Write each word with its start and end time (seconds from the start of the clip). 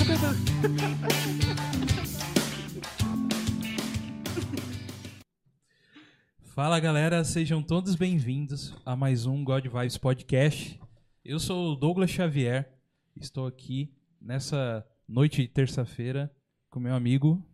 Fala 6.42 6.80
galera, 6.80 7.22
sejam 7.22 7.62
todos 7.62 7.94
bem-vindos 7.94 8.74
a 8.84 8.96
mais 8.96 9.26
um 9.26 9.44
God 9.44 9.66
Vibes 9.66 9.98
Podcast. 9.98 10.80
Eu 11.22 11.38
sou 11.38 11.72
o 11.72 11.76
Douglas 11.76 12.10
Xavier, 12.10 12.72
estou 13.14 13.46
aqui 13.46 13.94
nessa 14.18 14.86
noite 15.06 15.42
de 15.42 15.48
terça-feira 15.48 16.34
com 16.70 16.80
meu 16.80 16.94
amigo 16.94 17.46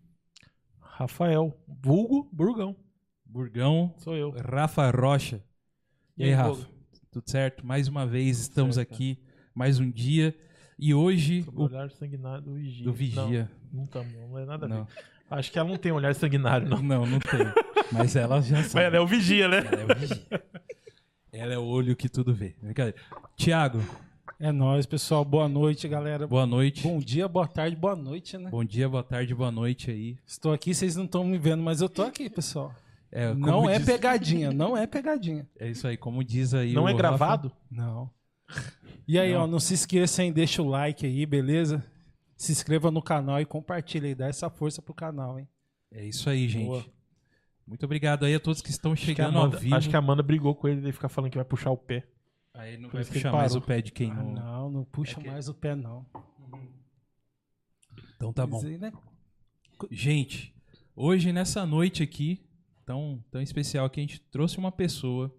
Rafael, 0.79 1.61
vulgo 1.67 2.31
Burgão. 2.32 2.76
Burgão 3.25 3.93
Sou 3.99 4.17
eu. 4.17 4.31
Rafa 4.31 4.89
Rocha. 4.90 5.44
E 6.17 6.22
aí, 6.25 6.32
Rafa? 6.32 6.64
Tudo 7.11 7.29
certo? 7.29 7.67
Mais 7.67 7.89
uma 7.89 8.07
vez 8.07 8.39
estamos 8.39 8.76
certo. 8.76 8.93
aqui, 8.93 9.21
mais 9.53 9.81
um 9.81 9.90
dia. 9.90 10.32
E 10.79 10.93
hoje 10.94 11.43
Sobre 11.43 11.61
o 11.61 11.64
olhar 11.64 11.90
sanguinário 11.90 12.43
do 12.43 12.54
vigia. 12.54 12.84
do 12.84 12.93
Vigia. 12.93 13.50
Não, 13.72 13.80
não, 13.80 13.86
tamo, 13.86 14.11
não 14.29 14.39
é 14.39 14.44
nada 14.44 14.67
a 14.67 14.68
ver. 14.68 14.75
Não, 14.75 14.89
Acho 15.30 15.50
que 15.50 15.58
ela 15.58 15.68
não 15.68 15.76
tem 15.76 15.90
olhar 15.90 16.14
sanguinário, 16.14 16.68
não. 16.68 16.80
não, 16.82 17.07
não 17.07 17.18
tem. 17.18 17.40
Mas 17.93 18.14
ela 18.14 18.40
já 18.40 18.58
Mas 18.58 18.67
sabe. 18.67 18.84
ela 18.84 18.96
é 18.96 19.00
o 19.00 19.07
vigia, 19.07 19.48
né? 19.48 19.58
Ela 19.58 19.82
é 19.82 19.84
o 19.84 19.98
vigia. 19.98 20.26
Ela 21.32 21.54
é 21.54 21.58
o 21.58 21.64
olho 21.64 21.96
que 21.96 22.08
tudo 22.08 22.32
vê. 22.34 22.54
Brincadeira. 22.62 22.96
Tiago, 23.36 23.81
É 24.39 24.53
nóis, 24.53 24.86
pessoal. 24.86 25.25
Boa 25.25 25.48
noite, 25.48 25.89
galera. 25.89 26.26
boa 26.26 26.46
noite. 26.46 26.82
Bom 26.82 26.98
dia, 26.98 27.26
boa 27.26 27.48
tarde, 27.48 27.75
boa 27.75 27.96
noite, 27.96 28.36
né? 28.39 28.50
Bom 28.50 28.64
dia, 28.64 28.89
boa 28.89 29.03
tarde, 29.03 29.34
boa 29.34 29.50
noite 29.50 29.90
aí. 29.90 30.17
Estou 30.26 30.53
aqui, 30.53 30.75
vocês 30.75 30.95
não 30.95 31.06
estão 31.06 31.25
me 31.25 31.39
vendo, 31.39 31.62
mas 31.62 31.81
eu 31.81 31.89
tô 31.89 32.03
aqui, 32.03 32.28
pessoal. 32.31 32.72
É, 33.11 33.33
não 33.34 33.69
é 33.69 33.78
diz- 33.78 33.86
pegadinha, 33.86 34.53
não 34.53 34.77
é 34.77 34.86
pegadinha. 34.86 35.47
É 35.58 35.69
isso 35.70 35.86
aí, 35.89 35.97
como 35.97 36.22
diz 36.22 36.53
aí 36.55 36.72
Não 36.75 36.84
o 36.84 36.89
é 36.89 36.92
Rafa. 36.92 36.98
gravado? 37.03 37.53
Não. 37.70 38.11
E 39.09 39.19
aí, 39.19 39.33
Não. 39.33 39.42
ó, 39.42 39.47
não 39.47 39.61
se 39.61 39.75
esqueça, 39.75 40.23
hein? 40.23 40.33
Deixa 40.33 40.61
o 40.62 40.69
like 40.69 41.06
aí, 41.06 41.25
beleza? 41.27 41.84
Se 42.37 42.53
inscreva 42.53 42.91
no 42.91 43.01
canal 43.03 43.41
e 43.41 43.47
compartilha 43.47 44.07
aí, 44.09 44.15
dá 44.15 44.27
essa 44.27 44.51
força 44.51 44.83
pro 44.83 44.93
canal, 44.95 45.39
hein? 45.39 45.48
É 45.93 46.05
isso 46.05 46.29
aí, 46.29 46.48
gente. 46.48 46.67
Boa. 46.67 46.85
Muito 47.67 47.85
obrigado 47.85 48.25
aí 48.25 48.35
a 48.35 48.41
todos 48.41 48.61
que 48.61 48.70
estão 48.70 48.93
Acho 48.93 49.05
que, 49.05 49.11
a 49.12 49.15
chegando 49.15 49.37
ao 49.39 49.45
Amanda, 49.45 49.59
vivo. 49.59 49.75
acho 49.75 49.89
que 49.89 49.97
a 49.97 49.98
Amanda 49.98 50.23
brigou 50.23 50.55
com 50.55 50.69
ele 50.69 50.81
e 50.81 50.85
ele 50.85 50.93
fica 50.93 51.09
falando 51.09 51.31
que 51.31 51.39
vai 51.39 51.45
puxar 51.45 51.70
o 51.70 51.77
pé. 51.77 52.07
Aí 52.55 52.77
não 52.79 52.89
Por 52.89 53.03
vai 53.03 53.05
puxar 53.12 53.33
mais 53.33 53.55
o 53.55 53.61
pé 53.61 53.81
de 53.83 53.93
quem 53.93 54.11
Ah, 54.11 54.15
não. 54.15 54.33
não, 54.35 54.70
não 54.70 54.85
puxa 54.85 55.19
É 55.20 55.23
que- 55.23 55.29
mais 55.31 55.48
o 55.48 55.55
pé, 55.55 55.75
não. 55.75 56.05
Então 58.17 58.33
tá 58.33 58.47
bom. 58.47 58.61
Aí, 58.65 58.79
né? 58.79 58.92
Gente, 59.91 60.55
hoje 60.95 61.33
nessa 61.33 61.67
noite 61.67 62.03
aqui, 62.03 62.41
tão, 62.85 63.23
tão 63.31 63.41
especial, 63.42 63.89
que 63.91 64.01
a 64.01 64.03
gente 64.03 64.20
trouxe 64.20 64.59
uma 64.59 64.73
pessoa 64.73 65.35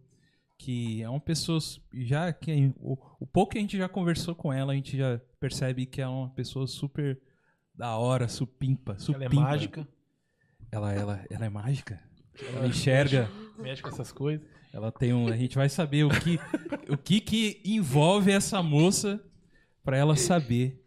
que 0.57 1.01
é 1.03 1.09
uma 1.09 1.19
pessoa 1.19 1.59
já 1.93 2.31
que 2.33 2.73
o, 2.79 2.97
o 3.19 3.27
pouco 3.27 3.51
que 3.51 3.57
a 3.57 3.61
gente 3.61 3.77
já 3.77 3.87
conversou 3.87 4.33
com 4.35 4.51
ela, 4.51 4.73
a 4.73 4.75
gente 4.75 4.97
já 4.97 5.19
percebe 5.39 5.85
que 5.85 6.01
é 6.01 6.07
uma 6.07 6.29
pessoa 6.29 6.65
super 6.67 7.19
da 7.75 7.95
hora, 7.97 8.27
supimpa, 8.27 8.93
Ela 8.93 8.99
supimpa. 8.99 9.25
é 9.25 9.29
mágica, 9.39 9.87
Ela, 10.71 10.93
ela, 10.93 11.25
ela 11.29 11.45
é 11.45 11.49
mágica. 11.49 12.01
Ela 12.55 12.67
enxerga. 12.67 13.29
mexe 13.57 13.81
com 13.81 13.89
essas 13.89 14.11
coisas. 14.11 14.45
Ela 14.73 14.91
tem 14.91 15.13
um. 15.13 15.27
A 15.27 15.37
gente 15.37 15.55
vai 15.55 15.69
saber 15.69 16.03
o 16.03 16.09
que 16.09 16.39
o 16.91 16.97
que, 16.97 17.19
que 17.21 17.61
envolve 17.65 18.31
essa 18.31 18.61
moça 18.61 19.19
para 19.83 19.97
ela 19.97 20.15
saber 20.15 20.83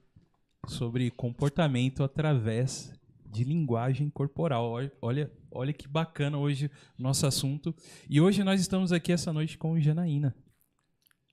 sobre 0.66 1.10
comportamento 1.10 2.02
através 2.04 2.92
de 3.24 3.44
linguagem 3.44 4.10
corporal. 4.10 4.70
Olha, 4.70 4.92
olha, 5.00 5.32
olha 5.50 5.72
que 5.72 5.88
bacana 5.88 6.38
hoje 6.38 6.70
o 6.98 7.02
nosso 7.02 7.26
assunto. 7.26 7.74
E 8.08 8.20
hoje 8.20 8.44
nós 8.44 8.60
estamos 8.60 8.92
aqui 8.92 9.12
essa 9.12 9.32
noite 9.32 9.58
com 9.58 9.78
Janaína. 9.80 10.34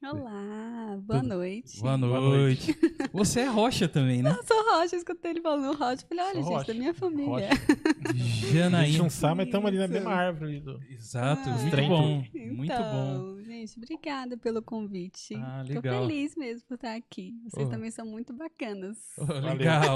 Olá, 0.03 0.95
boa 1.01 1.19
Tudo- 1.21 1.29
noite. 1.35 1.81
Boa 1.81 1.97
noite. 1.97 2.77
Você 3.11 3.39
é 3.41 3.45
rocha 3.45 3.87
também, 3.89 4.21
né? 4.21 4.29
Eu 4.37 4.43
sou 4.45 4.63
Rocha, 4.79 4.95
escutei 4.95 5.31
ele 5.31 5.41
falando 5.41 5.75
Rocha. 5.75 6.05
Falei, 6.07 6.23
olha, 6.23 6.33
Sou 6.35 6.43
gente, 6.43 6.53
Rocha. 6.53 6.67
da 6.67 6.73
minha 6.79 6.93
família. 6.93 7.25
Rocha. 7.49 7.49
A 8.07 8.13
gente 8.13 8.53
Janaína. 8.53 8.97
não 8.99 9.09
sabe, 9.09 9.35
mas 9.37 9.45
estamos 9.47 9.67
ali 9.67 9.77
na 9.79 9.87
mesma 9.87 10.11
árvore. 10.13 10.59
do- 10.59 10.79
Exato, 10.87 11.49
Ah, 11.49 11.57
muito 11.57 11.71
trem 11.71 11.89
bom. 11.89 12.23
Então, 12.33 12.53
Muito 12.55 12.73
bom. 12.77 13.41
gente, 13.43 13.73
obrigada 13.77 14.37
pelo 14.37 14.61
convite. 14.61 15.33
Ah, 15.35 15.63
Tô 15.65 15.73
legal. 15.73 16.07
feliz 16.07 16.35
mesmo 16.35 16.61
por 16.67 16.75
estar 16.75 16.95
aqui. 16.95 17.33
Vocês 17.49 17.67
Oh. 17.67 17.71
também 17.71 17.89
são 17.89 18.05
muito 18.05 18.33
bacanas. 18.33 18.97
Oh, 19.17 19.33
legal. 19.33 19.95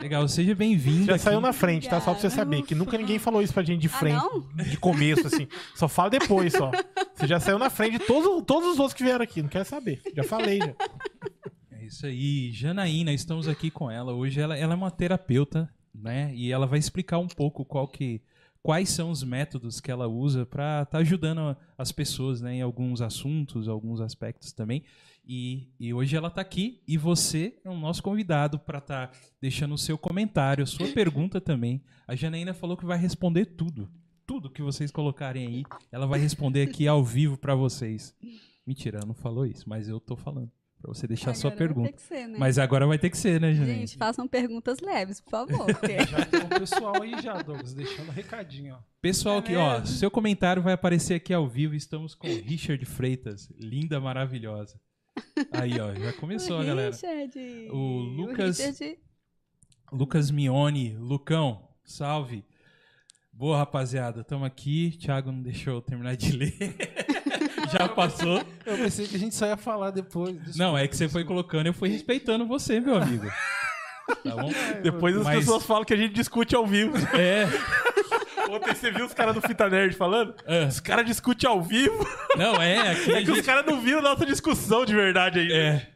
Legal, 0.00 0.26
seja 0.28 0.54
bem-vinda. 0.54 1.06
Já 1.06 1.14
aqui. 1.16 1.24
saiu 1.24 1.40
na 1.42 1.52
frente, 1.52 1.88
tá? 1.90 2.00
Só 2.00 2.12
pra 2.12 2.20
você 2.20 2.30
saber. 2.30 2.62
Que 2.62 2.74
nunca 2.74 2.96
ninguém 2.96 3.18
falou 3.18 3.42
isso 3.42 3.52
pra 3.52 3.62
gente 3.62 3.82
de 3.82 3.88
Ah, 3.88 3.98
frente. 3.98 4.16
não? 4.16 4.64
de 4.64 4.78
começo, 4.78 5.26
assim. 5.26 5.46
Só 5.74 5.86
fala 5.88 6.08
depois, 6.10 6.52
só. 6.54 6.70
Você 7.14 7.26
já 7.26 7.38
saiu 7.38 7.58
na 7.58 7.68
frente 7.70 7.98
de 7.98 8.06
todos, 8.06 8.42
todos 8.46 8.70
os 8.72 8.78
outros 8.78 8.94
que 8.94 9.04
vieram 9.04 9.25
aqui. 9.26 9.42
Não 9.42 9.48
quero 9.48 9.64
saber. 9.64 10.00
Já 10.14 10.22
falei, 10.24 10.58
já. 10.58 10.74
É 11.70 11.84
isso 11.84 12.06
aí, 12.06 12.50
Janaína, 12.52 13.12
estamos 13.12 13.46
aqui 13.48 13.70
com 13.70 13.90
ela. 13.90 14.12
Hoje 14.12 14.40
ela, 14.40 14.56
ela 14.56 14.72
é 14.72 14.76
uma 14.76 14.90
terapeuta, 14.90 15.68
né? 15.94 16.32
E 16.34 16.50
ela 16.50 16.66
vai 16.66 16.78
explicar 16.78 17.18
um 17.18 17.28
pouco 17.28 17.64
qual 17.64 17.86
que, 17.86 18.22
quais 18.62 18.88
são 18.88 19.10
os 19.10 19.22
métodos 19.22 19.80
que 19.80 19.90
ela 19.90 20.08
usa 20.08 20.44
para 20.46 20.82
estar 20.82 20.98
ajudando 20.98 21.38
a- 21.40 21.56
as 21.78 21.92
pessoas 21.92 22.40
né, 22.40 22.54
em 22.56 22.62
alguns 22.62 23.00
assuntos, 23.00 23.68
alguns 23.68 24.00
aspectos 24.00 24.52
também. 24.52 24.82
E, 25.28 25.68
e 25.78 25.92
hoje 25.92 26.16
ela 26.16 26.28
está 26.28 26.40
aqui 26.40 26.80
e 26.86 26.96
você 26.96 27.58
é 27.64 27.68
o 27.68 27.76
nosso 27.76 28.02
convidado 28.02 28.58
para 28.60 28.78
estar 28.78 29.10
deixando 29.40 29.74
o 29.74 29.78
seu 29.78 29.98
comentário, 29.98 30.62
a 30.62 30.66
sua 30.66 30.86
pergunta 30.88 31.40
também. 31.40 31.82
A 32.06 32.14
Janaína 32.14 32.54
falou 32.54 32.76
que 32.76 32.84
vai 32.86 32.96
responder 32.98 33.44
tudo. 33.46 33.88
Tudo 34.24 34.50
que 34.50 34.62
vocês 34.62 34.90
colocarem 34.90 35.46
aí, 35.46 35.64
ela 35.92 36.06
vai 36.06 36.18
responder 36.18 36.62
aqui 36.62 36.86
ao 36.88 37.04
vivo 37.04 37.36
para 37.36 37.54
vocês. 37.54 38.14
Mentira, 38.66 38.98
ela 38.98 39.06
não 39.06 39.14
falou 39.14 39.46
isso, 39.46 39.68
mas 39.68 39.88
eu 39.88 40.00
tô 40.00 40.16
falando. 40.16 40.50
Pra 40.82 40.92
você 40.92 41.06
deixar 41.06 41.30
a 41.30 41.34
sua 41.34 41.50
Agora 41.50 41.58
vai 41.58 41.68
pergunta. 41.74 41.88
ter 41.90 41.96
que 41.96 42.02
ser, 42.02 42.26
né? 42.28 42.36
Mas 42.38 42.58
agora 42.58 42.86
vai 42.86 42.98
ter 42.98 43.08
que 43.08 43.16
ser, 43.16 43.40
né, 43.40 43.54
Janaína? 43.54 43.78
Gente, 43.78 43.96
façam 43.96 44.28
perguntas 44.28 44.78
leves, 44.80 45.20
por 45.22 45.30
favor. 45.30 45.64
Porque... 45.74 46.04
Já 46.04 46.26
tem 46.26 46.40
o 46.42 46.48
pessoal 46.48 47.02
aí 47.02 47.20
já, 47.22 47.40
Douglas, 47.40 47.72
deixando 47.72 48.08
um 48.08 48.12
recadinho, 48.12 48.74
ó. 48.74 48.78
Pessoal, 49.00 49.36
É 49.36 49.38
aqui, 49.38 49.56
ó, 49.56 49.84
seu 49.86 50.10
comentário 50.10 50.62
vai 50.62 50.74
aparecer 50.74 51.14
aqui 51.14 51.32
ao 51.32 51.48
vivo. 51.48 51.74
Estamos 51.74 52.14
com 52.14 52.26
Richard 52.28 52.84
Freitas, 52.84 53.50
linda, 53.58 53.98
maravilhosa. 53.98 54.78
Aí, 55.50 55.80
ó, 55.80 55.94
já 55.94 56.12
começou, 56.12 56.60
o 56.60 56.64
galera. 56.64 56.90
Richard. 56.90 57.38
O 57.70 57.76
Lucas- 58.00 58.58
Richard, 58.58 58.98
Lucas 59.90 60.30
Mione, 60.30 60.94
Lucão, 60.98 61.66
salve. 61.84 62.44
Boa, 63.32 63.56
rapaziada, 63.58 64.22
tamo 64.22 64.44
aqui. 64.44 64.90
Thiago 64.98 65.32
não 65.32 65.42
deixou 65.42 65.74
eu 65.74 65.80
terminar 65.82 66.16
de 66.16 66.32
ler. 66.32 66.54
já 67.66 67.88
passou. 67.88 68.42
Eu 68.64 68.76
pensei 68.78 69.06
que 69.06 69.16
a 69.16 69.18
gente 69.18 69.34
só 69.34 69.46
ia 69.46 69.56
falar 69.56 69.90
depois. 69.90 70.34
Desculpa. 70.36 70.58
Não, 70.58 70.76
é 70.78 70.86
que 70.88 70.96
você 70.96 71.08
foi 71.08 71.24
colocando, 71.24 71.66
eu 71.66 71.74
fui 71.74 71.88
respeitando 71.88 72.46
você, 72.46 72.80
meu 72.80 72.96
amigo. 72.96 73.26
Tá 74.22 74.36
bom? 74.36 74.50
Depois 74.82 75.16
as 75.16 75.24
Mas- 75.24 75.38
pessoas 75.40 75.64
falam 75.66 75.84
que 75.84 75.92
a 75.92 75.96
gente 75.96 76.14
discute 76.14 76.54
ao 76.54 76.66
vivo. 76.66 76.96
É. 77.16 77.46
Ontem 78.48 78.72
você 78.74 78.90
viu 78.92 79.04
os 79.04 79.12
caras 79.12 79.34
do 79.34 79.42
Fita 79.42 79.68
Nerd 79.68 79.96
falando? 79.96 80.34
é. 80.46 80.66
Os 80.66 80.78
caras 80.78 81.04
discutem 81.04 81.48
ao 81.50 81.60
vivo. 81.62 82.06
Não, 82.36 82.54
é, 82.62 82.92
aqui 82.92 83.12
a 83.12 83.20
É 83.20 83.24
que 83.24 83.30
os 83.30 83.36
gente- 83.38 83.46
caras 83.46 83.66
não 83.66 83.80
viram 83.80 84.00
nossa 84.00 84.24
discussão 84.24 84.84
de 84.84 84.94
verdade 84.94 85.40
aí. 85.40 85.52
É. 85.52 85.88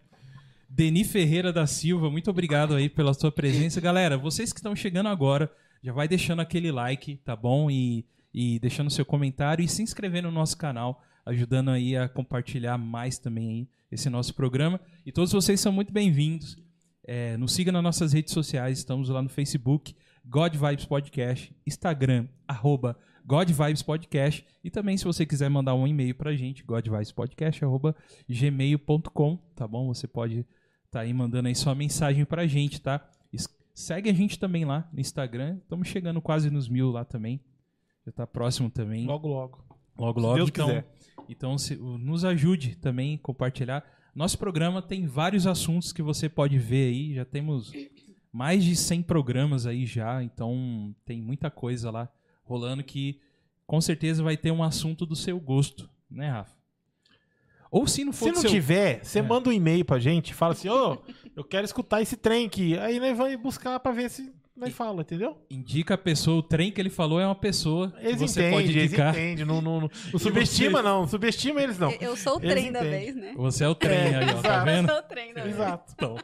Deni 0.69 1.05
Ferreira 1.05 1.53
da 1.53 1.67
Silva, 1.67 2.11
muito 2.11 2.31
obrigado 2.31 2.75
aí 2.75 2.89
pela 2.89 3.15
sua 3.15 3.31
presença. 3.31 3.81
Galera, 3.81 4.17
vocês 4.19 4.53
que 4.53 4.59
estão 4.59 4.75
chegando 4.75 5.09
agora, 5.09 5.51
já 5.83 5.93
vai 5.93 6.09
deixando 6.09 6.41
aquele 6.41 6.73
like, 6.73 7.17
tá 7.25 7.37
bom? 7.37 7.71
E, 7.71 8.05
e 8.35 8.59
deixando 8.59 8.91
seu 8.91 9.05
comentário 9.05 9.65
e 9.65 9.69
se 9.69 9.83
inscrevendo 9.83 10.29
no 10.29 10.35
nosso 10.35 10.57
canal, 10.57 11.03
ajudando 11.25 11.71
aí 11.71 11.97
a 11.97 12.09
compartilhar 12.09 12.79
mais 12.79 13.19
também 13.19 13.69
esse 13.91 14.09
nosso 14.09 14.35
programa. 14.35 14.81
E 15.05 15.13
todos 15.13 15.33
vocês 15.33 15.61
são 15.61 15.73
muito 15.73 15.93
bem-vindos. 15.93 16.57
É, 17.05 17.37
nos 17.37 17.53
siga 17.53 17.73
nas 17.73 17.83
nossas 17.83 18.13
redes 18.13 18.33
sociais, 18.33 18.79
estamos 18.79 19.09
lá 19.09 19.21
no 19.21 19.29
Facebook, 19.29 19.95
God 20.25 20.55
Vibes 20.55 20.85
Podcast, 20.85 21.55
Instagram, 21.67 22.29
arroba 22.47 22.97
God 23.25 23.51
Vibes 23.51 23.83
Podcast. 23.83 24.45
E 24.63 24.71
também, 24.71 24.97
se 24.97 25.05
você 25.05 25.25
quiser 25.27 25.49
mandar 25.49 25.75
um 25.75 25.87
e-mail 25.87 26.15
pra 26.15 26.37
gente, 26.37 26.63
godvibespodcast, 26.63 27.65
arroba 27.65 27.97
gmail.com, 28.29 29.37
tá 29.55 29.67
bom? 29.67 29.89
Você 29.89 30.07
pode 30.07 30.47
tá 30.91 31.01
aí 31.01 31.15
mandando 31.15 31.49
aí 31.49 31.55
sua 31.55 31.75
mensagem 31.75 32.25
pra 32.25 32.47
gente, 32.47 32.81
tá? 32.81 33.09
Segue 33.75 34.11
a 34.11 34.13
gente 34.13 34.39
também 34.39 34.65
lá 34.65 34.89
no 34.93 35.01
Instagram. 35.01 35.59
Estamos 35.63 35.89
chegando 35.89 36.21
quase 36.21 36.51
nos 36.51 36.69
mil 36.69 36.91
lá 36.91 37.05
também. 37.05 37.41
Já 38.05 38.13
tá 38.13 38.27
próximo 38.27 38.69
também. 38.69 39.07
Logo, 39.07 39.29
logo. 39.29 39.70
Logo, 40.01 40.21
Se 40.21 40.27
logo. 40.27 40.37
Deus 40.37 40.49
então, 40.49 40.67
quiser. 40.69 40.87
então 41.29 41.59
se- 41.59 41.77
nos 41.77 42.25
ajude 42.25 42.77
também 42.77 43.15
a 43.17 43.19
compartilhar. 43.19 43.85
Nosso 44.15 44.39
programa 44.39 44.81
tem 44.83 45.07
vários 45.07 45.47
assuntos 45.47 45.93
que 45.93 46.03
você 46.03 46.29
pode 46.29 46.59
ver 46.59 46.89
aí. 46.89 47.15
Já 47.15 47.25
temos 47.25 47.73
mais 48.33 48.65
de 48.65 48.75
100 48.75 49.03
programas 49.03 49.67
aí 49.67 49.85
já. 49.87 50.23
Então 50.23 50.95
tem 51.05 51.21
muita 51.23 51.51
coisa 51.51 51.91
lá 51.91 52.09
rolando 52.43 52.83
que 52.83 53.21
com 53.67 53.81
certeza 53.81 54.23
vai 54.23 54.37
ter 54.37 54.51
um 54.51 54.63
assunto 54.65 55.07
do 55.07 55.15
seu 55.15 55.39
gosto, 55.39 55.89
né, 56.11 56.29
Rafa? 56.31 56.59
Ou 57.71 57.87
se 57.87 58.05
não 58.05 58.13
for 58.13 58.25
Se 58.27 58.33
não 58.33 58.41
seu... 58.41 58.51
tiver, 58.51 59.05
você 59.05 59.21
É. 59.21 59.23
manda 59.23 59.49
um 59.49 59.53
e-mail 59.53 59.85
pra 59.85 60.01
gente, 60.01 60.35
fala 60.35 60.55
assim, 60.55 60.69
ô, 60.69 60.99
eu 61.37 61.45
quero 61.45 61.65
escutar 61.65 62.03
esse 62.03 62.17
trem 62.17 62.47
aqui. 62.47 62.77
Aí 62.79 62.99
nós 62.99 63.17
vai 63.17 63.37
buscar 63.37 63.79
pra 63.79 63.93
ver 63.93 64.11
se 64.11 64.33
nós 64.61 64.73
fala, 64.75 65.01
entendeu? 65.03 65.37
Indica 65.51 65.95
a 65.95 65.99
pessoa, 65.99 66.39
o 66.39 66.43
trem 66.43 66.71
que 66.71 66.81
ele 66.81 66.91
falou 66.91 67.19
é 67.21 67.25
uma 67.27 67.35
pessoa 67.35 67.91
que 67.93 68.07
Eles 68.07 68.21
você 68.21 68.41
entendem, 68.41 68.51
pode 68.59 68.71
eles 68.71 68.85
indicar. 68.85 69.15
entendem. 69.15 69.45
Não, 69.45 69.61
não, 69.61 69.81
não, 69.81 69.91
não 70.13 70.19
subestima, 70.21 70.83
não. 70.83 71.07
Subestima 71.09 71.63
eles, 71.63 71.79
não. 71.79 71.91
Eu 71.93 72.17
sou 72.17 72.37
o 72.39 72.43
Eles 72.43 72.51
trem 72.53 72.71
da 72.73 72.81
vez, 72.83 73.17
né? 73.17 73.33
Você 73.37 73.65
é 73.65 73.69
o 73.69 73.75
trem 73.75 73.97
É, 73.99 74.17
aí, 74.19 74.25
ó, 74.31 74.33
tá 74.35 74.39
exato. 74.49 74.65
vendo? 74.67 74.89
Eu 74.89 74.95
sou 74.95 74.99
o 74.99 75.09
trem 75.09 75.35
da 75.35 75.43
vez. 75.43 75.55
Exato. 75.55 75.93
Então, 75.95 76.17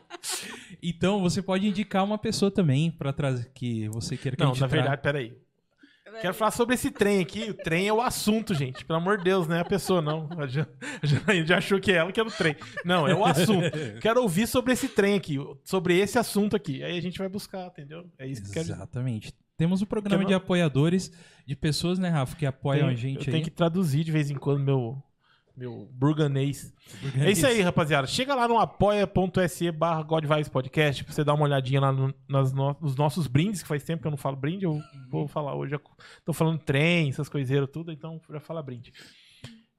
então 0.82 1.20
você 1.20 1.42
pode 1.42 1.66
indicar 1.66 2.04
uma 2.04 2.18
pessoa 2.18 2.50
também 2.50 2.90
pra 2.90 3.12
trazer 3.12 3.50
que 3.54 3.88
você 3.88 4.16
queira 4.16 4.36
que 4.36 4.42
a 4.42 4.46
Não, 4.46 4.54
na 4.54 4.66
verdade, 4.66 5.02
peraí. 5.02 5.32
Quero 6.20 6.34
falar 6.34 6.50
sobre 6.50 6.74
esse 6.74 6.90
trem 6.90 7.20
aqui. 7.20 7.50
O 7.50 7.54
trem 7.54 7.86
é 7.88 7.92
o 7.92 8.00
assunto, 8.00 8.54
gente. 8.54 8.84
Pelo 8.84 8.98
amor 8.98 9.18
de 9.18 9.24
Deus, 9.24 9.46
não 9.46 9.56
é 9.56 9.60
a 9.60 9.64
pessoa, 9.64 10.00
não. 10.02 10.28
A 10.36 10.46
Janaína 11.06 11.46
já 11.46 11.58
achou 11.58 11.80
que 11.80 11.92
é 11.92 11.96
ela 11.96 12.12
que 12.12 12.20
era 12.20 12.28
o 12.28 12.32
trem. 12.32 12.56
Não, 12.84 13.06
é 13.06 13.14
o 13.14 13.24
assunto. 13.24 13.70
Quero 14.00 14.22
ouvir 14.22 14.46
sobre 14.46 14.72
esse 14.72 14.88
trem 14.88 15.14
aqui, 15.14 15.38
sobre 15.64 15.98
esse 15.98 16.18
assunto 16.18 16.56
aqui. 16.56 16.82
Aí 16.82 16.96
a 16.96 17.02
gente 17.02 17.18
vai 17.18 17.28
buscar, 17.28 17.66
entendeu? 17.68 18.04
É 18.18 18.26
isso 18.26 18.42
que 18.42 18.48
eu 18.48 18.52
quero. 18.54 18.66
Exatamente. 18.66 19.32
Temos 19.58 19.80
um 19.80 19.86
programa 19.86 20.24
de 20.24 20.34
apoiadores 20.34 21.10
de 21.46 21.56
pessoas, 21.56 21.98
né, 21.98 22.10
Rafa, 22.10 22.36
que 22.36 22.44
apoiam 22.44 22.80
Tenho- 22.88 22.92
a 22.92 22.94
gente 22.94 23.16
eu 23.16 23.20
aí. 23.26 23.30
tenho 23.32 23.44
que 23.44 23.50
traduzir 23.50 24.04
de 24.04 24.12
vez 24.12 24.30
em 24.30 24.34
quando 24.34 24.60
meu, 24.60 25.02
meu 25.56 25.88
burganês. 25.92 26.72
É 27.18 27.30
isso 27.30 27.46
aí, 27.46 27.60
rapaziada. 27.62 28.06
Chega 28.06 28.34
lá 28.34 28.46
no 28.46 28.58
apoia.se 28.58 29.70
barra 29.72 30.02
Godvibes 30.02 30.48
Podcast 30.48 31.02
pra 31.02 31.12
você 31.14 31.24
dar 31.24 31.34
uma 31.34 31.44
olhadinha 31.44 31.80
lá 31.80 31.92
no- 31.92 32.14
nas 32.28 32.52
no- 32.52 32.76
nos 32.80 32.94
nossos 32.96 33.26
brindes, 33.26 33.62
que 33.62 33.68
faz 33.68 33.82
tempo 33.82 34.02
que 34.02 34.06
eu 34.06 34.10
não 34.10 34.18
falo 34.18 34.36
brinde, 34.36 34.64
eu 34.66 34.80
vou 35.08 35.26
falar 35.26 35.54
hoje. 35.54 35.74
Eu 35.74 35.80
tô 36.24 36.32
falando 36.32 36.58
trem, 36.58 37.08
essas 37.08 37.28
coiseiras, 37.28 37.68
tudo, 37.72 37.90
então 37.90 38.20
já 38.30 38.40
fala 38.40 38.62
brinde. 38.62 38.92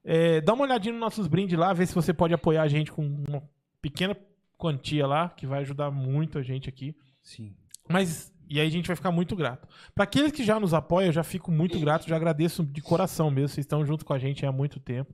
É, 0.03 0.41
dá 0.41 0.53
uma 0.53 0.63
olhadinha 0.63 0.93
nos 0.93 1.01
nossos 1.01 1.27
brindes 1.27 1.57
lá, 1.57 1.73
ver 1.73 1.85
se 1.85 1.93
você 1.93 2.13
pode 2.13 2.33
apoiar 2.33 2.63
a 2.63 2.67
gente 2.67 2.91
com 2.91 3.05
uma 3.27 3.43
pequena 3.81 4.17
quantia 4.57 5.05
lá, 5.05 5.29
que 5.29 5.45
vai 5.45 5.59
ajudar 5.61 5.91
muito 5.91 6.39
a 6.39 6.41
gente 6.41 6.67
aqui. 6.69 6.95
Sim. 7.21 7.53
Mas, 7.89 8.33
e 8.49 8.59
aí 8.59 8.67
a 8.67 8.71
gente 8.71 8.87
vai 8.87 8.95
ficar 8.95 9.11
muito 9.11 9.35
grato. 9.35 9.67
Para 9.93 10.05
aqueles 10.05 10.31
que 10.31 10.43
já 10.43 10.59
nos 10.59 10.73
apoiam, 10.73 11.07
eu 11.07 11.13
já 11.13 11.23
fico 11.23 11.51
muito 11.51 11.79
grato, 11.79 12.07
já 12.07 12.15
agradeço 12.15 12.65
de 12.65 12.81
coração 12.81 13.29
mesmo. 13.29 13.49
Vocês 13.49 13.65
estão 13.65 13.85
junto 13.85 14.03
com 14.05 14.13
a 14.13 14.17
gente 14.19 14.45
há 14.45 14.51
muito 14.51 14.79
tempo. 14.79 15.13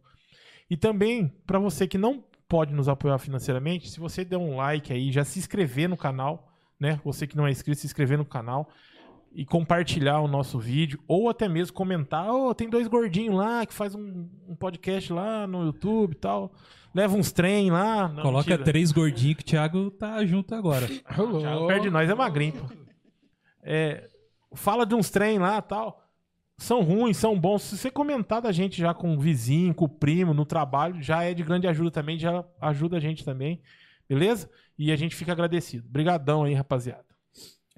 E 0.69 0.77
também, 0.77 1.31
para 1.45 1.60
você 1.60 1.88
que 1.88 1.98
não 1.98 2.24
pode 2.48 2.74
nos 2.74 2.88
apoiar 2.88 3.18
financeiramente, 3.18 3.89
se 3.89 4.00
você 4.00 4.24
der 4.24 4.38
um 4.38 4.56
like 4.57 4.92
aí, 4.94 5.12
já 5.12 5.24
se 5.24 5.39
inscrever 5.39 5.89
no 5.89 5.98
canal, 5.98 6.48
né? 6.80 7.00
Você 7.04 7.25
que 7.25 7.36
não 7.38 7.48
é 7.48 7.51
inscrito, 7.51 7.81
se 7.81 7.88
inscrever 7.88 8.18
no 8.18 8.25
canal 8.25 8.69
e 9.36 9.45
compartilhar 9.45 10.19
o 10.19 10.27
nosso 10.27 10.60
vídeo, 10.60 11.00
ou 11.07 11.27
até 11.27 11.48
mesmo 11.50 11.74
comentar, 11.74 12.30
oh, 12.31 12.54
tem 12.54 12.69
dois 12.69 12.88
gordinhos 12.88 13.36
lá 13.36 13.65
que 13.65 13.74
faz 13.74 13.95
um, 13.95 14.30
um 14.48 14.56
podcast 14.56 15.12
lá 15.12 15.48
no 15.48 15.65
YouTube 15.65 16.12
e 16.12 16.15
tal. 16.15 16.54
Leva 16.94 17.15
uns 17.15 17.31
trem 17.31 17.71
lá. 17.71 18.07
Não, 18.07 18.21
Coloca 18.21 18.48
mentira. 18.51 18.63
três 18.63 18.92
gordinhos 18.92 19.38
que 19.38 19.42
o 19.42 19.45
Thiago 19.45 19.89
tá 19.89 20.24
junto 20.24 20.54
agora. 20.54 20.88
Já 20.88 21.68
perto 21.68 21.81
de 21.81 21.89
nós 21.89 22.07
é 22.07 22.13
magrinho, 22.13 22.54
pô. 22.54 22.75
É, 23.63 24.07
fala 24.54 24.86
de 24.86 24.94
uns 24.94 25.10
trem 25.10 25.39
lá 25.39 25.60
tal. 25.62 26.02
São 26.57 26.81
ruins, 26.83 27.17
são 27.17 27.38
bons. 27.39 27.63
Se 27.63 27.77
você 27.77 27.91
comentar 27.91 28.41
da 28.41 28.51
gente 28.51 28.77
já 28.77 28.94
com 28.94 29.15
o 29.15 29.19
vizinho, 29.19 29.73
com 29.73 29.85
o 29.85 29.89
primo, 29.89 30.33
no 30.33 30.45
trabalho, 30.45 31.01
já 31.01 31.23
é 31.23 31.33
de 31.33 31.44
grande 31.44 31.67
ajuda 31.67 31.91
também, 31.91 32.17
já 32.17 32.45
ajuda 32.61 32.97
a 32.97 33.00
gente 33.00 33.25
também. 33.25 33.61
Beleza? 34.07 34.50
E 34.77 34.91
a 34.91 34.95
gente 34.95 35.15
fica 35.15 35.31
agradecido. 35.31 35.88
Obrigadão 35.88 36.44
aí, 36.44 36.53
rapaziada. 36.53 37.05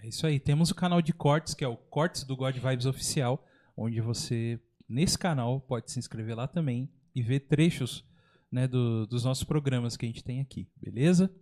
É 0.02 0.08
isso 0.08 0.28
aí. 0.28 0.40
Temos 0.40 0.70
o 0.72 0.76
canal 0.76 1.02
de 1.02 1.14
cortes, 1.14 1.54
que 1.54 1.64
é 1.64 1.68
o 1.68 1.78
Cortes 1.78 2.24
do 2.24 2.36
God 2.36 2.56
Vibes 2.58 2.86
Oficial, 2.86 3.44
onde 3.76 4.00
você, 4.02 4.60
nesse 4.88 5.18
canal, 5.18 5.60
pode 5.62 5.92
se 5.92 5.98
inscrever 6.00 6.36
lá 6.36 6.48
também 6.48 6.90
e 7.16 7.22
ver 7.24 7.42
trechos 7.42 8.06
né, 8.52 8.68
do- 8.68 9.08
dos 9.08 9.24
nossos 9.24 9.44
programas 9.44 9.98
que 9.98 10.06
a 10.06 10.10
gente 10.10 10.24
tem 10.24 10.40
aqui, 10.42 10.68
beleza? 10.78 11.34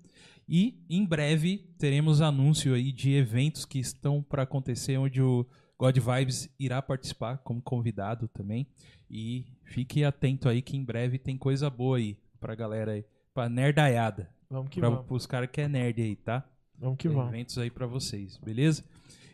E 0.48 0.84
em 0.90 1.06
breve 1.06 1.70
teremos 1.78 2.22
anúncio 2.22 2.74
aí 2.74 2.92
de 2.92 3.12
eventos 3.14 3.66
que 3.66 3.80
estão 3.80 4.22
para 4.22 4.44
acontecer, 4.44 4.98
onde 4.98 5.22
o 5.22 5.46
God 5.78 5.98
Vibes 5.98 6.50
irá 6.60 6.82
participar 6.82 7.38
como 7.40 7.62
convidado 7.62 8.28
também. 8.28 8.68
E 9.10 9.46
fique 9.64 10.04
atento 10.04 10.48
aí 10.50 10.62
que 10.62 10.76
em 10.78 10.84
breve 10.84 11.18
tem 11.18 11.38
coisa 11.38 11.70
boa 11.70 11.98
aí 11.98 12.18
pra 12.40 12.56
galera 12.56 12.94
aí, 12.94 13.06
pra 13.34 13.48
nerdaiada, 13.50 14.30
Vamos 14.50 14.70
que 14.70 14.80
pra, 14.80 14.90
vamos. 14.90 15.06
pros 15.06 15.26
caras 15.26 15.50
que 15.52 15.62
é 15.62 15.68
nerd 15.68 16.02
aí, 16.02 16.16
tá? 16.16 16.44
Vamos 16.78 16.98
que 16.98 17.08
Tem 17.08 17.16
vamos. 17.16 17.34
eventos 17.34 17.58
aí 17.58 17.70
pra 17.70 17.86
vocês, 17.88 18.38
beleza? 18.38 18.84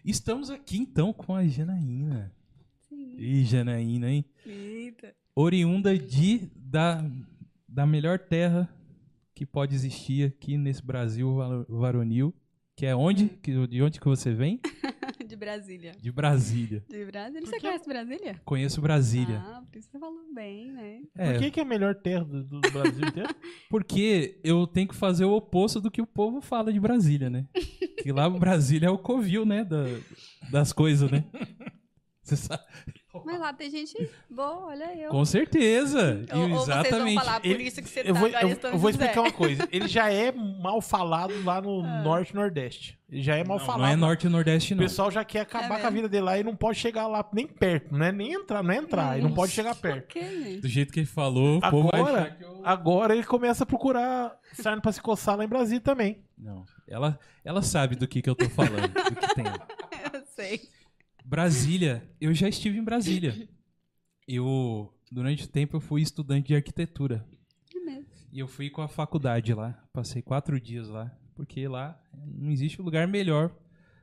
Estamos 0.05 0.49
aqui 0.49 0.77
então 0.77 1.11
com 1.13 1.33
a 1.35 1.45
Janaína. 1.47 2.31
Sim. 2.87 3.15
Ih, 3.17 3.43
Janaína, 3.45 4.09
hein? 4.11 4.25
Eita. 4.45 5.13
Oriunda 5.35 5.97
de 5.97 6.49
da, 6.55 7.03
da 7.67 7.85
melhor 7.85 8.19
terra 8.19 8.69
que 9.33 9.45
pode 9.45 9.73
existir 9.75 10.27
aqui 10.27 10.57
nesse 10.57 10.83
Brasil 10.83 11.37
varonil, 11.69 12.33
que 12.75 12.85
é 12.85 12.95
onde? 12.95 13.29
Que, 13.29 13.67
de 13.67 13.81
onde 13.81 13.99
que 13.99 14.05
você 14.07 14.33
vem? 14.33 14.59
De 15.39 15.45
Brasília. 15.45 15.91
De 15.97 16.11
Brasília. 16.11 16.83
De 16.89 17.05
Brasília? 17.05 17.45
Você 17.47 17.59
conhece 17.61 17.87
Brasília? 17.87 18.41
Conheço 18.43 18.81
Brasília. 18.81 19.41
Ah, 19.45 19.63
por 19.71 19.77
isso 19.79 19.89
você 19.89 19.97
falou 19.97 20.33
bem, 20.33 20.71
né? 20.71 21.01
É, 21.15 21.31
Por 21.31 21.39
que, 21.39 21.51
que 21.51 21.59
é 21.61 21.63
a 21.63 21.65
melhor 21.65 21.95
terra 21.95 22.25
do, 22.25 22.43
do 22.43 22.59
Brasil 22.59 23.07
inteiro? 23.07 23.29
porque 23.69 24.39
eu 24.43 24.67
tenho 24.67 24.87
que 24.89 24.95
fazer 24.95 25.23
o 25.23 25.31
oposto 25.31 25.79
do 25.79 25.89
que 25.89 26.01
o 26.01 26.07
povo 26.07 26.41
fala 26.41 26.73
de 26.73 26.79
Brasília, 26.79 27.29
né? 27.29 27.47
Que 28.03 28.11
lá 28.11 28.29
Brasília 28.29 28.87
é 28.87 28.91
o 28.91 28.97
covil, 28.97 29.45
né? 29.45 29.63
da- 29.63 29.85
das 30.51 30.73
coisas, 30.73 31.09
né? 31.09 31.23
Você 32.21 32.35
sabe? 32.35 32.63
Mas 33.29 33.39
lá 33.39 33.53
tem 33.53 33.69
gente 33.69 34.09
boa, 34.29 34.65
olha 34.67 34.95
eu. 34.97 35.09
Com 35.11 35.23
certeza. 35.25 36.25
Ou, 36.33 36.41
ou 36.41 36.49
vocês 36.49 36.65
vão 36.67 36.79
Exatamente. 36.81 37.15
falar 37.23 37.39
por 37.39 37.47
Ele- 37.47 37.63
isso 37.63 37.81
que 37.81 37.89
você 37.89 37.99
Eu 38.01 38.13
tá 38.13 38.19
vou, 38.19 38.27
eu, 38.29 38.49
eu 38.71 38.77
vou 38.77 38.89
explicar 38.89 39.21
uma 39.21 39.31
coisa. 39.31 39.67
Ele 39.71 39.87
já 39.87 40.11
é 40.11 40.31
mal 40.61 40.81
falado 40.81 41.33
lá 41.43 41.61
no 41.61 41.83
Norte 42.03 42.31
e 42.31 42.35
Nordeste. 42.35 42.97
Ele 43.11 43.21
já 43.21 43.35
é 43.35 43.43
mal 43.43 43.57
Não, 43.59 43.65
falado. 43.65 43.81
não 43.81 43.87
é 43.87 43.95
norte 43.95 44.27
e 44.27 44.29
nordeste, 44.29 44.73
O 44.73 44.77
não. 44.77 44.83
pessoal 44.83 45.09
já 45.09 45.23
quer 45.25 45.39
acabar 45.41 45.77
É 45.79 45.81
com 45.81 45.87
a 45.87 45.89
vida 45.89 46.07
dele 46.07 46.23
lá 46.23 46.37
e 46.37 46.43
não 46.43 46.55
pode 46.55 46.77
chegar 46.77 47.07
lá 47.07 47.27
nem 47.33 47.47
perto, 47.47 47.95
não 47.95 48.05
é 48.05 48.11
nem 48.11 48.33
entrar, 48.33 48.61
não 48.63 48.71
é 48.71 48.77
entrar, 48.77 49.17
ele 49.17 49.27
não 49.27 49.33
pode 49.33 49.51
chegar 49.51 49.73
perto. 49.75 50.13
gente? 50.19 50.61
Do 50.61 50.67
jeito 50.67 50.93
que 50.93 50.99
ele 50.99 51.07
falou, 51.07 51.57
o 51.57 51.61
povo 51.71 51.89
vai 51.91 52.01
Agora, 52.01 52.21
achar 52.21 52.35
que 52.35 52.43
eu... 52.43 52.61
agora 52.63 53.15
ele 53.15 53.23
começa 53.23 53.63
a 53.63 53.65
procurar 53.67 54.37
sarna 54.53 54.79
pra 54.81 54.91
se 54.91 55.01
coçar 55.01 55.35
lá 55.35 55.43
em 55.43 55.47
Brasília 55.47 55.81
também. 55.81 56.19
Não, 56.37 56.63
ela, 56.87 57.19
ela 57.43 57.63
sabe 57.63 57.95
do 57.95 58.07
que, 58.07 58.21
que 58.21 58.29
eu 58.29 58.35
tô 58.35 58.47
falando, 58.49 58.87
do 58.87 59.15
que 59.15 59.35
tem. 59.35 59.45
Eu 60.13 60.21
sei. 60.35 60.61
Brasília, 61.29 62.09
eu 62.19 62.33
já 62.33 62.49
estive 62.49 62.79
em 62.79 62.83
Brasília. 62.83 63.47
Eu, 64.27 64.91
durante 65.11 65.43
o 65.43 65.47
tempo, 65.47 65.77
eu 65.77 65.79
fui 65.79 66.01
estudante 66.01 66.47
de 66.47 66.55
arquitetura. 66.55 67.23
É 67.75 67.79
mesmo. 67.79 68.07
E 68.31 68.39
eu 68.39 68.47
fui 68.47 68.67
com 68.71 68.81
a 68.81 68.87
faculdade 68.87 69.53
lá. 69.53 69.79
Passei 69.93 70.23
quatro 70.23 70.59
dias 70.59 70.89
lá. 70.89 71.15
Porque 71.35 71.67
lá 71.67 72.01
não 72.25 72.49
existe 72.49 72.81
lugar 72.81 73.07
melhor 73.07 73.55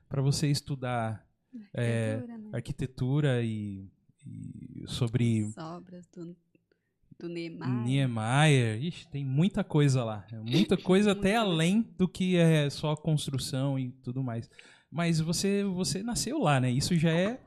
para 0.09 0.23
você 0.23 0.47
estudar 0.49 1.27
é, 1.75 2.13
Arquitetura, 2.13 2.39
né? 2.39 2.51
arquitetura 2.53 3.43
e, 3.43 3.91
e 4.25 4.85
sobre 4.87 5.47
As 5.47 5.59
obras 5.59 6.07
do, 6.15 6.37
do 7.19 7.29
Neymar. 7.29 7.85
Niemeyer. 7.85 8.85
Ixi, 8.85 9.09
tem 9.09 9.25
muita 9.25 9.65
coisa 9.65 10.05
lá. 10.05 10.25
É 10.31 10.37
Muita 10.37 10.77
coisa 10.81 11.11
até 11.11 11.35
além 11.35 11.83
do 11.99 12.07
que 12.07 12.37
é 12.37 12.71
só 12.71 12.95
construção 12.95 13.77
e 13.77 13.91
tudo 13.91 14.23
mais. 14.23 14.49
Mas 14.91 15.21
você, 15.21 15.65
você 15.65 16.03
nasceu 16.03 16.39
lá, 16.39 16.61
né? 16.61 16.71
Isso 16.71 16.95
já 16.97 17.11
é 17.11 17.41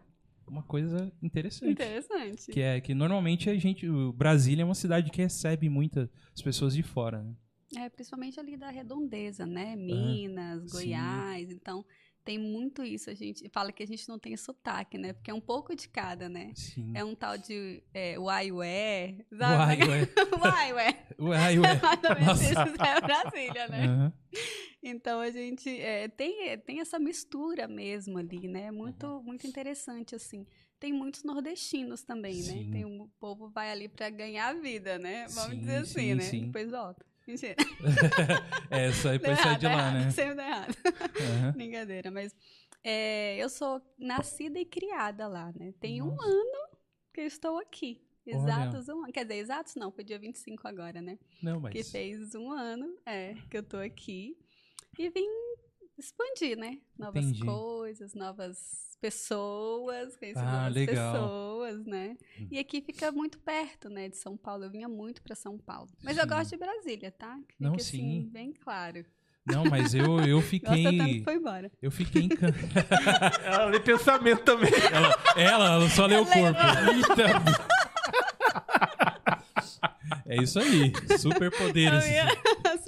uma 0.47 0.63
coisa 0.63 1.11
interessante. 1.21 1.71
Interessante. 1.71 2.51
Que 2.51 2.61
é 2.61 2.81
que 2.81 2.93
normalmente 2.93 3.49
a 3.49 3.57
gente. 3.57 3.87
O 3.87 4.11
Brasília 4.11 4.63
é 4.63 4.65
uma 4.65 4.75
cidade 4.75 5.09
que 5.11 5.21
recebe 5.21 5.69
muitas 5.69 6.09
pessoas 6.43 6.73
de 6.75 6.83
fora, 6.83 7.23
né? 7.23 7.35
É, 7.77 7.87
principalmente 7.87 8.39
ali 8.39 8.57
da 8.57 8.69
redondeza, 8.69 9.45
né? 9.45 9.75
Minas, 9.75 10.63
Ah, 10.63 10.67
sim. 10.67 10.71
Goiás. 10.71 11.51
Então, 11.51 11.85
tem 12.29 12.37
muito 12.37 12.83
isso. 12.83 13.09
A 13.09 13.15
gente 13.15 13.49
fala 13.49 13.71
que 13.71 13.81
a 13.81 13.87
gente 13.87 14.07
não 14.07 14.19
tem 14.19 14.37
sotaque, 14.37 14.99
né? 14.99 15.13
Porque 15.13 15.31
é 15.31 15.33
um 15.33 15.41
pouco 15.41 15.75
de 15.75 15.89
cada, 15.89 16.29
né? 16.29 16.51
Sim. 16.53 16.91
É 16.93 17.03
um 17.03 17.15
tal 17.15 17.35
de 17.39 17.81
é, 17.91 18.19
uai, 18.19 18.51
ué. 18.51 19.25
Uai, 19.31 19.39
sabe? 19.39 19.87
ué. 19.89 20.09
uai, 20.39 20.73
ué. 20.73 21.05
Uai, 21.17 21.55
É 21.55 21.59
ué. 21.59 21.79
mais 21.81 22.03
ou 22.03 22.15
menos 22.15 22.41
isso 22.41 22.83
é 22.83 23.01
Brasília, 23.01 23.67
né? 23.67 23.85
Aham. 23.87 24.13
Então 24.83 25.19
a 25.19 25.31
gente 25.31 25.67
é, 25.81 26.07
tem, 26.07 26.55
tem 26.59 26.79
essa 26.79 26.99
mistura 26.99 27.67
mesmo 27.67 28.19
ali, 28.19 28.47
né? 28.47 28.69
Muito, 28.69 29.07
Uhum. 29.07 29.23
muito 29.23 29.47
interessante, 29.47 30.13
assim. 30.13 30.45
Tem 30.79 30.93
muitos 30.93 31.23
nordestinos 31.23 32.03
também, 32.03 32.35
Sim. 32.35 32.65
né? 32.65 32.71
Tem 32.71 32.85
um, 32.85 33.01
o 33.01 33.09
povo 33.19 33.49
vai 33.49 33.71
ali 33.71 33.89
pra 33.89 34.07
ganhar 34.11 34.49
a 34.49 34.53
vida, 34.53 34.99
né? 34.99 35.27
Vamos 35.29 35.55
Sim, 35.55 35.59
dizer 35.61 35.77
assim, 35.77 35.93
sim, 35.93 36.13
né? 36.13 36.21
sim. 36.21 36.45
Depois 36.45 36.69
volta. 36.69 37.03
Mentira. 37.29 37.55
É, 38.71 38.91
só 38.91 39.09
Deu 39.09 39.19
depois 39.19 39.39
sai 39.39 39.57
de 39.57 39.65
lá, 39.65 39.73
errado, 39.73 39.93
né? 39.93 40.11
Sempre 40.11 40.35
deu 40.35 40.45
errado. 40.45 40.75
Aham. 41.21 41.51
Brincadeira, 41.57 42.11
mas 42.11 42.35
é, 42.83 43.37
eu 43.37 43.49
sou 43.49 43.81
nascida 43.97 44.59
e 44.59 44.65
criada 44.65 45.27
lá, 45.27 45.51
né? 45.55 45.73
Tem 45.79 46.01
um 46.01 46.07
Nossa. 46.07 46.27
ano 46.27 46.69
que 47.13 47.21
eu 47.21 47.25
estou 47.25 47.57
aqui. 47.59 48.01
Olha. 48.27 48.35
Exatos 48.35 48.89
um 48.89 49.03
ano. 49.03 49.11
Quer 49.11 49.23
dizer, 49.25 49.39
exatos 49.39 49.75
não, 49.75 49.91
foi 49.91 50.03
dia 50.03 50.19
25 50.19 50.67
agora, 50.67 51.01
né? 51.01 51.17
Não, 51.41 51.55
Que 51.55 51.79
mas. 51.79 51.91
fez 51.91 52.35
um 52.35 52.51
ano, 52.51 52.95
é, 53.05 53.35
que 53.49 53.57
eu 53.57 53.63
tô 53.63 53.77
aqui. 53.77 54.37
E 54.97 55.09
vim 55.09 55.27
expandir, 55.97 56.57
né? 56.57 56.79
Novas 56.97 57.25
Entendi. 57.25 57.45
coisas, 57.45 58.13
novas 58.13 58.88
pessoas, 58.99 60.15
conheci 60.17 60.39
Ah, 60.39 60.51
novas 60.63 60.73
legal. 60.73 61.13
pessoas, 61.13 61.85
né? 61.85 62.15
Hum. 62.39 62.47
E 62.51 62.59
aqui 62.59 62.81
fica 62.81 63.11
muito 63.11 63.39
perto, 63.39 63.89
né, 63.89 64.09
de 64.09 64.17
São 64.17 64.35
Paulo. 64.37 64.63
Eu 64.65 64.69
vinha 64.69 64.87
muito 64.87 65.21
pra 65.21 65.35
São 65.35 65.57
Paulo. 65.57 65.89
Mas 66.03 66.17
eu 66.17 66.23
Sim. 66.23 66.29
gosto 66.29 66.49
de 66.51 66.57
Brasília, 66.57 67.11
tá? 67.11 67.37
Que 67.47 67.55
Não, 67.59 67.75
assim, 67.75 67.83
sim. 68.23 68.29
bem 68.31 68.53
claro. 68.53 69.05
Não, 69.45 69.63
mas 69.65 69.93
eu, 69.95 70.19
eu 70.21 70.41
fiquei. 70.43 70.83
que 70.99 71.23
foi 71.23 71.35
embora. 71.35 71.71
Eu 71.81 71.89
fiquei 71.89 72.23
encantado. 72.23 72.57
Ela 73.43 73.65
lê 73.65 73.79
pensamento 73.79 74.43
também. 74.43 74.71
Ela, 74.91 75.15
ela, 75.35 75.73
ela 75.73 75.89
só 75.89 76.05
lê 76.05 76.17
o 76.17 76.25
corpo. 76.25 76.59
Eita. 76.93 77.69
É 80.25 80.43
isso 80.43 80.59
aí. 80.59 80.91
Superpoderes. 81.17 82.05
Minha, 82.07 82.27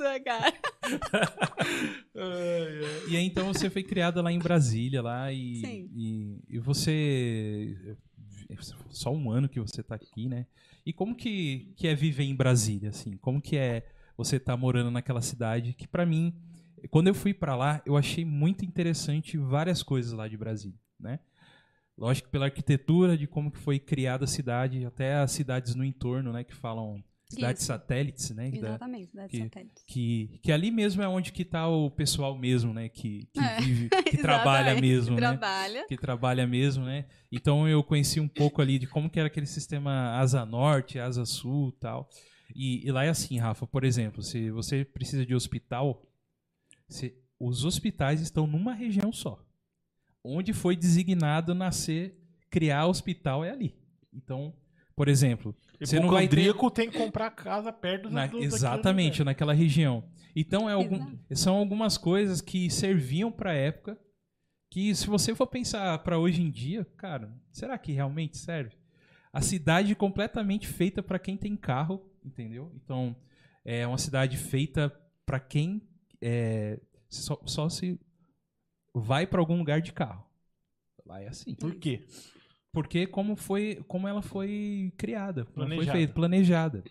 sua 0.02 0.20
cara. 0.20 0.54
E 3.08 3.16
aí, 3.16 3.26
então, 3.26 3.48
você 3.54 3.70
foi 3.70 3.84
criada 3.84 4.22
lá 4.22 4.32
em 4.32 4.38
Brasília, 4.38 5.02
lá, 5.02 5.32
e, 5.32 5.56
Sim. 5.56 5.90
e, 5.94 6.40
e 6.50 6.60
você. 6.60 7.96
Só 8.90 9.12
um 9.12 9.32
ano 9.32 9.48
que 9.48 9.60
você 9.60 9.82
tá 9.82 9.96
aqui, 9.96 10.28
né? 10.28 10.46
E 10.86 10.92
como 10.92 11.16
que, 11.16 11.74
que 11.78 11.88
é 11.88 11.96
viver 11.96 12.24
em 12.24 12.36
Brasília, 12.36 12.90
assim? 12.90 13.16
Como 13.18 13.42
que 13.42 13.56
é 13.56 13.88
você 14.18 14.40
tá 14.40 14.56
morando 14.58 14.92
naquela 14.92 15.22
cidade? 15.22 15.74
Que 15.74 15.88
pra 15.88 16.06
mim, 16.06 16.36
quando 16.90 17.08
eu 17.08 17.14
fui 17.14 17.34
pra 17.34 17.56
lá, 17.56 17.82
eu 17.86 17.96
achei 17.96 18.26
muito 18.26 18.66
interessante 18.66 19.38
várias 19.38 19.82
coisas 19.82 20.12
lá 20.12 20.28
de 20.28 20.38
Brasília, 20.38 20.80
né? 21.00 21.20
Lógico 21.98 22.30
pela 22.30 22.46
arquitetura, 22.46 23.18
de 23.18 23.28
como 23.28 23.52
que 23.52 23.60
foi 23.60 23.80
criada 23.80 24.26
a 24.26 24.28
cidade, 24.28 24.86
até 24.86 25.16
as 25.16 25.32
cidades 25.32 25.76
no 25.76 25.84
entorno, 25.86 26.34
né? 26.34 26.44
Que 26.44 26.54
falam 26.54 27.02
cidades 27.36 27.64
satélites, 27.64 28.30
né? 28.32 28.50
Exatamente, 28.54 29.10
cidade 29.12 29.30
que- 29.32 29.44
satélite. 29.44 29.82
que, 29.88 30.40
que 30.44 30.52
ali 30.52 30.72
mesmo 30.72 31.02
é 31.02 31.08
onde 31.08 31.32
que 31.32 31.44
tá 31.46 31.68
o 31.68 31.90
pessoal 31.92 32.38
mesmo, 32.38 32.74
né? 32.74 32.90
Que, 32.90 33.28
que 33.34 33.40
É, 33.40 33.60
vive, 33.62 33.90
que 34.10 34.18
trabalha 34.18 34.80
mesmo, 34.80 35.12
né? 35.16 35.18
Trabalha. 35.18 35.86
Que 35.88 35.98
trabalha 35.98 36.46
mesmo, 36.48 36.86
né? 36.86 37.06
Então 37.32 37.68
eu 37.68 37.84
conheci 37.84 38.20
um 38.20 38.28
pouco 38.28 38.62
ali 38.62 38.78
de 38.78 38.88
como 38.88 39.10
que 39.10 39.20
era 39.20 39.28
aquele 39.28 39.46
sistema 39.48 40.18
asa 40.18 40.46
norte, 40.46 41.00
asa 41.00 41.26
sul 41.26 41.70
e 41.76 41.80
tal. 41.80 42.10
E, 42.56 42.86
e 42.88 42.92
lá 42.92 43.06
é 43.06 43.10
assim, 43.10 43.38
Rafa, 43.40 43.66
por 43.66 43.84
exemplo, 43.84 44.22
se 44.22 44.52
você 44.52 44.84
precisa 44.84 45.26
de 45.26 45.34
hospital, 45.34 46.06
se- 46.90 47.16
os 47.40 47.64
hospitais 47.66 48.22
estão 48.22 48.46
numa 48.46 48.74
região 48.74 49.12
só. 49.12 49.44
Onde 50.24 50.54
foi 50.54 50.76
designado 50.76 51.56
nascer, 51.56 52.16
criar 52.50 52.86
hospital 52.88 53.44
é 53.44 53.50
ali. 53.52 53.76
Então, 54.14 54.54
por 54.96 55.08
exemplo, 55.08 55.56
você 55.86 56.00
não 56.00 56.10
vai 56.10 56.28
ter... 56.28 56.54
Tem 56.74 56.90
que 56.90 56.98
comprar 56.98 57.30
casa 57.32 57.72
perto 57.74 58.04
do, 58.10 58.14
Na- 58.16 58.28
do- 58.28 58.40
exatamente, 58.40 59.20
lugar. 59.20 59.26
naquela 59.32 59.54
região. 59.54 60.04
Então, 60.36 60.70
é 60.70 60.74
algum- 60.74 61.18
são 61.34 61.56
algumas 61.58 61.98
coisas 61.98 62.40
que 62.42 62.70
serviam 62.70 63.32
para 63.32 63.52
a 63.52 63.56
época 63.56 63.98
que, 64.70 64.94
se 64.96 65.08
você 65.08 65.36
for 65.36 65.48
pensar 65.48 65.98
para 66.00 66.18
hoje 66.18 66.42
em 66.42 66.50
dia, 66.50 66.86
cara, 66.98 67.34
será 67.52 67.78
que 67.78 67.92
realmente 67.92 68.38
serve? 68.38 68.78
A 69.34 69.42
cidade 69.42 69.94
completamente 69.96 70.68
feita 70.68 71.02
para 71.04 71.20
quem 71.20 71.36
tem 71.38 71.56
carro, 71.58 72.10
entendeu? 72.24 72.72
Então, 72.76 73.16
é 73.66 73.86
uma 73.88 73.98
cidade 73.98 74.38
feita 74.38 74.90
para 75.26 75.40
quem 75.40 75.82
é, 76.22 76.80
só, 77.10 77.42
só 77.46 77.68
se 77.70 78.00
vai 78.94 79.26
para 79.28 79.40
algum 79.40 79.58
lugar 79.58 79.82
de 79.82 79.92
carro. 79.94 80.26
Lá 81.06 81.22
é 81.22 81.28
assim. 81.28 81.56
Por 81.56 81.76
quê? 81.76 82.06
Porque 82.72 83.06
como 83.06 83.36
foi, 83.36 83.84
como 83.88 84.08
ela 84.08 84.22
foi 84.22 84.94
criada, 84.98 85.44
como 85.46 85.56
foi 85.58 85.66
Planejada. 85.68 85.98
feita, 85.98 86.14
planejada, 86.14 86.84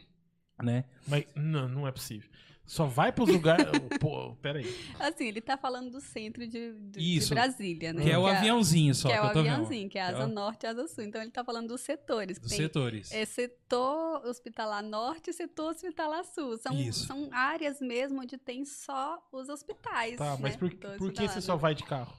né? 0.62 0.84
Mas 1.08 1.24
não, 1.34 1.68
não 1.68 1.88
é 1.88 1.92
possível. 1.92 2.28
Só 2.66 2.84
vai 2.86 3.10
pros 3.10 3.28
lugares. 3.28 3.64
Pô, 3.98 4.36
peraí. 4.36 4.64
Assim, 5.00 5.26
ele 5.26 5.40
tá 5.40 5.56
falando 5.56 5.90
do 5.90 6.00
centro 6.00 6.46
de, 6.46 6.72
de- 6.74 7.18
de. 7.18 7.28
Brasília, 7.30 7.92
né? 7.92 8.02
Que 8.02 8.10
é 8.10 8.16
o 8.18 8.24
aviãozinho 8.26 8.94
só 8.94 9.08
Que 9.08 9.14
que, 9.14 9.18
é 9.18 9.22
o 9.22 9.26
eu 9.26 9.32
tô 9.32 9.42
vendo. 9.42 9.52
aviãozinho, 9.54 9.88
que 9.88 9.98
é 9.98 10.02
a 10.02 10.08
asa 10.08 10.22
É 10.22 10.26
norte 10.26 10.62
e 10.62 10.66
asa 10.68 10.86
sul. 10.86 11.02
Então 11.02 11.20
ele 11.20 11.32
tá 11.32 11.42
falando 11.42 11.66
dos 11.66 11.80
setores. 11.80 12.38
que 12.38 12.44
Dos 12.44 12.52
setores. 12.54 13.10
É 13.10 13.24
setor 13.24 14.24
hospitalar 14.24 14.84
norte 14.84 15.30
e 15.30 15.32
setor 15.32 15.70
hospitalar 15.72 16.22
sul. 16.24 16.56
São, 16.58 16.78
Isso. 16.78 17.06
são 17.06 17.28
áreas 17.32 17.80
mesmo 17.80 18.20
onde 18.20 18.38
tem 18.38 18.64
só 18.64 19.18
os 19.32 19.48
hospitais. 19.48 20.16
Tá, 20.16 20.36
mas 20.40 20.52
né? 20.52 20.58
por, 20.58 20.68
do 20.68 20.76
por 20.76 20.88
que 20.88 20.94
hospitalar, 21.24 21.30
você 21.32 21.40
só 21.40 21.56
vai 21.56 21.74
de 21.74 21.82
carro? 21.82 22.14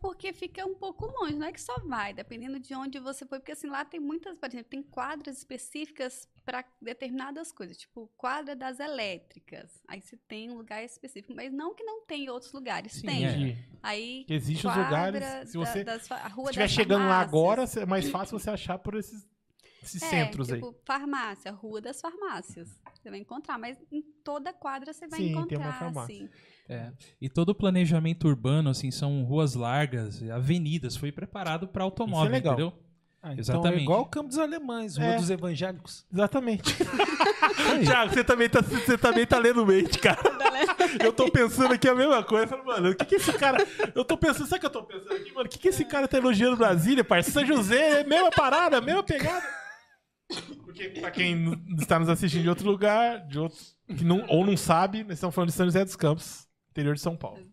Porque 0.00 0.32
fica 0.32 0.64
um 0.64 0.74
pouco 0.74 1.06
longe, 1.06 1.34
não 1.34 1.46
é 1.46 1.52
que 1.52 1.60
só 1.60 1.78
vai, 1.80 2.12
dependendo 2.14 2.58
de 2.58 2.74
onde 2.74 2.98
você 2.98 3.26
foi. 3.26 3.38
Porque 3.38 3.52
assim, 3.52 3.66
lá 3.68 3.84
tem 3.84 3.98
muitas, 4.00 4.38
por 4.38 4.48
exemplo, 4.48 4.68
tem 4.70 4.82
quadras 4.82 5.38
específicas 5.38 6.28
para 6.44 6.64
determinadas 6.80 7.52
coisas, 7.52 7.76
tipo 7.76 8.10
quadra 8.16 8.56
das 8.56 8.80
elétricas. 8.80 9.82
Aí 9.86 10.00
você 10.00 10.16
tem 10.16 10.50
um 10.50 10.54
lugar 10.56 10.82
específico, 10.84 11.34
mas 11.34 11.52
não 11.52 11.74
que 11.74 11.82
não 11.84 12.04
tem 12.06 12.24
em 12.24 12.28
outros 12.30 12.52
lugares, 12.52 12.92
Sim, 12.92 13.06
tem. 13.06 13.24
é. 13.50 13.58
Aí 13.82 14.24
Existem 14.28 14.70
os 14.70 14.76
lugares. 14.76 15.24
Se 15.50 15.58
da- 15.58 15.66
você 15.66 15.84
das 15.84 16.08
fa- 16.08 16.16
a 16.16 16.28
rua 16.28 16.46
estiver 16.50 16.64
das 16.64 16.72
chegando 16.72 17.06
lá 17.06 17.20
agora, 17.20 17.64
é 17.76 17.86
mais 17.86 18.08
fácil 18.10 18.38
você 18.38 18.50
achar 18.50 18.78
por 18.78 18.94
esses, 18.94 19.26
esses 19.88 20.02
É, 20.02 20.08
centros 20.08 20.50
aí. 20.50 20.60
tipo, 20.60 20.74
farmácia, 20.84 21.50
rua 21.52 21.80
das 21.80 22.00
farmácias. 22.00 22.68
Você 22.94 23.10
vai 23.10 23.18
encontrar, 23.20 23.58
mas 23.58 23.76
em 23.90 24.02
toda 24.24 24.52
quadra 24.52 24.92
você 24.92 25.06
vai 25.08 25.18
Sim, 25.18 25.24
tem 25.26 25.32
encontrar, 25.32 25.58
uma 25.58 25.72
farmácia. 25.72 26.14
assim. 26.16 26.28
É. 26.68 26.92
E 27.20 27.28
todo 27.28 27.50
o 27.50 27.54
planejamento 27.54 28.28
urbano, 28.28 28.68
assim, 28.70 28.90
são 28.90 29.22
ruas 29.24 29.54
largas, 29.54 30.22
avenidas, 30.30 30.96
foi 30.96 31.10
preparado 31.10 31.66
para 31.68 31.82
automóvel, 31.84 32.26
Isso 32.26 32.34
é 32.34 32.38
legal. 32.38 32.54
entendeu? 32.54 32.72
Ah, 33.20 33.32
então 33.32 33.40
Exatamente. 33.40 33.80
é 33.80 33.82
igual 33.82 34.02
o 34.02 34.06
Campo 34.06 34.28
dos 34.28 34.38
Alemães, 34.38 34.96
Rua 34.96 35.08
É. 35.08 35.16
dos 35.16 35.28
Evangélicos. 35.28 36.06
Exatamente. 36.12 36.76
Tiago, 37.84 38.12
você 38.14 38.22
também, 38.22 38.48
tá, 38.48 38.60
você 38.60 38.96
também 38.96 39.26
tá 39.26 39.38
lendo 39.38 39.66
mente, 39.66 39.98
cara. 39.98 40.20
Eu 41.02 41.12
tô 41.12 41.28
pensando 41.30 41.72
aqui 41.74 41.88
a 41.88 41.94
mesma 41.94 42.22
coisa. 42.22 42.56
Mano, 42.58 42.90
o 42.90 42.94
que 42.94 43.04
que 43.04 43.14
esse 43.16 43.32
cara. 43.32 43.66
Eu 43.94 44.04
tô 44.04 44.16
pensando, 44.16 44.46
sabe 44.46 44.58
o 44.58 44.60
que 44.60 44.66
eu 44.66 44.70
tô 44.70 44.82
pensando 44.84 45.12
aqui, 45.14 45.32
mano? 45.32 45.46
O 45.46 45.48
que 45.48 45.58
que 45.58 45.68
esse 45.68 45.84
cara 45.84 46.06
tá 46.06 46.16
elogiando 46.18 46.56
Brasília, 46.56 47.02
parceiro? 47.02 47.40
São 47.48 47.56
José, 47.56 48.00
é 48.00 48.04
mesma 48.04 48.30
parada, 48.30 48.80
mesma 48.80 49.02
pegada. 49.02 49.44
Porque, 50.64 50.90
pra 50.90 51.10
quem 51.10 51.52
está 51.78 51.98
nos 51.98 52.08
assistindo 52.08 52.42
de 52.42 52.48
outro 52.48 52.68
lugar, 52.68 53.26
de 53.26 53.38
outro, 53.38 53.58
que 53.86 54.04
não, 54.04 54.26
ou 54.28 54.44
não 54.44 54.56
sabe, 54.56 55.02
nós 55.02 55.14
estamos 55.14 55.34
falando 55.34 55.48
de 55.50 55.54
São 55.54 55.66
José 55.66 55.84
dos 55.84 55.96
Campos, 55.96 56.46
interior 56.70 56.94
de 56.94 57.00
São 57.00 57.16
Paulo. 57.16 57.50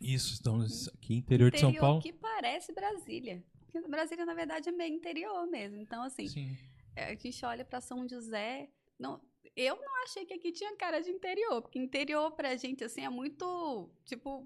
Isso, 0.00 0.32
estamos 0.34 0.88
aqui 0.88 1.14
interior 1.14 1.50
de 1.50 1.60
São 1.60 1.68
interior 1.68 1.86
Paulo. 1.86 2.02
que 2.02 2.12
parece 2.12 2.72
Brasília. 2.72 3.44
Porque 3.60 3.86
Brasília, 3.88 4.24
na 4.24 4.34
verdade, 4.34 4.68
é 4.68 4.72
meio 4.72 4.94
interior 4.94 5.46
mesmo. 5.46 5.78
Então, 5.78 6.02
assim, 6.02 6.26
Sim. 6.26 6.56
é, 6.96 7.12
a 7.12 7.14
gente 7.14 7.44
olha 7.44 7.64
pra 7.64 7.80
São 7.80 8.08
José. 8.08 8.68
Não, 8.98 9.20
eu 9.54 9.76
não 9.76 10.02
achei 10.04 10.24
que 10.24 10.34
aqui 10.34 10.50
tinha 10.50 10.74
cara 10.76 11.00
de 11.00 11.10
interior, 11.10 11.62
porque 11.62 11.78
interior 11.78 12.32
pra 12.32 12.56
gente, 12.56 12.82
assim, 12.82 13.04
é 13.04 13.10
muito, 13.10 13.88
tipo, 14.04 14.44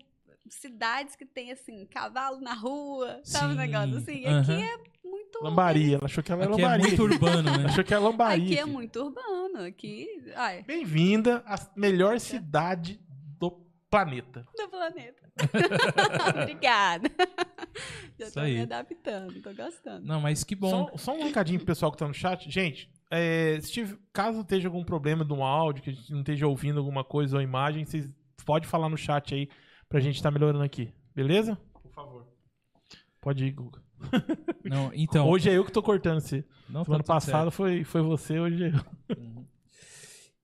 cidades 0.51 1.17
que 1.17 1.25
tem, 1.27 1.51
assim, 1.53 1.87
cavalo 1.87 2.41
na 2.41 2.55
rua, 2.55 3.21
sabe 3.25 3.47
um 3.47 3.51
Sim, 3.53 3.57
negócio 3.57 3.97
assim? 3.99 4.25
Aham. 4.27 4.41
Aqui 4.41 4.53
é 4.63 5.07
muito... 5.09 5.43
Lambaria, 5.43 5.97
ela 5.97 6.05
achou 6.05 6.23
que 6.25 6.33
ela 6.33 6.43
era 6.45 6.53
Aqui 6.53 6.63
é 6.63 6.65
lambaria. 6.65 6.87
muito 6.89 7.03
urbano, 7.03 7.43
né? 7.59 7.65
Achou 7.69 7.85
que 7.85 7.95
era 7.95 8.03
lambaria. 8.03 8.45
Aqui 8.45 8.59
é 8.59 8.65
muito 8.65 9.03
urbano, 9.05 9.65
aqui... 9.65 10.09
Ai, 10.35 10.63
Bem-vinda 10.63 11.43
à 11.47 11.57
melhor 11.77 12.19
cidade 12.21 13.01
do 13.39 13.51
planeta. 13.91 14.47
do 14.57 14.69
planeta. 14.69 15.27
Obrigada. 16.43 17.11
Já 18.19 18.25
Isso 18.27 18.35
tô 18.35 18.41
aí. 18.41 18.55
me 18.55 18.63
adaptando, 18.63 19.43
tô 19.43 19.53
gostando. 19.53 20.07
Não, 20.07 20.21
mas 20.21 20.43
que 20.43 20.55
bom. 20.55 20.71
Só, 20.71 20.97
só 20.97 21.13
um 21.15 21.25
recadinho 21.25 21.59
pro 21.59 21.67
pessoal 21.67 21.93
que 21.93 21.99
tá 21.99 22.09
no 22.09 22.15
chat. 22.15 22.51
Gente, 22.51 22.91
é, 23.11 23.59
se 23.61 23.71
tiver- 23.71 23.99
caso 24.13 24.41
esteja 24.41 24.69
algum 24.69 24.83
problema 24.83 25.25
um 25.35 25.45
áudio, 25.45 25.83
que 25.83 25.91
a 25.91 25.93
gente 25.93 26.11
não 26.11 26.21
esteja 26.21 26.47
ouvindo 26.47 26.79
alguma 26.79 27.05
coisa 27.05 27.37
ou 27.37 27.43
imagem, 27.43 27.85
vocês 27.85 28.09
podem 28.45 28.69
falar 28.69 28.89
no 28.89 28.97
chat 28.97 29.35
aí 29.35 29.49
pra 29.89 30.01
gente 30.01 30.17
estar 30.17 30.31
melhorando 30.31 30.65
aqui. 30.65 30.93
Beleza? 31.15 31.57
Por 31.73 31.91
favor. 31.91 32.27
Pode 33.21 33.45
ir, 33.45 33.53
Guga. 33.53 33.83
Não, 34.65 34.93
então. 34.95 35.29
Hoje 35.29 35.49
é 35.49 35.57
eu 35.57 35.65
que 35.65 35.73
tô 35.73 35.83
cortando 35.83 36.21
você. 36.21 36.45
não, 36.69 36.81
tá 36.81 36.85
Semana 36.85 37.03
tudo 37.03 37.07
passada 37.07 37.51
foi, 37.51 37.83
foi 37.83 38.03
você, 38.03 38.39
hoje 38.39 38.65
é 38.65 38.69
eu. 38.69 39.17
Uhum. 39.17 39.47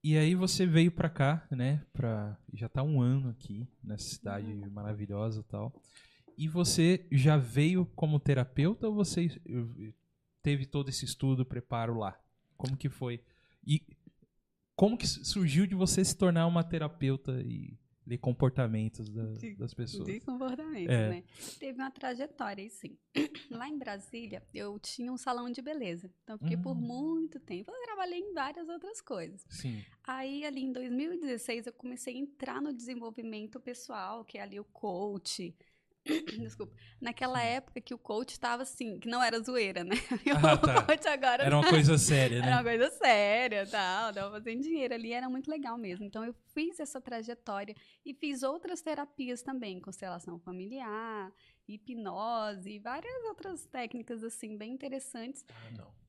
E 0.02 0.16
aí 0.16 0.34
você 0.34 0.66
veio 0.66 0.90
pra 0.90 1.08
cá, 1.08 1.46
né? 1.50 1.84
Pra, 1.92 2.36
já 2.52 2.68
tá 2.68 2.82
um 2.82 3.00
ano 3.00 3.30
aqui 3.30 3.68
nessa 3.84 4.08
cidade 4.08 4.46
maravilhosa 4.70 5.40
e 5.40 5.44
tal. 5.44 5.72
E 6.36 6.48
você 6.48 7.06
já 7.12 7.36
veio 7.36 7.86
como 7.94 8.18
terapeuta 8.18 8.88
ou 8.88 8.94
você 8.94 9.28
teve 10.42 10.66
todo 10.66 10.88
esse 10.88 11.04
estudo, 11.04 11.44
preparo 11.44 11.98
lá? 11.98 12.18
Como 12.56 12.76
que 12.76 12.88
foi? 12.88 13.22
E 13.64 13.80
como 14.74 14.98
que 14.98 15.06
surgiu 15.06 15.66
de 15.66 15.74
você 15.74 16.04
se 16.04 16.16
tornar 16.16 16.46
uma 16.46 16.64
terapeuta 16.64 17.40
e 17.42 17.78
ler 18.06 18.18
comportamentos 18.18 19.08
da- 19.08 19.32
De- 19.34 19.54
das 19.54 19.72
pessoas? 19.74 20.06
De 20.06 20.20
comportamento, 20.20 20.90
É. 20.90 21.08
né? 21.08 21.24
Teve 21.58 21.78
uma 21.78 21.90
trajetória, 21.90 22.62
aí 22.64 22.70
sim. 22.70 22.96
Lá 23.50 23.68
em 23.68 23.78
Brasília, 23.78 24.42
eu 24.52 24.78
tinha 24.78 25.12
um 25.12 25.16
salão 25.16 25.50
de 25.50 25.60
beleza. 25.62 26.10
Então, 26.24 26.38
fiquei 26.38 26.56
por 26.56 26.72
Hum. 26.72 26.80
muito 26.80 27.38
tempo. 27.40 27.70
Eu 27.70 27.82
trabalhei 27.84 28.18
em 28.18 28.32
várias 28.32 28.68
outras 28.68 29.00
coisas. 29.00 29.44
Sim. 29.48 29.82
Aí, 30.04 30.44
ali 30.44 30.62
em 30.64 30.72
2016, 30.72 31.66
eu 31.66 31.72
comecei 31.72 32.14
a 32.14 32.18
entrar 32.18 32.60
no 32.60 32.72
desenvolvimento 32.72 33.60
pessoal, 33.60 34.24
que 34.24 34.38
é 34.38 34.42
ali 34.42 34.58
o 34.58 34.64
coach. 34.64 35.54
Desculpa. 36.40 36.74
Naquela 37.00 37.42
época 37.42 37.80
que 37.80 37.94
o 37.94 37.98
coach 37.98 38.30
estava 38.32 38.62
assim, 38.62 38.98
que 38.98 39.08
não 39.08 39.22
era 39.22 39.40
zoeira, 39.40 39.84
né? 39.84 39.94
Ah, 40.44 40.54
o 40.54 40.58
tá. 40.58 40.82
coach 40.82 41.06
agora 41.06 41.44
Era 41.44 41.56
uma 41.56 41.68
coisa 41.68 41.96
séria, 41.98 42.36
era 42.38 42.46
uma 42.46 42.62
né? 42.62 42.76
coisa 42.76 42.90
séria, 42.90 43.66
tal, 43.66 44.12
tava 44.12 44.30
fazendo 44.32 44.62
dinheiro 44.62 44.94
ali, 44.94 45.12
era 45.12 45.28
muito 45.28 45.50
legal 45.50 45.78
mesmo. 45.78 46.04
Então 46.04 46.24
eu 46.24 46.34
fiz 46.54 46.80
essa 46.80 47.00
trajetória 47.00 47.74
e 48.04 48.12
fiz 48.14 48.42
outras 48.42 48.82
terapias 48.82 49.42
também, 49.42 49.80
constelação 49.80 50.38
familiar, 50.40 51.32
hipnose 51.68 52.70
e 52.70 52.78
várias 52.78 53.24
outras 53.24 53.64
técnicas 53.66 54.24
assim 54.24 54.56
bem 54.56 54.72
interessantes. 54.72 55.44
Ah, 55.48 55.70
não. 55.76 56.02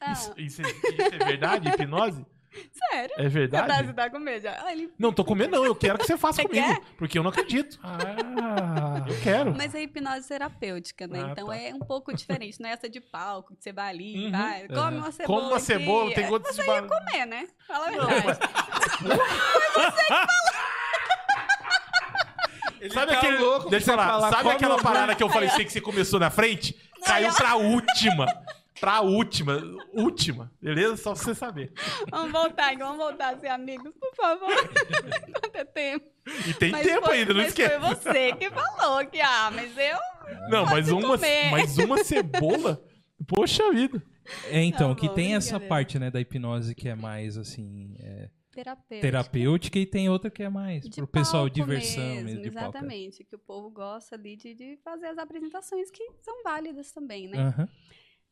Ah, 0.00 0.12
Isso, 0.12 0.34
isso 0.38 0.62
é, 0.62 0.68
isso 0.70 1.14
é 1.14 1.18
verdade? 1.24 1.68
Hipnose? 1.68 2.26
Sério. 2.72 3.14
É 3.16 3.22
Tá, 3.22 3.28
verdade? 3.28 3.86
você 3.88 3.92
tá 3.94 4.10
com 4.10 4.18
medo. 4.18 4.48
Ah, 4.48 4.72
ele- 4.72 4.92
Não, 4.98 5.12
tô 5.12 5.24
com 5.24 5.34
medo 5.34 5.50
não. 5.52 5.64
Eu 5.64 5.74
quero 5.74 5.98
que 5.98 6.04
você 6.06 6.16
faça 6.18 6.42
Você 6.42 6.48
comigo. 6.48 6.66
quer? 6.66 6.80
Porque 6.96 7.18
eu 7.18 7.22
não 7.22 7.30
acredito. 7.30 7.78
Ah, 7.82 9.04
Eu 9.08 9.20
quero. 9.22 9.54
Mas 9.56 9.74
é 9.74 9.82
hipnose 9.82 10.28
terapêutica, 10.28 11.06
né? 11.06 11.22
Ah, 11.24 11.28
então 11.32 11.46
tá. 11.48 11.56
é 11.56 11.74
um 11.74 11.78
pouco 11.80 12.14
diferente. 12.14 12.60
Não 12.60 12.68
é 12.68 12.72
essa 12.72 12.88
de 12.88 13.00
palco, 13.00 13.54
que 13.56 13.62
você 13.62 13.72
vai 13.72 13.88
ali, 13.90 14.26
Uhum. 14.26 14.32
vai, 14.32 14.66
come 14.68 14.78
Aham. 14.80 14.96
uma 14.98 15.12
cebola. 15.12 15.40
Como 15.40 15.50
uma 15.52 15.60
cebola, 15.60 16.06
aqui. 16.06 16.14
tem 16.14 16.28
gosto 16.28 16.54
de 16.54 16.64
ba- 16.66 16.82
comer, 16.82 17.26
né? 17.26 17.48
Fala 17.66 17.86
a 17.86 17.90
verdade. 17.90 18.38
Sabe 22.92 23.12
tá 23.12 23.18
aquele. 23.18 23.38
louco 23.38 23.70
deixa 23.70 23.92
eu 23.92 23.96
falar. 23.96 24.10
falar, 24.12 24.30
Sabe 24.30 24.42
come 24.42 24.54
aquela 24.56 24.78
parada 24.82 25.14
que 25.14 25.22
eu 25.22 25.28
falei 25.28 25.48
assim 25.48 25.64
que 25.64 25.72
você 25.72 25.80
começou 25.80 26.18
na 26.18 26.30
frente? 26.30 26.74
Caiu 27.04 27.32
pra 27.34 27.56
última. 27.56 28.26
Pra 28.82 29.00
última. 29.00 29.62
Última. 29.94 30.52
Beleza? 30.60 30.96
Só 30.96 31.14
pra 31.14 31.22
você 31.22 31.34
saber. 31.36 31.72
vamos 32.10 32.32
voltar, 32.32 32.76
vamos 32.76 32.96
voltar 32.96 33.34
a 33.34 33.38
ser 33.38 33.46
amigos, 33.46 33.92
por 33.94 34.12
favor. 34.16 34.50
Quanto 35.40 35.54
é 35.56 35.64
tempo? 35.64 36.10
E 36.48 36.52
tem 36.54 36.72
Mas 36.72 36.84
tempo 36.86 37.06
foi- 37.06 37.18
ainda, 37.18 37.32
não 37.32 37.40
mas 37.42 37.48
esquece. 37.50 37.78
foi 37.78 37.94
você 37.94 38.32
que 38.34 38.50
falou 38.50 39.06
que, 39.06 39.20
ah, 39.20 39.52
mas 39.54 39.70
eu... 39.78 39.98
Não, 40.50 40.64
mas 40.66 40.88
uma, 40.90 41.16
comer. 41.16 41.50
mas 41.52 41.78
uma 41.78 42.02
cebola. 42.02 42.84
Poxa 43.26 43.70
vida. 43.72 44.02
É, 44.50 44.60
então, 44.64 44.94
Tá 44.96 45.00
que 45.00 45.06
bom, 45.08 45.14
tem 45.14 45.34
essa 45.36 45.60
parte, 45.60 45.96
né, 46.00 46.10
da 46.10 46.20
hipnose 46.20 46.74
que 46.74 46.88
é 46.88 46.94
mais, 46.96 47.36
assim, 47.38 47.94
é, 48.00 48.30
Terapeuta. 48.52 49.00
terapêutica 49.00 49.78
e 49.78 49.86
tem 49.86 50.08
outra 50.08 50.28
que 50.30 50.42
é 50.42 50.48
mais 50.48 50.82
De 50.84 50.96
pro 50.96 51.06
pessoal 51.06 51.44
palco 51.44 51.54
diversão 51.54 52.04
mesmo, 52.04 52.24
mesmo, 52.24 52.42
de 52.42 52.50
palco. 52.50 52.68
Exatamente, 52.76 53.24
que 53.24 53.34
o 53.36 53.38
povo 53.38 53.70
gosta 53.70 54.14
ali 54.16 54.36
de, 54.36 54.54
de 54.54 54.76
fazer 54.84 55.06
as 55.06 55.18
apresentações 55.18 55.88
que 55.90 56.04
são 56.20 56.42
válidas 56.42 56.90
também, 56.92 57.28
né? 57.28 57.38
Aham. 57.38 57.68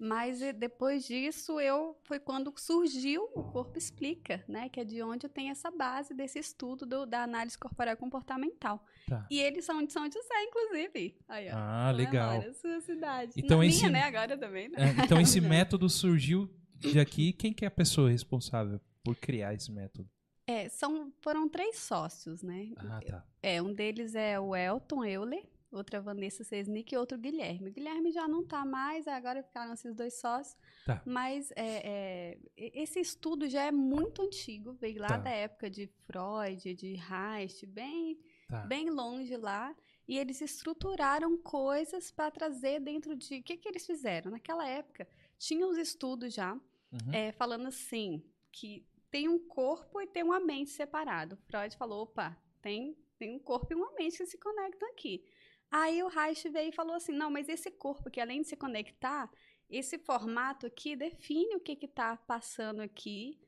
Mas 0.02 0.40
eh, 0.40 0.52
depois 0.54 1.04
disso, 1.06 1.60
eu 1.60 1.94
foi 2.04 2.18
quando 2.18 2.50
surgiu 2.56 3.28
o 3.34 3.44
Corpo 3.44 3.76
Explica, 3.76 4.42
né? 4.48 4.70
Que 4.70 4.80
é 4.80 4.84
de 4.84 5.02
onde 5.02 5.28
tenho 5.28 5.50
essa 5.52 5.70
base 5.70 6.14
desse 6.14 6.38
estudo 6.38 6.86
do- 6.86 7.04
da 7.04 7.22
análise 7.22 7.58
corporal 7.58 7.94
comportamental. 7.98 8.82
Tá. 9.06 9.26
E 9.30 9.38
eles 9.38 9.64
são 9.66 9.84
de 9.84 9.92
São 9.92 10.04
José, 10.10 10.42
inclusive. 10.44 11.18
Aí, 11.28 11.48
ó. 11.50 11.54
Ah, 11.54 11.90
legal. 11.90 12.30
Memória, 12.30 12.54
sua 12.54 12.80
cidade. 12.80 13.32
Então 13.36 13.58
Na 13.58 13.66
esse- 13.66 13.78
minha, 13.80 13.90
né? 13.90 14.02
Agora 14.04 14.38
também, 14.38 14.68
né? 14.70 14.76
É, 14.78 15.04
então 15.04 15.20
esse 15.20 15.38
método 15.40 15.86
surgiu 15.90 16.48
de 16.74 16.98
aqui. 16.98 17.34
Quem 17.34 17.52
que 17.52 17.66
é 17.66 17.68
a 17.68 17.70
pessoa 17.70 18.08
responsável 18.10 18.80
por 19.04 19.14
criar 19.16 19.52
esse 19.52 19.70
método? 19.70 20.08
É, 20.46 20.68
são, 20.70 21.12
foram 21.20 21.46
três 21.48 21.76
sócios, 21.78 22.42
né? 22.42 22.70
Ah, 22.78 23.00
tá. 23.06 23.24
É, 23.42 23.60
um 23.60 23.72
deles 23.72 24.14
é 24.14 24.40
o 24.40 24.56
Elton 24.56 25.04
Euler, 25.04 25.44
outra 25.70 26.00
Vanessa 26.00 26.42
Sesnick 26.44 26.94
e 26.94 26.98
outro 26.98 27.16
Guilherme. 27.18 27.70
O 27.70 27.72
Guilherme 27.72 28.10
já 28.10 28.26
não 28.26 28.44
tá 28.44 28.64
mais, 28.64 29.06
agora 29.06 29.42
ficaram 29.42 29.72
esses 29.72 29.94
dois 29.94 30.14
sócios. 30.20 30.56
Tá. 30.84 31.02
Mas 31.06 31.50
é, 31.52 31.82
é, 31.84 32.38
esse 32.56 32.98
estudo 33.00 33.48
já 33.48 33.62
é 33.64 33.70
muito 33.72 34.22
antigo, 34.22 34.72
veio 34.72 35.00
lá 35.00 35.08
Tá. 35.08 35.16
da 35.18 35.30
época 35.30 35.70
de 35.70 35.86
Freud, 36.06 36.74
de 36.74 36.94
Reich, 36.94 37.64
bem, 37.66 38.18
Tá. 38.48 38.62
bem 38.66 38.90
longe 38.90 39.36
lá. 39.36 39.74
E 40.08 40.18
eles 40.18 40.40
estruturaram 40.40 41.36
coisas 41.38 42.10
para 42.10 42.30
trazer 42.32 42.80
dentro 42.80 43.14
de. 43.14 43.36
O 43.38 43.42
que, 43.44 43.56
que 43.56 43.68
eles 43.68 43.86
fizeram? 43.86 44.32
Naquela 44.32 44.66
época, 44.66 45.06
tinha 45.38 45.64
os 45.66 45.78
estudos 45.78 46.34
já, 46.34 46.54
Uhum. 46.54 47.12
é, 47.12 47.30
falando 47.30 47.68
assim, 47.68 48.20
que 48.50 48.84
tem 49.08 49.28
um 49.28 49.38
corpo 49.38 50.00
e 50.00 50.06
tem 50.08 50.24
uma 50.24 50.40
mente 50.40 50.70
separado. 50.70 51.36
Freud 51.46 51.76
falou, 51.76 52.02
opa, 52.02 52.36
tem, 52.60 52.96
tem 53.18 53.36
um 53.36 53.38
corpo 53.38 53.72
e 53.72 53.76
uma 53.76 53.92
mente 53.94 54.16
que 54.18 54.26
se 54.26 54.36
conectam 54.38 54.88
aqui. 54.90 55.24
Aí 55.70 56.02
o 56.02 56.08
Reich 56.08 56.48
veio 56.48 56.70
e 56.70 56.74
falou 56.74 56.94
assim, 56.96 57.12
não, 57.12 57.30
mas 57.30 57.48
esse 57.48 57.70
corpo 57.70 58.10
que 58.10 58.20
além 58.20 58.42
de 58.42 58.48
se 58.48 58.56
conectar, 58.56 59.30
esse 59.68 59.98
formato 59.98 60.66
aqui 60.66 60.96
define 60.96 61.54
o 61.56 61.60
que 61.60 61.78
está 61.84 62.16
passando 62.16 62.80
aqui. 62.80 63.38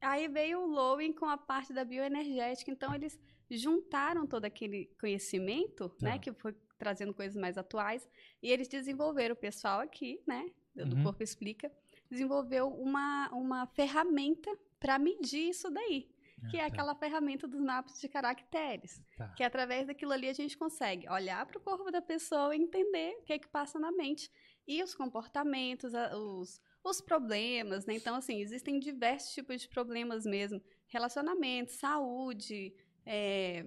Aí 0.00 0.26
veio 0.28 0.60
o 0.60 0.66
Lowen 0.66 1.12
com 1.12 1.26
a 1.26 1.36
parte 1.36 1.72
da 1.72 1.84
bioenergética, 1.84 2.70
então 2.70 2.94
eles 2.94 3.18
juntaram 3.50 4.26
todo 4.26 4.44
aquele 4.44 4.86
conhecimento, 5.00 5.88
Tá. 5.90 6.06
né, 6.06 6.18
que 6.18 6.32
foi 6.32 6.54
trazendo 6.78 7.14
coisas 7.14 7.36
mais 7.36 7.56
atuais, 7.56 8.06
e 8.42 8.50
eles 8.50 8.68
desenvolveram 8.68 9.34
o 9.34 9.38
pessoal 9.38 9.80
aqui, 9.80 10.22
né, 10.26 10.50
do 10.74 10.96
Uhum. 10.96 11.02
Corpo 11.04 11.22
Explica, 11.22 11.72
desenvolveu 12.10 12.68
uma, 12.68 13.30
uma 13.32 13.66
ferramenta 13.68 14.50
para 14.78 14.98
medir 14.98 15.48
isso 15.50 15.70
daí, 15.70 16.10
que 16.50 16.56
é 16.56 16.60
tá. 16.60 16.66
aquela 16.66 16.94
ferramenta 16.94 17.46
dos 17.46 17.60
mapas 17.60 18.00
de 18.00 18.08
caracteres, 18.08 19.02
Tá. 19.16 19.28
que 19.30 19.42
através 19.42 19.86
daquilo 19.86 20.12
ali 20.12 20.28
a 20.28 20.32
gente 20.32 20.56
consegue 20.56 21.08
olhar 21.08 21.44
para 21.46 21.58
o 21.58 21.60
corpo 21.60 21.90
da 21.90 22.00
pessoa 22.02 22.54
e 22.54 22.58
entender 22.60 23.16
o 23.20 23.22
que 23.24 23.32
é 23.32 23.38
que 23.38 23.48
passa 23.48 23.78
na 23.78 23.92
mente 23.92 24.30
e 24.66 24.82
os 24.82 24.94
comportamentos, 24.94 25.92
os, 26.14 26.60
os 26.82 27.00
problemas, 27.00 27.86
né? 27.86 27.94
Então, 27.94 28.16
assim, 28.16 28.40
existem 28.40 28.78
diversos 28.80 29.32
tipos 29.32 29.60
de 29.62 29.68
problemas 29.68 30.24
mesmo, 30.24 30.60
relacionamento, 30.88 31.72
saúde, 31.72 32.74
é, 33.04 33.64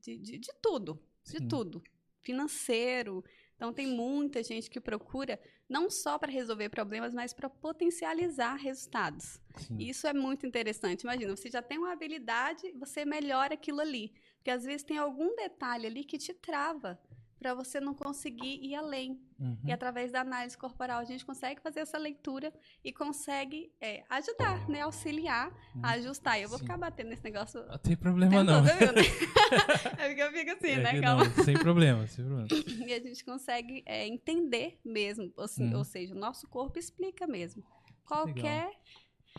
de, 0.00 0.16
de, 0.16 0.38
de 0.38 0.52
tudo, 0.62 1.02
de 1.24 1.38
Sim. 1.38 1.48
tudo, 1.48 1.82
financeiro. 2.20 3.24
Então, 3.56 3.72
tem 3.72 3.86
muita 3.88 4.42
gente 4.42 4.70
que 4.70 4.80
procura 4.80 5.40
não 5.68 5.90
só 5.90 6.18
para 6.18 6.32
resolver 6.32 6.68
problemas, 6.68 7.12
mas 7.12 7.32
para 7.32 7.50
potencializar 7.50 8.54
resultados. 8.54 9.40
Sim. 9.56 9.76
Isso 9.78 10.06
é 10.06 10.12
muito 10.12 10.46
interessante. 10.46 11.02
Imagina, 11.02 11.36
você 11.36 11.50
já 11.50 11.60
tem 11.60 11.78
uma 11.78 11.92
habilidade, 11.92 12.72
você 12.72 13.04
melhora 13.04 13.54
aquilo 13.54 13.80
ali. 13.80 14.12
Porque 14.36 14.50
às 14.50 14.64
vezes 14.64 14.82
tem 14.82 14.96
algum 14.96 15.36
detalhe 15.36 15.86
ali 15.86 16.04
que 16.04 16.16
te 16.16 16.32
trava 16.32 16.98
para 17.38 17.54
você 17.54 17.80
não 17.80 17.94
conseguir 17.94 18.58
ir 18.64 18.74
além. 18.74 19.20
Uhum. 19.38 19.56
E 19.64 19.72
através 19.72 20.10
da 20.10 20.20
análise 20.22 20.58
corporal 20.58 20.98
a 20.98 21.04
gente 21.04 21.24
consegue 21.24 21.60
fazer 21.60 21.80
essa 21.80 21.96
leitura 21.96 22.52
e 22.84 22.92
consegue 22.92 23.70
é, 23.80 24.04
ajudar, 24.10 24.68
né? 24.68 24.80
Auxiliar 24.80 25.52
a 25.82 25.90
ajustar. 25.90 26.40
Eu 26.40 26.48
vou 26.48 26.58
Sim. 26.58 26.64
ficar 26.64 26.76
batendo 26.76 27.10
nesse 27.10 27.22
negócio. 27.22 27.64
Não 27.66 27.78
tem 27.78 27.96
problema 27.96 28.42
não. 28.42 28.62
todo, 28.64 28.64
né? 28.66 29.02
É 29.98 30.08
porque 30.08 30.22
eu 30.22 30.32
fico 30.32 30.50
assim, 30.52 30.68
É 30.72 30.82
né? 30.82 31.00
Calma. 31.00 31.24
não, 31.24 31.44
sem 31.44 31.54
problema, 31.58 32.06
sem 32.06 32.24
problema. 32.24 32.48
E 32.88 32.92
a 32.92 33.00
gente 33.00 33.24
consegue 33.24 33.82
é, 33.86 34.06
entender 34.06 34.78
mesmo, 34.84 35.32
assim, 35.38 35.70
Uhum. 35.72 35.78
ou 35.78 35.84
seja, 35.84 36.14
o 36.14 36.18
nosso 36.18 36.46
corpo 36.48 36.78
explica 36.78 37.26
mesmo. 37.26 37.62
Qualquer 38.04 38.70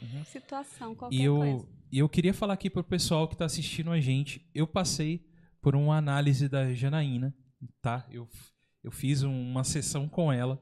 Uhum. 0.02 0.24
situação, 0.26 0.96
qualquer 0.96 1.16
E 1.18 1.28
coisa. 1.28 1.46
eu, 1.46 1.70
e 1.92 2.00
eu 2.00 2.08
queria 2.08 2.34
falar 2.34 2.54
aqui 2.54 2.70
pro 2.70 2.84
pessoal 2.84 3.28
que 3.28 3.36
tá 3.36 3.46
assistindo 3.46 3.92
a 3.92 4.00
gente. 4.00 4.48
Eu 4.56 4.66
passei 4.68 5.26
por 5.62 5.76
uma 5.76 5.98
análise 5.98 6.48
da 6.48 6.74
Janaína, 6.74 7.36
tá? 7.82 8.06
Eu, 8.12 8.28
eu 8.84 8.92
fiz 8.92 9.24
um- 9.24 9.32
uma 9.52 9.64
sessão 9.64 10.08
com 10.08 10.32
ela. 10.32 10.62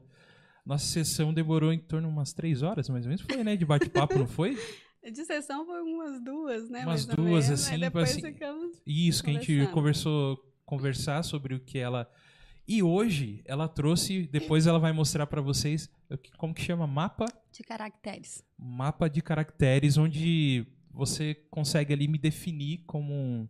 Nossa 0.64 0.84
sessão 0.84 1.32
demorou 1.32 1.72
em 1.72 1.78
torno 1.78 2.08
de 2.08 2.12
umas 2.14 2.32
três 2.32 2.62
horas, 2.62 2.88
mais 2.88 3.04
ou 3.06 3.08
menos. 3.10 3.22
Foi, 3.24 3.42
né? 3.42 3.56
De 3.56 3.64
bate-papo, 3.64 4.18
não 4.18 4.26
foi? 4.26 4.54
De 5.10 5.24
sessão 5.24 5.64
foi 5.64 5.80
umas 5.80 6.22
duas, 6.22 6.68
né? 6.68 6.80
Umas 6.84 7.06
mais 7.06 7.08
ou 7.08 7.14
duas, 7.24 7.44
menos, 7.46 7.60
assim, 7.66 7.78
depois 7.78 8.10
assim, 8.10 8.20
ficamos. 8.20 8.82
Isso, 8.86 9.24
que 9.24 9.30
a 9.30 9.32
gente 9.32 9.66
conversou, 9.68 10.36
conversar 10.66 11.22
sobre 11.22 11.54
o 11.54 11.60
que 11.60 11.78
ela. 11.78 12.10
E 12.66 12.82
hoje 12.82 13.40
ela 13.46 13.66
trouxe, 13.66 14.26
depois 14.30 14.66
ela 14.66 14.78
vai 14.78 14.92
mostrar 14.92 15.26
pra 15.26 15.40
vocês 15.40 15.88
que- 16.22 16.30
como 16.36 16.52
que 16.52 16.60
chama 16.60 16.86
mapa, 16.86 17.24
De 17.50 17.62
caracteres. 17.62 18.44
mapa 18.58 19.08
de 19.08 19.22
caracteres, 19.22 19.96
onde 19.96 20.66
você 20.90 21.34
consegue 21.50 21.94
ali 21.94 22.06
me 22.06 22.18
definir 22.18 22.84
como 22.86 23.14
um, 23.14 23.48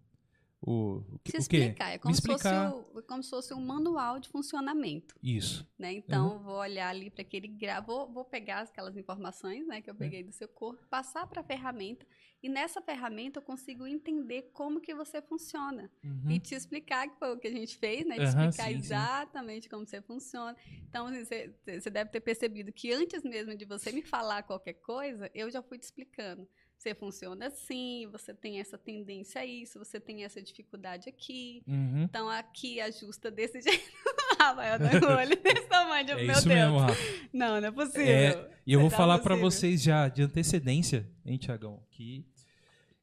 o, 0.60 1.04
o, 1.14 1.18
que- 1.22 1.30
Se 1.32 1.38
explicar. 1.38 1.90
É 1.92 1.98
como, 1.98 2.12
me 2.12 2.16
se 2.20 2.26
fosse 2.26 2.48
explicar 2.48 2.74
o- 2.74 3.02
como 3.04 3.22
se 3.22 3.30
fosse 3.30 3.54
um 3.54 3.60
manual 3.64 4.18
de 4.18 4.28
funcionamento. 4.28 5.14
isso. 5.22 5.66
Né? 5.78 5.92
Então, 5.92 6.32
eu 6.34 6.38
vou 6.40 6.56
olhar 6.56 6.88
ali 6.88 7.10
para 7.10 7.22
aquele 7.22 7.46
gra... 7.46 7.80
vou, 7.80 8.10
vou 8.12 8.24
pegar 8.24 8.60
aquelas 8.62 8.96
informações 8.96 9.66
né, 9.66 9.78
É. 9.78 9.82
que 9.82 9.90
eu 9.90 9.94
peguei 9.94 10.24
do 10.24 10.32
seu 10.32 10.48
corpo, 10.48 10.84
passar 10.88 11.26
para 11.28 11.40
a 11.40 11.44
ferramenta, 11.44 12.04
e 12.42 12.48
nessa 12.48 12.80
ferramenta 12.82 13.38
eu 13.38 13.42
consigo 13.42 13.86
entender 13.86 14.50
como 14.52 14.80
que 14.80 14.94
você 14.94 15.22
funciona. 15.22 15.90
Uhum. 16.04 16.30
E 16.30 16.40
te 16.40 16.54
explicar, 16.54 17.08
que 17.08 17.16
foi 17.18 17.32
o 17.32 17.38
que 17.38 17.46
a 17.48 17.52
gente 17.52 17.76
fez, 17.76 18.04
né? 18.06 18.16
Te 18.16 18.22
Aham, 18.22 18.48
explicar 18.48 18.64
sim, 18.68 18.72
sim. 18.72 18.78
exatamente 18.78 19.68
como 19.68 19.86
você 19.86 20.02
funciona. 20.02 20.56
Então, 20.88 21.06
assim, 21.06 21.24
você, 21.24 21.54
você 21.80 21.90
deve 21.90 22.10
ter 22.10 22.20
percebido 22.20 22.72
que 22.72 22.92
antes 22.92 23.22
mesmo 23.22 23.56
de 23.56 23.64
você 23.64 23.92
me 23.92 24.02
falar 24.02 24.42
qualquer 24.42 24.74
coisa, 24.74 25.30
eu 25.34 25.48
já 25.50 25.62
fui 25.62 25.78
te 25.78 25.84
explicando. 25.84 26.48
Você 26.78 26.94
funciona 26.94 27.48
assim, 27.48 28.06
você 28.12 28.32
tem 28.32 28.60
essa 28.60 28.78
tendência 28.78 29.40
a 29.40 29.44
isso, 29.44 29.80
você 29.80 29.98
tem 29.98 30.22
essa 30.24 30.40
dificuldade 30.40 31.08
aqui. 31.08 31.60
Uhum. 31.66 32.04
Então, 32.04 32.28
aqui 32.30 32.80
ajusta 32.80 33.32
desse 33.32 33.60
jeito. 33.62 33.90
Rafael, 34.38 34.78
tá 34.78 35.00
com 35.00 35.06
o 35.06 35.16
olho 35.16 35.36
desse 35.42 35.66
tamanho. 35.66 36.08
É 36.10 36.14
meu 36.14 36.24
isso 36.32 36.32
Deus. 36.32 36.44
mesmo, 36.46 36.78
Rafa. 36.78 37.02
Não, 37.32 37.60
não 37.60 37.66
é 37.68 37.70
possível. 37.72 38.06
É, 38.06 38.50
E 38.64 38.72
eu 38.72 38.80
vou 38.80 38.90
Tá 38.90 38.96
falar 38.96 39.18
pra 39.18 39.34
possível. 39.36 39.50
vocês 39.50 39.82
já 39.82 40.06
de 40.08 40.22
antecedência, 40.22 41.10
hein, 41.26 41.36
Tiagão, 41.36 41.82
que 41.90 42.24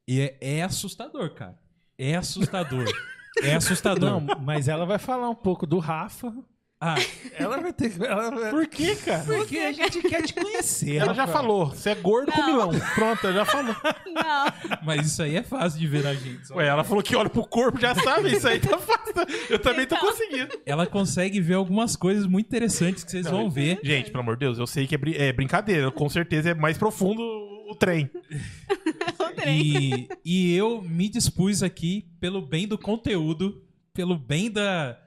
é, 0.09 0.37
é 0.39 0.63
assustador, 0.63 1.33
cara. 1.33 1.59
É 1.97 2.15
assustador. 2.15 2.85
é 3.43 3.55
assustador. 3.55 4.09
Não, 4.21 4.21
mas 4.39 4.69
ela 4.69 4.85
vai 4.85 4.97
falar 4.99 5.29
um 5.29 5.35
pouco 5.35 5.67
do 5.67 5.79
Rafa. 5.79 6.33
Ah, 6.79 6.95
Ela 7.39 7.57
vai 7.61 7.71
ter 7.73 7.89
que. 7.89 8.05
Ela 8.05 8.29
vai... 8.29 8.51
Por 8.51 8.67
que, 8.67 8.95
cara? 8.97 9.23
Porque 9.23 9.57
a 9.59 9.71
gente 9.71 10.01
quer 10.01 10.21
te 10.23 10.33
conhecer. 10.33 10.97
Ela 10.97 11.13
já 11.13 11.25
falou, 11.25 11.67
você 11.67 11.91
é 11.91 11.95
gordo 11.95 12.31
com 12.31 12.43
milão. 12.45 12.69
Pronto, 12.93 13.25
ela 13.25 13.33
já 13.33 13.45
falou. 13.45 13.75
Não. 14.13 14.79
mas 14.83 15.07
isso 15.07 15.23
aí 15.23 15.37
é 15.37 15.41
fácil 15.43 15.79
de 15.79 15.87
ver 15.87 16.03
na 16.03 16.13
gente. 16.13 16.51
Ué, 16.53 16.67
ela 16.67 16.83
falou 16.83 17.01
que 17.01 17.15
olha 17.15 17.29
pro 17.29 17.47
corpo, 17.47 17.79
já 17.79 17.95
sabe, 17.95 18.35
isso 18.35 18.47
aí 18.47 18.59
tá 18.59 18.77
fácil. 18.77 19.13
Eu 19.49 19.57
também 19.59 19.87
tô 19.87 19.95
Então. 19.95 20.07
conseguindo. 20.09 20.59
Ela 20.65 20.85
consegue 20.85 21.39
ver 21.39 21.53
algumas 21.55 21.95
coisas 21.95 22.27
muito 22.27 22.45
interessantes 22.47 23.03
que 23.05 23.11
vocês 23.11 23.25
Não, 23.25 23.31
vão 23.31 23.49
ver. 23.49 23.79
Gente, 23.81 24.11
pelo 24.11 24.21
amor 24.21 24.35
de 24.35 24.41
Deus, 24.41 24.59
eu 24.59 24.67
sei 24.67 24.85
que 24.85 24.95
é, 24.95 24.97
brin- 24.97 25.15
é 25.15 25.31
brincadeira. 25.31 25.89
Com 25.91 26.09
certeza 26.09 26.49
é 26.49 26.53
mais 26.53 26.77
profundo 26.77 27.21
o 27.69 27.75
trem. 27.79 28.09
trem. 29.35 29.61
E, 29.61 30.07
e 30.25 30.55
eu 30.55 30.81
me 30.81 31.07
dispus 31.09 31.63
aqui, 31.63 32.05
pelo 32.19 32.41
bem 32.41 32.67
do 32.67 32.77
conteúdo, 32.77 33.63
pelo 33.93 34.17
bem 34.17 34.51
da 34.51 34.97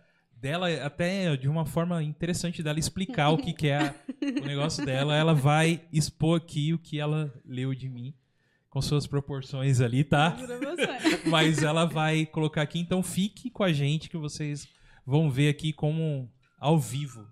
dela, 0.40 0.68
até 0.84 1.36
de 1.36 1.48
uma 1.48 1.66
forma 1.66 2.02
interessante 2.02 2.62
dela 2.62 2.78
explicar 2.78 3.30
o 3.30 3.38
que, 3.38 3.52
que 3.52 3.68
é 3.68 3.94
o 4.42 4.44
negócio 4.46 4.84
dela. 4.84 5.16
Ela 5.16 5.34
vai 5.34 5.82
expor 5.92 6.38
aqui 6.38 6.72
o 6.72 6.78
que 6.78 6.98
ela 6.98 7.32
leu 7.44 7.74
de 7.74 7.88
mim, 7.88 8.14
com 8.70 8.80
suas 8.80 9.06
proporções 9.06 9.80
ali, 9.80 10.04
tá? 10.04 10.36
Mas 11.26 11.62
ela 11.62 11.84
vai 11.84 12.26
colocar 12.26 12.62
aqui, 12.62 12.78
então 12.78 13.02
fique 13.02 13.50
com 13.50 13.64
a 13.64 13.72
gente 13.72 14.08
que 14.08 14.16
vocês 14.16 14.68
vão 15.04 15.30
ver 15.30 15.48
aqui 15.48 15.72
como 15.72 16.30
ao 16.58 16.78
vivo 16.78 17.26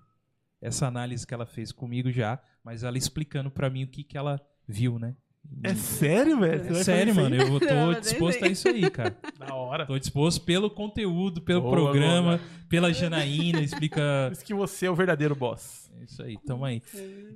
essa 0.61 0.87
análise 0.87 1.27
que 1.27 1.35
ela 1.35 1.47
fez 1.47 1.71
comigo 1.71 2.11
já, 2.11 2.41
mas 2.65 2.83
ela 2.83 2.97
explicando 2.99 3.51
pra 3.51 3.71
mim 3.71 3.85
o 3.85 3.89
que, 3.89 4.03
que 4.03 4.17
ela 4.17 4.41
viu, 4.67 4.99
né? 4.99 5.15
É 5.63 5.75
sério, 5.75 6.39
velho? 6.41 6.77
É 6.77 6.85
sério, 6.85 7.15
mano, 7.15 7.35
eu 7.35 7.61
tô 7.61 7.67
Não, 7.75 8.01
disposto 8.01 8.45
a 8.45 8.49
isso 8.49 8.69
aí, 8.69 8.89
cara. 8.91 9.17
Da 9.39 9.55
hora. 9.55 9.87
Tô 9.87 9.99
disposto 9.99 10.45
pelo 10.45 10.71
conteúdo, 10.71 11.41
pelo 11.41 11.63
Boa, 11.63 11.73
programa, 11.73 12.37
boa. 12.37 12.41
pela 12.69 12.93
Janaína, 12.93 13.61
explica. 13.61 14.01
Por 14.29 14.33
isso 14.33 14.45
que 14.45 14.55
você 14.55 14.87
é 14.87 14.91
o 14.91 14.95
verdadeiro 14.95 15.35
boss. 15.35 15.91
É 16.01 16.05
Isso 16.05 16.23
aí, 16.23 16.37
tamo 16.47 16.65
aí. 16.65 16.83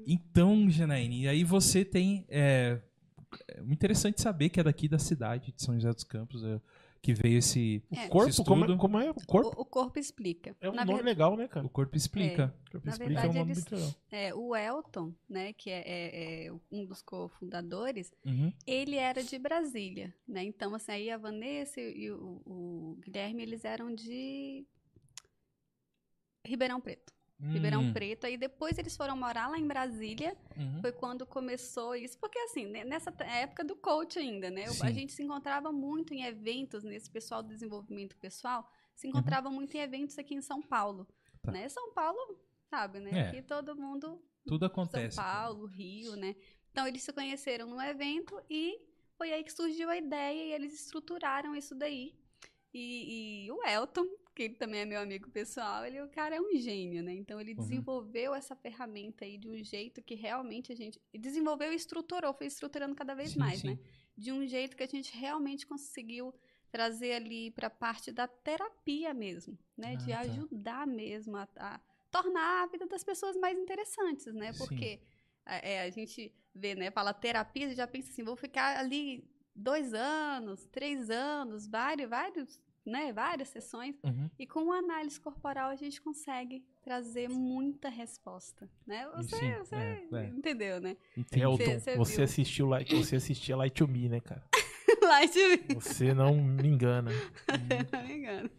Então, 0.06 0.68
Janaína, 0.70 1.14
e 1.14 1.28
aí 1.28 1.44
você 1.44 1.84
tem. 1.84 2.24
É, 2.28 2.78
é 3.48 3.60
muito 3.60 3.72
interessante 3.74 4.20
saber 4.20 4.48
que 4.48 4.60
é 4.60 4.62
daqui 4.62 4.86
da 4.88 4.98
cidade 4.98 5.52
de 5.56 5.62
São 5.62 5.74
José 5.74 5.92
dos 5.92 6.04
Campos 6.04 6.44
é, 6.44 6.60
que 7.02 7.14
veio 7.14 7.38
esse. 7.38 7.82
É. 7.90 8.08
Corpo? 8.08 8.28
esse 8.28 8.44
Como 8.44 8.64
é, 8.64 8.76
como 8.76 9.00
é? 9.00 9.10
O 9.10 9.14
corpo? 9.26 9.58
O, 9.58 9.62
o 9.62 9.64
corpo 9.64 9.98
explica. 9.98 10.54
É 10.60 10.68
um 10.68 10.74
Na 10.74 10.84
nome 10.84 10.98
ver- 10.98 11.04
legal, 11.04 11.36
né, 11.36 11.48
cara? 11.48 11.64
O 11.66 11.70
corpo 11.70 11.96
explica. 11.96 12.54
Corpo 12.70 12.86
Na 12.86 12.92
explica 12.92 13.12
é 13.12 13.14
um 13.28 13.32
verdade, 13.32 13.38
nome 13.38 13.50
eles- 13.52 13.64
muito 13.70 13.74
legal. 13.74 13.94
É, 14.10 14.34
o 14.34 14.54
Elton, 14.54 15.14
né, 15.28 15.52
que 15.54 15.70
é, 15.70 15.82
é- 15.86 16.46
é 16.46 16.52
um 16.70 16.84
dos 16.84 17.00
cofundadores, 17.02 18.12
Uhum. 18.24 18.52
ele 18.66 18.96
era 18.96 19.22
de 19.24 19.38
Brasília, 19.38 20.14
né? 20.28 20.44
Então, 20.44 20.74
assim, 20.74 20.92
aí 20.92 21.10
a 21.10 21.16
Vanessa 21.16 21.80
e 21.80 22.10
o, 22.10 22.42
o 22.44 22.98
Guilherme, 23.02 23.42
eles 23.42 23.64
eram 23.64 23.94
de 23.94 24.66
Ribeirão 26.46 26.80
Preto. 26.80 27.12
Ribeirão 27.48 27.82
Hum, 27.82 27.92
Preto. 27.92 28.26
Aí 28.26 28.36
depois 28.36 28.76
eles 28.78 28.96
foram 28.96 29.16
morar 29.16 29.48
lá 29.48 29.58
em 29.58 29.66
Brasília. 29.66 30.36
uhum. 30.56 30.80
Foi 30.80 30.92
quando 30.92 31.26
começou 31.26 31.94
isso. 31.94 32.18
Porque, 32.18 32.38
assim, 32.40 32.66
né, 32.66 32.84
nessa 32.84 33.10
época 33.24 33.64
do 33.64 33.74
coach 33.76 34.18
ainda, 34.18 34.50
né? 34.50 34.66
Sim. 34.68 34.86
A 34.86 34.90
gente 34.90 35.12
se 35.12 35.22
encontrava 35.22 35.72
muito 35.72 36.12
em 36.12 36.24
eventos, 36.24 36.84
nesse 36.84 37.10
pessoal 37.10 37.42
do 37.42 37.48
desenvolvimento 37.48 38.16
pessoal, 38.18 38.70
se 38.94 39.08
encontrava 39.08 39.50
muito 39.50 39.74
em 39.76 39.80
eventos 39.80 40.18
aqui 40.18 40.34
em 40.34 40.42
São 40.42 40.60
Paulo. 40.60 41.00
Uhum. 41.00 41.06
Tá. 41.42 41.52
Né? 41.52 41.68
São 41.68 41.92
Paulo, 41.94 42.38
sabe, 42.68 43.00
né? 43.00 43.10
É. 43.12 43.28
Aqui 43.28 43.42
todo 43.42 43.74
mundo 43.74 44.22
Tudo 44.46 44.66
acontece. 44.66 45.16
são 45.16 45.24
Paulo, 45.24 45.66
Rio, 45.66 46.16
né? 46.16 46.36
Então 46.70 46.86
eles 46.86 47.02
se 47.02 47.12
conheceram 47.12 47.66
num 47.66 47.80
evento 47.80 48.40
e 48.48 48.78
foi 49.16 49.32
aí 49.32 49.42
que 49.42 49.52
surgiu 49.52 49.88
a 49.90 49.96
ideia 49.96 50.44
e 50.44 50.52
eles 50.52 50.72
estruturaram 50.74 51.56
isso 51.56 51.74
daí. 51.74 52.14
E, 52.72 53.46
e 53.46 53.50
o 53.50 53.64
Elton, 53.66 54.06
que 54.34 54.42
ele 54.44 54.54
também 54.54 54.80
é 54.80 54.84
meu 54.84 55.00
amigo 55.00 55.30
pessoal, 55.30 55.84
ele 55.84 56.00
o 56.00 56.08
cara 56.08 56.36
é 56.36 56.40
um 56.40 56.54
gênio, 56.56 57.02
né? 57.02 57.12
Então 57.14 57.40
ele 57.40 57.50
Uhum. 57.50 57.56
desenvolveu 57.56 58.34
essa 58.34 58.54
ferramenta 58.56 59.24
aí 59.24 59.36
de 59.38 59.48
um 59.48 59.62
jeito 59.62 60.02
que 60.02 60.14
realmente 60.14 60.72
a 60.72 60.76
gente 60.76 61.00
desenvolveu 61.14 61.72
e 61.72 61.76
estruturou, 61.76 62.32
foi 62.34 62.46
estruturando 62.46 62.94
cada 62.94 63.14
vez 63.14 63.32
Sim, 63.32 63.38
mais, 63.40 63.60
sim. 63.60 63.68
né? 63.68 63.78
De 64.16 64.32
um 64.32 64.46
jeito 64.46 64.76
que 64.76 64.82
a 64.82 64.86
gente 64.88 65.16
realmente 65.16 65.66
conseguiu 65.66 66.34
trazer 66.70 67.12
ali 67.14 67.50
para 67.50 67.66
a 67.66 67.70
parte 67.70 68.12
da 68.12 68.28
terapia 68.28 69.12
mesmo, 69.12 69.58
né? 69.76 69.94
Ah, 69.94 69.96
de 69.96 70.12
tá. 70.12 70.20
ajudar 70.20 70.86
mesmo 70.86 71.36
a, 71.36 71.48
a 71.56 71.80
tornar 72.10 72.64
a 72.64 72.66
vida 72.66 72.86
das 72.86 73.02
pessoas 73.04 73.36
mais 73.36 73.58
interessantes, 73.58 74.26
né? 74.34 74.52
Porque 74.52 75.00
é, 75.46 75.74
é, 75.74 75.82
a 75.82 75.90
gente 75.90 76.32
vê, 76.54 76.74
né? 76.74 76.90
Fala 76.90 77.12
terapia, 77.12 77.74
já 77.74 77.86
pensa 77.86 78.10
assim, 78.10 78.22
vou 78.22 78.36
ficar 78.36 78.78
ali 78.78 79.24
dois 79.54 79.92
anos, 79.92 80.66
três 80.66 81.10
anos, 81.10 81.66
vários, 81.66 82.08
vários, 82.08 82.60
né? 82.90 83.12
Várias 83.12 83.48
sessões. 83.48 83.96
Uhum. 84.04 84.28
E 84.38 84.46
com 84.46 84.72
análise 84.72 85.18
corporal 85.20 85.70
a 85.70 85.76
gente 85.76 86.00
consegue 86.00 86.64
trazer 86.82 87.28
muita 87.28 87.88
resposta, 87.88 88.68
né? 88.86 89.08
Você, 89.16 89.36
Sim, 89.36 89.52
você 89.58 89.74
é, 89.76 90.04
é. 90.12 90.24
entendeu, 90.26 90.80
né? 90.80 90.96
Elton, 91.32 91.56
Cê- 91.64 91.80
cê 91.80 91.96
você 91.96 92.16
viu. 92.16 92.24
assistiu 92.24 92.66
Light, 92.66 92.94
você 92.94 93.16
assistia 93.16 93.56
Light 93.56 93.74
to 93.74 93.88
Me, 93.88 94.08
né, 94.08 94.20
cara? 94.20 94.42
Lá 95.02 95.24
de 95.24 95.74
Você 95.74 96.12
não 96.12 96.34
me 96.36 96.68
engana. 96.68 97.10
não 97.92 98.02
me 98.06 98.12
engano. 98.14 98.50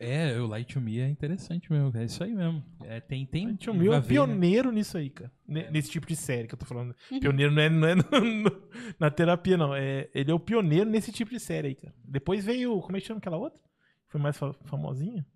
É, 0.00 0.38
o 0.40 0.46
Light 0.46 0.72
to 0.74 0.80
Me 0.80 1.00
é 1.00 1.08
interessante 1.08 1.72
mesmo. 1.72 1.90
É 1.98 2.04
isso 2.04 2.22
aí 2.22 2.32
mesmo. 2.32 2.62
É, 2.84 3.00
tem, 3.00 3.26
tem. 3.26 3.46
Light 3.46 3.64
to 3.64 3.74
Me 3.74 3.88
é 3.88 3.90
né? 3.90 4.00
pioneiro 4.00 4.70
nisso 4.70 4.96
aí, 4.96 5.10
cara. 5.10 5.32
Ne- 5.46 5.68
Nesse 5.70 5.90
tipo 5.90 6.06
de 6.06 6.14
série 6.14 6.46
que 6.46 6.54
eu 6.54 6.58
tô 6.58 6.64
falando. 6.66 6.94
Pioneiro 7.20 7.52
não 7.52 7.62
é, 7.62 7.68
não 7.68 7.88
é 7.88 7.94
no- 7.96 8.04
no- 8.42 8.68
na 8.98 9.10
terapia, 9.10 9.56
não. 9.56 9.74
É, 9.74 10.08
ele 10.14 10.30
é 10.30 10.34
o 10.34 10.38
pioneiro 10.38 10.88
nesse 10.88 11.10
tipo 11.10 11.30
de 11.32 11.40
série 11.40 11.68
aí, 11.68 11.74
cara. 11.74 11.92
Depois 12.04 12.44
veio. 12.44 12.80
Como 12.80 12.96
é 12.96 13.00
que 13.00 13.06
chama 13.06 13.18
aquela 13.18 13.36
outra? 13.36 13.60
Foi 14.06 14.20
mais 14.20 14.36
fa- 14.36 14.54
famosinha? 14.66 15.26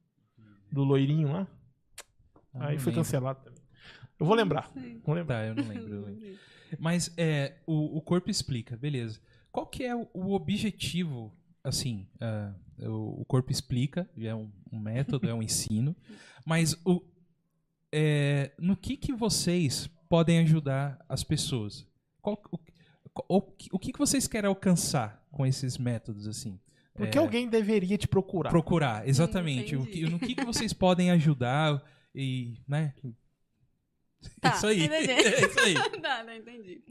Do 0.71 0.85
loirinho 0.85 1.33
lá. 1.33 1.47
Ah, 2.55 2.69
aí 2.69 2.79
foi 2.79 2.93
lembro. 2.93 3.05
cancelado 3.05 3.41
também. 3.43 3.63
Eu 4.21 4.27
vou 4.27 4.37
lembrar. 4.37 4.71
Vou 5.05 5.15
lembrar. 5.15 5.41
Tá, 5.43 5.47
eu 5.47 5.55
não 5.57 5.69
lembro. 5.69 5.93
eu 5.95 6.05
lembro. 6.07 6.39
Mas 6.79 7.13
é, 7.19 7.57
o, 7.67 7.99
o 7.99 8.01
corpo 8.01 8.31
explica, 8.31 8.77
beleza. 8.77 9.21
Qual 9.51 9.67
que 9.67 9.83
é 9.85 9.95
o, 9.95 10.09
o 10.15 10.33
objetivo, 10.33 11.35
assim, 11.65 12.07
ah, 12.21 12.55
o, 12.81 13.23
o 13.23 13.25
corpo 13.25 13.53
explica, 13.53 14.09
é 14.19 14.35
um, 14.35 14.51
um 14.71 14.79
método, 14.79 15.29
é 15.29 15.35
um 15.35 15.43
ensino, 15.43 15.97
mas 16.45 16.75
o, 16.85 17.03
é, 17.93 18.53
no 18.59 18.77
que 18.77 18.97
que 18.97 19.13
vocês 19.13 19.89
podem 20.09 20.41
ajudar 20.41 21.05
as 21.09 21.23
pessoas? 21.23 21.87
Qual, 22.21 22.43
o, 22.51 22.59
o, 23.29 23.43
o 23.73 23.79
que 23.79 23.93
que 23.93 23.99
vocês 23.99 24.27
querem 24.27 24.49
alcançar 24.49 25.27
com 25.31 25.47
esses 25.47 25.79
métodos, 25.79 26.27
assim? 26.27 26.59
Porque 26.95 27.17
É, 27.17 27.21
alguém 27.21 27.49
deveria 27.49 27.97
te 27.97 28.07
procurar. 28.07 28.51
Procurar, 28.51 29.09
exatamente. 29.09 29.75
O 29.77 29.87
que, 29.87 30.03
no 30.03 30.19
que 30.19 30.35
que 30.35 30.45
vocês 30.45 30.73
podem 30.73 31.11
ajudar 31.11 31.83
e, 32.15 32.59
né? 32.69 32.95
Tá, 34.41 34.51
isso 34.51 34.67
aí, 34.67 34.85
entendi. 34.85 35.11
é 35.11 35.47
isso 35.47 35.61
aí. 35.61 35.75
tá, 35.75 36.25
tá, 36.25 36.37
entendi. 36.37 36.83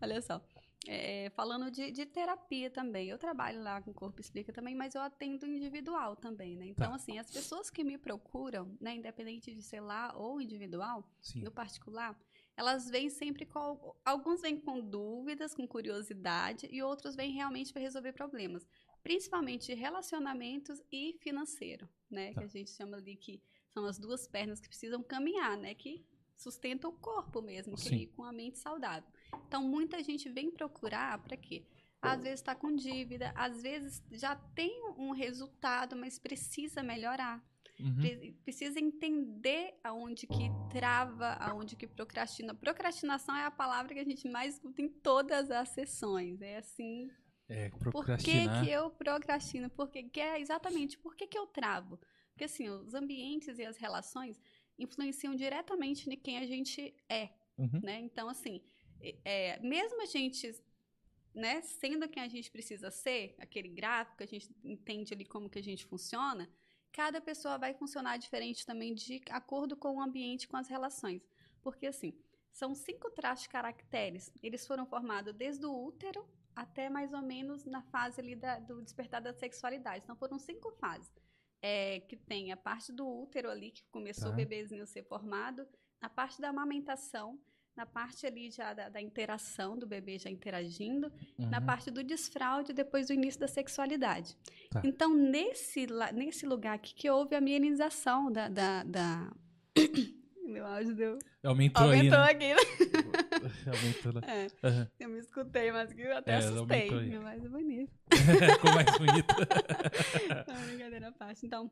Olha 0.00 0.20
só. 0.20 0.42
É, 0.88 1.30
falando 1.30 1.70
de, 1.70 1.90
de 1.90 2.06
terapia 2.06 2.70
também, 2.70 3.08
eu 3.08 3.18
trabalho 3.18 3.62
lá 3.62 3.80
com 3.82 3.92
Corpo 3.92 4.20
Explica 4.20 4.52
também, 4.52 4.74
mas 4.74 4.94
eu 4.94 5.02
atendo 5.02 5.46
individual 5.46 6.16
também, 6.16 6.56
né? 6.56 6.66
Então, 6.66 6.90
Tá. 6.90 6.94
assim, 6.96 7.18
as 7.18 7.30
pessoas 7.30 7.70
que 7.70 7.82
me 7.84 7.98
procuram, 7.98 8.76
né, 8.80 8.94
independente 8.94 9.54
de 9.54 9.62
ser 9.62 9.80
lá 9.80 10.12
ou 10.16 10.40
individual, 10.40 11.08
Sim. 11.20 11.42
no 11.42 11.50
particular, 11.50 12.18
elas 12.56 12.88
vêm 12.88 13.10
sempre 13.10 13.44
com. 13.44 13.58
al- 13.58 14.00
Alguns 14.04 14.40
vêm 14.40 14.58
com 14.58 14.80
dúvidas, 14.80 15.54
com 15.54 15.66
curiosidade, 15.66 16.68
e 16.70 16.82
outros 16.82 17.14
vêm 17.16 17.32
realmente 17.32 17.72
para 17.72 17.82
resolver 17.82 18.12
problemas. 18.12 18.66
Principalmente 19.02 19.72
relacionamentos 19.74 20.82
e 20.90 21.16
financeiro, 21.20 21.88
né? 22.10 22.32
Tá. 22.32 22.40
Que 22.40 22.44
a 22.46 22.48
gente 22.48 22.70
chama 22.70 22.96
ali 22.96 23.16
que 23.16 23.42
são 23.68 23.84
as 23.84 23.98
duas 23.98 24.26
pernas 24.26 24.58
que 24.60 24.68
precisam 24.68 25.02
caminhar, 25.02 25.56
né? 25.56 25.74
Que 25.74 26.04
sustentam 26.36 26.90
o 26.90 26.98
corpo 26.98 27.40
mesmo, 27.40 27.76
que 27.76 27.88
aí 27.94 28.06
com 28.08 28.22
a 28.24 28.32
mente 28.32 28.58
saudável. 28.58 29.08
Então, 29.46 29.62
muita 29.62 30.02
gente 30.02 30.28
vem 30.28 30.50
procurar 30.50 31.18
para 31.22 31.36
quê? 31.36 31.64
Às 32.02 32.22
vezes 32.22 32.40
está 32.40 32.54
com 32.54 32.74
dívida, 32.76 33.32
às 33.34 33.62
vezes 33.62 34.02
já 34.12 34.36
tem 34.54 34.70
um 34.96 35.10
resultado, 35.10 35.96
mas 35.96 36.18
precisa 36.18 36.82
melhorar. 36.82 37.42
Uhum. 37.80 37.96
Pre- 37.96 38.32
precisa 38.44 38.78
entender 38.78 39.74
aonde 39.82 40.26
que 40.26 40.48
trava, 40.70 41.32
aonde 41.40 41.74
que 41.76 41.86
procrastina. 41.86 42.54
Procrastinação 42.54 43.34
é 43.36 43.44
a 43.44 43.50
palavra 43.50 43.92
que 43.94 44.00
a 44.00 44.04
gente 44.04 44.28
mais 44.28 44.54
escuta 44.54 44.80
em 44.82 44.88
todas 44.88 45.50
as 45.50 45.68
sessões. 45.70 46.40
É 46.40 46.58
assim, 46.58 47.10
É, 47.48 47.68
por 47.70 47.78
que, 47.78 47.90
procrastinar. 47.90 48.64
que 48.64 48.70
eu 48.70 48.90
procrastino? 48.90 49.68
Porque 49.70 50.04
que 50.04 50.20
é 50.20 50.40
exatamente 50.40 50.96
por 50.98 51.14
que, 51.16 51.26
que 51.26 51.36
eu 51.38 51.46
travo? 51.46 51.98
Porque 52.32 52.44
assim, 52.44 52.68
os 52.68 52.94
ambientes 52.94 53.58
e 53.58 53.64
as 53.64 53.76
relações 53.76 54.40
influenciam 54.78 55.34
diretamente 55.34 56.08
em 56.08 56.16
quem 56.16 56.38
a 56.38 56.46
gente 56.46 56.94
é, 57.08 57.30
Uhum. 57.58 57.80
né? 57.82 58.00
Então, 58.00 58.28
assim, 58.28 58.62
é- 59.24 59.58
mesmo 59.60 60.02
a 60.02 60.06
gente, 60.06 60.52
né, 61.34 61.60
sendo 61.62 62.08
quem 62.08 62.22
a 62.22 62.28
gente 62.28 62.50
precisa 62.50 62.90
ser, 62.90 63.34
aquele 63.38 63.68
gráfico, 63.68 64.22
a 64.22 64.26
gente 64.26 64.48
entende 64.64 65.12
ali 65.14 65.24
como 65.24 65.48
que 65.50 65.58
a 65.58 65.62
gente 65.62 65.84
funciona, 65.86 66.48
cada 66.92 67.20
pessoa 67.20 67.58
vai 67.58 67.74
funcionar 67.74 68.16
diferente 68.16 68.64
também 68.64 68.94
de 68.94 69.20
acordo 69.30 69.76
com 69.76 69.96
o 69.96 70.00
ambiente, 70.00 70.48
com 70.48 70.56
as 70.56 70.68
relações. 70.68 71.22
Porque, 71.60 71.86
assim, 71.86 72.18
são 72.50 72.74
cinco 72.74 73.10
traços 73.10 73.42
de 73.42 73.48
caracteres. 73.50 74.32
Eles 74.42 74.66
foram 74.66 74.86
formados 74.86 75.34
desde 75.34 75.66
o 75.66 75.84
útero 75.84 76.26
até 76.54 76.88
mais 76.88 77.12
ou 77.12 77.20
menos 77.20 77.66
na 77.66 77.82
fase 77.82 78.18
ali 78.20 78.34
da- 78.34 78.58
do 78.58 78.80
despertar 78.82 79.20
da 79.20 79.34
sexualidade. 79.34 80.04
Então, 80.04 80.16
foram 80.16 80.38
cinco 80.38 80.70
fases. 80.72 81.12
É, 81.60 82.00
que 82.00 82.16
tem 82.16 82.52
a 82.52 82.56
parte 82.56 82.92
do 82.92 83.06
útero 83.06 83.50
ali, 83.50 83.72
que 83.72 83.84
começou 83.90 84.28
Tá. 84.28 84.32
o 84.32 84.36
bebezinho 84.36 84.82
a 84.82 84.86
ser 84.86 85.02
formado, 85.04 85.66
a 86.00 86.08
parte 86.08 86.40
da 86.40 86.48
amamentação, 86.50 87.38
na 87.76 87.84
parte 87.86 88.26
ali 88.26 88.50
já 88.50 88.72
da, 88.72 88.88
da 88.88 89.00
interação 89.00 89.76
do 89.78 89.86
bebê 89.86 90.18
já 90.18 90.30
interagindo, 90.30 91.12
na 91.38 91.58
Uhum. 91.60 91.66
parte 91.66 91.90
do 91.90 92.02
desfraude 92.02 92.72
depois 92.72 93.06
do 93.08 93.12
início 93.12 93.38
da 93.40 93.46
sexualidade. 93.48 94.36
Tá. 94.70 94.80
Então, 94.84 95.14
nesse, 95.14 95.86
nesse 96.14 96.46
lugar 96.46 96.74
aqui 96.74 96.94
que 96.94 97.10
houve 97.10 97.34
a 97.34 97.40
mienização 97.40 98.32
da, 98.32 98.48
da, 98.48 98.82
da- 98.84 99.30
Meu 100.46 100.64
áudio 100.64 100.94
deu. 100.94 101.18
Aumentou, 101.44 101.82
Aumentou 101.82 102.18
aí, 102.20 102.30
aqui. 102.30 102.48
né? 102.48 102.54
Aumentou 103.66 104.12
lá. 104.14 104.20
É, 104.32 104.46
Aham. 104.62 104.88
eu 105.00 105.08
me 105.08 105.18
escutei, 105.18 105.72
mas 105.72 105.90
eu 105.98 106.16
até 106.16 106.32
É, 106.32 106.36
assustei. 106.36 106.88
Meu 106.90 107.20
mais 107.20 107.44
é 107.44 107.48
bonito. 107.48 107.92
Ficou 108.54 108.72
mais 108.72 108.86
bonito. 108.96 109.34
Não, 110.48 110.66
brincadeira 110.68 111.08
à 111.08 111.12
parte. 111.12 111.44
Então, 111.46 111.68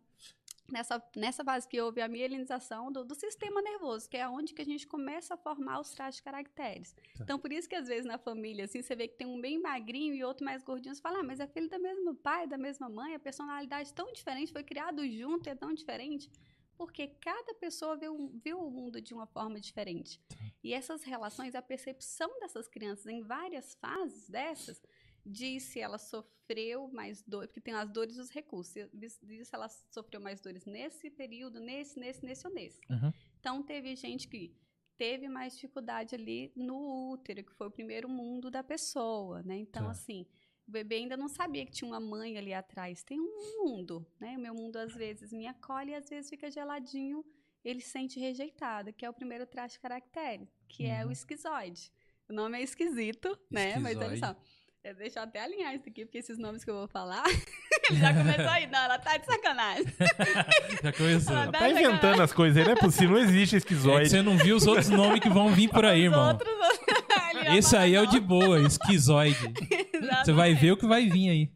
nessa, 0.70 1.02
nessa 1.16 1.44
fase 1.44 1.68
que 1.68 1.80
houve 1.80 2.00
a 2.00 2.08
mielinização 2.08 2.90
do, 2.90 3.04
do 3.04 3.14
sistema 3.14 3.60
nervoso, 3.60 4.08
que 4.08 4.16
é 4.16 4.28
onde 4.28 4.54
que 4.54 4.62
a 4.62 4.64
gente 4.64 4.86
começa 4.86 5.34
a 5.34 5.36
formar 5.36 5.80
os 5.80 5.90
traços 5.90 6.16
de 6.16 6.22
caracteres. 6.22 6.92
Tá. 6.92 7.24
Então, 7.24 7.38
por 7.38 7.52
isso 7.52 7.68
que 7.68 7.74
às 7.74 7.88
vezes 7.88 8.04
na 8.04 8.18
família, 8.18 8.64
assim, 8.64 8.82
você 8.82 8.94
vê 8.96 9.08
que 9.08 9.16
tem 9.16 9.26
um 9.26 9.40
bem 9.40 9.60
magrinho 9.60 10.14
e 10.14 10.24
outro 10.24 10.44
mais 10.44 10.62
gordinho, 10.62 10.94
você 10.94 11.00
fala, 11.00 11.20
ah, 11.20 11.22
mas 11.22 11.40
é 11.40 11.46
filho 11.46 11.68
do 11.68 11.78
mesmo 11.78 12.14
pai, 12.14 12.46
da 12.46 12.58
mesma 12.58 12.88
mãe, 12.88 13.14
a 13.14 13.18
personalidade 13.18 13.92
tão 13.92 14.12
diferente, 14.12 14.52
foi 14.52 14.62
criado 14.62 15.06
junto 15.08 15.48
e 15.48 15.50
é 15.50 15.54
tão 15.54 15.72
diferente. 15.72 16.30
Porque 16.76 17.06
cada 17.20 17.54
pessoa 17.54 17.96
viu, 17.96 18.32
viu 18.42 18.58
o 18.58 18.70
mundo 18.70 19.00
de 19.00 19.14
uma 19.14 19.26
forma 19.26 19.60
diferente. 19.60 20.20
E 20.62 20.74
essas 20.74 21.04
relações, 21.04 21.54
a 21.54 21.62
percepção 21.62 22.28
dessas 22.40 22.66
crianças 22.66 23.06
em 23.06 23.22
várias 23.22 23.74
fases 23.74 24.28
dessas, 24.28 24.82
diz 25.24 25.62
se 25.64 25.80
ela 25.80 25.98
sofreu 25.98 26.88
mais 26.88 27.22
dor, 27.22 27.46
porque 27.46 27.60
tem 27.60 27.74
as 27.74 27.90
dores 27.90 28.16
e 28.16 28.20
os 28.20 28.30
recursos. 28.30 28.74
Diz 28.92 29.14
se 29.48 29.54
ela 29.54 29.68
sofreu 29.68 30.20
mais 30.20 30.40
dores 30.40 30.64
nesse 30.64 31.10
período, 31.10 31.60
nesse, 31.60 31.98
nesse, 31.98 32.24
nesse 32.24 32.46
ou 32.46 32.52
nesse. 32.52 32.80
Uhum. 32.90 33.12
Então, 33.40 33.62
teve 33.62 33.94
gente 33.96 34.28
que 34.28 34.54
teve 34.96 35.28
mais 35.28 35.54
dificuldade 35.54 36.14
ali 36.14 36.52
no 36.54 37.12
útero, 37.12 37.42
que 37.44 37.52
foi 37.54 37.66
o 37.66 37.70
primeiro 37.70 38.08
mundo 38.08 38.50
da 38.50 38.62
pessoa, 38.62 39.42
né? 39.42 39.56
Então, 39.56 39.86
Tá. 39.86 39.90
assim, 39.90 40.26
o 40.68 40.70
bebê 40.70 40.96
ainda 40.96 41.16
não 41.16 41.28
sabia 41.28 41.64
que 41.66 41.72
tinha 41.72 41.88
uma 41.90 42.00
mãe 42.00 42.38
ali 42.38 42.52
atrás. 42.54 43.02
Tem 43.02 43.18
um 43.20 43.64
mundo, 43.64 44.06
né? 44.20 44.36
O 44.36 44.40
meu 44.40 44.54
mundo, 44.54 44.76
às 44.76 44.94
vezes, 44.94 45.32
me 45.32 45.46
acolhe 45.46 45.90
e 45.90 45.94
às 45.94 46.08
vezes 46.08 46.30
fica 46.30 46.50
geladinho, 46.50 47.24
ele 47.64 47.80
se 47.80 47.88
sente 47.90 48.20
rejeitado, 48.20 48.92
que 48.92 49.04
é 49.04 49.10
o 49.10 49.14
primeiro 49.14 49.46
traço 49.46 49.74
de 49.76 49.80
caractere, 49.80 50.48
que 50.68 50.84
é 50.86 51.02
o 51.02 51.06
Uhum. 51.06 51.12
esquizoide. 51.12 51.90
O 52.28 52.32
nome 52.32 52.58
é 52.58 52.62
esquisito, 52.62 53.28
né? 53.50 53.78
Mas 53.78 53.96
olha 53.96 54.14
Esquizoide. 54.14 54.20
só. 54.20 54.36
É, 54.84 54.94
Deixa 54.94 55.18
eu 55.18 55.22
até 55.24 55.42
alinhar 55.42 55.74
isso 55.74 55.88
aqui, 55.88 56.04
porque 56.04 56.18
esses 56.18 56.38
nomes 56.38 56.62
que 56.64 56.70
eu 56.70 56.74
vou 56.74 56.86
falar, 56.88 57.24
ele 57.90 57.98
já 57.98 58.12
começou 58.14 58.48
aí. 58.48 58.66
Não, 58.66 58.78
ela 58.78 58.98
tá 58.98 59.16
de 59.16 59.26
sacanagem. 59.26 59.84
Já 60.82 60.92
começou. 60.92 61.34
Ela 61.36 61.46
tá 61.52 61.58
sacanagem. 61.58 61.84
inventando 61.86 62.22
as 62.22 62.32
coisas 62.32 62.56
aí, 62.58 62.64
não 62.64 62.72
é 62.72 62.76
possível, 62.76 63.10
não 63.16 63.22
existe 63.22 63.54
É 63.54 63.58
esquizoide. 63.58 64.10
você 64.10 64.22
não 64.22 64.36
viu 64.36 64.56
os 64.56 64.66
outros 64.66 64.88
nomes 64.90 65.20
que 65.20 65.28
vão 65.30 65.48
vir 65.54 65.68
por 65.70 65.84
aí, 65.84 66.00
Os 66.00 66.04
irmão. 66.12 66.28
outros, 66.28 66.50
Esse 67.56 67.76
aí 67.76 67.94
é 67.94 68.00
o 68.00 68.06
de 68.06 68.20
boa, 68.20 68.60
esquizoide. 68.60 69.36
Você 69.38 70.32
vai 70.32 70.50
Exatamente. 70.50 70.60
ver 70.60 70.72
o 70.72 70.76
que 70.76 70.86
vai 70.86 71.06
vir 71.08 71.28
aí. 71.30 71.50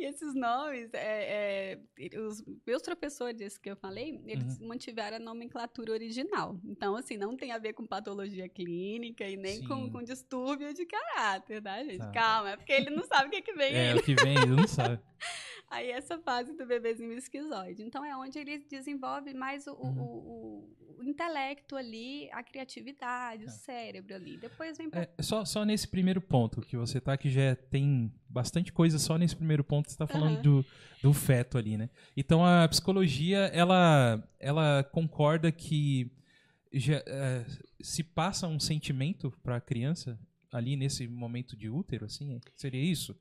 E 0.00 0.04
esses 0.06 0.34
nomes, 0.34 0.88
é, 0.94 1.78
é, 2.08 2.18
os 2.18 2.42
meus 2.66 2.80
professores 2.82 3.58
que 3.58 3.70
eu 3.70 3.76
falei, 3.76 4.18
eles 4.24 4.58
Uhum. 4.58 4.68
mantiveram 4.68 5.16
a 5.18 5.20
nomenclatura 5.20 5.92
original. 5.92 6.58
Então, 6.64 6.96
assim, 6.96 7.18
não 7.18 7.36
tem 7.36 7.52
a 7.52 7.58
ver 7.58 7.74
com 7.74 7.86
patologia 7.86 8.48
clínica 8.48 9.28
e 9.28 9.36
nem 9.36 9.62
com, 9.62 9.84
Sim. 9.84 9.90
com 9.90 10.02
distúrbio 10.02 10.72
de 10.72 10.86
caráter, 10.86 11.62
tá, 11.62 11.84
gente? 11.84 11.98
Tá. 11.98 12.10
Calma, 12.12 12.50
é 12.52 12.56
porque 12.56 12.72
ele 12.72 12.88
não 12.88 13.04
sabe 13.04 13.28
o 13.28 13.30
que, 13.30 13.42
que 13.42 13.52
vem 13.52 13.74
É, 13.74 13.94
o 13.94 14.02
que 14.02 14.14
vem, 14.14 14.36
ele 14.38 14.46
não 14.56 14.66
sabe. 14.66 14.98
Aí 15.68 15.90
essa 15.90 16.18
fase 16.18 16.52
do 16.56 16.66
bebezinho 16.66 17.12
esquizoide. 17.12 17.82
Então 17.82 18.02
é 18.04 18.16
onde 18.16 18.38
ele 18.38 18.58
desenvolve 18.58 19.34
mais 19.34 19.66
o, 19.66 19.72
o- 19.74 19.86
Uhum. 19.86 20.00
o- 20.02 20.76
o 20.98 21.04
intelecto 21.04 21.76
ali, 21.76 22.28
a 22.32 22.42
criatividade, 22.42 23.44
o 23.44 23.50
cérebro 23.50 24.14
ali. 24.14 24.36
Depois 24.38 24.76
vem 24.76 24.90
pra... 24.90 25.02
É, 25.02 25.22
só, 25.22 25.44
só 25.44 25.64
nesse 25.64 25.86
primeiro 25.88 26.20
ponto 26.20 26.60
que 26.60 26.76
você 26.76 27.00
tá, 27.00 27.16
que 27.16 27.30
já 27.30 27.54
tem 27.54 28.12
bastante 28.30 28.72
coisa 28.72 28.98
só 28.98 29.18
nesse 29.18 29.34
primeiro 29.36 29.64
ponto 29.64 29.86
que 29.86 29.92
você 29.92 29.98
tá 29.98 30.06
falando 30.06 30.34
Aham. 30.34 30.42
do, 30.42 30.66
do 31.02 31.12
feto 31.12 31.58
ali, 31.58 31.76
né? 31.76 31.90
Então 32.16 32.44
a 32.44 32.66
psicologia, 32.68 33.50
ela, 33.52 34.22
ela 34.38 34.84
concorda 34.84 35.50
que 35.50 36.10
já, 36.72 37.02
é, 37.06 37.44
se 37.82 38.04
passa 38.04 38.46
um 38.46 38.60
sentimento 38.60 39.32
para 39.42 39.56
a 39.56 39.60
criança 39.60 40.18
ali 40.52 40.76
nesse 40.76 41.06
momento 41.08 41.56
de 41.56 41.68
útero, 41.68 42.06
assim, 42.06 42.40
seria 42.56 42.82
isso? 42.82 43.16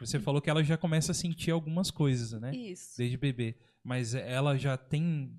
Você 0.00 0.20
falou 0.20 0.40
que 0.40 0.48
ela 0.48 0.62
já 0.62 0.76
começa 0.76 1.10
a 1.10 1.14
sentir 1.14 1.50
algumas 1.50 1.90
coisas, 1.90 2.40
né? 2.40 2.54
Isso. 2.54 2.96
Desde 2.96 3.16
bebê. 3.16 3.56
Mas 3.82 4.14
ela 4.14 4.56
já 4.56 4.76
tem 4.76 5.32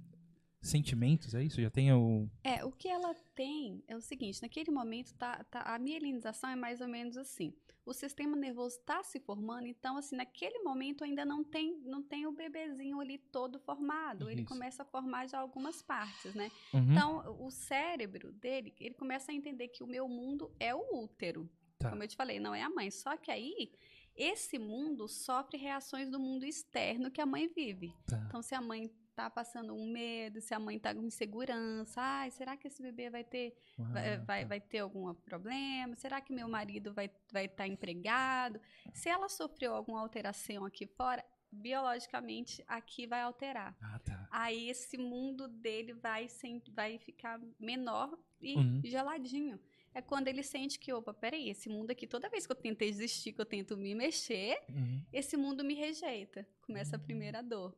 sentimentos, 0.62 1.34
é 1.34 1.44
isso? 1.44 1.62
Já 1.62 1.70
tem 1.70 1.92
o. 1.94 2.30
É, 2.44 2.64
o 2.64 2.72
que 2.72 2.88
ela 2.88 3.14
tem 3.34 3.84
é 3.88 3.96
o 3.96 4.02
seguinte, 4.02 4.42
naquele 4.42 4.72
momento 4.72 5.14
tá, 5.16 5.44
tá- 5.46 5.62
a 5.62 5.80
mielinização 5.80 6.50
é 6.50 6.56
mais 6.56 6.82
ou 6.82 6.88
menos 6.88 7.18
assim. 7.18 7.54
O 7.86 7.94
sistema 7.94 8.36
nervoso 8.36 8.78
está 8.78 9.02
se 9.02 9.20
formando, 9.20 9.66
então 9.66 9.98
assim, 9.98 10.16
naquele 10.16 10.60
momento 10.60 11.04
ainda 11.04 11.26
não 11.26 11.44
tem, 11.44 11.80
não 11.80 12.04
tem 12.04 12.28
o 12.28 12.32
bebezinho 12.32 13.00
ali 13.00 13.18
todo 13.18 13.58
formado. 13.60 14.30
Ele 14.30 14.42
Isso. 14.42 14.50
começa 14.54 14.84
a 14.84 14.86
formar 14.86 15.28
já 15.28 15.40
algumas 15.40 15.82
partes, 15.82 16.36
né? 16.36 16.52
Uhum. 16.72 16.92
Então, 16.92 17.38
o 17.40 17.50
cérebro 17.50 18.32
dele, 18.32 18.76
ele 18.80 18.94
começa 18.94 19.32
a 19.32 19.36
entender 19.36 19.70
que 19.70 19.84
o 19.84 19.88
meu 19.88 20.08
mundo 20.08 20.52
é 20.60 20.76
o 20.76 21.02
útero. 21.04 21.50
Tá. 21.80 21.90
Como 21.90 22.04
eu 22.04 22.08
te 22.08 22.16
falei, 22.16 22.40
não 22.40 22.54
é 22.54 22.62
a 22.62 22.70
mãe. 22.70 22.92
Só 22.92 23.18
que 23.18 23.32
aí, 23.32 23.72
esse 24.16 24.60
mundo 24.60 25.08
sofre 25.08 25.58
reações 25.58 26.12
do 26.12 26.20
mundo 26.20 26.46
externo 26.46 27.10
que 27.10 27.22
a 27.22 27.26
mãe 27.26 27.48
vive. 27.48 27.92
Tá. 28.06 28.22
Então, 28.28 28.42
se 28.42 28.54
a 28.54 28.62
mãe 28.62 28.92
tá 29.24 29.30
passando 29.30 29.74
um 29.74 29.92
medo, 29.92 30.40
se 30.40 30.54
a 30.54 30.60
mãe 30.60 30.80
tá 30.80 30.94
com 30.96 31.04
insegurança, 31.04 32.00
ai, 32.02 32.32
será 32.32 32.56
que 32.56 32.68
esse 32.68 32.82
bebê 32.82 33.10
vai 33.10 33.24
ter, 33.24 33.56
vai, 33.78 34.14
Ah, 34.16 34.18
vai, 34.24 34.42
tá. 34.44 34.48
vai 34.48 34.62
ter 34.62 34.80
algum 34.80 35.14
problema? 35.14 35.96
Será 35.96 36.22
que 36.22 36.32
meu 36.34 36.48
marido 36.48 36.94
vai 36.94 37.06
estar 37.06 37.20
vai 37.34 37.48
tá 37.48 37.68
empregado? 37.68 38.60
Se 38.94 39.10
ela 39.10 39.28
sofreu 39.28 39.74
alguma 39.76 40.00
alteração 40.00 40.64
aqui 40.66 40.86
fora, 40.88 41.24
biologicamente 41.52 42.64
aqui 42.68 43.08
vai 43.08 43.22
alterar. 43.22 43.76
Ah, 43.82 44.00
tá. 44.00 44.28
Aí 44.32 44.70
esse 44.70 44.98
mundo 44.98 45.48
dele 45.48 45.94
vai, 45.94 46.28
sem, 46.28 46.62
vai 46.74 46.98
ficar 47.00 47.40
menor 47.60 48.18
e 48.42 48.56
Uhum. 48.56 48.82
geladinho. 48.84 49.60
É 49.94 50.02
quando 50.02 50.28
ele 50.28 50.44
sente 50.44 50.78
que, 50.80 50.94
opa, 50.94 51.14
peraí, 51.14 51.50
esse 51.50 51.68
mundo 51.68 51.90
aqui, 51.92 52.06
toda 52.08 52.30
vez 52.30 52.46
que 52.46 52.52
eu 52.52 52.56
tento 52.56 52.84
existir, 52.84 53.34
que 53.34 53.42
eu 53.42 53.46
tento 53.46 53.76
me 53.76 53.96
mexer, 53.96 54.58
Uhum. 54.70 55.04
esse 55.12 55.36
mundo 55.36 55.64
me 55.64 55.74
rejeita. 55.74 56.48
Começa 56.62 56.96
a 56.96 57.00
primeira 57.00 57.42
dor. 57.42 57.76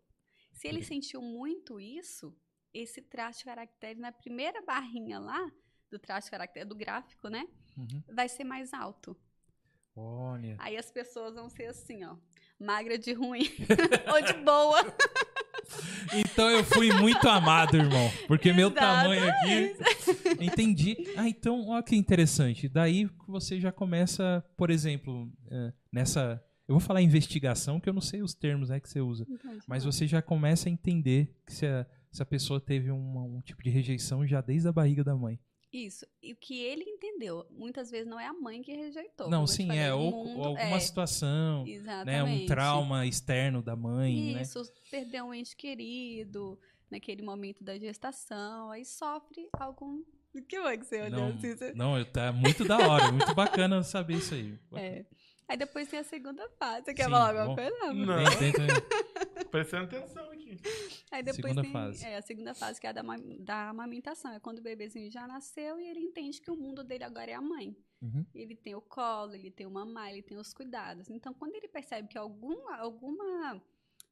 Se 0.51 0.67
ele 0.67 0.83
sentiu 0.83 1.21
muito 1.21 1.79
isso, 1.79 2.35
esse 2.73 3.01
traço 3.01 3.39
de 3.39 3.45
caractere 3.45 3.99
na 3.99 4.11
primeira 4.11 4.61
barrinha 4.61 5.19
lá, 5.19 5.51
do 5.89 5.99
traço 5.99 6.27
de 6.27 6.31
caractere, 6.31 6.65
do 6.65 6.75
gráfico, 6.75 7.27
né? 7.27 7.47
Uhum. 7.77 8.03
Vai 8.13 8.29
ser 8.29 8.43
mais 8.43 8.73
alto. 8.73 9.17
Olha. 9.95 10.55
Aí 10.59 10.77
as 10.77 10.89
pessoas 10.89 11.35
vão 11.35 11.49
ser 11.49 11.65
assim, 11.65 12.03
ó. 12.05 12.15
Magra 12.59 12.97
de 12.97 13.11
ruim 13.13 13.43
ou 14.13 14.21
de 14.21 14.33
boa. 14.43 14.81
Então 16.13 16.49
eu 16.49 16.63
fui 16.65 16.91
muito 16.91 17.27
amado, 17.29 17.77
irmão. 17.77 18.11
Porque 18.27 18.51
meu 18.51 18.71
tamanho 18.71 19.29
aqui. 19.29 19.51
Exatamente. 19.51 20.43
Entendi. 20.43 20.97
Ah, 21.15 21.29
então, 21.29 21.69
olha 21.69 21.83
que 21.83 21.95
interessante. 21.95 22.67
Daí 22.67 23.09
você 23.27 23.59
já 23.59 23.71
começa, 23.71 24.43
por 24.57 24.69
exemplo, 24.69 25.31
eh, 25.49 25.71
nessa. 25.91 26.43
Eu 26.71 26.75
vou 26.75 26.79
falar 26.79 27.01
investigação, 27.01 27.81
que 27.81 27.89
eu 27.89 27.93
não 27.93 28.01
sei 28.01 28.21
os 28.21 28.33
termos 28.33 28.69
né, 28.69 28.79
que 28.79 28.89
você 28.89 29.01
usa. 29.01 29.27
Mas 29.67 29.83
você 29.83 30.07
já 30.07 30.21
começa 30.21 30.69
a 30.69 30.71
entender 30.71 31.35
que 31.45 31.53
se 31.53 31.65
a, 31.65 31.85
se 32.09 32.23
a 32.23 32.25
pessoa 32.25 32.61
teve 32.61 32.89
um, 32.89 33.37
um 33.37 33.41
tipo 33.41 33.61
de 33.61 33.69
rejeição 33.69 34.25
já 34.25 34.39
desde 34.39 34.69
a 34.69 34.71
barriga 34.71 35.03
da 35.03 35.13
mãe. 35.13 35.37
Isso. 35.71 36.05
E 36.23 36.31
o 36.31 36.35
que 36.37 36.57
ele 36.61 36.83
entendeu, 36.83 37.45
muitas 37.49 37.91
vezes 37.91 38.07
não 38.07 38.17
é 38.19 38.25
a 38.25 38.33
mãe 38.33 38.61
que 38.61 38.73
rejeitou. 38.73 39.29
não, 39.29 39.45
sim, 39.45 39.67
falei, 39.67 39.81
é. 39.81 39.93
Ou, 39.93 40.11
mundo- 40.11 40.39
ou 40.39 40.45
alguma 40.45 40.77
é, 40.77 40.79
situação, 40.79 41.65
né? 42.05 42.23
Um 42.23 42.45
trauma 42.45 43.05
externo 43.05 43.61
da 43.61 43.75
mãe, 43.75 44.33
né? 44.33 44.41
Isso, 44.41 44.61
perdeu 44.89 45.25
um 45.25 45.33
ente 45.33 45.55
querido 45.55 46.57
naquele 46.89 47.21
momento 47.21 47.63
da 47.63 47.77
gestação, 47.77 48.71
aí 48.71 48.85
sofre 48.85 49.49
algum. 49.59 50.01
O 50.33 50.41
que 50.41 50.57
foi 50.61 50.77
que 50.77 50.85
você 50.85 51.01
olhou 51.01 51.19
Não, 51.19 51.27
assim? 51.27 51.53
Você- 51.57 51.73
não, 51.73 52.05
tá 52.05 52.31
muito 52.31 52.63
da 52.63 52.77
hora, 52.77 53.11
muito 53.11 53.35
bacana 53.35 53.83
saber 53.83 54.15
isso 54.15 54.33
aí. 54.33 54.57
É. 54.75 55.05
Aí 55.51 55.57
depois 55.57 55.85
tem 55.89 55.99
a 55.99 56.03
segunda 56.05 56.49
fase. 56.51 56.85
Você 56.85 56.93
quer 56.93 57.03
Sim, 57.03 57.09
falar 57.09 57.27
alguma 57.27 57.45
bom. 57.47 57.55
coisa? 57.55 57.93
Não. 57.93 58.05
Não. 58.05 58.39
Dentro- 58.39 59.49
Prestando 59.51 59.83
atenção 59.83 60.31
aqui. 60.31 60.57
Aí 61.11 61.21
depois 61.21 61.35
Segunda 61.35 61.61
tem 61.61 61.71
fase. 61.73 62.05
É, 62.05 62.15
a 62.15 62.21
segunda 62.21 62.53
fase, 62.53 62.79
que 62.79 62.87
é 62.87 62.89
a 62.89 62.93
da, 62.93 63.01
da 63.39 63.69
amamentação. 63.69 64.31
É 64.31 64.39
quando 64.39 64.59
o 64.59 64.61
bebezinho 64.61 65.11
já 65.11 65.27
nasceu 65.27 65.77
e 65.77 65.89
ele 65.89 65.99
entende 65.99 66.39
que 66.39 66.49
o 66.49 66.55
mundo 66.55 66.85
dele 66.85 67.03
agora 67.03 67.29
é 67.31 67.33
a 67.33 67.41
mãe. 67.41 67.75
Uhum. 68.01 68.25
Ele 68.33 68.55
tem 68.55 68.75
o 68.75 68.81
colo, 68.81 69.35
ele 69.35 69.51
tem 69.51 69.67
o 69.67 69.71
mamar, 69.71 70.09
ele 70.11 70.21
tem 70.21 70.37
os 70.37 70.53
cuidados. 70.53 71.09
Então, 71.09 71.33
quando 71.33 71.53
ele 71.53 71.67
percebe 71.67 72.07
que 72.07 72.17
alguma, 72.17 72.77
alguma 72.77 73.61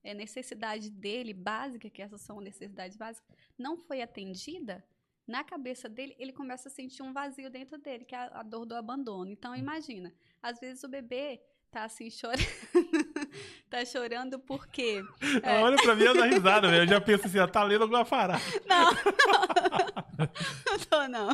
é, 0.03 0.13
necessidade 0.13 0.89
dele, 0.89 1.33
básica, 1.33 1.89
que 1.89 2.01
essas 2.01 2.19
são 2.19 2.41
necessidades 2.41 2.97
básicas, 2.97 3.33
não 3.57 3.77
foi 3.77 4.01
atendida, 4.01 4.83
na 5.29 5.43
cabeça 5.43 5.87
dele, 5.87 6.15
ele 6.17 6.33
começa 6.33 6.69
a 6.69 6.71
sentir 6.71 7.03
um 7.03 7.13
vazio 7.13 7.49
dentro 7.51 7.77
dele, 7.77 8.03
que 8.03 8.15
é 8.15 8.17
a, 8.17 8.39
a 8.39 8.43
dor 8.43 8.65
do 8.65 8.75
abandono. 8.75 9.31
Então, 9.31 9.55
imagina, 9.55 10.11
às 10.41 10.59
vezes 10.59 10.83
o 10.83 10.89
bebê 10.89 11.39
tá 11.69 11.83
assim 11.83 12.09
chorando, 12.09 12.39
tá 13.69 13.85
chorando 13.85 14.39
porque 14.39 15.03
Ela 15.43 15.61
olha 15.61 15.77
pra 15.77 15.95
mim 15.95 16.03
eu 16.03 16.15
dou 16.15 16.23
risada, 16.23 16.67
velho. 16.67 16.83
Eu 16.83 16.87
já 16.87 16.99
penso 16.99 17.27
assim, 17.27 17.37
ela 17.37 17.47
tá 17.47 17.63
lendo 17.63 17.83
alguma 17.83 18.03
parada. 18.03 18.41
Não, 18.67 18.91
não 18.91 18.99
tô 20.89 21.07
não. 21.07 21.29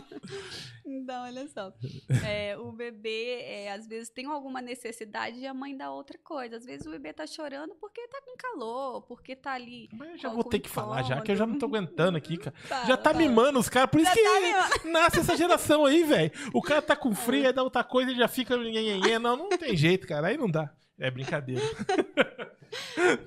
Então, 0.86 1.24
olha 1.24 1.48
só. 1.48 1.74
É, 2.26 2.58
o 2.58 2.72
bebê, 2.72 3.42
é, 3.42 3.72
às 3.72 3.88
vezes, 3.88 4.10
tem 4.10 4.26
alguma 4.26 4.62
necessidade 4.62 5.40
e 5.40 5.48
a 5.48 5.54
mãe 5.54 5.76
dá 5.76 5.92
outra 5.92 6.18
coisa. 6.24 6.58
Às 6.58 6.66
vezes 6.66 6.86
o 6.86 6.92
bebê 6.92 7.12
tá 7.12 7.26
chorando 7.26 7.76
porque 7.76 8.08
tá 8.08 8.22
com 8.22 8.38
calor, 8.38 9.02
porque 9.04 9.36
tá 9.36 9.54
ali. 9.54 9.90
Mas 9.94 10.12
eu 10.12 10.18
já 10.18 10.30
vou 10.30 10.44
ter 10.44 10.60
que 10.60 10.70
falar 10.70 11.04
já, 11.04 11.22
que 11.22 11.32
eu 11.32 11.36
já 11.36 11.46
não 11.46 11.58
tô 11.58 11.66
aguentando 11.66 12.18
aqui, 12.18 12.38
cara. 12.38 12.56
Fala, 12.66 12.86
Já 12.86 12.98
tá 12.98 13.12
fala. 13.12 13.26
mimando 13.26 13.60
os 13.60 13.70
caras, 13.70 13.90
por 13.90 14.00
isso 14.00 14.12
Já 14.12 14.16
que 14.16 14.84
tá 14.84 14.90
nasce 14.90 15.20
essa 15.20 15.36
geração 15.36 15.86
aí, 15.86 16.04
velho. 16.04 16.32
O 16.54 16.62
cara 16.62 16.82
tá 16.82 16.96
com 16.96 17.14
frio, 17.16 17.48
aí 17.48 17.54
dá 17.54 17.64
outra 17.64 17.84
coisa 17.84 18.12
e 18.12 18.16
já 18.16 18.28
fica. 18.28 18.56
Não, 19.20 19.38
não 19.38 19.50
tem 19.50 19.76
jeito, 19.76 20.08
cara. 20.08 20.28
Aí 20.28 20.38
não 20.38 20.50
dá. 20.50 20.72
É 21.00 21.12
brincadeira. 21.12 21.62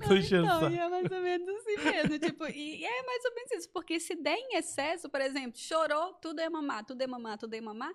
Tô 0.07 0.15
enchendo 0.15 0.43
o 0.43 0.57
Então, 0.57 0.71
e 0.71 0.77
é 0.77 0.89
mais 0.89 1.11
ou 1.11 1.21
menos 1.21 1.49
assim 1.49 1.77
mesmo. 1.77 2.19
tipo, 2.19 2.45
e, 2.47 2.81
e 2.81 2.85
é 2.85 3.03
mais 3.03 3.25
ou 3.25 3.35
menos 3.35 3.51
isso. 3.51 3.69
Porque 3.71 3.99
se 3.99 4.15
der 4.15 4.37
em 4.37 4.55
excesso, 4.55 5.09
por 5.09 5.21
exemplo, 5.21 5.59
chorou, 5.59 6.13
tudo 6.15 6.39
é 6.39 6.49
mamar, 6.49 6.85
tudo 6.85 7.01
é 7.01 7.07
mamar, 7.07 7.37
tudo 7.37 7.53
é 7.53 7.61
mamar, 7.61 7.93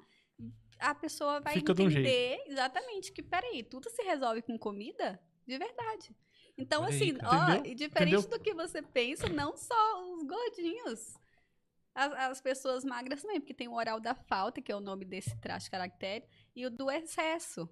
a 0.79 0.95
pessoa 0.95 1.41
vai 1.41 1.55
Fica 1.55 1.75
de 1.75 1.83
um 1.83 1.87
entender 1.87 2.43
exatamente 2.47 3.13
que, 3.13 3.23
peraí, 3.23 3.63
tudo 3.63 3.89
se 3.91 4.03
resolve 4.03 4.43
com 4.43 4.59
comida? 4.59 5.21
De 5.47 5.59
verdade. 5.59 6.15
Então, 6.57 6.83
Olha 6.83 6.93
aí, 6.93 6.97
assim, 6.97 7.19
ó, 7.23 7.67
e 7.67 7.75
diferente 7.75 8.15
Entendeu? 8.15 8.39
do 8.39 8.43
que 8.43 8.55
você 8.55 8.81
pensa, 8.81 9.29
não 9.29 9.57
só 9.57 10.13
os 10.13 10.23
gordinhos. 10.23 11.15
As, 11.95 12.13
as 12.13 12.41
pessoas 12.41 12.85
magras 12.85 13.23
também, 13.23 13.41
porque 13.41 13.55
tem 13.55 13.69
o 13.69 13.75
oral 13.75 14.01
da 14.01 14.15
falta, 14.15 14.61
que 14.61 14.71
é 14.71 14.77
o 14.77 14.81
nome 14.81 15.05
desse 15.05 15.37
traço 15.41 15.71
caractere, 15.71 16.25
e 16.55 16.67
o 16.67 16.71
do 16.71 16.91
excesso. 16.91 17.69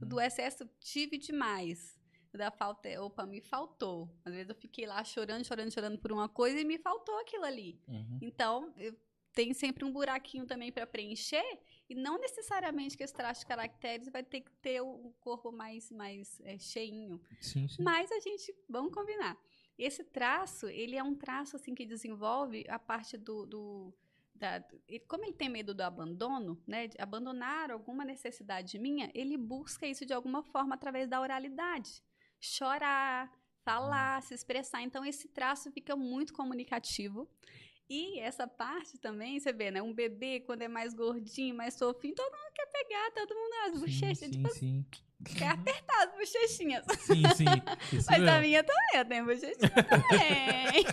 O 0.00 0.04
do 0.04 0.20
excesso 0.20 0.68
tive 0.78 1.18
demais. 1.18 1.98
Da 2.32 2.50
falta 2.50 2.88
é, 2.88 2.98
opa, 2.98 3.26
me 3.26 3.40
faltou. 3.40 4.08
Às 4.24 4.32
vezes 4.32 4.48
eu 4.48 4.54
fiquei 4.54 4.86
lá 4.86 5.04
chorando, 5.04 5.44
chorando, 5.44 5.70
chorando 5.72 5.98
por 5.98 6.10
uma 6.12 6.28
coisa 6.28 6.58
e 6.58 6.64
me 6.64 6.78
faltou 6.78 7.18
aquilo 7.20 7.44
ali. 7.44 7.78
Uhum. 7.86 8.18
Então, 8.22 8.72
eu- 8.76 8.96
tem 9.34 9.54
sempre 9.54 9.84
um 9.84 9.92
buraquinho 9.92 10.46
também 10.46 10.70
para 10.70 10.86
preencher 10.86 11.42
e 11.88 11.94
não 11.94 12.18
necessariamente 12.18 12.96
que 12.96 13.02
esse 13.02 13.14
traço 13.14 13.40
de 13.40 13.46
caracteres 13.46 14.08
vai 14.10 14.22
ter 14.22 14.42
que 14.42 14.50
ter 14.60 14.80
o 14.82 15.14
corpo 15.20 15.50
mais, 15.50 15.90
mais 15.90 16.40
é, 16.42 16.58
cheinho. 16.58 17.20
Sim, 17.40 17.66
sim. 17.68 17.82
Mas 17.82 18.10
a 18.12 18.20
gente, 18.20 18.54
vamos 18.68 18.92
combinar. 18.92 19.38
Esse 19.78 20.04
traço, 20.04 20.68
ele 20.68 20.96
é 20.96 21.02
um 21.02 21.14
traço 21.14 21.56
assim 21.56 21.74
que 21.74 21.86
desenvolve 21.86 22.64
a 22.68 22.78
parte 22.78 23.16
do, 23.16 23.46
do 23.46 23.94
da, 24.34 24.62
como 25.08 25.24
ele 25.24 25.32
tem 25.34 25.48
medo 25.48 25.72
do 25.72 25.82
abandono, 25.82 26.60
né, 26.66 26.88
de 26.88 27.00
abandonar 27.00 27.70
alguma 27.70 28.04
necessidade 28.04 28.78
minha, 28.78 29.10
ele 29.14 29.36
busca 29.36 29.86
isso 29.86 30.04
de 30.04 30.12
alguma 30.12 30.42
forma 30.42 30.74
através 30.74 31.08
da 31.08 31.20
oralidade, 31.20 32.02
chorar, 32.42 33.32
falar, 33.64 34.20
se 34.22 34.34
expressar. 34.34 34.82
Então 34.82 35.04
esse 35.04 35.28
traço 35.28 35.70
fica 35.70 35.94
muito 35.96 36.34
comunicativo. 36.34 37.30
E 37.88 38.18
essa 38.20 38.46
parte 38.46 38.98
também, 38.98 39.38
você 39.38 39.52
vê, 39.52 39.70
né? 39.70 39.82
Um 39.82 39.92
bebê, 39.92 40.40
quando 40.40 40.62
é 40.62 40.68
mais 40.68 40.94
gordinho, 40.94 41.54
mais 41.54 41.78
fofinho, 41.78 42.14
todo 42.14 42.32
mundo 42.32 42.52
quer 42.54 42.66
pegar, 42.66 43.10
todo 43.12 43.34
mundo 43.34 43.54
as 43.66 43.80
bochechas, 43.80 44.18
sim, 44.18 44.30
tipo, 44.30 44.48
sim. 44.50 44.86
quer 45.36 45.48
apertar 45.48 46.08
as 46.08 46.14
bochechinhas. 46.14 46.86
Sim, 47.00 47.22
sim. 47.36 47.44
Isso 47.96 48.10
Mas 48.10 48.26
a 48.26 48.40
minha 48.40 48.64
também, 48.64 48.94
eu 48.94 49.04
tenho 49.04 49.26
bochechinha 49.26 49.70
também. 49.84 50.86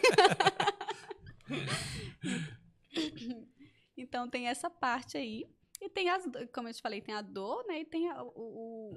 então 3.97 4.29
tem 4.29 4.47
essa 4.47 4.69
parte 4.69 5.17
aí. 5.17 5.45
E 5.81 5.89
tem 5.89 6.09
as, 6.09 6.23
como 6.53 6.67
eu 6.67 6.73
te 6.73 6.81
falei, 6.81 7.01
tem 7.01 7.15
a 7.15 7.21
dor, 7.21 7.65
né? 7.65 7.79
E 7.79 7.85
tem 7.85 8.11
o, 8.11 8.21
o, 8.35 8.91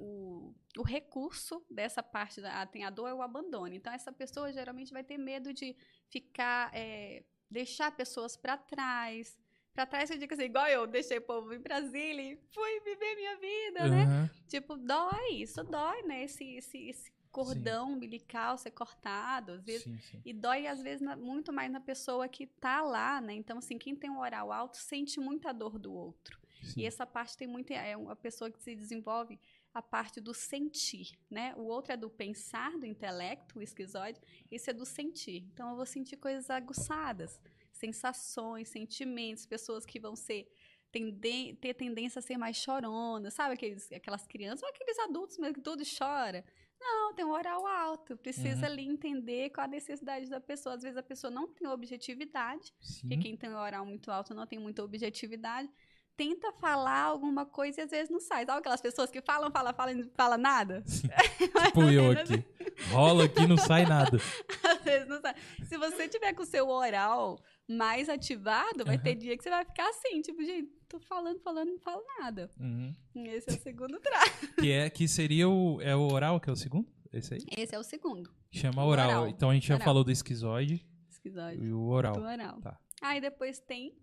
o, 0.49 0.55
o 0.79 0.83
recurso 0.83 1.65
dessa 1.71 2.03
parte, 2.03 2.41
da, 2.41 2.61
ah, 2.61 2.67
tem 2.67 2.85
a 2.85 2.91
dor 2.91 3.09
é 3.09 3.15
o 3.15 3.23
abandono. 3.23 3.73
Então 3.75 3.93
essa 3.93 4.13
pessoa 4.13 4.53
geralmente 4.53 4.93
vai 4.93 5.05
ter 5.05 5.17
medo 5.17 5.53
de 5.53 5.77
ficar, 6.09 6.71
é, 6.75 7.25
deixar 7.51 7.95
pessoas 7.95 8.37
para 8.37 8.57
trás. 8.57 9.39
Para 9.73 9.87
trás 9.87 10.11
eu 10.11 10.19
digo 10.19 10.35
assim, 10.35 10.43
igual 10.45 10.67
eu 10.67 10.87
deixei 10.87 11.19
o 11.19 11.23
povo 11.23 11.55
em 11.55 11.61
Brasília 11.61 12.33
e 12.33 12.37
fui 12.53 12.81
viver 12.81 13.15
minha 13.15 13.37
vida, 13.37 13.89
né? 13.89 14.03
Aham. 14.05 14.31
Tipo, 14.49 14.77
dói, 14.77 15.35
isso 15.37 15.63
dói, 15.65 16.03
né? 16.03 16.25
Esse, 16.25 16.45
esse, 16.57 16.89
esse 16.89 17.13
cordão 17.31 17.93
umbilical 17.93 18.59
ser 18.59 18.73
cortado, 18.73 19.53
às 19.53 19.65
vezes. 19.65 19.85
Sim, 19.85 19.99
sim. 20.01 20.21
E 20.25 20.33
dói, 20.35 20.67
às 20.67 20.83
vezes, 20.83 21.01
na- 21.01 21.17
muito 21.17 21.51
mais 21.53 21.71
na 21.73 21.81
pessoa 21.81 22.29
que 22.29 22.47
tá 22.47 22.83
lá, 22.83 23.21
né? 23.21 23.33
Então, 23.33 23.57
assim, 23.59 23.79
quem 23.79 23.97
tem 23.97 24.11
um 24.11 24.19
oral 24.19 24.53
alto 24.53 24.77
sente 24.77 25.19
muita 25.19 25.53
dor 25.55 25.79
do 25.79 25.93
outro. 25.95 26.42
Sim. 26.63 26.81
E 26.81 26.87
essa 26.87 27.05
parte 27.07 27.37
tem 27.37 27.47
muito. 27.47 27.73
É 27.73 27.97
uma 27.97 28.17
pessoa 28.17 28.51
que 28.51 28.61
se 28.63 28.75
desenvolve 28.75 29.39
a 29.75 29.81
parte 29.81 30.21
do 30.21 30.35
sentir, 30.35 31.19
né? 31.31 31.55
O 31.57 31.63
outro 31.63 31.93
é 31.93 31.97
do 31.97 32.11
pensar, 32.11 32.79
do 32.79 32.85
intelecto, 32.87 33.59
o 33.59 33.63
esquizoide. 33.63 34.21
Esse 34.51 34.71
é 34.71 34.73
do 34.73 34.85
sentir. 34.85 35.45
Então, 35.53 35.71
eu 35.71 35.77
vou 35.77 35.87
sentir 35.87 36.17
coisas 36.19 36.51
aguçadas, 36.51 37.41
sensações, 37.73 38.69
sentimentos, 38.69 39.47
pessoas 39.47 39.85
que 39.85 39.99
vão 39.99 40.15
ser. 40.17 40.47
tenden- 40.95 41.55
ter 41.57 41.73
tendência 41.73 42.19
a 42.19 42.23
ser 42.23 42.37
mais 42.37 42.55
choronas, 42.59 43.33
sabe? 43.33 43.55
Aqueles, 43.55 43.91
aquelas 43.91 44.27
crianças 44.27 44.63
ou 44.63 44.69
aqueles 44.69 44.99
adultos 44.99 45.39
mesmo 45.39 45.55
que 45.55 45.63
tudo 45.63 45.83
chora. 45.99 46.45
Não, 46.79 47.15
tem 47.15 47.25
um 47.25 47.31
oral 47.31 47.67
alto. 47.67 48.15
Precisa 48.19 48.67
Uhum. 48.67 48.73
ali 48.73 48.87
entender 48.87 49.49
qual 49.49 49.65
a 49.65 49.69
necessidade 49.69 50.29
da 50.29 50.39
pessoa. 50.39 50.75
Às 50.75 50.83
vezes 50.83 50.99
a 50.99 51.03
pessoa 51.03 51.31
não 51.31 51.49
tem 51.49 51.67
objetividade, 51.67 52.75
Sim. 52.79 53.09
porque 53.09 53.17
quem 53.23 53.37
tem 53.39 53.49
um 53.49 53.57
oral 53.57 53.87
muito 53.87 54.11
alto 54.11 54.35
não 54.35 54.47
tem 54.47 54.59
muita 54.59 54.85
objetividade. 54.85 55.71
Tenta 56.17 56.53
falar 56.53 57.05
alguma 57.05 57.47
coisa 57.47 57.81
e 57.81 57.85
às 57.85 57.91
vezes 57.91 58.11
não 58.11 58.21
sai. 58.21 58.45
Sabe 58.45 58.59
aquelas 58.59 58.81
pessoas 58.81 59.11
que 59.11 59.21
falam, 59.23 59.51
falam, 59.51 59.73
falam 59.75 59.93
e 59.95 60.03
não 60.03 60.11
falam 60.15 60.39
nada? 60.39 60.83
Tipo 60.87 61.83
eu 61.91 62.13
aqui. 62.13 62.45
Rola 62.91 63.25
aqui, 63.25 63.47
não 63.47 63.57
sai 63.57 63.85
nada. 63.87 64.19
Às 64.63 64.83
vezes 64.83 65.09
não 65.09 65.21
sai. 65.21 65.35
Se 65.65 65.77
você 65.77 66.09
tiver 66.09 66.33
com 66.35 66.43
o 66.43 66.47
seu 66.47 66.69
oral 66.69 67.39
mais 67.69 68.09
ativado, 68.09 68.85
vai 68.85 68.99
ter 68.99 69.15
dia 69.15 69.37
que 69.37 69.43
você 69.43 69.51
vai 69.51 69.65
ficar 69.65 69.89
assim, 69.89 70.21
tipo, 70.21 70.43
gente, 70.45 70.71
tô 70.89 70.99
falando, 71.01 71.41
falando, 71.41 71.71
não 71.71 71.79
falo 71.79 72.03
nada. 72.21 72.51
Uhum. 72.59 72.93
Esse 73.27 73.51
é 73.51 73.53
o 73.55 73.61
segundo 73.63 73.99
traço. 74.01 74.55
Que, 74.59 74.71
é, 74.71 74.91
que 74.91 75.09
seria 75.09 75.49
o. 75.49 75.81
É 75.81 75.97
o 75.97 76.13
oral 76.13 76.39
que 76.41 76.49
é 76.51 76.53
o 76.53 76.57
segundo? 76.57 76.87
Esse 77.13 77.35
aí? 77.35 77.41
Esse 77.57 77.75
é 77.75 77.79
o 77.79 77.83
segundo. 77.83 78.31
Chama 78.51 78.85
oral. 78.85 79.09
oral. 79.09 79.29
Então 79.29 79.51
a 79.51 79.55
gente 79.55 79.67
já 79.67 79.75
Oral. 79.75 79.85
falou 79.85 80.05
do 80.05 80.11
esquizoide 80.11 80.87
Esquizoide. 81.11 81.63
e 81.63 81.73
o 81.73 81.87
oral. 81.89 82.15
Do 82.15 82.23
oral. 82.23 82.61
Tá. 82.61 82.79
Aí 83.03 83.21
depois 83.21 83.59
tem 83.61 83.95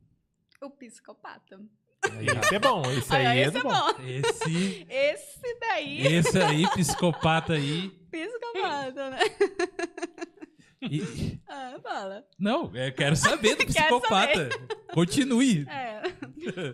o 0.61 0.69
psicopata. 0.69 1.59
É 2.51 2.59
bom, 2.59 2.81
esse 2.91 3.13
Olha, 3.13 3.29
aí 3.29 3.39
é, 3.39 3.43
é 3.43 3.51
bom. 3.51 3.61
bom. 3.61 4.03
Esse. 4.07 4.85
Esse 4.89 5.59
daí, 5.59 6.07
Esse 6.07 6.39
aí, 6.41 6.69
psicopata 6.71 7.53
aí. 7.53 7.89
psicopata, 8.09 9.09
né? 9.09 9.19
E- 10.81 11.37
Ah, 11.49 11.77
fala. 11.83 12.25
não, 12.39 12.73
eu 12.75 12.93
quero 12.93 13.15
saber 13.15 13.55
do 13.55 13.65
psicopata. 13.67 14.49
Continue. 14.93 15.65
É. 15.67 16.01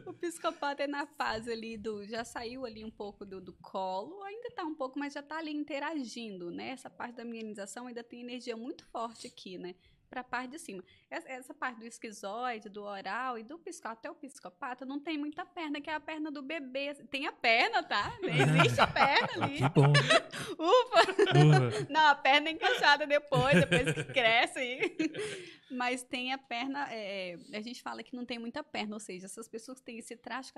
O 0.05 0.13
psicopata 0.13 0.83
é 0.83 0.88
na 0.88 1.07
fase 1.07 1.51
ali 1.51 1.75
do. 1.77 2.05
Já 2.05 2.23
saiu 2.23 2.65
ali 2.65 2.83
um 2.85 2.91
pouco 2.91 3.25
do, 3.25 3.41
do 3.41 3.53
colo, 3.53 4.21
ainda 4.23 4.51
tá 4.51 4.63
um 4.63 4.75
pouco, 4.75 4.99
mas 4.99 5.13
já 5.13 5.23
tá 5.23 5.38
ali 5.39 5.51
interagindo, 5.51 6.51
né? 6.51 6.69
Essa 6.69 6.89
parte 6.89 7.15
da 7.15 7.25
mienização 7.25 7.88
ainda 7.88 8.03
tem 8.03 8.21
energia 8.21 8.55
muito 8.55 8.85
forte 8.91 9.25
aqui, 9.27 9.57
né? 9.57 9.73
Pra 10.09 10.23
parte 10.23 10.51
de 10.51 10.59
cima. 10.59 10.83
Essa, 11.09 11.27
essa 11.29 11.53
parte 11.53 11.79
do 11.79 11.85
esquizoide, 11.85 12.69
do 12.69 12.83
oral 12.83 13.37
e 13.37 13.43
do 13.43 13.57
psicopata, 13.59 13.99
até 13.99 14.11
o 14.11 14.15
psicopata, 14.15 14.85
não 14.85 14.99
tem 14.99 15.17
muita 15.17 15.45
perna, 15.45 15.81
que 15.81 15.89
é 15.89 15.93
a 15.93 15.99
perna 15.99 16.31
do 16.31 16.41
bebê. 16.41 16.93
Tem 17.09 17.25
a 17.27 17.31
perna, 17.31 17.83
tá? 17.83 18.13
Existe 18.23 18.79
a 18.79 18.87
perna 18.87 19.43
ali. 19.45 19.57
Que 19.57 19.69
bom. 19.69 19.91
Ufa! 20.57 21.13
Porra. 21.33 21.87
Não, 21.89 22.07
a 22.07 22.15
perna 22.15 22.49
é 22.49 22.51
encaixada 22.51 23.05
depois, 23.07 23.55
depois 23.55 23.93
que 23.93 24.03
cresce 24.13 24.59
aí. 24.59 24.97
Mas 25.71 26.03
tem 26.03 26.31
a 26.31 26.37
perna, 26.37 26.87
é, 26.91 27.37
a 27.53 27.61
gente 27.61 27.81
fala 27.81 28.03
que 28.03 28.15
não 28.15 28.25
tem 28.25 28.37
muita 28.39 28.63
perna, 28.63 28.95
ou 28.95 28.99
seja, 28.99 29.25
essas 29.25 29.47
pessoas 29.47 29.79
que 29.79 29.85
têm 29.85 29.97
esse 29.97 30.15
traço 30.15 30.53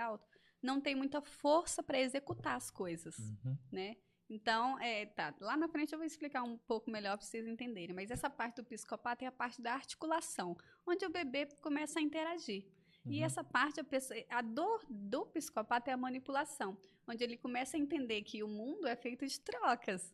alto 0.00 0.26
não 0.62 0.80
tem 0.80 0.94
muita 0.94 1.20
força 1.20 1.82
para 1.82 2.00
executar 2.00 2.56
as 2.56 2.70
coisas, 2.70 3.16
Uhum. 3.18 3.56
né? 3.70 3.96
Então, 4.28 4.78
é, 4.80 5.06
tá, 5.06 5.32
lá 5.40 5.56
na 5.56 5.68
frente 5.68 5.92
eu 5.92 5.98
vou 5.98 6.06
explicar 6.06 6.42
um 6.42 6.58
pouco 6.58 6.90
melhor 6.90 7.16
para 7.16 7.24
vocês 7.26 7.46
entenderem, 7.46 7.94
mas 7.94 8.10
essa 8.10 8.28
parte 8.28 8.56
do 8.56 8.64
psicopata 8.64 9.24
é 9.24 9.28
a 9.28 9.32
parte 9.32 9.62
da 9.62 9.72
articulação, 9.72 10.56
onde 10.86 11.06
o 11.06 11.10
bebê 11.10 11.46
começa 11.62 11.98
a 12.00 12.02
interagir. 12.02 12.66
E 13.04 13.20
Uhum. 13.20 13.24
essa 13.24 13.44
parte, 13.44 13.78
a, 13.78 13.84
pessoa- 13.84 14.18
a 14.28 14.42
dor 14.42 14.84
do 14.90 15.26
psicopata 15.26 15.90
é 15.90 15.94
a 15.94 15.96
manipulação, 15.96 16.76
onde 17.06 17.22
ele 17.22 17.36
começa 17.36 17.76
a 17.76 17.80
entender 17.80 18.22
que 18.22 18.42
o 18.42 18.48
mundo 18.48 18.86
é 18.88 18.96
feito 18.96 19.24
de 19.24 19.40
trocas. 19.40 20.12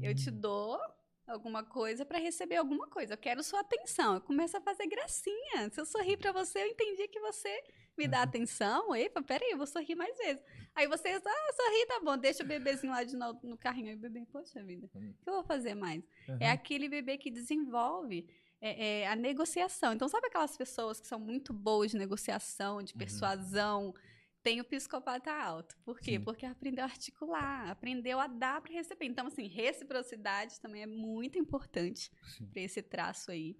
Eu 0.00 0.14
te 0.14 0.30
Hum. 0.30 0.40
dou 0.40 0.80
alguma 1.26 1.64
coisa 1.64 2.06
para 2.06 2.18
receber 2.18 2.56
alguma 2.56 2.86
coisa. 2.88 3.14
Eu 3.14 3.18
quero 3.18 3.42
sua 3.42 3.60
atenção. 3.60 4.14
Eu 4.14 4.20
começo 4.20 4.56
a 4.56 4.60
fazer 4.60 4.86
gracinha. 4.86 5.68
Se 5.70 5.80
eu 5.80 5.84
sorrir 5.84 6.16
para 6.16 6.30
você, 6.32 6.60
eu 6.62 6.68
entendi 6.68 7.08
que 7.08 7.20
você 7.20 7.62
me 7.98 8.08
dá 8.08 8.18
Uhum. 8.18 8.22
atenção. 8.24 8.94
Epa, 8.96 9.20
peraí, 9.22 9.50
eu 9.50 9.58
vou 9.58 9.66
sorrir 9.66 9.94
mais 9.96 10.16
vezes. 10.16 10.42
Aí 10.74 10.86
vocês, 10.86 11.20
ah, 11.26 11.52
sorri, 11.56 11.86
tá 11.86 12.00
bom. 12.02 12.16
Deixa 12.16 12.42
o 12.42 12.46
bebezinho 12.46 12.92
lá 12.92 13.02
de 13.04 13.16
novo 13.16 13.40
no 13.46 13.58
carrinho. 13.58 13.88
Aí 13.88 13.94
o 13.94 13.98
bebê, 13.98 14.24
poxa 14.32 14.62
vida, 14.62 14.86
o 14.86 14.88
que 14.88 15.28
eu 15.28 15.34
vou 15.34 15.44
fazer 15.44 15.74
mais? 15.74 16.02
É 16.40 16.46
Uhum. 16.46 16.52
aquele 16.52 16.88
bebê 16.88 17.18
que 17.18 17.30
desenvolve 17.30 18.26
é, 18.60 19.02
é, 19.02 19.06
a 19.08 19.14
negociação. 19.14 19.92
Então, 19.92 20.08
sabe 20.08 20.26
aquelas 20.28 20.56
pessoas 20.56 20.98
que 21.00 21.06
são 21.06 21.20
muito 21.20 21.52
boas 21.52 21.90
de 21.92 21.96
negociação, 21.96 22.82
de 22.82 22.92
Uhum. 22.92 22.98
persuasão? 22.98 23.94
Tem 24.42 24.60
o 24.60 24.64
psicopata 24.64 25.32
alto. 25.32 25.76
Por 25.84 26.00
quê? 26.00 26.12
Sim. 26.12 26.20
Porque 26.24 26.46
aprendeu 26.46 26.84
a 26.84 26.88
articular, 26.88 27.70
aprendeu 27.70 28.18
a 28.20 28.26
dar 28.26 28.60
para 28.60 28.72
receber. 28.72 29.06
Então, 29.06 29.26
assim, 29.26 29.46
reciprocidade 29.48 30.60
também 30.60 30.82
é 30.82 30.86
muito 30.86 31.38
importante 31.38 32.10
para 32.52 32.62
esse 32.62 32.80
traço 32.82 33.30
aí. 33.30 33.56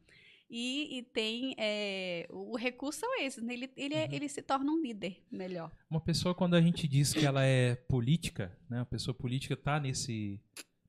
E, 0.50 0.98
e 0.98 1.02
tem. 1.02 1.54
é, 1.58 2.26
o 2.30 2.56
recurso 2.56 3.00
são 3.00 3.20
esses, 3.20 3.42
né? 3.42 3.52
Ele, 3.52 3.70
ele, 3.76 3.94
é- 3.94 4.06
Uhum. 4.06 4.12
ele 4.12 4.28
se 4.28 4.40
torna 4.42 4.70
um 4.72 4.80
líder 4.80 5.22
melhor. 5.30 5.70
Uma 5.90 6.00
pessoa, 6.00 6.34
quando 6.34 6.54
a 6.54 6.60
gente 6.60 6.88
diz 6.88 7.12
que 7.12 7.24
ela 7.26 7.44
é 7.44 7.74
política, 7.74 8.56
né? 8.68 8.78
Uma 8.78 8.86
pessoa 8.86 9.14
política 9.14 9.56
tá 9.56 9.78
nesse, 9.78 10.40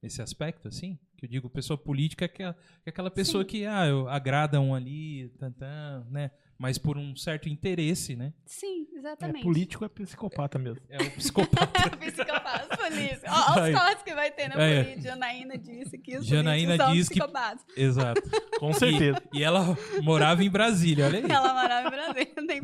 nesse 0.01 0.22
aspecto, 0.22 0.68
assim? 0.70 0.97
Que 1.18 1.26
eu 1.26 1.30
digo, 1.30 1.49
pessoa 1.49 1.78
política 1.78 2.24
é 2.24 2.28
aquela, 2.28 2.57
é 2.86 2.89
aquela 2.89 3.12
pessoa 3.12 3.43
Sim. 3.43 3.49
que, 3.49 3.66
ah, 3.66 3.86
eu, 3.86 4.07
agrada 4.07 4.62
um 4.62 4.74
ali, 4.74 5.28
tantã, 5.38 6.07
né? 6.10 6.32
Mas 6.62 6.78
por 6.78 6.97
um 6.97 7.16
certo 7.16 7.47
interesse, 7.47 8.18
né? 8.18 8.34
Sim, 8.45 8.86
É, 8.93 8.97
exatamente. 8.99 9.43
político 9.43 9.86
é 9.86 9.88
psicopata 9.88 10.60
mesmo. 10.60 10.82
É 10.89 10.97
o 11.01 11.12
psicopata. 11.12 11.89
Psicopata, 11.97 12.76
polícia. 12.78 13.22
Olha 13.32 13.72
os 13.72 13.80
cortes 13.80 14.03
que 14.03 14.14
vai 14.14 14.30
ter 14.30 14.49
na 14.49 14.62
É. 14.62 14.84
polícia. 14.84 15.10
Janaína 15.12 15.57
disse 15.57 15.97
que 15.97 16.18
os 16.18 16.26
Janaína 16.28 16.76
são 16.76 16.91
diz 16.91 17.07
que- 17.07 17.16
psicopatas. 17.18 17.66
Exato. 17.78 18.22
Com 18.60 18.74
certeza. 18.74 19.24
E 19.34 19.41
ela 19.41 19.78
morava 20.03 20.43
em 20.43 20.49
Brasília, 20.49 21.05
olha 21.05 21.20
aí. 21.20 21.32
Ela 21.32 21.53
morava 21.53 21.88
em 21.88 21.91
Brasília. 21.91 22.34
Nem... 22.45 22.60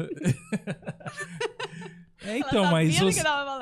É, 2.21 2.29
ela 2.29 2.37
então, 2.39 2.49
sabia 2.63 2.71
mas 2.71 2.99
do 2.99 3.11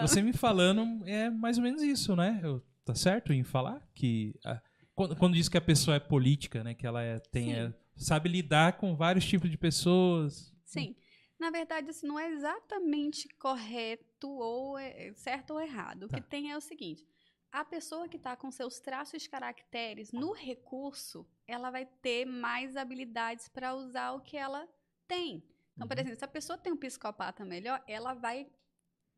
você, 0.07 0.15
que 0.19 0.25
me 0.25 0.33
falando 0.33 1.07
é 1.07 1.29
mais 1.29 1.57
ou 1.57 1.63
menos 1.63 1.81
isso, 1.83 2.15
né? 2.15 2.39
Eu, 2.41 2.63
tá 2.85 2.95
certo 2.95 3.31
em 3.33 3.43
falar 3.43 3.81
que 3.93 4.33
ah, 4.45 4.59
quando, 4.95 5.15
quando 5.15 5.33
diz 5.35 5.49
que 5.49 5.57
a 5.57 5.61
pessoa 5.61 5.95
é 5.97 5.99
política, 5.99 6.63
né? 6.63 6.73
Que 6.73 6.87
ela 6.87 7.03
é, 7.03 7.19
tem, 7.19 7.45
Sim. 7.45 7.53
é, 7.53 7.73
sabe 7.95 8.29
lidar 8.29 8.77
com 8.77 8.95
vários 8.95 9.25
tipos 9.25 9.49
de 9.49 9.57
pessoas. 9.57 10.53
Sim. 10.65 10.95
Na 11.39 11.49
verdade, 11.49 11.89
assim, 11.89 12.07
não 12.07 12.17
é 12.19 12.29
exatamente 12.31 13.27
correto 13.37 14.29
ou 14.29 14.77
é- 14.77 15.07
é 15.09 15.13
certo 15.13 15.51
ou 15.51 15.61
errado. 15.61 16.03
O 16.03 16.07
Tá. 16.07 16.17
que 16.19 16.27
tem 16.29 16.51
é 16.51 16.57
o 16.57 16.61
seguinte: 16.61 17.05
a 17.51 17.65
pessoa 17.65 18.07
que 18.07 18.17
está 18.17 18.35
com 18.35 18.49
seus 18.51 18.79
traços 18.79 19.27
caracteres 19.27 20.11
no 20.11 20.31
recurso, 20.31 21.27
ela 21.47 21.69
vai 21.69 21.85
ter 21.85 22.25
mais 22.25 22.75
habilidades 22.77 23.47
para 23.49 23.75
usar 23.75 24.11
o 24.13 24.21
que 24.21 24.37
ela 24.37 24.67
tem. 25.07 25.43
Então, 25.75 25.87
por 25.87 25.97
Uhum. 25.97 26.01
exemplo, 26.01 26.19
se 26.19 26.25
a 26.25 26.27
pessoa 26.27 26.57
tem 26.57 26.71
um 26.71 26.77
psicopata 26.77 27.43
melhor, 27.43 27.83
ela 27.87 28.13
vai 28.13 28.47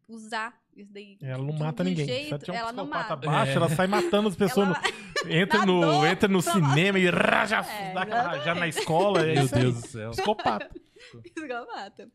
usar 0.07 0.59
isso 0.75 0.91
daí. 0.93 1.17
Ela 1.21 1.43
não 1.43 1.53
de- 1.53 1.59
mata 1.59 1.83
um 1.83 1.85
ninguém. 1.85 2.05
jeito- 2.05 2.45
Se 2.45 2.51
ela 2.51 2.71
um 2.71 2.73
não 2.75 2.83
psicopata 2.85 3.15
mata. 3.15 3.27
baixo, 3.27 3.51
É. 3.51 3.55
ela 3.55 3.69
sai 3.69 3.87
matando 3.87 4.27
as 4.29 4.35
pessoas. 4.37 4.67
Ela 4.67 4.81
no- 5.25 5.31
entra, 5.31 5.59
na 5.59 5.65
no, 5.65 5.81
dor, 5.81 6.07
entra 6.07 6.27
no 6.27 6.41
cinema 6.93 6.99
e 6.99 7.09
raja, 7.09 7.57
É, 7.57 7.93
dá 7.93 8.01
aquela 8.03 8.21
rajada 8.23 8.59
na 8.59 8.67
escola. 8.67 9.21
É 9.25 9.35
Meu. 9.35 9.47
Deus 9.47 9.81
do 9.81 9.87
céu. 9.87 10.11
Psicopata. 10.11 10.69
psicopata. 11.33 12.11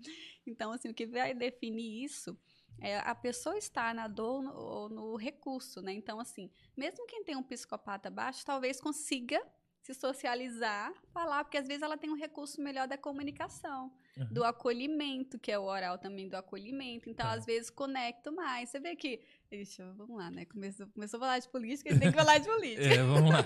Então, 0.47 0.72
assim, 0.72 0.88
o 0.91 0.95
que 0.95 1.07
vai 1.07 1.34
definir 1.34 2.05
isso 2.05 2.36
é 2.80 2.99
a 2.99 3.14
pessoa 3.14 3.57
estar 3.59 3.95
na 3.95 4.09
dor 4.09 4.43
no- 4.43 4.55
ou 4.55 4.88
no 4.88 5.16
recurso, 5.16 5.80
né? 5.82 5.93
Então, 5.93 6.18
assim, 6.20 6.51
mesmo 6.76 7.05
quem 7.07 7.24
tem 7.24 7.36
um 7.36 7.43
psicopata 7.43 8.11
baixo, 8.11 8.45
talvez 8.45 8.80
consiga 8.80 9.41
se 9.82 9.95
socializar, 9.95 10.93
falar, 11.12 11.45
porque 11.45 11.57
às 11.59 11.66
vezes 11.66 11.82
ela 11.82 11.97
tem 11.97 12.11
um 12.11 12.16
recurso 12.16 12.61
melhor 12.61 12.86
da 12.86 12.99
comunicação, 12.99 13.91
Uhum. 14.20 14.26
do 14.32 14.44
acolhimento, 14.44 15.38
que 15.38 15.50
é 15.50 15.58
o 15.58 15.62
oral 15.62 15.96
também 15.98 16.28
do 16.28 16.36
acolhimento. 16.36 17.08
Então, 17.08 17.26
Tá. 17.26 17.32
às 17.32 17.44
vezes, 17.46 17.70
conecto 17.70 18.30
mais. 18.32 18.68
Você 18.68 18.78
vê 18.78 18.94
que. 18.94 19.20
Ixi, 19.50 19.82
vamos 19.96 20.16
lá, 20.16 20.30
né? 20.30 20.44
Começou, 20.44 20.86
começou 20.88 21.16
a 21.18 21.20
falar 21.20 21.38
de 21.38 21.48
política, 21.48 21.88
ele 21.90 21.98
tem 21.98 22.10
que 22.12 22.16
falar 22.18 22.38
de 22.38 22.46
política. 22.46 22.84
É, 22.94 23.02
vamos 23.02 23.30
lá. 23.32 23.44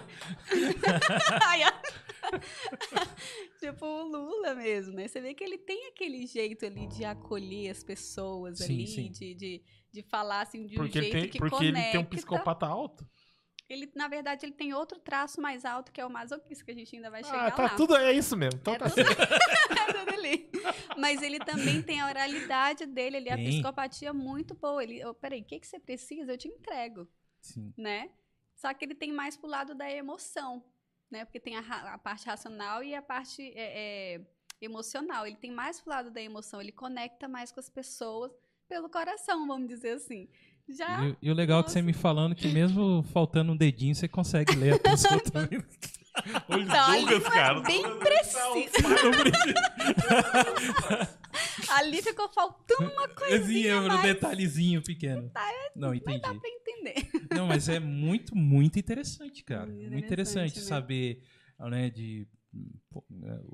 Tipo 3.60 3.86
o 3.86 4.02
Lula 4.08 4.54
mesmo, 4.54 4.94
né? 4.94 5.08
Você 5.08 5.20
vê 5.20 5.34
que 5.34 5.42
ele 5.44 5.58
tem 5.58 5.86
aquele 5.88 6.26
jeito 6.26 6.66
ali 6.66 6.86
de 6.88 7.04
acolher 7.04 7.70
as 7.70 7.82
pessoas 7.82 8.58
Sim, 8.58 8.64
ali, 8.74 8.86
sim. 8.86 9.10
De, 9.10 9.34
de, 9.34 9.62
de 9.92 10.02
falar 10.02 10.42
assim 10.42 10.66
de 10.66 10.74
um 10.74 10.78
Porque, 10.78 11.00
jeito 11.00 11.12
tem, 11.12 11.28
que 11.28 11.38
porque 11.38 11.56
conecta. 11.56 11.78
ele 11.80 11.90
tem 11.92 12.00
um 12.00 12.04
psicopata 12.04 12.66
alto. 12.66 13.06
Ele, 13.68 13.90
na 13.94 14.08
verdade, 14.08 14.44
ele 14.44 14.52
tem 14.52 14.74
outro 14.74 14.98
traço 14.98 15.40
mais 15.40 15.64
alto 15.64 15.90
que 15.90 16.00
é 16.00 16.04
o 16.06 16.10
masoquista, 16.10 16.64
que 16.64 16.70
a 16.70 16.74
gente 16.74 16.94
ainda 16.94 17.10
vai 17.10 17.22
Ah, 17.22 17.24
chegar 17.24 17.50
tá 17.56 17.62
lá. 17.62 17.68
tudo. 17.70 17.96
É 17.96 18.12
isso 18.12 18.36
mesmo. 18.36 18.60
Então 18.60 18.74
É 18.74 18.78
tá 18.78 18.90
tudo- 18.90 19.00
é 19.80 19.92
tudo 19.92 20.10
ali. 20.12 20.50
Mas 20.98 21.22
ele 21.22 21.38
também 21.38 21.82
tem 21.82 22.00
a 22.00 22.06
oralidade 22.06 22.84
dele, 22.86 23.16
ele 23.16 23.30
a 23.30 23.36
psicopatia 23.36 24.12
muito 24.12 24.54
boa. 24.54 24.82
Ele, 24.82 25.04
oh, 25.06 25.14
peraí, 25.14 25.40
o 25.40 25.44
que, 25.44 25.58
que 25.60 25.66
você 25.66 25.80
precisa? 25.80 26.32
Eu 26.32 26.38
te 26.38 26.48
entrego 26.48 27.08
Sim. 27.40 27.72
né? 27.76 28.10
Só 28.54 28.72
que 28.74 28.84
ele 28.84 28.94
tem 28.94 29.12
mais 29.12 29.36
pro 29.36 29.48
lado 29.48 29.74
da 29.74 29.90
emoção, 29.90 30.62
né? 31.10 31.24
Porque 31.24 31.40
tem 31.40 31.56
a, 31.56 31.60
a 31.94 31.98
parte 31.98 32.26
racional 32.26 32.82
e 32.84 32.94
a 32.94 33.00
parte 33.02 33.42
é, 33.56 34.14
é, 34.16 34.20
emocional. 34.60 35.26
Ele 35.26 35.36
tem 35.36 35.50
mais 35.50 35.80
pro 35.80 35.90
lado 35.90 36.10
da 36.10 36.20
emoção, 36.20 36.60
ele 36.60 36.72
conecta 36.72 37.26
mais 37.28 37.50
com 37.50 37.60
as 37.60 37.68
pessoas 37.68 38.30
pelo 38.68 38.88
coração, 38.88 39.46
vamos 39.46 39.68
dizer 39.68 39.92
assim. 39.96 40.28
Já 40.68 41.06
E, 41.08 41.16
e 41.22 41.30
o 41.30 41.34
legal 41.34 41.60
é 41.60 41.62
que 41.62 41.70
você 41.70 41.82
me 41.82 41.92
falando 41.92 42.34
que 42.34 42.48
mesmo 42.48 43.02
faltando 43.12 43.52
um 43.52 43.56
dedinho, 43.56 43.94
você 43.94 44.08
consegue 44.08 44.54
ler 44.56 44.74
a 44.74 44.78
pessoa 44.80 45.20
também. 45.20 45.62
Olha 46.48 46.62
Então, 46.62 46.90
ali 46.90 47.04
não 47.04 47.10
é 47.34 47.62
bem 47.62 47.98
preciso. 47.98 48.70
Ali 51.70 52.02
ficou 52.02 52.28
faltando 52.28 52.90
uma 52.92 53.08
coisinha 53.14 53.72
é 53.72 53.80
um 53.80 53.88
mais. 53.88 54.02
detalhezinho 54.02 54.82
pequeno. 54.82 55.30
Não, 55.74 55.94
entendi. 55.94 56.20
Dá 56.20 56.34
pra 56.34 56.48
entender. 56.48 57.08
Não, 57.34 57.46
mas 57.46 57.68
é 57.68 57.80
muito, 57.80 58.36
muito 58.36 58.78
interessante, 58.78 59.42
cara. 59.44 59.66
Muito 59.66 59.90
Muito 59.90 60.04
interessante 60.04 60.52
interessante, 60.52 60.60
saber, 60.68 61.22
né, 61.58 61.90
de... 61.90 62.26
pô, 62.90 63.04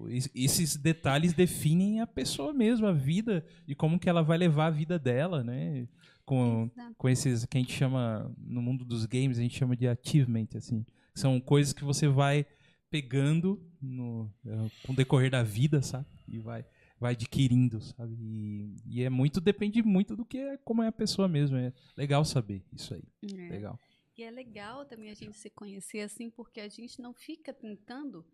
es- 0.09 0.31
Esses 0.35 0.77
detalhes 0.77 1.33
definem 1.33 2.01
a 2.01 2.07
pessoa 2.07 2.53
mesmo, 2.53 2.87
a 2.87 2.93
vida, 2.93 3.45
e 3.67 3.75
como 3.75 3.99
que 3.99 4.09
ela 4.09 4.23
vai 4.23 4.37
levar 4.37 4.67
a 4.67 4.71
vida 4.71 4.99
dela, 4.99 5.43
né? 5.43 5.89
Com, 6.31 6.71
Exato. 6.73 6.95
com 6.97 7.09
esses 7.09 7.45
que 7.45 7.59
a 7.59 7.61
gente 7.61 7.73
chama, 7.73 8.33
no 8.39 8.63
mundo 8.63 8.85
dos 8.85 9.05
games, 9.05 9.37
a 9.39 9.43
gente 9.43 9.59
chama 9.59 9.77
de 9.77 9.89
achievement, 9.89 10.47
assim. 10.55 10.87
São 11.15 11.41
coisas 11.41 11.73
que 11.73 11.83
você 11.85 12.07
vai 12.07 12.47
pegando 12.89 13.61
no, 13.81 14.33
é, 14.47 14.71
com 14.87 14.93
o 14.93 14.97
decorrer 14.97 15.31
da 15.31 15.43
vida, 15.43 15.83
sabe? 15.83 16.07
E 16.29 16.39
vai, 16.39 16.65
vai 16.99 17.13
adquirindo, 17.13 17.81
sabe? 17.81 18.15
E, 18.21 18.77
e 18.87 19.03
é 19.03 19.11
muito, 19.11 19.41
depende 19.41 19.83
muito 19.83 20.17
do 20.17 20.25
que 20.25 20.39
é, 20.39 20.57
como 20.59 20.83
é 20.83 20.87
a 20.89 20.93
pessoa 20.93 21.27
mesmo. 21.29 21.57
É 21.57 21.73
legal 21.97 22.25
saber 22.25 22.63
isso 22.73 22.95
aí. 22.95 23.03
É. 23.23 23.49
Legal. 23.49 23.79
E 24.17 24.23
é 24.23 24.31
legal 24.31 24.85
também 24.87 25.11
a 25.11 25.15
gente 25.15 25.37
se 25.37 25.51
conhecer 25.51 26.01
assim, 26.01 26.31
porque 26.31 26.61
a 26.61 26.69
gente 26.69 27.01
não 27.01 27.13
fica 27.15 27.53
tentando 27.53 28.25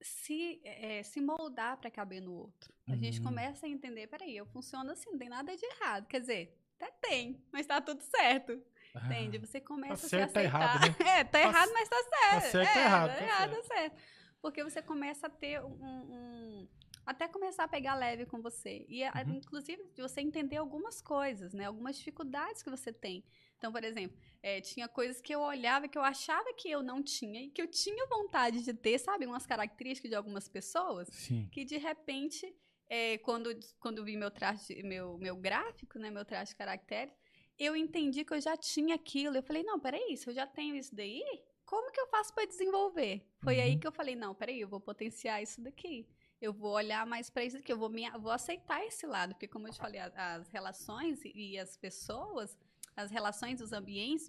se, 0.00 0.60
eh, 0.64 1.02
se 1.02 1.20
moldar 1.20 1.76
para 1.78 1.90
caber 1.90 2.20
no 2.22 2.32
outro. 2.32 2.72
A 2.86 2.94
gente 2.96 3.18
Uhum. 3.18 3.24
começa 3.24 3.66
a 3.66 3.68
entender, 3.68 4.06
peraí, 4.06 4.36
eu 4.36 4.46
funciono 4.46 4.90
assim, 4.92 5.10
não 5.10 5.18
tem 5.18 5.28
nada 5.28 5.56
de 5.56 5.64
errado. 5.64 6.06
Quer 6.06 6.20
dizer, 6.20 6.54
até 6.78 6.90
tem, 7.02 7.42
mas 7.52 7.66
tá 7.66 7.80
tudo 7.80 8.00
certo. 8.02 8.60
Entende? 9.06 9.38
Você 9.38 9.60
começa 9.60 9.94
a 9.94 9.96
se 9.96 10.08
certo, 10.08 10.32
tá 10.32 10.40
aceitar. 10.40 10.60
errado, 10.62 10.80
né? 10.80 10.96
É, 11.20 11.24
tá 11.24 11.30
Tá 11.32 11.40
errado, 11.42 11.70
mas 11.72 11.88
tá 11.88 11.96
certo. 12.02 12.42
certo, 12.52 12.72
tá 12.72 12.80
é, 12.80 12.84
errado, 12.84 13.10
Tá 13.10 13.16
tá 13.16 13.24
errado, 13.24 13.50
certo. 13.50 13.68
tá 13.68 13.74
certo. 13.74 13.96
Porque 14.40 14.62
você 14.62 14.82
começa 14.82 15.26
a 15.26 15.30
ter 15.30 15.60
um, 15.64 15.72
um- 15.82 16.68
até 17.06 17.26
começar 17.28 17.64
a 17.64 17.68
pegar 17.68 17.94
leve 17.96 18.24
com 18.26 18.40
você. 18.40 18.86
E, 18.88 19.02
Uhum. 19.04 19.34
inclusive, 19.34 19.82
de 19.94 20.00
você 20.02 20.20
entender 20.20 20.56
algumas 20.58 21.00
coisas, 21.00 21.52
né? 21.52 21.64
Algumas 21.64 21.96
dificuldades 21.96 22.62
que 22.62 22.70
você 22.70 22.92
tem. 22.92 23.24
Então, 23.58 23.72
por 23.72 23.82
exemplo, 23.82 24.16
eh, 24.42 24.60
tinha 24.60 24.86
coisas 24.86 25.20
que 25.20 25.34
eu 25.34 25.40
olhava 25.40 25.88
que 25.88 25.96
eu 25.98 26.02
achava 26.02 26.52
que 26.54 26.70
eu 26.70 26.82
não 26.82 27.02
tinha 27.02 27.42
e 27.42 27.50
que 27.50 27.60
eu 27.62 27.66
tinha 27.66 28.06
vontade 28.06 28.62
de 28.62 28.72
ter, 28.74 28.98
sabe? 28.98 29.26
Umas 29.26 29.46
características 29.46 30.10
de 30.10 30.14
algumas 30.16 30.48
pessoas 30.48 31.08
Sim. 31.10 31.48
que 31.50 31.64
de 31.64 31.78
repente, 31.78 32.54
eh, 32.88 33.18
quando, 33.18 33.50
quando 33.78 34.04
vi 34.04 34.16
meu 34.16 34.30
traje, 34.30 34.82
meu, 34.82 35.18
meu 35.18 35.36
gráfico, 35.36 35.98
né, 35.98 36.10
meu 36.10 36.24
traje 36.24 36.50
de 36.50 36.56
caracteres, 36.56 37.14
eu 37.58 37.76
entendi 37.76 38.24
que 38.24 38.34
eu 38.34 38.40
já 38.40 38.56
tinha 38.56 38.94
aquilo. 38.94 39.36
Eu 39.36 39.42
falei, 39.42 39.62
não, 39.62 39.78
peraí, 39.80 40.16
se 40.16 40.28
eu 40.28 40.34
já 40.34 40.46
tenho 40.46 40.74
isso 40.76 40.94
daí, 40.94 41.22
como 41.64 41.90
que 41.92 42.00
eu 42.00 42.06
faço 42.08 42.34
para 42.34 42.46
desenvolver? 42.46 43.26
Foi 43.42 43.60
aí 43.60 43.72
Uhum. 43.74 43.78
que 43.80 43.86
eu 43.86 43.92
falei, 43.92 44.14
não, 44.16 44.34
peraí, 44.34 44.60
eu 44.60 44.68
vou 44.68 44.80
potenciar 44.80 45.42
isso 45.42 45.60
daqui. 45.62 46.06
Eu 46.40 46.52
vou 46.52 46.72
olhar 46.72 47.06
mais 47.06 47.30
para 47.30 47.44
isso 47.44 47.56
aqui, 47.56 47.72
eu 47.72 47.78
vou, 47.78 47.88
me, 47.88 48.10
vou 48.18 48.30
aceitar 48.32 48.84
esse 48.84 49.06
lado, 49.06 49.34
porque 49.34 49.48
como 49.48 49.66
eu 49.68 49.72
te 49.72 49.78
falei, 49.78 50.00
a- 50.00 50.34
as 50.34 50.48
relações 50.48 51.20
e- 51.24 51.58
as 51.58 51.76
pessoas, 51.76 52.58
as 52.96 53.10
relações, 53.10 53.60
os 53.62 53.72
ambientes 53.72 54.28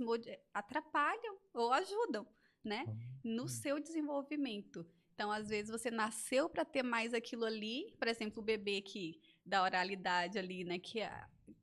atrapalham 0.54 1.38
ou 1.54 1.74
ajudam, 1.74 2.26
né? 2.64 2.86
No 3.24 3.48
seu 3.50 3.80
desenvolvimento. 3.80 4.86
Então, 5.16 5.32
às 5.32 5.48
vezes, 5.48 5.72
você 5.72 5.90
nasceu 5.90 6.50
para 6.50 6.66
ter 6.66 6.84
mais 6.84 7.14
aquilo 7.14 7.46
ali, 7.46 7.96
por 7.98 8.08
exemplo, 8.08 8.42
o 8.42 8.46
bebê 8.46 8.82
que 8.82 9.18
da 9.46 9.64
oralidade 9.64 10.38
ali, 10.38 10.66
né, 10.66 10.78
que 10.78 11.00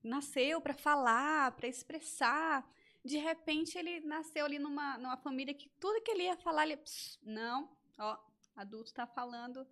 nasceu 0.03 0.59
para 0.59 0.72
falar, 0.72 1.53
para 1.53 1.68
expressar. 1.68 2.66
De 3.05 3.18
repente, 3.18 3.76
ele 3.76 4.00
nasceu 4.00 4.46
ali 4.46 4.59
numa, 4.59 4.96
numa 4.96 5.18
família 5.18 5.53
que 5.53 5.68
tudo 5.78 6.03
que 6.03 6.11
ele 6.12 6.22
ia 6.24 6.36
falar, 6.36 6.64
ele, 6.64 6.78
"Pss, 6.78 7.18
não, 7.22 7.76
ó, 7.98 8.18
adulto 8.57 8.88
está 8.88 9.07
falando, 9.07 9.66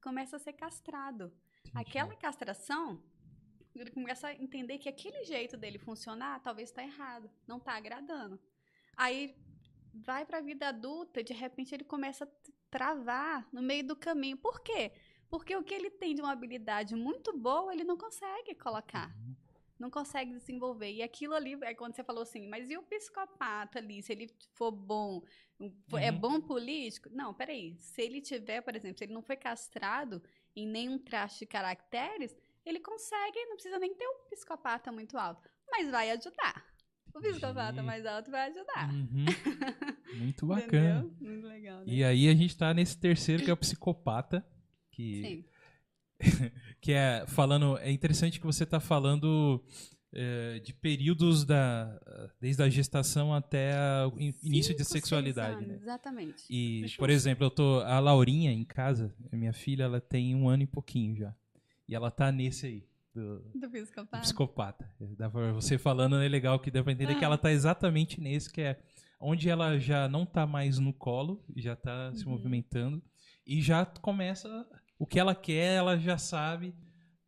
começa 0.00 0.36
a 0.36 0.38
ser 0.38 0.52
castrado. 0.52 1.32
Aquela 1.74 2.14
castração, 2.14 3.02
ele 3.74 3.90
começa 3.90 4.28
a 4.28 4.34
entender 4.34 4.78
que 4.78 4.88
aquele 4.88 5.24
jeito 5.24 5.56
dele 5.56 5.78
funcionar 5.78 6.40
talvez 6.40 6.68
está 6.68 6.84
errado, 6.84 7.28
não 7.48 7.56
está 7.56 7.72
agradando. 7.72 8.38
Aí 8.96 9.36
vai 9.92 10.24
para 10.24 10.38
a 10.38 10.42
vida 10.42 10.68
adulta 10.68 11.20
e 11.20 11.24
de 11.24 11.32
repente 11.32 11.74
ele 11.74 11.84
começa 11.84 12.24
a 12.24 12.28
travar 12.74 13.46
no 13.52 13.62
meio 13.62 13.86
do 13.86 13.94
caminho. 13.96 14.36
Por 14.36 14.60
quê? 14.60 14.92
Porque 15.30 15.54
o 15.56 15.62
que 15.62 15.74
ele 15.74 15.90
tem 15.90 16.14
de 16.14 16.20
uma 16.20 16.32
habilidade 16.32 16.94
muito 16.96 17.32
boa, 17.36 17.72
ele 17.72 17.84
não 17.84 17.96
consegue 17.96 18.54
colocar. 18.54 19.10
não 19.78 19.90
consegue 19.90 20.32
desenvolver. 20.32 20.90
E 20.92 21.02
aquilo 21.02 21.34
ali, 21.34 21.52
é 21.62 21.74
quando 21.74 21.94
você 21.94 22.04
falou 22.04 22.22
assim, 22.22 22.48
mas 22.48 22.70
e 22.70 22.76
o 22.76 22.82
psicopata 22.82 23.78
ali, 23.80 24.02
se 24.02 24.12
ele 24.12 24.28
for 24.54 24.70
bom, 24.70 25.22
é 26.00 26.10
Uhum. 26.10 26.18
bom 26.18 26.40
político? 26.40 27.08
Não, 27.12 27.34
peraí. 27.34 27.76
Se 27.80 28.00
ele 28.02 28.20
tiver, 28.20 28.60
por 28.62 28.74
exemplo, 28.76 28.96
se 28.98 29.04
ele 29.04 29.12
não 29.12 29.22
foi 29.22 29.36
castrado 29.36 30.22
em 30.56 30.66
nenhum 30.66 30.98
traço 30.98 31.38
de 31.40 31.46
caracteres, 31.46 32.34
ele 32.64 32.80
consegue, 32.80 33.44
não 33.46 33.54
precisa 33.56 33.78
nem 33.78 33.94
ter 33.94 34.06
um 34.08 34.28
psicopata 34.30 34.90
muito 34.92 35.18
alto, 35.18 35.42
mas 35.70 35.90
vai 35.90 36.10
ajudar. 36.12 36.73
O 37.14 37.20
psicopata 37.20 37.70
Entendi. 37.72 37.86
mais 37.86 38.04
alto 38.06 38.30
vai 38.30 38.48
ajudar. 38.50 38.92
Uhum. 38.92 39.24
Muito 40.18 40.46
bacana. 40.46 41.08
Muito 41.20 41.46
legal, 41.46 41.78
né? 41.78 41.84
E 41.86 42.02
aí 42.04 42.28
a 42.28 42.34
gente 42.34 42.56
tá 42.56 42.74
nesse 42.74 42.96
terceiro 42.98 43.42
que 43.44 43.50
é 43.50 43.52
o 43.52 43.56
psicopata, 43.56 44.44
que 44.90 45.22
Sim. 45.22 45.44
que 46.80 46.92
é 46.92 47.24
falando 47.26 47.78
é 47.78 47.90
interessante 47.90 48.38
que 48.40 48.46
você 48.46 48.64
está 48.64 48.78
falando 48.80 49.62
é, 50.12 50.60
de 50.60 50.72
períodos 50.72 51.44
da 51.44 51.98
desde 52.40 52.62
a 52.62 52.68
gestação 52.68 53.34
até 53.34 53.72
o 54.06 54.18
in- 54.18 54.34
início 54.42 54.72
Cinco, 54.72 54.78
de 54.78 54.84
sexualidade 54.84 55.56
anos, 55.56 55.68
né? 55.68 55.74
Exatamente. 55.74 56.44
e 56.48 56.80
Deixa 56.80 56.96
por 56.98 57.10
eu- 57.10 57.14
exemplo 57.16 57.44
eu 57.46 57.50
tô 57.50 57.80
a 57.80 57.98
Laurinha 57.98 58.52
em 58.52 58.64
casa 58.64 59.12
minha 59.32 59.52
filha 59.52 59.84
ela 59.84 60.00
tem 60.00 60.34
um 60.36 60.48
ano 60.48 60.62
e 60.62 60.66
pouquinho 60.66 61.16
já 61.16 61.34
e 61.88 61.94
ela 61.94 62.10
tá 62.12 62.30
nesse 62.30 62.66
aí 62.66 62.84
do, 63.14 63.38
Do 63.54 63.60
do 63.60 63.70
psicopata. 63.70 64.20
psicopata 64.22 64.90
Dá 65.16 65.30
pra- 65.30 65.52
você 65.52 65.78
falando 65.78 66.16
é 66.20 66.28
legal 66.28 66.58
que 66.58 66.70
dá 66.70 66.82
pra 66.82 66.92
entender 66.92 67.14
que 67.14 67.24
Ah. 67.24 67.28
ela 67.28 67.38
tá 67.38 67.52
exatamente 67.52 68.20
nesse 68.20 68.52
que 68.52 68.60
é 68.60 68.78
onde 69.20 69.48
ela 69.48 69.78
já 69.78 70.08
não 70.08 70.26
tá 70.26 70.46
mais 70.46 70.78
no 70.78 70.92
colo 70.92 71.44
já 71.56 71.74
tá 71.76 72.12
se 72.14 72.24
Uhum. 72.26 72.32
movimentando 72.32 73.02
e 73.46 73.62
já 73.62 73.84
começa 73.86 74.66
o 74.98 75.06
que 75.06 75.18
ela 75.18 75.34
quer 75.34 75.76
ela 75.76 75.96
já 75.98 76.18
sabe 76.18 76.74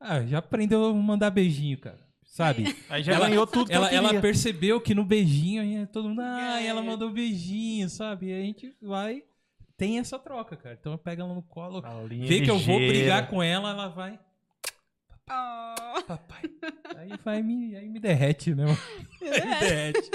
ah, 0.00 0.22
já 0.26 0.38
aprendeu 0.38 0.84
a 0.86 0.92
mandar 0.92 1.30
beijinho, 1.30 1.78
cara. 1.78 2.04
Sabe? 2.22 2.64
Aí 2.90 3.02
já 3.02 3.14
Ela- 3.14 3.28
ganhou 3.30 3.46
tudo 3.46 3.66
que 3.68 3.72
ela, 3.72 3.88
ela, 3.90 4.10
ela 4.10 4.20
percebeu 4.20 4.78
que 4.78 4.94
no 4.94 5.02
beijinho 5.06 5.86
todo 5.86 6.08
mundo, 6.10 6.20
ah, 6.20 6.60
É. 6.60 6.66
ela 6.66 6.82
mandou 6.82 7.10
beijinho, 7.10 7.88
sabe? 7.88 8.26
E 8.26 8.32
a 8.34 8.42
gente 8.42 8.76
vai. 8.82 9.22
Tem 9.74 9.98
essa 9.98 10.18
troca, 10.18 10.54
cara. 10.54 10.76
Então 10.78 10.92
eu 10.92 10.98
pego 10.98 11.22
ela 11.22 11.34
no 11.34 11.42
colo, 11.42 11.80
vê 12.26 12.42
que 12.42 12.50
eu 12.50 12.58
vou 12.58 12.78
brigar 12.78 13.30
com 13.30 13.42
ela, 13.42 13.70
ela 13.70 13.88
vai. 13.88 14.20
Oh. 15.28 16.02
Papai. 16.02 16.42
Aí 16.96 17.10
vai 17.24 17.42
me, 17.42 17.74
aí 17.74 17.88
me 17.88 17.98
derrete, 17.98 18.54
né? 18.54 18.64
me 19.20 19.30
derrete. 19.30 20.10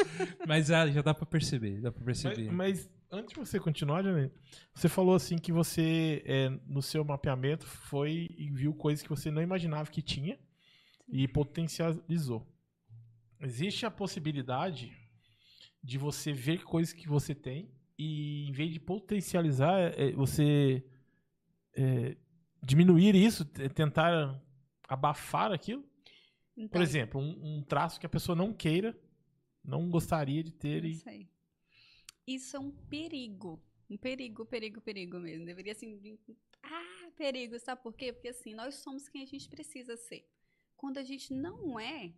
Mas 0.47 0.71
ah, 0.71 0.89
já 0.89 1.01
dá 1.01 1.13
pra 1.13 1.25
perceber, 1.25 1.81
dá 1.81 1.91
pra 1.91 2.01
Mas, 2.05 2.23
perceber. 2.23 2.51
mas 2.51 2.89
antes 3.11 3.33
de 3.33 3.39
você 3.39 3.59
continuar, 3.59 4.03
Janine, 4.03 4.31
você 4.73 4.87
falou 4.87 5.13
assim 5.13 5.37
que 5.37 5.51
você, 5.51 6.23
é, 6.25 6.49
no 6.65 6.81
seu 6.81 7.03
mapeamento, 7.03 7.67
foi 7.67 8.29
e 8.37 8.49
viu 8.49 8.73
coisas 8.73 9.03
que 9.03 9.09
você 9.09 9.29
não 9.29 9.41
imaginava 9.41 9.91
que 9.91 10.01
tinha 10.01 10.39
e 11.09 11.27
potencializou. 11.27 12.47
Existe 13.41 13.85
a 13.85 13.91
possibilidade 13.91 14.95
de 15.83 15.97
você 15.97 16.31
ver 16.31 16.63
coisas 16.63 16.93
que 16.93 17.07
você 17.07 17.35
tem 17.35 17.69
e, 17.97 18.47
em 18.47 18.51
vez 18.53 18.71
de 18.71 18.79
potencializar, 18.79 19.77
é, 19.97 20.11
você 20.13 20.85
é, 21.75 22.15
diminuir 22.63 23.15
isso, 23.15 23.43
tentar 23.43 24.41
abafar 24.93 25.51
aquilo? 25.51 25.83
Por 25.83 26.61
Então, 26.61 26.81
exemplo, 26.81 27.19
um, 27.21 27.57
um 27.57 27.63
traço 27.63 27.99
que 27.99 28.05
a 28.05 28.09
pessoa 28.09 28.35
não 28.35 28.53
queira, 28.53 28.97
não 29.63 29.89
gostaria 29.89 30.43
de 30.43 30.51
ter 30.51 30.83
e 30.85 30.91
Isso 30.91 31.09
aí. 31.09 31.27
Isso 32.27 32.55
é 32.55 32.59
um 32.59 32.71
perigo. 32.71 33.61
Um 33.89 33.97
perigo, 33.97 34.45
perigo, 34.45 34.81
perigo 34.81 35.19
mesmo. 35.19 35.45
Deveria 35.45 35.73
assim. 35.73 36.17
Ah, 36.63 37.09
perigo, 37.17 37.57
sabe 37.59 37.81
por 37.81 37.93
quê? 37.93 38.13
Porque 38.13 38.29
assim, 38.29 38.53
nós 38.53 38.75
somos 38.75 39.09
quem 39.09 39.23
a 39.23 39.25
gente 39.25 39.49
precisa 39.49 39.97
ser. 39.97 40.25
Quando 40.77 40.97
a 40.97 41.03
gente 41.03 41.33
não 41.33 41.79
é, 41.79 42.13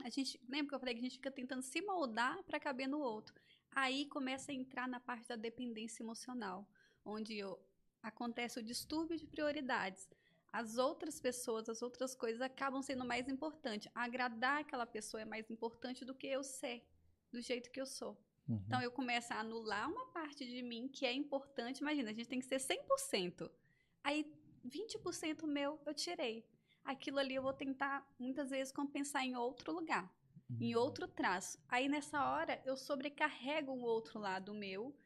a 0.00 0.10
gente. 0.10 0.40
Lembra 0.48 0.68
que 0.70 0.74
eu 0.74 0.80
falei 0.80 0.94
que 0.94 1.00
a 1.00 1.04
gente 1.04 1.16
fica 1.16 1.30
tentando 1.30 1.62
se 1.62 1.80
moldar 1.82 2.42
para 2.44 2.60
caber 2.60 2.88
no 2.88 2.98
outro. 3.00 3.34
Aí 3.72 4.06
começa 4.06 4.50
a 4.50 4.54
entrar 4.54 4.88
na 4.88 5.00
parte 5.00 5.26
da 5.28 5.36
dependência 5.36 6.02
emocional, 6.02 6.68
onde 7.04 7.34
eu- 7.36 7.58
acontece 8.02 8.58
o 8.58 8.62
distúrbio 8.62 9.16
de 9.16 9.26
prioridades. 9.26 10.08
As 10.52 10.78
outras 10.78 11.20
pessoas, 11.20 11.68
as 11.68 11.82
outras 11.82 12.14
coisas 12.14 12.40
acabam 12.40 12.82
sendo 12.82 13.04
mais 13.04 13.28
importantes. 13.28 13.90
Agradar 13.94 14.60
aquela 14.60 14.86
pessoa 14.86 15.20
é 15.20 15.24
mais 15.24 15.50
importante 15.50 16.04
do 16.04 16.14
que 16.14 16.26
eu 16.26 16.42
ser, 16.42 16.86
do 17.30 17.40
jeito 17.40 17.70
que 17.70 17.80
eu 17.80 17.86
sou. 17.86 18.16
Uhum. 18.48 18.62
Então 18.66 18.80
eu 18.80 18.90
começo 18.90 19.32
a 19.32 19.40
anular 19.40 19.88
uma 19.90 20.06
parte 20.06 20.46
de 20.46 20.62
mim 20.62 20.88
que 20.88 21.04
é 21.04 21.12
importante. 21.12 21.80
Imagina, 21.80 22.10
a 22.10 22.14
gente 22.14 22.28
tem 22.28 22.40
que 22.40 22.46
ser 22.46 22.58
100%. 22.58 23.50
Aí 24.02 24.24
20% 24.66 25.46
meu 25.46 25.78
eu 25.84 25.94
tirei. 25.94 26.46
Aquilo 26.84 27.18
ali 27.18 27.34
eu 27.34 27.42
vou 27.42 27.52
tentar 27.52 28.06
muitas 28.18 28.48
vezes 28.48 28.72
compensar 28.72 29.22
em 29.22 29.36
outro 29.36 29.70
lugar, 29.72 30.10
em 30.58 30.74
outro 30.74 31.06
traço. 31.06 31.58
Aí 31.68 31.86
nessa 31.88 32.30
hora 32.30 32.62
eu 32.64 32.74
sobrecarrego 32.74 33.70
um 33.72 33.82
outro 33.82 34.18
lado 34.18 34.54
meu 34.54 34.96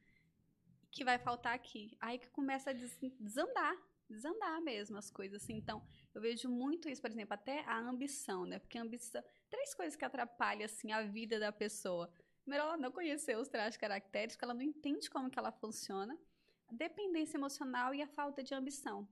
que 0.93 1.03
vai 1.05 1.18
faltar 1.18 1.55
aqui. 1.55 1.97
Aí 2.01 2.18
que 2.18 2.28
começa 2.28 2.70
a 2.70 2.72
des- 2.72 2.97
desandar, 3.18 3.76
desandar 4.12 4.60
mesmo 4.60 4.96
as 4.96 5.10
coisas 5.10 5.42
assim. 5.42 5.54
Então, 5.54 5.82
eu 6.14 6.20
vejo 6.20 6.48
muito 6.48 6.88
isso, 6.88 7.00
por 7.00 7.10
exemplo, 7.10 7.34
até 7.34 7.64
a 7.64 7.78
ambição, 7.78 8.44
né? 8.44 8.58
Porque 8.58 8.78
a 8.78 8.82
ambição, 8.82 9.22
três 9.50 9.74
coisas 9.74 9.96
que 9.96 10.04
atrapalham 10.04 10.64
assim 10.64 10.92
a 10.92 11.02
vida 11.02 11.38
da 11.38 11.50
pessoa. 11.50 12.12
Primeiro, 12.42 12.64
ela 12.64 12.76
não 12.76 12.90
conheceu 12.90 13.40
os 13.40 13.48
traços 13.48 13.76
caracteres, 13.76 14.36
que 14.36 14.44
ela 14.44 14.54
não 14.54 14.62
entende 14.62 15.08
como 15.08 15.30
que 15.30 15.38
ela 15.38 15.52
funciona. 15.52 16.18
A 16.68 16.74
dependência 16.74 17.36
emocional 17.36 17.94
e 17.94 18.02
a 18.02 18.06
falta 18.06 18.42
de 18.42 18.54
ambição. 18.54 19.08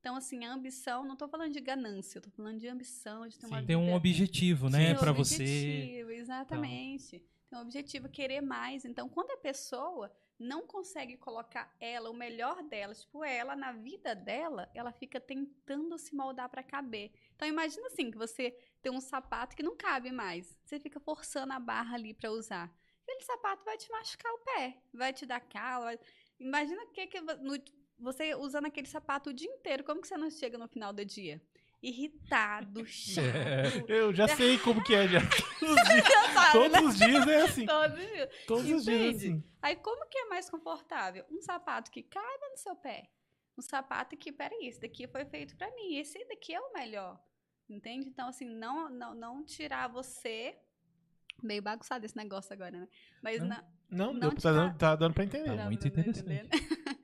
Então, 0.00 0.14
assim, 0.14 0.44
a 0.44 0.52
ambição, 0.52 1.04
não 1.04 1.14
estou 1.14 1.28
falando 1.28 1.52
de 1.52 1.60
ganância, 1.60 2.18
eu 2.18 2.22
tô 2.22 2.30
falando 2.30 2.58
de 2.58 2.68
ambição, 2.68 3.26
de 3.26 3.38
ter 3.38 3.46
uma 3.46 3.60
Sim. 3.60 3.66
Tem 3.66 3.76
um 3.76 3.94
objetivo, 3.94 4.70
né, 4.70 4.92
um 4.92 5.14
você. 5.14 6.04
Exatamente. 6.10 7.18
Tem 7.50 7.58
um 7.58 7.62
objetivo, 7.62 8.08
querer 8.08 8.40
mais. 8.40 8.84
Então, 8.84 9.08
quando 9.08 9.32
a 9.32 9.36
pessoa 9.36 10.12
não 10.38 10.66
consegue 10.66 11.16
colocar 11.16 11.74
ela, 11.80 12.10
o 12.10 12.14
melhor 12.14 12.62
dela, 12.62 12.94
tipo, 12.94 13.24
ela 13.24 13.56
na 13.56 13.72
vida 13.72 14.14
dela, 14.14 14.70
ela 14.74 14.92
fica 14.92 15.20
tentando 15.20 15.98
se 15.98 16.14
moldar 16.14 16.48
para 16.48 16.62
caber. 16.62 17.10
Então, 17.34 17.48
imagina 17.48 17.86
assim, 17.88 18.10
que 18.10 18.16
você 18.18 18.56
tem 18.80 18.92
um 18.92 19.00
sapato 19.00 19.56
que 19.56 19.62
não 19.62 19.76
cabe 19.76 20.12
mais. 20.12 20.56
Você 20.64 20.78
fica 20.78 21.00
forçando 21.00 21.52
a 21.52 21.58
barra 21.58 21.94
ali 21.96 22.14
para 22.14 22.30
usar. 22.30 22.72
Aquele 23.02 23.22
sapato 23.22 23.64
vai 23.64 23.76
te 23.76 23.90
machucar 23.90 24.32
o 24.32 24.38
pé, 24.38 24.82
vai 24.92 25.12
te 25.12 25.26
dar 25.26 25.40
calo. 25.40 25.84
vai- 25.84 25.98
Imagina 26.38 26.86
que, 26.86 27.06
que 27.06 27.20
no- 27.20 27.62
você 27.98 28.34
usando 28.34 28.66
aquele 28.66 28.86
sapato 28.86 29.30
o 29.30 29.32
dia 29.34 29.50
inteiro, 29.50 29.82
como 29.82 30.00
que 30.00 30.06
você 30.08 30.16
não 30.16 30.30
chega 30.30 30.56
no 30.56 30.68
final 30.68 30.92
do 30.92 31.04
dia? 31.04 31.42
Irritado, 31.82 32.84
chato. 32.86 33.88
Eu 33.88 34.12
já 34.12 34.26
sei 34.28 34.58
como 34.58 34.82
que 34.82 34.94
é, 34.94 35.06
já. 35.06 35.20
Sabe, 35.60 35.94
né? 35.94 36.52
Todos 36.52 36.82
os 36.82 36.98
dias 36.98 37.26
é 37.26 37.42
assim. 37.42 37.66
Todos 37.66 37.98
os 37.98 38.06
dias. 38.06 38.28
Todos 38.46 38.70
os 38.70 38.84
dias 38.84 39.00
é 39.00 39.16
assim. 39.16 39.44
Aí, 39.62 39.76
como 39.76 40.08
que 40.08 40.18
é 40.18 40.24
mais 40.26 40.50
confortável? 40.50 41.24
Um 41.30 41.40
sapato 41.40 41.90
que 41.90 42.02
caiba 42.02 42.48
no 42.50 42.56
seu 42.56 42.74
pé. 42.74 43.08
Um 43.56 43.62
sapato 43.62 44.16
que, 44.16 44.32
peraí, 44.32 44.66
esse 44.68 44.80
daqui 44.80 45.06
foi 45.06 45.24
feito 45.24 45.56
pra 45.56 45.70
mim. 45.74 45.96
Esse 45.96 46.24
daqui 46.26 46.54
é 46.54 46.60
o 46.60 46.72
melhor. 46.72 47.20
Entende? 47.68 48.08
Então, 48.08 48.28
assim, 48.28 48.46
não, 48.46 48.88
não, 48.88 49.14
não 49.14 49.44
tirar 49.44 49.88
você. 49.88 50.56
Meio 51.42 51.62
bagunçado 51.62 52.04
esse 52.04 52.16
negócio 52.16 52.52
agora, 52.52 52.72
né? 52.72 52.88
Mas 53.22 53.40
Não. 53.40 53.48
não. 53.48 53.78
Não, 53.90 54.12
Não 54.12 54.20
deu, 54.20 54.34
tá, 54.34 54.52
dando, 54.52 54.76
tá 54.76 54.96
dando 54.96 55.14
pra 55.14 55.24
entender. 55.24 55.46
Tá 55.46 55.56
não, 55.56 55.64
muito 55.66 55.84
não 55.84 55.94
tá 55.94 56.00
interessante. 56.00 56.50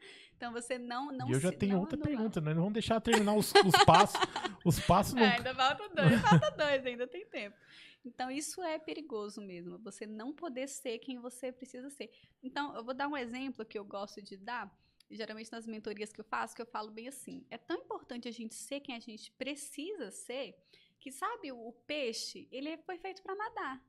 então, 0.44 0.52
você 0.62 0.78
não. 0.78 1.10
não 1.12 1.28
e 1.28 1.32
eu 1.32 1.40
já 1.40 1.50
se- 1.50 1.56
tenho 1.58 1.72
não 1.74 1.80
outra 1.80 1.96
anular. 1.96 2.08
pergunta, 2.10 2.40
né? 2.40 2.52
Não 2.54 2.60
vamos 2.62 2.72
deixar 2.74 3.00
terminar 3.00 3.34
os, 3.34 3.52
os 3.52 3.74
passos. 3.84 4.20
Os 4.64 4.80
passos 4.80 5.14
É, 5.14 5.20
nunca. 5.20 5.36
ainda 5.36 5.54
falta 5.54 5.88
dois, 5.88 6.20
falta 6.22 6.50
dois, 6.52 6.86
ainda 6.86 7.06
tem 7.06 7.26
tempo. 7.26 7.56
Então, 8.04 8.30
isso 8.30 8.62
é 8.62 8.78
perigoso 8.78 9.40
mesmo, 9.40 9.78
você 9.78 10.06
não 10.06 10.32
poder 10.32 10.68
ser 10.68 10.98
quem 10.98 11.18
você 11.18 11.50
precisa 11.50 11.88
ser. 11.88 12.10
Então, 12.42 12.74
eu 12.76 12.84
vou 12.84 12.92
dar 12.92 13.08
um 13.08 13.16
exemplo 13.16 13.64
que 13.64 13.78
eu 13.78 13.84
gosto 13.84 14.20
de 14.20 14.36
dar, 14.36 14.70
geralmente 15.10 15.50
nas 15.50 15.66
mentorias 15.66 16.12
que 16.12 16.20
eu 16.20 16.24
faço, 16.24 16.54
que 16.54 16.60
eu 16.60 16.66
falo 16.66 16.90
bem 16.90 17.08
assim: 17.08 17.46
é 17.50 17.56
tão 17.56 17.76
importante 17.78 18.28
a 18.28 18.32
gente 18.32 18.54
ser 18.54 18.80
quem 18.80 18.94
a 18.94 19.00
gente 19.00 19.30
precisa 19.32 20.10
ser, 20.10 20.54
que 21.00 21.10
sabe, 21.10 21.50
o 21.52 21.72
peixe, 21.86 22.46
ele 22.52 22.76
foi 22.78 22.98
feito 22.98 23.22
para 23.22 23.34
nadar. 23.34 23.82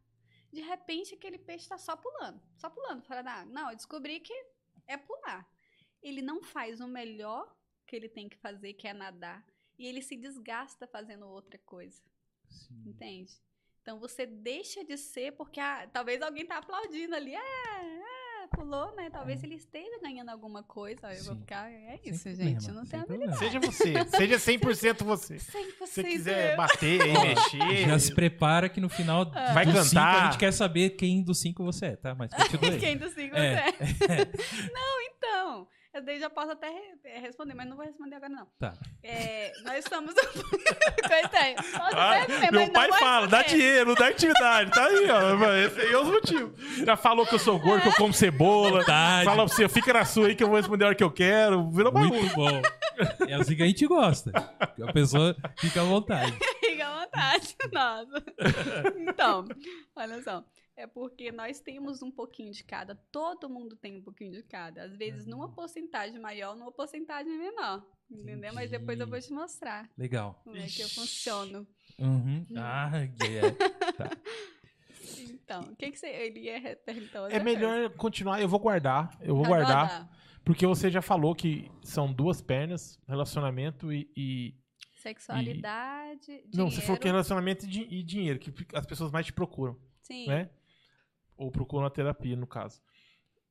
De 0.53 0.61
repente, 0.61 1.13
aquele 1.15 1.37
peixe 1.37 1.65
está 1.65 1.77
só 1.77 1.97
pulando, 1.97 2.41
só 2.55 2.69
pulando 2.69 3.01
fora 3.03 3.21
da 3.21 3.31
água. 3.31 3.53
Não, 3.53 3.69
eu 3.69 3.75
descobri 3.75 4.21
que 4.21 4.33
é 4.87 4.95
pular. 4.95 5.45
Ele 6.05 6.21
não 6.21 6.43
faz 6.43 6.79
o 6.79 6.87
melhor 6.87 7.51
que 7.87 7.95
ele 7.95 8.07
tem 8.07 8.29
que 8.29 8.37
fazer, 8.37 8.73
que 8.73 8.87
é 8.87 8.93
nadar 8.93 9.43
e 9.77 9.85
ele 9.87 10.01
se 10.01 10.15
desgasta 10.15 10.87
fazendo 10.87 11.25
outra 11.25 11.59
coisa, 11.65 12.01
entende? 12.85 13.33
Então 13.81 13.99
você 13.99 14.25
deixa 14.25 14.83
de 14.83 14.97
ser 14.97 15.33
porque 15.33 15.59
ah, 15.59 15.87
talvez 15.91 16.21
alguém 16.21 16.45
tá 16.45 16.57
aplaudindo 16.57 17.13
ali, 17.15 17.35
é, 17.35 17.39
é, 17.39 18.47
pulou, 18.55 18.95
né? 18.95 19.09
Talvez 19.11 19.43
ele 19.43 19.55
esteja 19.55 19.99
ganhando 20.01 20.29
alguma 20.29 20.63
coisa. 20.63 21.13
Eu 21.13 21.23
vou 21.25 21.33
Sim. 21.35 21.41
ficar, 21.41 21.71
é 21.71 21.97
Sem 21.97 22.11
isso, 22.13 22.23
problema, 22.23 22.49
gente, 22.49 22.71
não 22.71 22.81
sem 22.85 22.89
tem 22.91 22.99
a 22.99 23.05
problema. 23.05 23.33
Seja 23.37 23.59
você. 23.59 23.93
Seja 24.05 24.35
100% 24.37 25.03
você. 25.03 25.37
Se 25.39 25.51
100% 25.51 25.75
você 25.79 26.03
quiser 26.03 26.51
eu. 26.51 26.57
bater 26.57 26.99
e 27.01 27.13
mexer. 27.13 27.87
Já 27.89 27.99
se 27.99 28.15
prepara 28.15 28.69
que 28.69 28.81
no 28.81 28.89
final 28.89 29.31
É. 29.35 29.53
Vai 29.53 29.65
cinco 29.65 29.77
cantar. 29.77 30.21
a 30.21 30.25
gente 30.31 30.39
quer 30.39 30.51
saber 30.51 30.91
quem 30.91 31.21
dos 31.21 31.39
cinco 31.39 31.63
você 31.63 31.87
é, 31.87 31.95
tá? 31.95 32.15
Mas 32.15 32.31
continua 32.33 32.71
aí. 32.71 32.79
Quem 32.81 32.97
dos 32.97 33.13
cinco 33.13 33.35
É. 33.35 33.71
você 33.71 34.03
é? 34.05 34.25
Não, 34.73 35.01
então. 35.01 35.04
Eu 35.95 36.01
daí 36.03 36.19
já 36.19 36.29
posso 36.29 36.51
até 36.51 36.67
re- 36.69 36.99
eh, 37.05 37.19
responder, 37.19 37.53
mas 37.53 37.69
não 37.69 37.77
vou 37.77 37.85
responder 37.85 38.15
agora, 38.17 38.29
não. 38.33 38.45
Tá. 38.59 38.73
É, 39.01 39.53
nós 39.63 39.77
estamos. 39.79 40.13
Coitei. 40.13 41.55
Posso 41.71 41.95
Ah, 41.95 42.11
até 42.21 42.33
responder, 42.33 42.51
meu 42.51 42.71
mas 42.73 42.89
pai 42.89 42.99
fala, 42.99 43.27
dá 43.27 43.41
dinheiro, 43.43 43.95
dá 43.95 44.07
atividade. 44.07 44.71
Tá 44.71 44.85
aí, 44.85 45.07
ó. 45.09 45.53
Esse 45.55 45.79
aí 45.79 45.93
é 45.93 45.97
os 45.97 46.07
motivos. 46.09 46.59
Já 46.85 46.97
falou 46.97 47.25
que 47.25 47.35
eu 47.35 47.39
sou 47.39 47.57
gordo, 47.57 47.83
que 47.83 47.87
eu 47.87 47.93
como 47.93 48.13
cebola. 48.13 48.79
Verdade. 48.79 49.23
Fala 49.25 49.45
pra 49.45 49.55
você, 49.55 49.69
fica 49.69 49.93
na 49.93 50.03
sua 50.03 50.27
aí 50.27 50.35
que 50.35 50.43
eu 50.43 50.47
vou 50.49 50.57
responder 50.57 50.83
a 50.83 50.87
hora 50.87 50.95
que 50.95 51.03
eu 51.03 51.11
quero. 51.11 51.71
Virou 51.71 51.91
bagunça. 51.93 52.13
Muito 52.19 52.35
bom. 52.35 52.61
É 53.27 53.33
assim 53.35 53.55
que 53.55 53.63
a 53.63 53.67
gente 53.67 53.87
gosta. 53.87 54.31
A 54.59 54.91
pessoa 54.91 55.33
fica 55.59 55.79
à 55.81 55.83
vontade. 55.85 56.37
Fica 56.65 56.87
à 56.87 57.05
vontade. 57.05 57.55
Nossa. 57.71 58.23
Então, 58.97 59.45
olha 59.95 60.21
só. 60.23 60.43
É 60.77 60.85
porque 60.85 61.31
nós 61.31 61.59
temos 61.59 62.01
um 62.01 62.11
pouquinho 62.11 62.51
de 62.51 62.63
cada. 62.63 62.95
Todo 63.11 63.49
mundo 63.49 63.75
tem 63.77 63.97
um 63.97 64.01
pouquinho 64.01 64.31
de 64.31 64.43
cada. 64.43 64.83
Às 64.83 64.95
vezes 64.95 65.25
numa 65.25 65.49
porcentagem 65.49 66.19
maior, 66.19 66.55
numa 66.55 66.71
porcentagem 66.71 67.37
menor. 67.37 67.85
Entendeu? 68.11 68.53
Mas 68.53 68.69
depois 68.69 68.99
eu 68.99 69.07
vou 69.07 69.19
te 69.19 69.31
mostrar 69.33 69.89
Legal. 69.97 70.39
como 70.43 70.57
é 70.57 70.65
que 70.67 70.81
eu 70.81 70.89
funciono. 70.89 71.65
Uhum. 71.97 72.45
Ah, 72.57 72.91
é. 73.23 74.15
Então, 75.29 75.61
o 75.61 75.75
que, 75.75 75.91
que 75.91 75.97
você. 75.97 76.07
Ele 76.07 76.41
ia 76.41 76.75
perguntar 76.75 77.21
outra 77.23 77.37
É 77.37 77.43
melhor 77.43 77.89
continuar, 77.91 78.41
eu 78.41 78.47
vou 78.49 78.59
guardar. 78.59 79.17
Eu 79.21 79.35
vou 79.35 79.45
coisa. 79.45 79.63
guardar. 79.65 80.11
Porque 80.43 80.67
você 80.67 80.91
já 80.91 81.01
falou 81.01 81.33
que 81.33 81.71
são 81.83 82.11
duas 82.11 82.41
pernas, 82.41 82.99
relacionamento 83.07 83.91
e. 83.91 84.09
e- 84.15 84.55
Sexualidade. 84.97 86.43
Não, 86.53 86.69
você 86.69 86.81
falou 86.81 86.99
que 86.99 87.07
é 87.07 87.11
relacionamento 87.11 87.65
e, 87.67 87.99
e 87.99 88.03
dinheiro, 88.03 88.39
que 88.39 88.51
as 88.73 88.85
pessoas 88.87 89.11
mais 89.11 89.25
te 89.25 89.33
procuram, 89.33 89.79
Sim. 90.01 90.27
né? 90.27 90.49
Ou 91.37 91.51
procuram 91.51 91.85
a 91.85 91.89
terapia, 91.89 92.35
no 92.35 92.47
caso. 92.47 92.81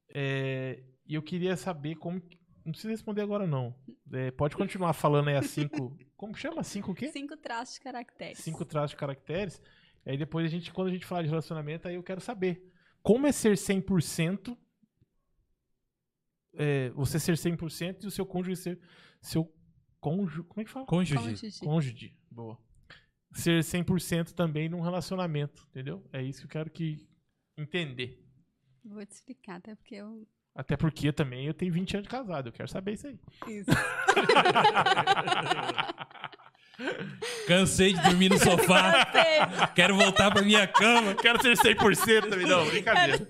É, 0.09 0.83
E 1.07 1.15
eu 1.15 1.23
queria 1.23 1.57
saber 1.57 1.97
como. 1.97 2.23
Não 2.65 2.73
precisa 2.73 2.91
responder 2.93 3.21
agora, 3.21 3.47
não. 3.47 3.75
É, 4.13 4.31
pode 4.31 4.57
continuar 4.57 4.95
falando 4.95 5.29
aí 5.29 5.37
as 5.37 5.51
cinco. 5.51 5.97
Como 6.17 6.35
chama? 6.35 6.63
Cinco 6.63 6.93
o 6.93 6.95
quê? 6.95 7.11
Cinco 7.13 7.37
traços 7.37 7.75
de 7.75 7.81
caracteres. 7.83 8.39
Cinco 8.39 8.65
traços 8.65 8.91
de 8.93 8.97
caracteres. 8.97 9.61
Aí 10.07 10.17
depois 10.17 10.47
a 10.47 10.49
gente, 10.49 10.73
quando 10.73 10.89
a 10.89 10.91
gente 10.91 11.05
falar 11.05 11.23
de 11.23 11.29
relacionamento, 11.29 11.87
aí 11.87 11.97
eu 11.97 12.03
quero 12.03 12.23
saber. 12.23 12.73
Como 13.03 13.27
é 13.27 13.33
ser 13.33 13.55
100%. 13.57 14.57
É, 16.55 16.89
você 16.91 17.19
ser 17.19 17.35
100% 17.37 18.05
e 18.05 18.07
o 18.07 18.11
seu 18.11 18.25
cônjuge 18.25 18.57
ser. 18.57 18.81
Seu 19.21 19.53
cônjuge. 20.01 20.43
Como 20.45 20.61
é 20.63 20.65
que 20.65 20.71
fala? 20.71 20.87
Cônjuge. 20.87 21.21
Cônjuge. 21.21 21.61
Cônjuge. 21.61 22.17
Boa. 22.31 22.59
Ser 23.33 23.63
100% 23.63 24.33
também 24.33 24.69
num 24.71 24.81
relacionamento, 24.81 25.67
entendeu? 25.71 26.03
É 26.13 26.23
isso 26.23 26.41
que 26.41 26.47
eu 26.47 26.51
quero 26.51 26.71
que 26.71 27.07
entender. 27.57 28.23
Vou 28.85 29.05
te 29.05 29.13
explicar, 29.13 29.57
até 29.57 29.75
porque 29.75 29.95
eu. 29.95 30.27
Até 30.55 30.77
porque 30.77 31.13
também 31.13 31.47
eu 31.47 31.55
tenho 31.55 31.73
20 31.73 31.95
anos 31.97 32.05
de 32.05 32.11
casado, 32.11 32.49
eu 32.49 32.53
quero 32.53 32.69
saber 32.69 32.93
isso 32.93 33.07
aí. 33.09 33.19
Isso. 33.49 33.71
Cansei 37.47 37.93
de 37.93 38.03
dormir 38.03 38.29
no 38.31 38.39
sofá. 38.39 39.07
Quero 39.75 39.97
voltar 39.97 40.31
pra 40.31 40.43
minha 40.43 40.67
cama. 40.67 41.15
Quero 41.15 41.41
ser 41.41 41.57
100% 41.57 42.29
também, 42.29 42.47
não, 42.47 42.67
brincadeira. 42.67 43.27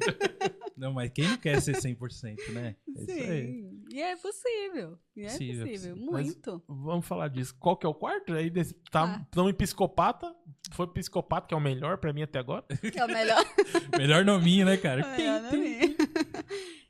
Não, 0.76 0.92
mas 0.92 1.10
quem 1.10 1.28
não 1.28 1.36
quer 1.36 1.60
ser 1.60 1.76
100%, 1.76 2.52
né? 2.52 2.76
É 2.96 3.02
isso 3.02 3.10
aí. 3.12 3.46
Sim. 3.46 3.73
E 3.94 4.02
é 4.02 4.16
possível. 4.16 4.98
E 5.14 5.22
é 5.24 5.28
Possível. 5.30 5.96
Mas- 6.10 6.26
Muito. 6.26 6.60
Vamos 6.66 7.06
falar 7.06 7.28
disso. 7.28 7.54
Qual 7.60 7.76
que 7.76 7.86
é 7.86 7.88
o 7.88 7.94
quarto? 7.94 8.32
Aí 8.32 8.50
desse, 8.50 8.74
tá, 8.90 9.04
Ah. 9.04 9.26
tamo 9.30 9.48
em 9.48 9.54
psicopata. 9.54 10.34
Foi 10.72 10.88
psicopata, 10.88 11.46
que 11.46 11.54
é 11.54 11.56
o 11.56 11.60
melhor 11.60 11.98
pra 11.98 12.12
mim 12.12 12.22
até 12.22 12.40
agora. 12.40 12.64
Que 12.92 12.98
é 12.98 13.04
o 13.04 13.08
melhor. 13.08 13.44
Melhor 13.96 14.24
nominho, 14.24 14.66
né, 14.66 14.76
cara? 14.76 15.00
É, 15.14 15.40
né, 15.40 15.50
tem- 15.50 15.76
amiga? 15.84 15.96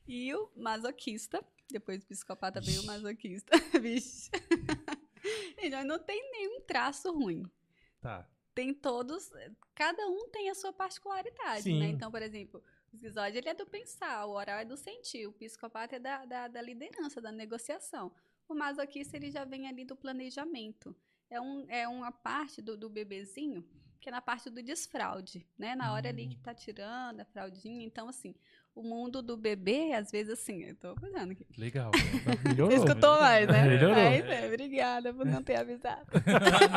E 0.08 0.34
o 0.34 0.48
masoquista. 0.56 1.44
Depois 1.70 1.98
do 1.98 2.06
psicopata 2.06 2.58
veio 2.60 2.80
o 2.82 2.86
masoquista. 2.86 3.52
Vixe. 3.82 4.30
Ele 5.58 5.84
não 5.84 5.98
tem 5.98 6.22
nenhum 6.30 6.60
traço 6.62 7.12
ruim. 7.12 7.42
Tá. 8.00 8.26
Tem 8.54 8.72
todos. 8.72 9.30
Cada 9.74 10.06
um 10.06 10.28
tem 10.30 10.48
a 10.48 10.54
sua 10.54 10.72
particularidade, 10.72 11.62
Sim. 11.64 11.80
né? 11.80 11.88
Então, 11.88 12.10
por 12.10 12.22
exemplo, 12.22 12.62
o 12.94 12.96
esquizóide 12.96 13.38
ele 13.38 13.48
é 13.48 13.54
do 13.54 13.66
pensar, 13.66 14.24
o 14.24 14.30
oral 14.30 14.58
é 14.60 14.64
do 14.64 14.76
sentir, 14.76 15.26
o 15.26 15.32
psicopata 15.32 15.96
é 15.96 15.98
da, 15.98 16.24
da, 16.24 16.48
da 16.48 16.62
liderança, 16.62 17.20
da 17.20 17.32
negociação. 17.32 18.12
O 18.48 18.54
masoquista 18.54 19.16
ele 19.16 19.30
já 19.30 19.44
vem 19.44 19.66
ali 19.66 19.84
do 19.84 19.96
planejamento. 19.96 20.94
É, 21.28 21.40
um, 21.40 21.66
é 21.68 21.88
uma 21.88 22.12
parte 22.12 22.62
do, 22.62 22.76
do 22.76 22.88
bebezinho 22.88 23.64
que 24.04 24.10
é 24.10 24.12
na 24.12 24.20
parte 24.20 24.50
do 24.50 24.62
desfraude, 24.62 25.46
né? 25.58 25.74
Na 25.74 25.94
hora 25.94 26.10
ali 26.10 26.28
que 26.28 26.36
tá 26.36 26.52
tirando 26.52 27.20
a 27.20 27.24
fraldinha. 27.24 27.86
Então, 27.86 28.06
assim, 28.06 28.34
o 28.74 28.82
mundo 28.82 29.22
do 29.22 29.34
bebê, 29.34 29.94
às 29.94 30.10
vezes, 30.10 30.34
assim, 30.34 30.62
eu 30.62 30.74
tô 30.74 30.94
olhando 31.02 31.32
aqui. 31.32 31.46
Legal. 31.56 31.90
Melhorou. 32.44 32.70
Você 32.70 32.84
escutou 32.84 33.18
mais, 33.18 33.48
né? 33.48 33.64
Melhorou. 33.66 33.96
É, 33.96 34.18
isso 34.18 34.28
aí, 34.30 34.46
obrigada 34.46 35.14
por 35.14 35.24
não 35.24 35.42
ter 35.42 35.56
avisado. 35.56 36.04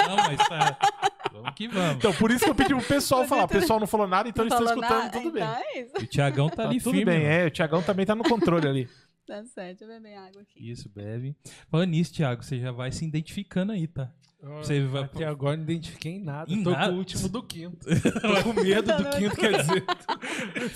não, 0.07 0.15
mas 0.15 0.47
tá. 0.47 0.80
Vamos 1.41 1.55
que 1.55 1.67
vamos. 1.69 1.95
Então, 1.95 2.13
por 2.13 2.31
isso 2.31 2.43
que 2.45 2.49
eu 2.49 2.55
pedi 2.55 2.73
pro 2.75 2.83
pessoal 2.83 3.25
falar. 3.25 3.43
O 3.45 3.47
pessoal 3.47 3.79
não 3.79 3.88
falou 3.88 4.07
nada, 4.07 4.27
então 4.29 4.43
eles 4.45 4.53
estão 4.53 4.67
escutando, 4.67 4.97
nada? 4.99 5.11
tudo 5.11 5.31
bem. 5.31 5.43
Então 5.43 5.55
é 5.55 5.79
isso. 5.81 5.91
O 5.99 6.05
Tiagão 6.07 6.49
tá, 6.49 6.55
Tá 6.57 6.69
ali 6.69 6.79
tudo 6.79 6.95
firme. 6.95 7.05
bem, 7.05 7.19
mano. 7.23 7.31
é. 7.33 7.45
O 7.47 7.51
Tiagão 7.51 7.81
também 7.81 8.05
tá 8.05 8.15
no 8.15 8.23
controle 8.23 8.67
ali. 8.67 8.88
Tá 9.27 9.43
certo, 9.43 9.79
deixa 9.79 9.83
eu 9.83 10.01
beber 10.01 10.15
água 10.15 10.41
aqui. 10.41 10.71
Isso, 10.71 10.88
bebe. 10.88 11.35
Falando 11.69 11.89
nisso, 11.89 12.13
Thiago, 12.13 12.41
você 12.41 12.59
já 12.61 12.71
vai 12.71 12.93
se 12.93 13.03
identificando 13.05 13.73
aí, 13.73 13.85
tá? 13.85 14.09
Você 14.41 14.85
vai- 14.85 15.03
Até 15.03 15.25
agora 15.25 15.57
não 15.57 15.63
identifiquei 15.65 16.13
em 16.13 16.23
nada. 16.23 16.49
Em 16.49 16.63
Tô 16.63 16.69
nada? 16.71 16.88
com 16.88 16.93
o 16.95 16.97
último 16.99 17.27
do 17.27 17.43
quinto. 17.43 17.77
Tô 18.21 18.43
com 18.43 18.53
medo 18.53 18.95
do 18.95 19.09
quinto, 19.17 19.35
quer 19.35 19.51
dizer. 19.57 19.83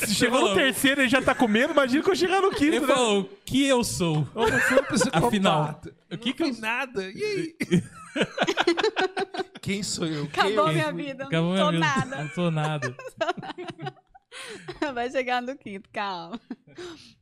Se 0.06 0.14
chegou 0.16 0.50
no 0.50 0.54
terceiro 0.54 1.02
e 1.02 1.08
já 1.08 1.22
tá 1.22 1.34
com 1.34 1.48
medo, 1.48 1.72
imagina 1.72 2.04
que 2.04 2.10
eu 2.10 2.16
chegar 2.16 2.42
no 2.42 2.50
quinto, 2.50 2.64
Ele 2.76 2.80
né? 2.82 2.88
falou, 2.88 3.22
o 3.22 3.30
que 3.46 3.66
eu 3.66 3.86
sou? 3.86 4.28
Eu 4.36 4.50
não 4.52 4.60
fui 4.60 4.78
um. 4.78 5.10
Afinal, 5.28 5.82
o 6.12 6.18
que 6.18 6.34
que 6.34 6.44
eu- 6.44 6.54
nada? 6.60 7.10
E 7.10 7.24
aí? 7.24 7.56
Quem 9.62 9.84
sou 9.84 10.08
eu? 10.08 10.28
Quem 10.30 10.44
Acabou 10.44 10.68
eu 10.68 10.74
minha 10.74 10.92
fui? 10.92 11.04
vida, 11.04 11.26
Acabou 11.26 11.50
não 11.50 11.52
minha 11.54 11.64
sou 11.64 11.72
vida. 11.72 11.80
nada. 12.10 12.24
Não 12.24 12.30
sou 12.32 12.52
nada. 12.52 12.96
Vai 14.94 15.12
chegar 15.12 15.42
no 15.42 15.58
quinto, 15.58 15.90
calma. 15.92 16.40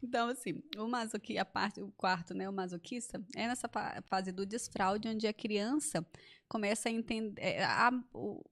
Então, 0.01 0.29
assim, 0.29 0.61
o 0.77 0.87
masoqui, 0.87 1.37
a 1.37 1.43
parte, 1.45 1.81
o 1.81 1.91
quarto, 1.93 2.33
né, 2.33 2.47
o 2.47 2.53
masoquista, 2.53 3.21
é 3.35 3.47
nessa 3.47 3.67
fa- 3.67 4.01
fase 4.07 4.31
do 4.31 4.45
desfraude, 4.45 5.07
onde 5.07 5.27
a 5.27 5.33
criança 5.33 6.05
começa 6.47 6.87
a 6.87 6.91
entender. 6.91 7.41
é, 7.41 7.63
a- 7.63 7.91
o- 8.13 8.43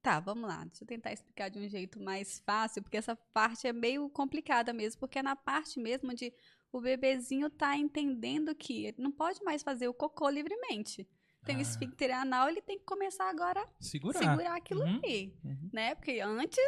Tá, 0.00 0.20
vamos 0.20 0.48
lá. 0.48 0.64
Deixa 0.64 0.84
eu 0.84 0.88
tentar 0.88 1.12
explicar 1.12 1.48
de 1.50 1.58
um 1.58 1.68
jeito 1.68 2.00
mais 2.00 2.38
fácil, 2.46 2.82
porque 2.82 2.96
essa 2.96 3.16
parte 3.34 3.66
é 3.66 3.72
meio 3.72 4.08
complicada 4.08 4.72
mesmo, 4.72 5.00
porque 5.00 5.18
é 5.18 5.22
na 5.22 5.34
parte 5.36 5.78
mesmo 5.80 6.10
onde 6.10 6.32
o 6.72 6.80
bebezinho 6.80 7.50
tá 7.50 7.76
entendendo 7.76 8.54
que 8.54 8.86
ele 8.86 8.96
não 9.02 9.10
pode 9.10 9.42
mais 9.42 9.62
fazer 9.62 9.88
o 9.88 9.92
cocô 9.92 10.30
livremente. 10.30 11.06
Tem 11.44 11.56
o 11.56 11.58
Ah. 11.58 11.62
esfíncter 11.62 12.14
anal, 12.14 12.48
ele 12.48 12.60
tem 12.60 12.78
que 12.78 12.84
começar 12.84 13.28
agora 13.30 13.64
Segurar. 13.80 14.18
segurar 14.18 14.56
aquilo 14.56 14.82
Uhum. 14.82 15.00
ali, 15.02 15.34
Uhum. 15.44 15.70
né? 15.72 15.94
Porque 15.94 16.20
antes 16.20 16.58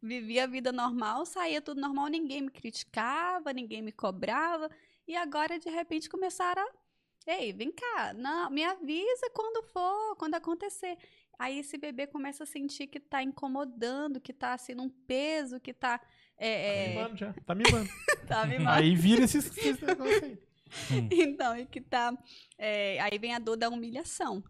vivia 0.00 0.44
a 0.44 0.46
vida 0.46 0.70
normal, 0.72 1.24
saía 1.26 1.60
tudo 1.60 1.80
normal, 1.80 2.08
ninguém 2.08 2.42
me 2.42 2.50
criticava, 2.50 3.52
ninguém 3.52 3.82
me 3.82 3.92
cobrava, 3.92 4.70
e 5.06 5.16
agora 5.16 5.58
de 5.58 5.68
repente 5.70 6.08
começaram 6.08 6.62
a 6.62 6.82
Ei, 7.24 7.52
vem 7.52 7.70
cá, 7.70 8.12
não, 8.14 8.50
me 8.50 8.64
avisa 8.64 9.30
quando 9.32 9.62
for, 9.68 10.16
quando 10.16 10.34
acontecer. 10.34 10.98
Aí 11.38 11.60
esse 11.60 11.78
bebê 11.78 12.04
começa 12.04 12.42
a 12.42 12.46
sentir 12.46 12.88
que 12.88 12.98
tá 12.98 13.22
incomodando, 13.22 14.20
que 14.20 14.32
tá 14.32 14.58
sendo 14.58 14.82
um 14.82 14.88
peso, 14.88 15.60
que 15.60 15.72
tá. 15.72 16.00
É, 16.36 16.94
é, 16.94 16.94
Mano, 17.00 17.16
já. 17.16 17.32
Tá 17.46 17.54
mimando. 17.86 17.88
tá 18.26 18.44
me 18.46 18.56
Aí 18.66 18.96
vira 18.96 19.22
esses, 19.22 19.56
esses 19.56 19.78
negócios 19.80 20.20
aí. 20.20 20.36
Hum. 20.90 21.08
Então, 21.12 21.56
e 21.56 21.66
que 21.66 21.80
tá. 21.80 22.16
é, 22.58 22.98
aí 23.00 23.18
vem 23.18 23.34
a 23.34 23.38
dor 23.38 23.56
da 23.56 23.68
humilhação. 23.68 24.42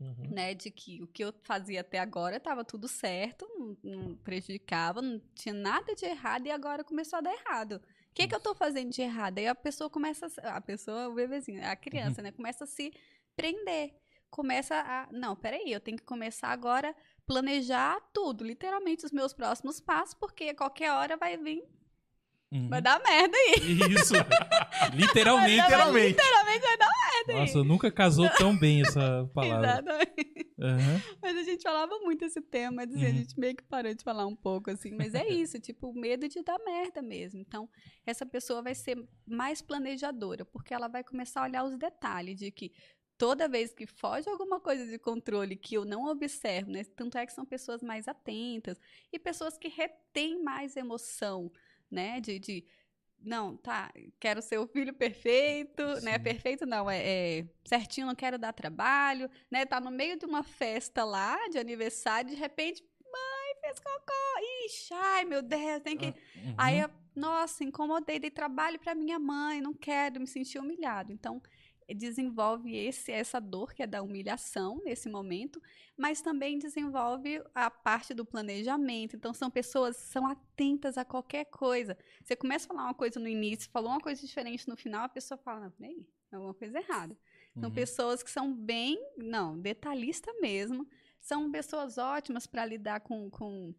Uhum. 0.00 0.30
né, 0.30 0.54
de 0.54 0.70
que 0.70 1.02
o 1.02 1.06
que 1.06 1.22
eu 1.22 1.30
fazia 1.44 1.82
até 1.82 1.98
agora 1.98 2.38
estava 2.38 2.64
tudo 2.64 2.88
certo, 2.88 3.46
não, 3.54 3.76
não 3.84 4.16
prejudicava, 4.16 5.02
não 5.02 5.20
tinha 5.34 5.52
nada 5.54 5.94
de 5.94 6.06
errado 6.06 6.46
e 6.46 6.50
agora 6.50 6.82
começou 6.82 7.18
a 7.18 7.20
dar 7.20 7.34
errado. 7.34 7.74
O 7.74 8.14
que, 8.14 8.26
que 8.26 8.34
eu 8.34 8.38
estou 8.38 8.54
fazendo 8.54 8.88
de 8.88 9.02
errado? 9.02 9.36
Aí 9.36 9.46
a 9.46 9.54
pessoa 9.54 9.90
começa, 9.90 10.26
a 10.42 10.56
a 10.56 10.60
pessoa, 10.62 11.08
o 11.10 11.14
bebezinho, 11.14 11.62
a 11.62 11.76
criança, 11.76 12.22
né, 12.22 12.32
começa 12.32 12.64
a 12.64 12.66
se 12.66 12.94
prender, 13.36 13.94
começa 14.30 14.74
a, 14.74 15.06
não, 15.12 15.36
peraí, 15.36 15.70
eu 15.70 15.80
tenho 15.80 15.98
que 15.98 16.04
começar 16.04 16.48
agora 16.48 16.96
planejar 17.26 18.00
tudo, 18.14 18.42
literalmente 18.42 19.04
os 19.04 19.12
meus 19.12 19.34
próximos 19.34 19.80
passos, 19.80 20.14
porque 20.14 20.44
a 20.44 20.54
qualquer 20.54 20.92
hora 20.92 21.16
vai 21.18 21.36
vir, 21.36 21.62
Uhum. 22.52 22.68
vai 22.68 22.82
dar 22.82 23.00
merda 23.00 23.36
aí. 23.36 23.94
Isso. 23.94 24.12
Literalmente. 24.94 25.62
Literalmente. 25.62 26.08
Literalmente 26.08 26.60
vai 26.66 26.76
dar 26.78 26.88
merda 26.88 27.32
aí. 27.32 27.38
Nossa, 27.40 27.64
nunca 27.64 27.92
casou 27.92 28.28
tão 28.30 28.58
bem 28.58 28.82
essa 28.82 29.30
palavra. 29.32 29.68
Exatamente. 29.68 30.50
Aham. 30.60 31.02
Mas 31.22 31.36
a 31.36 31.42
gente 31.42 31.62
falava 31.62 31.98
muito 32.00 32.24
esse 32.24 32.40
tema, 32.40 32.76
mas 32.84 32.90
assim, 32.94 33.04
a 33.06 33.08
Uhum. 33.08 33.14
gente 33.16 33.38
meio 33.38 33.56
que 33.56 33.62
parou 33.62 33.94
de 33.94 34.02
falar 34.02 34.26
um 34.26 34.34
pouco, 34.36 34.70
assim. 34.70 34.90
Mas 34.96 35.14
é 35.14 35.26
isso, 35.28 35.58
tipo, 35.60 35.88
o 35.90 35.94
medo 35.94 36.28
de 36.28 36.42
dar 36.42 36.58
merda 36.66 37.00
mesmo. 37.00 37.40
Então, 37.40 37.68
essa 38.04 38.26
pessoa 38.26 38.60
vai 38.62 38.74
ser 38.74 38.98
mais 39.26 39.62
planejadora, 39.62 40.44
porque 40.44 40.74
ela 40.74 40.88
vai 40.88 41.04
começar 41.04 41.40
a 41.42 41.44
olhar 41.44 41.64
os 41.64 41.76
detalhes 41.78 42.38
de 42.38 42.50
que 42.50 42.72
toda 43.16 43.48
vez 43.48 43.72
que 43.72 43.86
foge 43.86 44.28
alguma 44.28 44.58
coisa 44.60 44.86
de 44.86 44.98
controle 44.98 45.54
que 45.54 45.74
eu 45.76 45.84
não 45.84 46.06
observo, 46.06 46.70
né? 46.70 46.84
Tanto 46.96 47.16
é 47.16 47.24
que 47.26 47.32
são 47.32 47.44
pessoas 47.46 47.82
mais 47.82 48.08
atentas 48.08 48.78
e 49.12 49.18
pessoas 49.18 49.56
que 49.56 49.68
retêm 49.68 50.42
mais 50.42 50.74
emoção, 50.76 51.50
né? 51.90 52.20
De, 52.20 52.38
de 52.38 52.64
não, 53.22 53.56
tá, 53.56 53.92
quero 54.18 54.40
ser 54.40 54.58
o 54.58 54.66
filho 54.66 54.94
perfeito, 54.94 55.82
né? 56.02 56.14
Sim. 56.14 56.22
Perfeito 56.22 56.66
não, 56.66 56.90
é, 56.90 57.38
é 57.38 57.44
certinho, 57.64 58.06
não 58.06 58.14
quero 58.14 58.38
dar 58.38 58.52
trabalho, 58.52 59.30
né? 59.50 59.66
Tá 59.66 59.80
no 59.80 59.90
meio 59.90 60.18
de 60.18 60.24
uma 60.24 60.42
festa 60.42 61.04
lá, 61.04 61.36
de 61.48 61.58
aniversário, 61.58 62.30
de 62.30 62.36
repente, 62.36 62.82
mãe, 63.02 63.60
fez 63.60 63.78
cocô, 63.78 64.66
ixi, 64.66 64.94
ai, 64.94 65.24
meu 65.24 65.42
Deus, 65.42 65.82
tem 65.82 65.96
que... 65.96 66.06
Uhum. 66.06 66.54
Aí, 66.56 66.80
eu, 66.80 66.90
nossa, 67.14 67.62
incomodei, 67.62 68.18
dei 68.18 68.30
trabalho 68.30 68.78
para 68.78 68.94
minha 68.94 69.18
mãe, 69.18 69.60
não 69.60 69.74
quero, 69.74 70.20
me 70.20 70.26
senti 70.26 70.58
humilhado. 70.58 71.12
Então, 71.12 71.42
desenvolve 71.94 72.74
esse, 72.76 73.10
essa 73.12 73.40
dor 73.40 73.72
que 73.74 73.82
é 73.82 73.86
da 73.86 74.02
humilhação 74.02 74.80
nesse 74.84 75.08
momento, 75.08 75.60
mas 75.96 76.20
também 76.22 76.58
desenvolve 76.58 77.42
a 77.54 77.70
parte 77.70 78.14
do 78.14 78.24
planejamento. 78.24 79.16
Então, 79.16 79.32
são 79.34 79.50
pessoas 79.50 79.96
que 79.96 80.08
são 80.08 80.26
atentas 80.26 80.96
a 80.96 81.04
qualquer 81.04 81.46
coisa. 81.46 81.96
Você 82.22 82.36
começa 82.36 82.66
a 82.66 82.68
falar 82.68 82.84
uma 82.84 82.94
coisa 82.94 83.18
no 83.20 83.28
início, 83.28 83.70
falou 83.70 83.90
uma 83.90 84.00
coisa 84.00 84.20
diferente 84.20 84.68
no 84.68 84.76
final, 84.76 85.04
a 85.04 85.08
pessoa 85.08 85.38
fala, 85.38 85.60
não, 85.60 85.70
peraí, 85.70 86.06
é 86.32 86.36
alguma 86.36 86.54
coisa 86.54 86.78
errada. 86.78 87.16
São 87.58 87.68
Uhum. 87.68 87.74
pessoas 87.74 88.22
que 88.22 88.30
são 88.30 88.54
bem, 88.54 88.98
não, 89.16 89.58
detalhista 89.58 90.32
mesmo. 90.40 90.88
São 91.20 91.50
pessoas 91.50 91.98
ótimas 91.98 92.46
para 92.46 92.64
lidar 92.64 93.00
com, 93.00 93.28
com, 93.28 93.74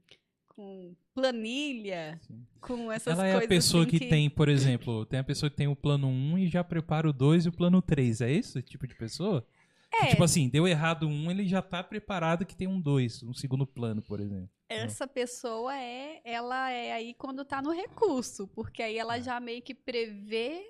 com 0.56 0.94
planilha, 1.14 2.20
Sim. 2.28 2.46
com 2.60 2.92
essas 2.92 3.14
Ela 3.14 3.28
é 3.28 3.32
coisas. 3.32 3.46
a 3.46 3.50
pessoa 3.50 3.84
assim 3.84 3.98
que, 3.98 4.08
tem, 4.08 4.30
por 4.30 4.50
exemplo, 4.50 5.06
tem 5.06 5.20
a 5.20 5.24
pessoa 5.24 5.50
que 5.50 5.56
tem 5.56 5.68
o 5.68 5.76
plano 5.76 6.08
1 6.08 6.38
e 6.40 6.48
já 6.48 6.64
prepara 6.64 7.10
o 7.10 7.14
2 7.14 7.46
e 7.46 7.50
o 7.50 7.52
plano 7.52 7.82
3. 7.82 8.22
É 8.22 8.32
esse 8.32 8.62
tipo 8.62 8.86
de 8.86 8.96
pessoa? 8.96 9.46
Que, 9.92 10.06
É, 10.06 10.08
tipo 10.10 10.24
assim, 10.24 10.48
deu 10.50 10.68
errado 10.68 11.08
um, 11.08 11.30
ele 11.30 11.46
já 11.48 11.62
tá 11.62 11.84
preparado 11.84 12.46
que 12.46 12.56
tem 12.56 12.68
um 12.68 12.80
2, 12.80 13.24
um 13.24 13.34
segundo 13.34 13.66
plano, 13.68 14.02
por 14.02 14.20
exemplo. 14.20 14.50
essa 14.70 15.06
pessoa 15.06 15.76
é, 15.76 16.22
ela 16.24 16.70
é 16.72 16.94
aí 16.94 17.14
quando 17.14 17.44
tá 17.44 17.62
no 17.62 17.72
recurso, 17.72 18.48
porque 18.48 18.82
aí 18.82 18.98
ela 18.98 19.18
É. 19.18 19.22
já 19.22 19.38
meio 19.40 19.62
que 19.62 19.74
prevê 19.76 20.62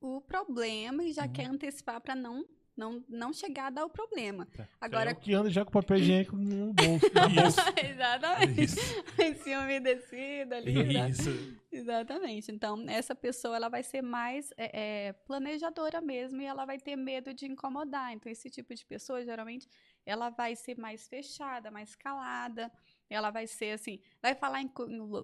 o 0.00 0.20
problema 0.20 1.02
e 1.02 1.12
já 1.12 1.24
Uhum. 1.24 1.32
quer 1.32 1.46
antecipar 1.46 2.00
para 2.00 2.14
não, 2.14 2.44
não, 2.78 3.04
não 3.08 3.32
chegar 3.32 3.66
a 3.66 3.70
dar 3.70 3.84
o 3.84 3.90
problema. 3.90 4.46
Tá. 4.56 4.66
Agora, 4.80 5.10
É 5.10 5.12
o 5.12 5.16
que 5.16 5.34
anda 5.34 5.50
já 5.50 5.64
com 5.64 5.72
papel 5.72 5.96
higiênico 5.98 6.36
no 6.36 6.72
bolso. 6.72 7.04
Exatamente. 7.84 8.62
Isso. 8.62 8.76
Esse 9.18 9.56
umedecido 9.56 10.54
ali. 10.54 10.84
né? 10.94 11.10
Isso. 11.10 11.58
Exatamente. 11.72 12.52
Então, 12.52 12.84
essa 12.88 13.14
pessoa 13.14 13.56
ela 13.56 13.68
vai 13.68 13.82
ser 13.82 14.00
mais 14.00 14.50
é, 14.56 15.08
é, 15.08 15.12
planejadora 15.12 16.00
mesmo 16.00 16.40
e 16.40 16.44
ela 16.46 16.64
vai 16.64 16.78
ter 16.78 16.94
medo 16.96 17.34
de 17.34 17.46
incomodar. 17.46 18.12
Então, 18.12 18.30
esse 18.30 18.48
tipo 18.48 18.74
de 18.74 18.86
pessoa, 18.86 19.24
geralmente, 19.24 19.68
ela 20.06 20.30
vai 20.30 20.54
ser 20.54 20.78
mais 20.78 21.08
fechada, 21.08 21.70
mais 21.70 21.96
calada. 21.96 22.70
Ela 23.10 23.30
vai 23.30 23.46
ser 23.46 23.70
assim, 23.72 24.00
vai 24.22 24.34
falar 24.34 24.60
em, 24.62 24.70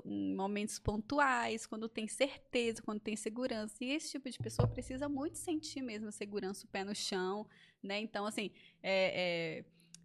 em 0.07 0.35
momentos 0.35 0.78
pontuais, 0.78 1.66
quando 1.66 1.89
tem 1.89 2.09
certeza, 2.09 2.82
quando 2.82 3.01
tem 3.01 3.14
segurança. 3.16 3.76
E 3.85 3.91
esse 3.91 4.12
tipo 4.12 4.30
de 4.30 4.39
pessoa 4.39 4.66
precisa 4.68 5.09
muito 5.09 5.37
sentir 5.39 5.82
mesmo 5.82 6.09
a 6.09 6.12
segurança, 6.12 6.64
o 6.66 6.68
pé 6.68 6.82
no 6.85 6.95
chão, 6.95 7.47
né? 7.82 8.01
Então, 8.01 8.24
assim, 8.24 8.51
é, 8.82 9.59
é, 9.61 9.64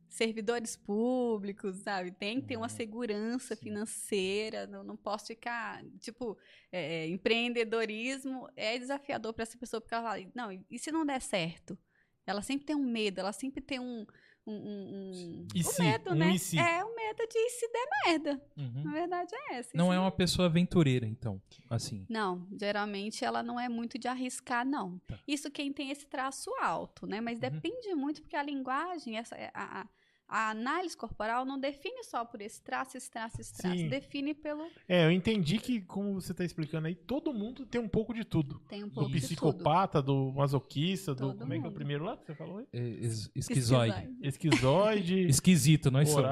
servidores 0.09 0.75
públicos, 0.75 1.77
sabe? 1.77 2.11
Tem 2.11 2.41
que 2.41 2.47
ter 2.47 2.57
uma 2.57 2.63
Uhum. 2.65 2.69
segurança 2.69 3.55
financeira, 3.55 4.67
não, 4.67 4.83
não 4.83 4.97
posso 4.97 5.27
ficar, 5.27 5.83
tipo, 5.99 6.37
é, 6.71 7.03
é, 7.05 7.07
empreendedorismo 7.07 8.47
é 8.55 8.77
desafiador 8.77 9.33
para 9.33 9.43
essa 9.43 9.57
pessoa, 9.57 9.79
porque 9.81 9.93
ela 9.93 10.03
fala, 10.11 10.31
não, 10.35 10.51
e 10.69 10.79
se 10.79 10.91
não 10.91 11.05
der 11.05 11.21
certo? 11.21 11.77
Ela 12.25 12.41
sempre 12.41 12.65
tem 12.65 12.75
um 12.75 12.85
medo, 12.85 13.19
ela 13.19 13.31
sempre 13.33 13.61
tem 13.61 13.79
um, 13.79 14.05
um, 14.49 14.53
um, 14.53 15.11
um- 15.11 15.47
um 15.55 15.63
se? 15.63 15.81
medo, 15.81 16.11
Um 16.11 16.15
né? 16.15 16.37
se? 16.37 16.57
É, 16.57 16.83
o 16.83 16.95
medo 16.95 17.27
de 17.27 17.49
se 17.49 17.67
der 17.71 17.87
merda. 18.05 18.41
Uhum. 18.57 18.83
Na 18.83 18.91
verdade 18.91 19.31
é 19.35 19.55
essa. 19.55 19.69
Não 19.73 19.91
é 19.93 19.99
uma 19.99 20.11
pessoa 20.11 20.47
aventureira, 20.47 21.05
então. 21.05 21.41
Assim. 21.69 22.05
não, 22.09 22.47
geralmente 22.59 23.23
ela 23.23 23.43
não 23.43 23.59
é 23.59 23.69
muito 23.69 23.97
de 23.99 24.07
arriscar, 24.07 24.65
não. 24.65 24.97
Tá. 25.07 25.19
Isso 25.27 25.51
quem 25.51 25.71
tem 25.71 25.91
esse 25.91 26.05
traço 26.07 26.51
alto, 26.59 27.05
né? 27.05 27.21
Mas 27.21 27.35
Uhum. 27.35 27.41
depende 27.49 27.93
muito, 27.95 28.21
porque 28.21 28.35
a 28.35 28.41
linguagem, 28.43 29.17
essa, 29.17 29.35
a, 29.53 29.81
a, 29.81 29.87
a 30.29 30.51
análise 30.51 30.95
corporal 30.95 31.43
não 31.43 31.59
define 31.59 32.03
só 32.03 32.23
por 32.23 32.39
esse 32.41 32.61
traço, 32.61 32.95
esse 32.95 33.09
traço, 33.09 33.41
esse 33.41 33.53
traço. 33.53 33.75
Sim. 33.75 33.89
Define 33.89 34.33
pelo. 34.33 34.67
É, 34.87 35.05
eu 35.05 35.11
entendi 35.11 35.57
que, 35.57 35.81
como 35.81 36.13
você 36.21 36.33
tá 36.33 36.45
explicando 36.45 36.87
aí, 36.87 36.93
todo 36.95 37.33
mundo 37.33 37.65
tem 37.65 37.81
um 37.81 37.87
pouco 37.87 38.13
de 38.13 38.23
tudo. 38.23 38.61
Tem 38.69 38.83
um 38.83 38.87
Do 38.87 38.93
pouco 38.93 39.09
de 39.09 39.19
tudo. 39.19 39.25
psicopata, 39.27 40.01
do 40.01 40.31
masoquista, 40.33 41.13
do. 41.15 41.29
Todo 41.29 41.39
como 41.39 41.53
é 41.53 41.57
que 41.57 41.61
é 41.61 41.61
o 41.61 41.63
mundo. 41.65 41.75
primeiro 41.75 42.03
lá 42.03 42.15
que 42.15 42.25
você 42.25 42.35
falou 42.35 42.59
aí? 42.59 42.67
É, 42.71 42.79
es- 42.79 43.29
esquizoide. 43.35 44.09
Esquizoide. 44.21 45.27
Esquisito, 45.27 45.89
nós 45.91 46.09
somos. 46.09 46.29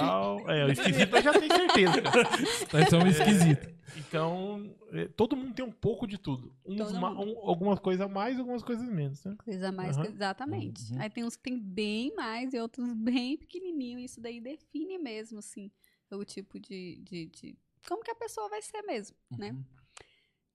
É, 0.47 0.65
o 0.65 0.71
esquisito 0.71 1.15
eu 1.15 1.21
já 1.21 1.33
tenho 1.33 1.53
certeza. 1.55 2.03
Nós 2.73 2.89
somos 2.89 3.15
esquisitos. 3.19 3.76
Então, 3.95 4.75
é, 4.91 5.07
todo 5.07 5.35
mundo 5.35 5.53
tem 5.53 5.63
um 5.63 5.71
pouco 5.71 6.05
de 6.05 6.17
tudo. 6.17 6.53
Uns 6.65 6.91
ma- 6.93 7.11
um- 7.11 7.38
algumas 7.47 7.79
coisas 7.79 8.05
a 8.05 8.09
mais, 8.09 8.38
algumas 8.38 8.61
coisas 8.63 8.88
menos, 8.88 9.23
né? 9.23 9.35
Coisa 9.43 9.71
mais 9.71 9.95
que- 9.95 10.01
Aham. 10.03 10.11
exatamente. 10.11 10.93
Uhum. 10.93 11.01
Aí 11.01 11.09
tem 11.09 11.23
uns 11.23 11.35
que 11.35 11.43
tem 11.43 11.57
bem 11.57 12.13
mais 12.15 12.53
e 12.53 12.59
outros 12.59 12.91
bem 12.93 13.38
pequenininho. 13.38 13.99
Isso 13.99 14.19
daí 14.19 14.41
define 14.41 14.97
mesmo, 14.97 15.39
assim, 15.39 15.71
o 16.11 16.23
tipo 16.25 16.59
de, 16.59 16.97
de, 17.03 17.25
de- 17.27 17.57
como 17.88 18.03
que 18.03 18.11
a 18.11 18.15
pessoa 18.15 18.49
vai 18.49 18.61
ser 18.61 18.81
mesmo, 18.81 19.15
né? 19.38 19.51
Uhum. 19.51 19.63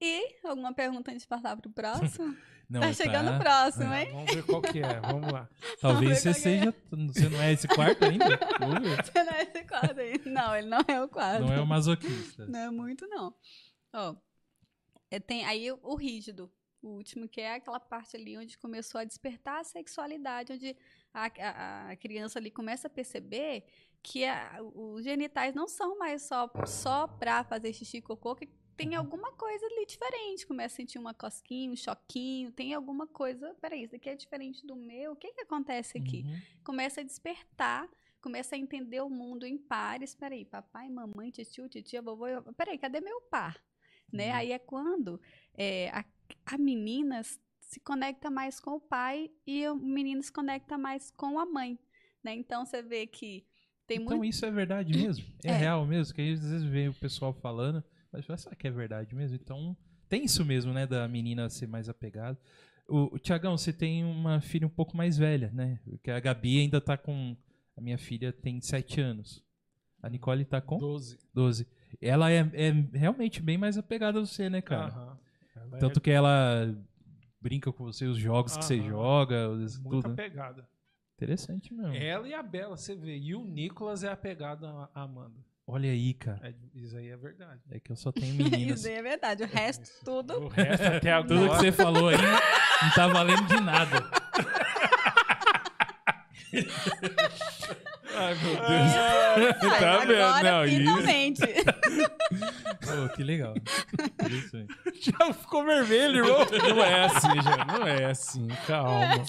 E 0.00 0.36
alguma 0.44 0.72
pergunta 0.74 1.10
antes 1.10 1.22
de 1.22 1.28
passar 1.28 1.56
pro 1.56 1.70
próximo? 1.70 2.36
Não, 2.72 2.80
tá 2.80 2.92
chegando 2.92 3.28
o 3.28 3.32
tá- 3.32 3.38
próximo, 3.38 3.92
hein? 3.94 4.10
Vamos 4.12 4.34
ver 4.34 4.42
qual 4.44 4.62
que 4.62 4.78
é. 4.80 5.00
Vamos 5.00 5.32
lá. 5.32 5.48
Talvez 5.80 6.18
você 6.18 6.28
ver 6.32 6.34
seja. 6.34 6.74
Você 6.90 7.28
não 7.28 7.42
é 7.42 7.52
esse 7.52 7.68
quarto 7.68 8.04
ainda? 8.04 8.24
Você 9.04 9.24
não 9.24 9.32
é 9.32 9.42
esse 9.42 9.64
quadro 9.64 10.00
aí. 10.00 10.20
Não, 10.26 10.56
ele 10.56 10.68
não 10.68 10.80
é 10.88 11.02
o 11.02 11.08
quadro. 11.08 11.46
Não 11.46 11.52
é 11.52 11.60
o 11.60 11.66
masoquista. 11.66 12.46
Não 12.46 12.58
é 12.58 12.70
muito, 12.70 13.06
não. 13.08 13.34
Ó, 13.94 14.14
é, 15.10 15.20
tem 15.20 15.44
aí 15.44 15.70
o, 15.70 15.78
o 15.82 15.94
rígido, 15.96 16.50
o 16.82 16.88
último, 16.88 17.28
que 17.28 17.40
é 17.40 17.54
aquela 17.54 17.78
parte 17.80 18.16
ali 18.16 18.36
onde 18.38 18.56
começou 18.58 19.00
a 19.00 19.04
despertar 19.04 19.60
a 19.60 19.64
sexualidade, 19.64 20.52
onde 20.52 20.76
a, 21.12 21.26
a- 21.26 21.90
a 21.90 21.96
criança 21.96 22.38
ali 22.38 22.50
começa 22.50 22.86
a 22.86 22.90
perceber 22.90 23.64
que 24.02 24.24
a- 24.24 24.58
os 24.62 25.04
genitais 25.04 25.54
não 25.54 25.68
são 25.68 25.98
mais 25.98 26.22
só, 26.22 26.50
só 26.66 27.06
pra 27.06 27.44
fazer 27.44 27.72
xixi 27.72 27.98
e 27.98 28.02
cocô, 28.02 28.34
que 28.34 28.48
tem 28.84 28.94
alguma 28.94 29.32
coisa 29.32 29.64
ali 29.66 29.86
diferente. 29.86 30.46
Começa 30.46 30.74
a 30.74 30.76
sentir 30.76 30.98
uma 30.98 31.14
cosquinha, 31.14 31.70
um 31.70 31.76
choquinho, 31.76 32.50
tem 32.52 32.74
alguma 32.74 33.06
coisa. 33.06 33.54
Peraí, 33.60 33.84
isso 33.84 33.96
aqui 33.96 34.08
é 34.08 34.16
diferente 34.16 34.66
do 34.66 34.74
meu, 34.76 35.12
o 35.12 35.16
que 35.16 35.32
que 35.32 35.40
acontece 35.42 35.98
aqui? 35.98 36.24
Uhum. 36.26 36.40
começa 36.64 37.00
a 37.00 37.04
despertar, 37.04 37.88
começa 38.20 38.54
a 38.54 38.58
entender 38.58 39.00
o 39.00 39.08
mundo 39.10 39.44
em 39.46 39.56
pares. 39.58 40.14
Peraí, 40.14 40.44
papai, 40.44 40.88
mamãe, 40.88 41.30
tio, 41.30 41.68
titia, 41.68 42.02
vovô. 42.02 42.26
eu- 42.26 42.42
Peraí, 42.54 42.78
cadê 42.78 43.00
meu 43.00 43.20
par? 43.22 43.56
Né? 44.12 44.28
Uhum. 44.30 44.34
Aí 44.36 44.52
é 44.52 44.58
quando 44.58 45.20
é, 45.54 45.88
a, 45.90 46.04
a 46.46 46.58
menina 46.58 47.22
se 47.60 47.80
conecta 47.80 48.30
mais 48.30 48.60
com 48.60 48.72
o 48.72 48.80
pai 48.80 49.30
e 49.46 49.66
o 49.68 49.74
menino 49.74 50.22
se 50.22 50.30
conecta 50.32 50.76
mais 50.76 51.10
com 51.10 51.38
a 51.38 51.46
mãe. 51.46 51.78
Né? 52.22 52.34
Então 52.34 52.64
você 52.66 52.82
vê 52.82 53.06
que 53.06 53.46
tem 53.86 53.96
Então 54.02 54.18
muito. 54.18 54.28
isso 54.30 54.44
é 54.44 54.50
verdade 54.50 54.92
mesmo? 54.96 55.24
É, 55.44 55.48
É. 55.48 55.56
real 55.56 55.84
mesmo? 55.86 56.14
Que 56.14 56.20
às 56.32 56.40
vezes 56.40 56.62
vê 56.64 56.88
o 56.88 56.94
pessoal 56.94 57.32
falando, 57.32 57.82
mas 58.12 58.26
fala, 58.26 58.36
será 58.36 58.54
que 58.54 58.66
é 58.66 58.70
verdade 58.70 59.14
mesmo? 59.14 59.36
Então 59.36 59.76
tem 60.08 60.24
isso 60.24 60.44
mesmo, 60.44 60.72
né? 60.72 60.86
Da 60.86 61.08
menina 61.08 61.48
ser 61.48 61.66
mais 61.66 61.88
apegada. 61.88 62.38
O, 62.88 63.14
o 63.14 63.18
Tiagão, 63.18 63.56
você 63.56 63.72
tem 63.72 64.04
uma 64.04 64.40
filha 64.40 64.66
um 64.66 64.70
pouco 64.70 64.96
mais 64.96 65.16
velha, 65.16 65.50
né? 65.52 65.80
Porque 65.88 66.10
a 66.10 66.20
Gabi 66.20 66.60
ainda 66.60 66.80
tá 66.80 66.96
com. 66.96 67.36
A 67.76 67.80
minha 67.80 67.96
filha 67.96 68.32
tem 68.32 68.60
7 68.60 69.00
anos. 69.00 69.42
A 70.02 70.08
Nicole 70.10 70.44
tá 70.44 70.60
com 70.60 70.78
12. 70.78 71.18
12. 71.32 71.66
Ela 72.00 72.30
é, 72.30 72.40
é 72.52 72.70
realmente 72.92 73.40
bem 73.40 73.56
mais 73.56 73.78
apegada 73.78 74.18
a 74.18 74.26
você, 74.26 74.50
né, 74.50 74.60
cara? 74.60 74.92
Aham. 74.92 75.18
Ela 75.54 75.76
é 75.76 75.80
Tanto 75.80 76.00
que 76.00 76.10
ela 76.10 76.74
brinca 77.40 77.72
com 77.72 77.84
você, 77.84 78.04
os 78.06 78.18
jogos 78.18 78.56
que 78.56 78.64
você 78.64 78.82
joga, 78.82 79.48
muito 79.48 79.82
tudo. 79.82 80.08
né? 80.08 80.12
apegada. 80.12 80.68
Interessante 81.16 81.72
mesmo. 81.72 81.94
Ela 81.94 82.28
e 82.28 82.34
a 82.34 82.42
Bela, 82.42 82.76
você 82.76 82.94
vê. 82.94 83.16
E 83.16 83.34
o 83.34 83.44
Nicolas 83.44 84.02
é 84.02 84.10
apegado 84.10 84.66
à 84.66 84.90
Amanda. 84.94 85.38
Olha 85.66 85.90
aí, 85.90 86.12
cara. 86.14 86.40
É, 86.48 86.54
isso 86.74 86.96
aí 86.96 87.08
é 87.08 87.16
verdade. 87.16 87.60
É 87.70 87.78
que 87.80 87.92
eu 87.92 87.96
só 87.96 88.10
tenho 88.12 88.34
meninas. 88.34 88.80
Isso 88.80 88.88
aí 88.88 88.94
é 88.94 89.02
verdade. 89.02 89.42
O 89.44 89.46
resto, 89.46 89.88
tudo. 90.04 90.44
O 90.44 90.48
resto 90.48 90.82
até 90.84 91.16
Tudo 91.22 91.28
que 91.38 91.44
agora. 91.44 91.58
você 91.60 91.72
falou 91.72 92.08
aí 92.08 92.16
não 92.16 92.90
tá 92.94 93.06
valendo 93.08 93.46
de 93.46 93.60
nada. 93.60 94.02
Ai, 98.14 98.34
meu 98.34 98.54
Deus. 98.54 98.62
Ai, 99.72 99.80
Tá 99.80 99.98
vendo? 99.98 100.12
agora, 100.22 100.42
Não, 100.42 100.64
isso- 100.66 100.76
finalmente. 100.76 101.40
Pô, 102.80 103.08
que 103.16 103.22
legal. 103.22 103.54
Interessante. 103.56 104.74
Já 105.00 105.32
ficou 105.32 105.64
vermelho, 105.64 106.16
irmão. 106.24 106.46
Não 106.68 106.84
é 106.84 107.04
assim, 107.04 107.42
já. 107.42 107.64
Não 107.64 107.86
é 107.86 108.04
assim. 108.04 108.48
Calma. 108.66 109.24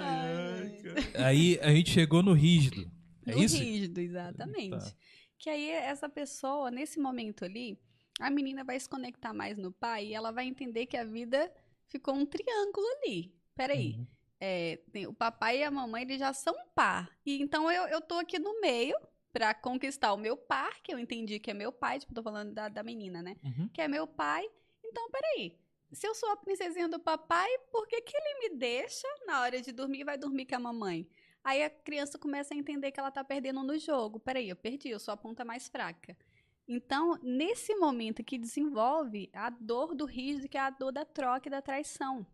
Ai, 0.00 0.82
Aí 1.24 1.58
a 1.62 1.70
gente 1.70 1.90
chegou 1.90 2.22
no 2.22 2.32
rígido. 2.34 2.90
É 3.26 3.32
no 3.34 3.42
isso? 3.42 3.56
rígido, 3.56 3.98
exatamente. 4.00 4.70
Tá. 4.78 4.92
Que 5.38 5.50
aí 5.50 5.70
essa 5.70 6.08
pessoa, 6.08 6.70
nesse 6.70 6.98
momento 6.98 7.44
ali, 7.44 7.78
a 8.20 8.30
menina 8.30 8.64
vai 8.64 8.78
se 8.80 8.88
conectar 8.88 9.32
mais 9.34 9.58
no 9.58 9.70
pai 9.72 10.06
e 10.06 10.14
ela 10.14 10.30
vai 10.30 10.46
entender 10.46 10.86
que 10.86 10.96
a 10.96 11.04
vida 11.04 11.52
ficou 11.88 12.14
um 12.14 12.24
triângulo 12.24 12.86
ali. 13.02 13.34
Peraí, 13.54 13.94
Uhum. 13.96 14.06
é, 14.40 14.78
tem- 14.92 15.06
o 15.06 15.12
papai 15.12 15.58
e 15.58 15.64
a 15.64 15.70
mamãe 15.70 16.02
eles 16.02 16.18
já 16.18 16.32
são 16.32 16.54
um 16.54 16.68
par. 16.74 17.10
E 17.24 17.40
então 17.42 17.70
eu, 17.70 17.84
eu 17.88 18.00
tô 18.00 18.14
aqui 18.14 18.38
no 18.38 18.60
meio. 18.60 18.96
pra 19.32 19.52
conquistar 19.52 20.14
o 20.14 20.16
meu 20.16 20.34
par, 20.34 20.80
que 20.82 20.94
eu 20.94 20.98
entendi 20.98 21.38
que 21.38 21.50
é 21.50 21.54
meu 21.54 21.70
pai, 21.70 21.98
tipo, 22.00 22.14
tô 22.14 22.22
falando 22.22 22.54
da, 22.54 22.70
da 22.70 22.82
menina, 22.82 23.20
né? 23.22 23.36
Uhum. 23.44 23.68
Que 23.68 23.82
é 23.82 23.86
meu 23.88 24.06
pai. 24.06 24.48
Então, 24.82 25.10
peraí. 25.10 25.58
Se 25.92 26.08
eu 26.08 26.14
sou 26.14 26.30
a 26.30 26.36
princesinha 26.38 26.88
do 26.88 26.98
papai, 26.98 27.46
por 27.70 27.86
que, 27.86 28.00
que 28.00 28.16
ele 28.16 28.38
me 28.48 28.56
deixa 28.56 29.06
na 29.26 29.42
hora 29.42 29.60
de 29.60 29.72
dormir 29.72 30.00
e 30.00 30.04
vai 30.04 30.16
dormir 30.16 30.46
com 30.46 30.56
a 30.56 30.58
mamãe? 30.58 31.06
Aí 31.46 31.62
a 31.62 31.70
criança 31.70 32.18
começa 32.18 32.52
a 32.52 32.56
entender 32.56 32.90
que 32.90 32.98
ela 32.98 33.12
tá 33.12 33.22
perdendo 33.22 33.62
no 33.62 33.78
jogo. 33.78 34.18
Peraí, 34.18 34.48
eu 34.48 34.56
perdi, 34.56 34.88
eu 34.88 34.98
sou 34.98 35.14
a 35.14 35.16
ponta 35.16 35.44
mais 35.44 35.68
fraca. 35.68 36.18
Então, 36.66 37.16
nesse 37.22 37.72
momento 37.76 38.24
que 38.24 38.36
desenvolve 38.36 39.30
a 39.32 39.48
dor 39.48 39.94
do 39.94 40.04
rígido, 40.04 40.48
que 40.48 40.58
é 40.58 40.60
a 40.60 40.70
dor 40.70 40.90
da 40.90 41.04
troca 41.04 41.46
e 41.46 41.50
da 41.50 41.62
traição. 41.62 42.26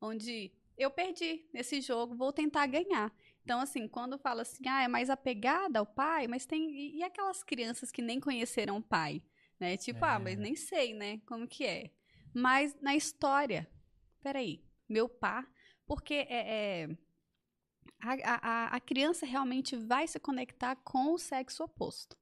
Onde 0.00 0.50
eu 0.78 0.90
perdi 0.90 1.46
nesse 1.52 1.82
jogo, 1.82 2.16
vou 2.16 2.32
tentar 2.32 2.66
ganhar. 2.66 3.14
Então, 3.44 3.60
assim, 3.60 3.86
quando 3.86 4.18
fala 4.18 4.40
assim, 4.40 4.66
ah, 4.66 4.84
é 4.84 4.88
mais 4.88 5.10
apegada 5.10 5.78
ao 5.78 5.84
pai, 5.84 6.26
mas 6.26 6.46
tem. 6.46 6.96
E, 6.96 7.02
aquelas 7.02 7.42
crianças 7.44 7.92
que 7.92 8.00
nem 8.00 8.18
conheceram 8.18 8.78
o 8.78 8.82
pai? 8.82 9.22
Né? 9.60 9.76
Tipo, 9.76 10.02
ah, 10.06 10.18
mas 10.18 10.38
É. 10.38 10.42
nem 10.42 10.56
sei, 10.56 10.94
né? 10.94 11.20
Como 11.26 11.46
que 11.46 11.66
é. 11.66 11.90
Mas 12.32 12.74
na 12.80 12.96
história, 12.96 13.70
peraí, 14.22 14.64
meu 14.88 15.10
par, 15.10 15.46
porque 15.86 16.14
é, 16.14 16.26
é, 16.30 16.96
a, 18.24 18.40
a, 18.42 18.66
a 18.76 18.80
criança 18.80 19.24
realmente 19.26 19.76
vai 19.76 20.06
se 20.06 20.18
conectar 20.18 20.76
com 20.76 21.12
o 21.14 21.18
sexo 21.18 21.64
oposto. 21.64 22.16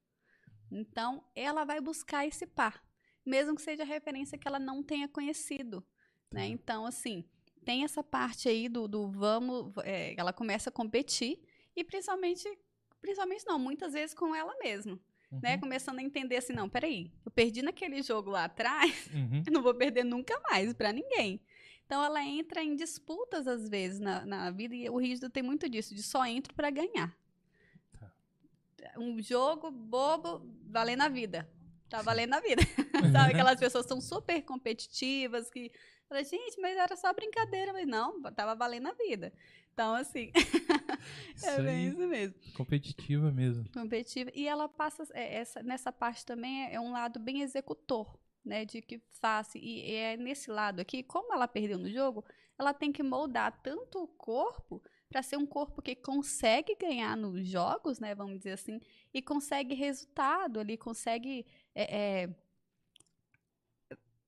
Então, 0.71 1.23
ela 1.35 1.63
vai 1.63 1.79
buscar 1.79 2.25
esse 2.25 2.45
par, 2.45 2.83
mesmo 3.25 3.55
que 3.55 3.61
seja 3.61 3.83
referência 3.83 4.37
que 4.37 4.47
ela 4.47 4.59
não 4.59 4.83
tenha 4.83 5.07
conhecido. 5.07 5.85
Né? 6.31 6.47
Então, 6.47 6.85
assim, 6.85 7.23
tem 7.63 7.83
essa 7.83 8.03
parte 8.03 8.49
aí 8.49 8.67
do, 8.67 8.87
do 8.87 9.11
vamos. 9.11 9.71
é, 9.83 10.13
ela 10.17 10.33
começa 10.33 10.69
a 10.69 10.73
competir, 10.73 11.39
e 11.75 11.83
principalmente, 11.83 12.47
principalmente 13.01 13.45
não, 13.45 13.59
muitas 13.59 13.93
vezes 13.93 14.13
com 14.15 14.33
ela 14.35 14.55
mesma. 14.59 14.99
Né? 15.41 15.55
Uhum. 15.55 15.61
Começando 15.61 15.99
a 15.99 16.03
entender 16.03 16.37
assim, 16.37 16.53
não, 16.53 16.69
peraí, 16.69 17.11
eu 17.25 17.31
perdi 17.31 17.61
naquele 17.61 18.01
jogo 18.01 18.29
lá 18.31 18.45
atrás, 18.45 19.07
Uhum. 19.13 19.43
eu 19.45 19.51
não 19.53 19.61
vou 19.61 19.73
perder 19.75 20.03
nunca 20.03 20.39
mais 20.49 20.73
pra 20.73 20.91
ninguém. 20.93 21.41
Então 21.85 22.03
ela 22.03 22.23
entra 22.23 22.63
em 22.63 22.75
disputas 22.75 23.47
às 23.47 23.69
vezes 23.69 23.99
na, 23.99 24.25
na 24.25 24.51
vida 24.51 24.75
e 24.75 24.89
o 24.89 24.97
rígido 24.97 25.29
tem 25.29 25.43
muito 25.43 25.69
disso, 25.69 25.93
de 25.93 26.01
só 26.01 26.25
entro 26.25 26.53
pra 26.53 26.69
ganhar. 26.69 27.15
Tá. 27.99 28.11
Um 28.97 29.21
jogo 29.21 29.69
bobo 29.71 30.41
valendo 30.67 31.01
a 31.01 31.07
vida. 31.09 31.49
Tá 31.89 32.01
valendo 32.01 32.33
a 32.33 32.39
vida. 32.39 32.61
Sabe? 33.11 33.33
Aquelas 33.33 33.59
pessoas 33.59 33.85
são 33.85 34.01
super 34.01 34.41
competitivas 34.41 35.49
que 35.49 35.71
fala, 36.09 36.23
gente, 36.23 36.59
mas 36.59 36.75
era 36.75 36.95
só 36.95 37.13
brincadeira, 37.13 37.71
mas 37.71 37.87
não, 37.87 38.21
tava 38.33 38.55
valendo 38.55 38.87
a 38.87 38.93
vida. 38.93 39.31
Então, 39.73 39.93
assim, 39.93 40.31
Isso 41.35 41.45
é 41.45 41.61
bem 41.61 41.89
isso 41.89 42.07
mesmo 42.07 42.35
competitiva 42.55 43.29
mesmo. 43.31 43.69
competitiva. 43.73 44.31
E 44.33 44.47
ela 44.47 44.69
passa 44.69 45.05
é, 45.13 45.35
essa, 45.35 45.61
nessa 45.61 45.91
parte 45.91 46.25
também 46.25 46.65
é, 46.65 46.75
é 46.75 46.79
um 46.79 46.91
lado 46.91 47.19
bem 47.19 47.41
executor, 47.41 48.17
né? 48.45 48.65
De 48.65 48.81
que 48.81 48.99
faça. 49.19 49.57
E, 49.57 49.93
é 49.93 50.17
nesse 50.17 50.49
lado 50.51 50.79
aqui, 50.79 51.03
como 51.03 51.33
ela 51.33 51.47
perdeu 51.47 51.77
no 51.77 51.89
jogo, 51.89 52.23
ela 52.57 52.73
tem 52.73 52.91
que 52.91 53.03
moldar 53.03 53.61
tanto 53.61 54.03
o 54.03 54.07
corpo 54.07 54.81
para 55.09 55.21
ser 55.21 55.37
um 55.37 55.45
corpo 55.45 55.81
que 55.81 55.95
consegue 55.95 56.75
ganhar 56.75 57.15
nos 57.15 57.47
jogos, 57.47 57.99
né? 57.99 58.13
Vamos 58.15 58.37
dizer 58.37 58.51
assim, 58.51 58.79
e 59.13 59.21
consegue 59.21 59.73
resultado 59.75 60.59
ali, 60.59 60.77
consegue. 60.77 61.45
é, 61.73 62.23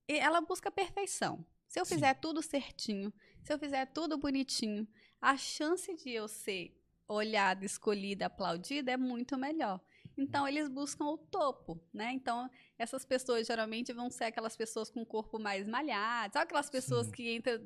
é, 0.07 0.17
ela 0.17 0.41
busca 0.41 0.71
perfeição. 0.71 1.45
Se 1.67 1.79
eu 1.79 1.85
Sim. 1.85 1.95
fizer 1.95 2.13
tudo 2.15 2.41
certinho, 2.41 3.13
se 3.43 3.53
eu 3.53 3.59
fizer 3.59 3.85
tudo 3.87 4.17
bonitinho, 4.17 4.87
a 5.21 5.35
chance 5.35 5.93
de 5.95 6.11
eu 6.11 6.27
ser 6.27 6.73
olhada, 7.07 7.65
escolhida, 7.65 8.25
aplaudida 8.27 8.91
é 8.91 8.97
muito 8.97 9.37
melhor. 9.37 9.81
Então 10.17 10.47
eles 10.47 10.67
buscam 10.67 11.05
o 11.05 11.17
topo, 11.17 11.79
né? 11.93 12.11
Então 12.11 12.49
essas 12.77 13.05
pessoas 13.05 13.45
geralmente 13.45 13.93
vão 13.93 14.09
ser 14.09 14.25
aquelas 14.25 14.55
pessoas 14.57 14.89
com 14.89 15.01
o 15.01 15.05
corpo 15.05 15.37
mais 15.39 15.67
malhado, 15.67 16.33
sabe 16.33 16.45
aquelas 16.45 16.69
pessoas 16.69 17.05
Sim. 17.07 17.11
que 17.13 17.35
entram 17.35 17.61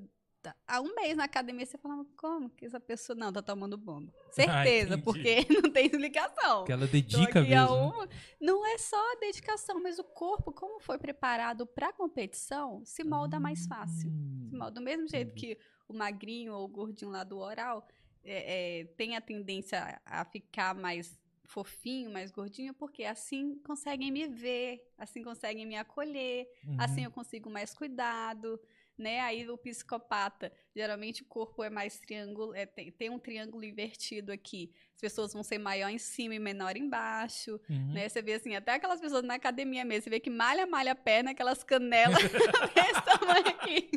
há 0.67 0.81
um 0.81 0.95
mês 0.95 1.15
na 1.15 1.25
academia 1.25 1.65
você 1.65 1.77
fala 1.77 2.03
como 2.17 2.49
que 2.49 2.65
essa 2.65 2.79
pessoa 2.79 3.15
não 3.15 3.31
tá 3.31 3.41
tomando 3.43 3.77
bomba? 3.77 4.11
Certeza, 4.31 4.95
entendi. 4.95 5.03
porque 5.03 5.45
não 5.61 5.71
tem 5.71 5.85
explicação. 5.85 6.57
Porque 6.59 6.71
ela 6.71 6.87
dedica 6.87 7.41
mesmo. 7.41 7.75
uma- 7.75 8.09
Não 8.39 8.65
é 8.65 8.77
só 8.77 8.97
a 9.13 9.19
dedicação, 9.19 9.81
mas 9.81 9.99
o 9.99 10.03
corpo, 10.03 10.51
como 10.51 10.79
foi 10.79 10.97
preparado 10.97 11.67
para 11.67 11.93
competição, 11.93 12.83
se 12.83 13.03
molda 13.03 13.39
mais 13.39 13.67
fácil. 13.67 14.09
Se 14.49 14.55
molda 14.55 14.71
do 14.71 14.81
mesmo 14.81 15.07
jeito 15.07 15.33
que 15.35 15.57
o 15.87 15.93
magrinho 15.93 16.53
ou 16.53 16.65
o 16.65 16.67
gordinho 16.67 17.11
lá 17.11 17.23
do 17.23 17.37
oral 17.37 17.85
é, 18.23 18.79
é, 18.81 18.85
tem 18.97 19.15
a 19.15 19.21
tendência 19.21 20.01
a 20.05 20.25
ficar 20.25 20.73
mais 20.73 21.19
fofinho, 21.51 22.11
mais 22.11 22.31
gordinho, 22.31 22.73
porque 22.73 23.03
assim 23.03 23.59
conseguem 23.65 24.09
me 24.11 24.25
ver, 24.27 24.81
assim 24.97 25.21
conseguem 25.23 25.65
me 25.65 25.75
acolher, 25.75 26.47
Uhum. 26.65 26.77
assim 26.79 27.03
eu 27.03 27.11
consigo 27.11 27.49
mais 27.49 27.73
cuidado, 27.73 28.59
né? 28.97 29.19
Aí 29.21 29.49
o 29.49 29.57
psicopata, 29.57 30.51
geralmente 30.75 31.23
o 31.23 31.25
corpo 31.25 31.63
é 31.63 31.69
mais 31.69 31.99
triângulo, 31.99 32.53
é, 32.53 32.65
tem, 32.65 32.91
tem 32.91 33.09
um 33.09 33.17
triângulo 33.19 33.63
invertido 33.63 34.31
aqui. 34.31 34.71
As 34.95 35.01
pessoas 35.01 35.33
vão 35.33 35.43
ser 35.43 35.57
maior 35.57 35.89
em 35.89 35.97
cima 35.97 36.35
e 36.35 36.39
menor 36.39 36.77
embaixo, 36.77 37.59
Uhum. 37.69 37.93
né? 37.93 38.07
Você 38.07 38.21
vê 38.21 38.33
assim, 38.33 38.55
até 38.55 38.73
aquelas 38.75 39.01
pessoas 39.01 39.23
na 39.23 39.33
academia 39.35 39.83
mesmo, 39.83 40.03
você 40.03 40.09
vê 40.09 40.19
que 40.19 40.29
malha, 40.29 40.65
malha 40.67 40.91
a 40.91 40.95
perna, 40.95 41.31
aquelas 41.31 41.63
canelas 41.63 42.17
desse 42.75 43.01
tamanho 43.05 43.47
aqui. 43.47 43.89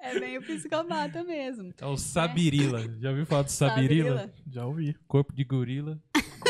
É 0.00 0.18
bem 0.18 0.38
o 0.38 0.42
psicopata 0.42 1.22
mesmo. 1.24 1.74
É 1.80 1.86
o 1.86 1.96
Sabirila. 1.96 2.80
Já 3.00 3.10
ouviu 3.10 3.26
falar 3.26 3.42
do 3.42 3.50
Sabirila? 3.50 4.18
Sabirila. 4.20 4.34
Já 4.50 4.66
ouvi. 4.66 4.94
Corpo 5.06 5.32
de 5.34 5.44
gorila 5.44 6.00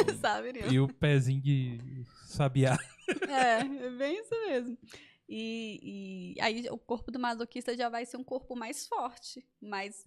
Sabe, 0.20 0.52
e 0.70 0.78
o 0.80 0.88
pezinho 0.88 1.40
de 1.40 2.04
sabiá. 2.26 2.76
É, 3.26 3.60
é 3.60 3.90
bem 3.96 4.20
isso 4.20 4.34
mesmo. 4.46 4.78
E, 5.26 6.34
e 6.36 6.40
aí 6.42 6.68
o 6.70 6.76
corpo 6.76 7.10
do 7.10 7.18
masoquista 7.18 7.74
já 7.74 7.88
vai 7.88 8.04
ser 8.04 8.18
um 8.18 8.24
corpo 8.24 8.54
mais 8.54 8.86
forte, 8.86 9.42
mais, 9.62 10.06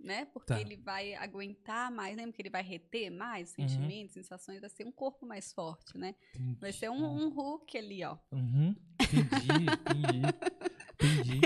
né? 0.00 0.24
Porque 0.26 0.52
Tá. 0.52 0.60
ele 0.60 0.76
vai 0.76 1.14
aguentar 1.14 1.92
mais, 1.92 2.16
lembra 2.16 2.32
que 2.32 2.42
ele 2.42 2.50
vai 2.50 2.62
reter 2.62 3.08
mais 3.10 3.50
Uhum. 3.50 3.68
sentimentos, 3.68 4.14
sensações, 4.14 4.60
vai 4.60 4.68
ser 4.68 4.84
um 4.84 4.90
corpo 4.90 5.24
mais 5.24 5.52
forte, 5.52 5.96
né? 5.96 6.16
Vai 6.60 6.72
ser 6.72 6.90
um, 6.90 7.04
um 7.04 7.28
Hulk 7.28 7.78
ali, 7.78 8.02
ó. 8.04 8.16
Uhum. 8.32 8.74
Entendi, 9.00 9.64
entendi. 9.70 10.22
Entendi. 11.00 11.40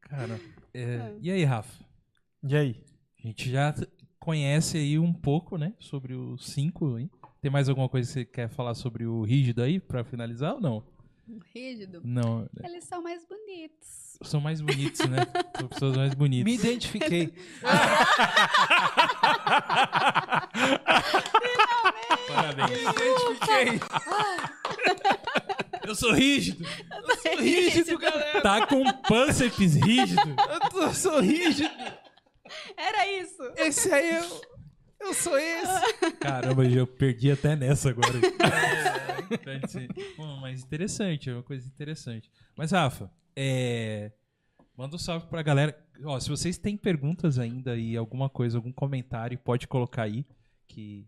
Cara, 0.00 0.40
é, 0.72 1.16
e 1.20 1.30
aí, 1.30 1.44
Rafa? 1.44 1.84
E 2.42 2.56
aí? 2.56 2.84
A 3.18 3.26
gente 3.26 3.50
já 3.50 3.74
conhece 4.26 4.76
aí 4.76 4.98
um 4.98 5.12
pouco, 5.12 5.56
né? 5.56 5.72
Sobre 5.78 6.12
o 6.12 6.36
5, 6.36 6.98
hein? 6.98 7.08
Tem 7.40 7.48
mais 7.48 7.68
alguma 7.68 7.88
coisa 7.88 8.08
que 8.08 8.12
você 8.12 8.24
quer 8.24 8.48
falar 8.48 8.74
sobre 8.74 9.06
o 9.06 9.22
rígido 9.22 9.62
aí, 9.62 9.78
pra 9.78 10.02
finalizar 10.02 10.54
ou 10.54 10.60
não? 10.60 10.82
Rígido. 11.54 12.00
Não, 12.04 12.48
Eles 12.64 12.84
são 12.84 13.00
mais 13.02 13.24
bonitos. 13.24 14.18
são 14.22 14.40
mais 14.40 14.60
bonitos, 14.60 15.06
né? 15.08 15.18
São 15.58 15.68
pessoas 15.68 15.96
mais 15.96 16.14
bonitas. 16.14 16.44
Me 16.44 16.54
identifiquei. 16.54 17.32
Parabéns. 22.28 22.70
Me 22.70 22.76
identifiquei. 22.82 23.80
Eu 25.84 25.94
sou 25.94 26.12
rígido. 26.12 26.64
Eu 26.64 27.16
sou 27.22 27.36
Rígido, 27.40 27.98
galera. 27.98 28.40
Tá 28.42 28.66
com 28.66 28.84
pânceps 29.02 29.74
rígido. 29.76 30.20
Eu 30.50 30.60
tô- 30.70 30.92
sou 30.94 31.20
rígido. 31.20 31.70
Era 32.76 33.08
isso. 33.08 33.42
Esse 33.56 33.92
aí 33.92 34.16
eu. 34.16 34.56
Eu 34.98 35.12
sou 35.12 35.38
esse. 35.38 36.12
Caramba, 36.20 36.64
eu 36.64 36.86
perdi 36.86 37.30
até 37.30 37.54
nessa 37.54 37.90
agora. 37.90 38.08
Bom, 40.16 40.36
mas 40.40 40.62
interessante, 40.62 41.28
é 41.30 41.34
uma 41.34 41.42
coisa 41.42 41.66
interessante. 41.66 42.30
Mas, 42.56 42.70
Rafa, 42.72 43.10
é... 43.36 44.10
manda 44.76 44.96
um 44.96 44.98
salve 44.98 45.26
pra 45.26 45.42
galera. 45.42 45.78
Ó, 46.04 46.18
se 46.18 46.28
vocês 46.28 46.56
têm 46.58 46.76
perguntas 46.76 47.38
ainda 47.38 47.76
e 47.76 47.96
alguma 47.96 48.28
coisa, 48.28 48.58
algum 48.58 48.72
comentário, 48.72 49.38
pode 49.38 49.66
colocar 49.66 50.02
aí, 50.04 50.24
que 50.66 51.06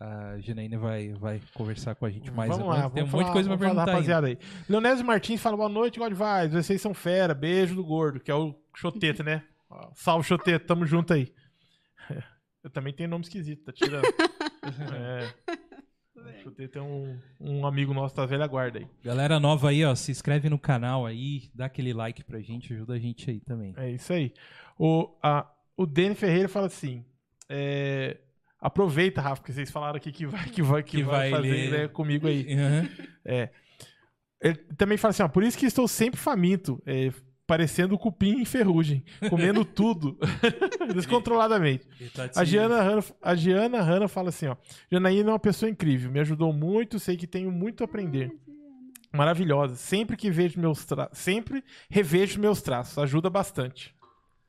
a 0.00 0.38
Janaína 0.38 0.78
vai, 0.78 1.12
vai 1.14 1.40
conversar 1.54 1.94
com 1.96 2.06
a 2.06 2.10
gente 2.10 2.30
mais 2.30 2.50
vamos 2.50 2.68
lá, 2.68 2.88
Tem 2.90 3.02
um 3.02 3.06
vamos 3.06 3.10
monte 3.12 3.18
de 3.18 3.22
falar- 3.24 3.32
coisa 3.32 3.48
pra 3.48 3.58
falar, 3.58 3.70
perguntar 3.70 3.92
rapaziada 3.92 4.26
aí. 4.28 4.38
Leonésio 4.68 5.04
Martins 5.04 5.40
fala 5.40 5.56
boa 5.56 5.68
noite, 5.68 5.98
God 5.98 6.12
Vibes. 6.12 6.64
Vocês 6.64 6.80
são 6.80 6.94
fera. 6.94 7.34
Beijo 7.34 7.74
do 7.74 7.84
gordo, 7.84 8.20
que 8.20 8.30
é 8.30 8.34
o 8.34 8.54
Choteta, 8.74 9.22
né? 9.22 9.42
Salve, 9.94 10.26
Choteta. 10.26 10.66
Tamo 10.66 10.86
junto 10.86 11.12
aí. 11.12 11.32
Eu 12.62 12.70
também 12.70 12.92
tenho 12.92 13.08
nome 13.08 13.24
esquisito, 13.24 13.64
tá 13.64 13.72
tirando. 13.72 14.04
é. 14.94 15.32
Choteta 16.42 16.78
é 16.78 16.82
um, 16.82 17.18
um 17.40 17.66
amigo 17.66 17.94
nosso 17.94 18.14
da 18.14 18.26
velha 18.26 18.46
guarda 18.46 18.78
aí. 18.80 18.88
Galera 19.02 19.38
nova 19.40 19.70
aí, 19.70 19.84
ó, 19.84 19.94
se 19.94 20.10
inscreve 20.10 20.48
no 20.48 20.58
canal 20.58 21.06
aí, 21.06 21.50
dá 21.54 21.66
aquele 21.66 21.92
like 21.92 22.24
pra 22.24 22.40
gente, 22.40 22.72
ajuda 22.72 22.94
a 22.94 22.98
gente 22.98 23.30
aí 23.30 23.40
também. 23.40 23.74
É 23.76 23.90
isso 23.90 24.12
aí. 24.12 24.32
O, 24.78 25.16
a, 25.22 25.48
o 25.76 25.86
Dani 25.86 26.14
Ferreira 26.14 26.48
fala 26.48 26.66
assim: 26.66 27.04
é, 27.48 28.18
aproveita, 28.60 29.20
Rafa, 29.20 29.36
porque 29.36 29.52
vocês 29.52 29.70
falaram 29.70 29.96
aqui 29.96 30.10
que 30.12 30.26
vai, 30.26 30.48
que 30.48 30.62
vai, 30.62 30.82
que 30.82 30.98
Que 30.98 31.02
vai, 31.02 31.30
vai 31.30 31.40
fazer 31.40 31.70
né, 31.70 31.88
comigo 31.88 32.26
aí. 32.26 32.46
Uhum. 32.54 33.48
Ele 34.40 34.54
também 34.76 34.98
fala 34.98 35.10
assim: 35.10 35.22
ó, 35.22 35.28
por 35.28 35.42
isso 35.42 35.58
que 35.58 35.66
estou 35.66 35.88
sempre 35.88 36.18
faminto. 36.18 36.82
É, 36.86 37.12
parecendo 37.48 37.98
cupim 37.98 38.42
em 38.42 38.44
ferrugem, 38.44 39.02
comendo 39.30 39.64
tudo, 39.66 40.18
descontroladamente. 40.94 41.88
Tá 42.14 42.28
A 42.36 42.44
Giana, 42.44 42.82
Hanna, 42.82 43.04
a 43.22 43.34
Giana 43.34 43.80
Hanna 43.80 44.06
fala 44.06 44.28
assim, 44.28 44.48
ó. 44.48 44.56
Janaína 44.92 45.30
é 45.30 45.32
uma 45.32 45.38
pessoa 45.38 45.70
incrível, 45.70 46.10
me 46.10 46.20
ajudou 46.20 46.52
muito, 46.52 47.00
sei 47.00 47.16
que 47.16 47.26
tenho 47.26 47.50
muito 47.50 47.82
a 47.82 47.86
aprender. 47.86 48.30
Maravilhosa. 49.10 49.74
Sempre 49.76 50.18
que 50.18 50.30
vejo 50.30 50.60
meus 50.60 50.84
tra... 50.84 51.08
sempre 51.14 51.64
revejo 51.88 52.38
meus 52.38 52.60
traços, 52.60 52.98
ajuda 52.98 53.30
bastante. 53.30 53.96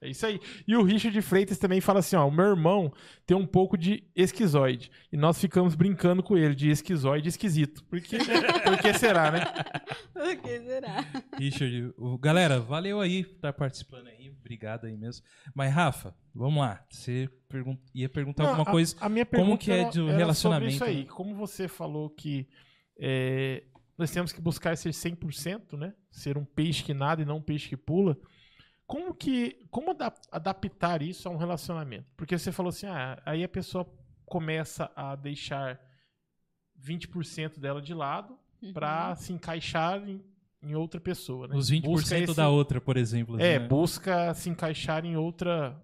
É 0.01 0.09
isso 0.09 0.25
aí. 0.25 0.39
E 0.65 0.75
o 0.77 0.83
Richard 0.83 1.21
Freitas 1.21 1.57
também 1.57 1.81
fala 1.81 1.99
assim, 1.99 2.15
ó, 2.15 2.25
o 2.25 2.31
meu 2.31 2.45
irmão 2.45 2.91
tem 3.25 3.35
um 3.35 3.45
pouco 3.45 3.77
de 3.77 4.03
esquizoide 4.15 4.89
e 5.11 5.17
nós 5.17 5.37
ficamos 5.39 5.75
brincando 5.75 6.23
com 6.23 6.37
ele 6.37 6.55
de 6.55 6.69
esquizoide 6.69 7.27
esquisito. 7.27 7.83
Por 7.83 7.99
que, 7.99 8.17
por 8.63 8.77
que 8.77 8.93
será, 8.93 9.29
né? 9.29 9.41
O 10.15 10.41
que 10.41 10.59
será? 10.61 11.05
Richard, 11.37 11.93
o- 11.97 12.17
galera, 12.17 12.61
valeu 12.61 13.01
aí 13.01 13.25
por 13.25 13.35
estar 13.35 13.51
participando 13.53 14.07
aí. 14.07 14.29
Obrigado 14.39 14.85
aí 14.85 14.95
mesmo. 14.95 15.25
Mas, 15.53 15.73
Rafa, 15.73 16.15
vamos 16.33 16.61
lá. 16.61 16.81
Você 16.89 17.29
pergun- 17.49 17.77
ia 17.93 18.07
perguntar 18.07 18.43
Não, 18.43 18.49
alguma 18.51 18.69
a- 18.69 18.71
coisa. 18.71 18.95
A, 19.01 19.09
minha 19.09 19.25
como 19.25 19.57
pergunta 19.57 19.63
que 19.65 19.71
é 19.71 19.89
de 19.89 19.99
um 20.01 20.15
relacionamento, 20.15 20.71
Sobre 20.77 20.91
isso 20.91 20.97
aí. 20.99 21.05
né? 21.05 21.11
Como 21.13 21.35
você 21.35 21.67
falou 21.67 22.09
que 22.09 22.47
é, 22.97 23.63
nós 23.97 24.09
temos 24.11 24.31
que 24.31 24.39
buscar 24.39 24.77
ser 24.77 24.91
100%, 24.93 25.77
né? 25.77 25.93
Ser 26.09 26.37
um 26.37 26.45
peixe 26.45 26.83
que 26.85 26.93
nada 26.93 27.21
e 27.21 27.25
não 27.25 27.37
um 27.37 27.41
peixe 27.41 27.67
que 27.67 27.75
pula. 27.77 28.17
Como 28.89 29.13
que 29.13 29.67
como 29.69 29.91
ada- 29.91 30.11
adaptar 30.31 31.01
isso 31.03 31.27
a 31.29 31.31
um 31.31 31.37
relacionamento? 31.37 32.07
Porque 32.17 32.35
você 32.37 32.51
falou 32.51 32.71
assim, 32.71 32.87
ah, 32.87 33.21
aí 33.23 33.43
a 33.43 33.47
pessoa 33.49 33.85
começa 34.25 34.91
a 34.95 35.15
deixar 35.15 35.79
20% 36.77 37.59
dela 37.59 37.81
de 37.81 37.93
lado 37.93 38.37
Uhum. 38.61 38.73
para 38.73 39.15
se 39.15 39.31
encaixar 39.31 40.01
em, 40.09 40.21
em 40.61 40.75
outra 40.75 40.99
pessoa, 40.99 41.47
né? 41.47 41.55
Os 41.55 41.69
20% 41.69 41.83
Busca 41.85 42.17
esse- 42.17 42.35
da 42.35 42.49
outra, 42.49 42.81
por 42.81 42.97
exemplo. 42.97 43.39
é, 43.39 43.59
né? 43.59 43.67
busca 43.67 44.33
se 44.33 44.49
encaixar 44.49 45.05
em 45.05 45.15
outra 45.15 45.81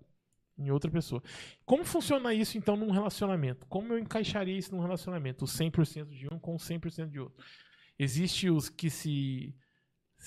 em 0.57 0.71
outra 0.71 0.89
pessoa. 0.89 1.21
Como 1.65 1.83
funciona 1.83 2.33
isso 2.33 2.57
então 2.57 2.75
num 2.77 2.89
relacionamento? 2.89 3.65
Como 3.67 3.91
eu 3.93 3.99
encaixaria 3.99 4.57
isso 4.57 4.73
num 4.73 4.81
relacionamento? 4.81 5.43
O 5.43 5.47
100% 5.47 6.09
de 6.09 6.27
um 6.33 6.39
com 6.39 6.55
o 6.55 6.57
100% 6.57 7.09
de 7.11 7.19
outro. 7.19 7.43
Existe 7.99 8.49
os 8.49 8.69
que 8.69 8.89
se 8.89 9.53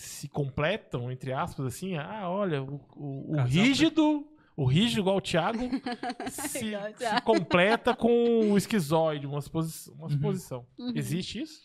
se 0.00 0.28
completam 0.28 1.10
entre 1.10 1.32
aspas 1.32 1.66
assim, 1.66 1.96
ah, 1.96 2.28
olha, 2.30 2.62
o, 2.62 2.76
o- 2.94 3.36
o 3.36 3.42
rígido, 3.42 4.26
o 4.56 4.64
rígido 4.64 5.00
igual 5.00 5.16
o 5.16 5.20
Thiago 5.20 5.58
se, 6.30 6.66
Igual 6.68 6.90
o 6.92 6.96
se 6.96 7.20
completa 7.24 7.96
com 7.96 8.52
o 8.52 8.56
esquizoide, 8.56 9.26
uma, 9.26 9.40
suposi 9.40 9.90
uma 9.90 10.04
Uhum. 10.04 10.10
suposição. 10.10 10.66
Uhum. 10.78 10.92
Existe 10.94 11.42
isso? 11.42 11.62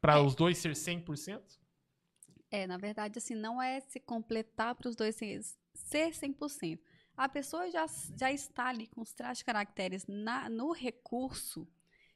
Para 0.00 0.20
os 0.22 0.34
dois 0.34 0.58
ser 0.58 0.72
100%? 0.74 1.40
É, 2.50 2.66
na 2.66 2.76
verdade, 2.76 3.18
assim, 3.18 3.34
não 3.34 3.60
é 3.60 3.80
se 3.80 3.98
completar 3.98 4.74
para 4.74 4.88
os 4.88 4.94
dois 4.94 5.14
ser 5.16 5.40
ser 5.72 6.10
100%. 6.12 6.78
A 7.16 7.28
pessoa 7.28 7.70
já, 7.70 7.86
já 8.16 8.30
está 8.30 8.68
ali 8.68 8.86
com 8.88 9.00
os 9.00 9.12
traços 9.12 9.38
de 9.38 9.44
caracteres 9.44 10.04
na, 10.06 10.48
no 10.48 10.72
recurso, 10.72 11.66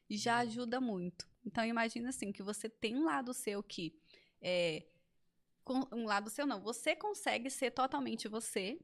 já 0.09 0.37
ajuda 0.37 0.79
muito. 0.79 1.27
Então, 1.45 1.65
imagina 1.65 2.09
assim, 2.09 2.31
que 2.31 2.43
você 2.43 2.69
tem 2.69 2.95
um 2.95 3.05
lado 3.05 3.33
seu 3.33 3.61
que 3.63 3.93
é, 4.41 4.85
um 5.91 6.05
lado 6.05 6.29
seu 6.29 6.45
não, 6.45 6.61
você 6.61 6.95
consegue 6.95 7.49
ser 7.49 7.71
totalmente 7.71 8.27
você, 8.27 8.79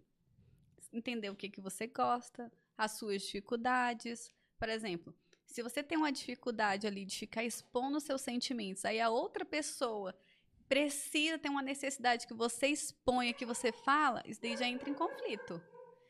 entender 0.91 1.29
o 1.29 1.35
que, 1.35 1.49
que 1.49 1.61
você 1.61 1.87
gosta, 1.87 2.51
as 2.77 2.93
suas 2.93 3.21
dificuldades. 3.21 4.33
Por 4.57 4.69
exemplo, 4.69 5.13
se 5.45 5.61
você 5.61 5.83
tem 5.83 5.97
uma 5.97 6.11
dificuldade 6.11 6.87
ali 6.87 7.05
de 7.05 7.17
ficar 7.17 7.43
expondo 7.43 7.99
seus 7.99 8.21
sentimentos, 8.21 8.85
aí 8.85 8.99
a 8.99 9.09
outra 9.09 9.45
pessoa 9.45 10.15
precisa 10.67 11.37
ter 11.37 11.49
uma 11.49 11.61
necessidade 11.61 12.25
que 12.27 12.33
você 12.33 12.67
exponha, 12.67 13.33
que 13.33 13.45
você 13.45 13.71
fala, 13.71 14.23
isso 14.25 14.41
daí 14.41 14.57
já 14.57 14.67
entra 14.67 14.89
em 14.89 14.93
conflito. 14.93 15.61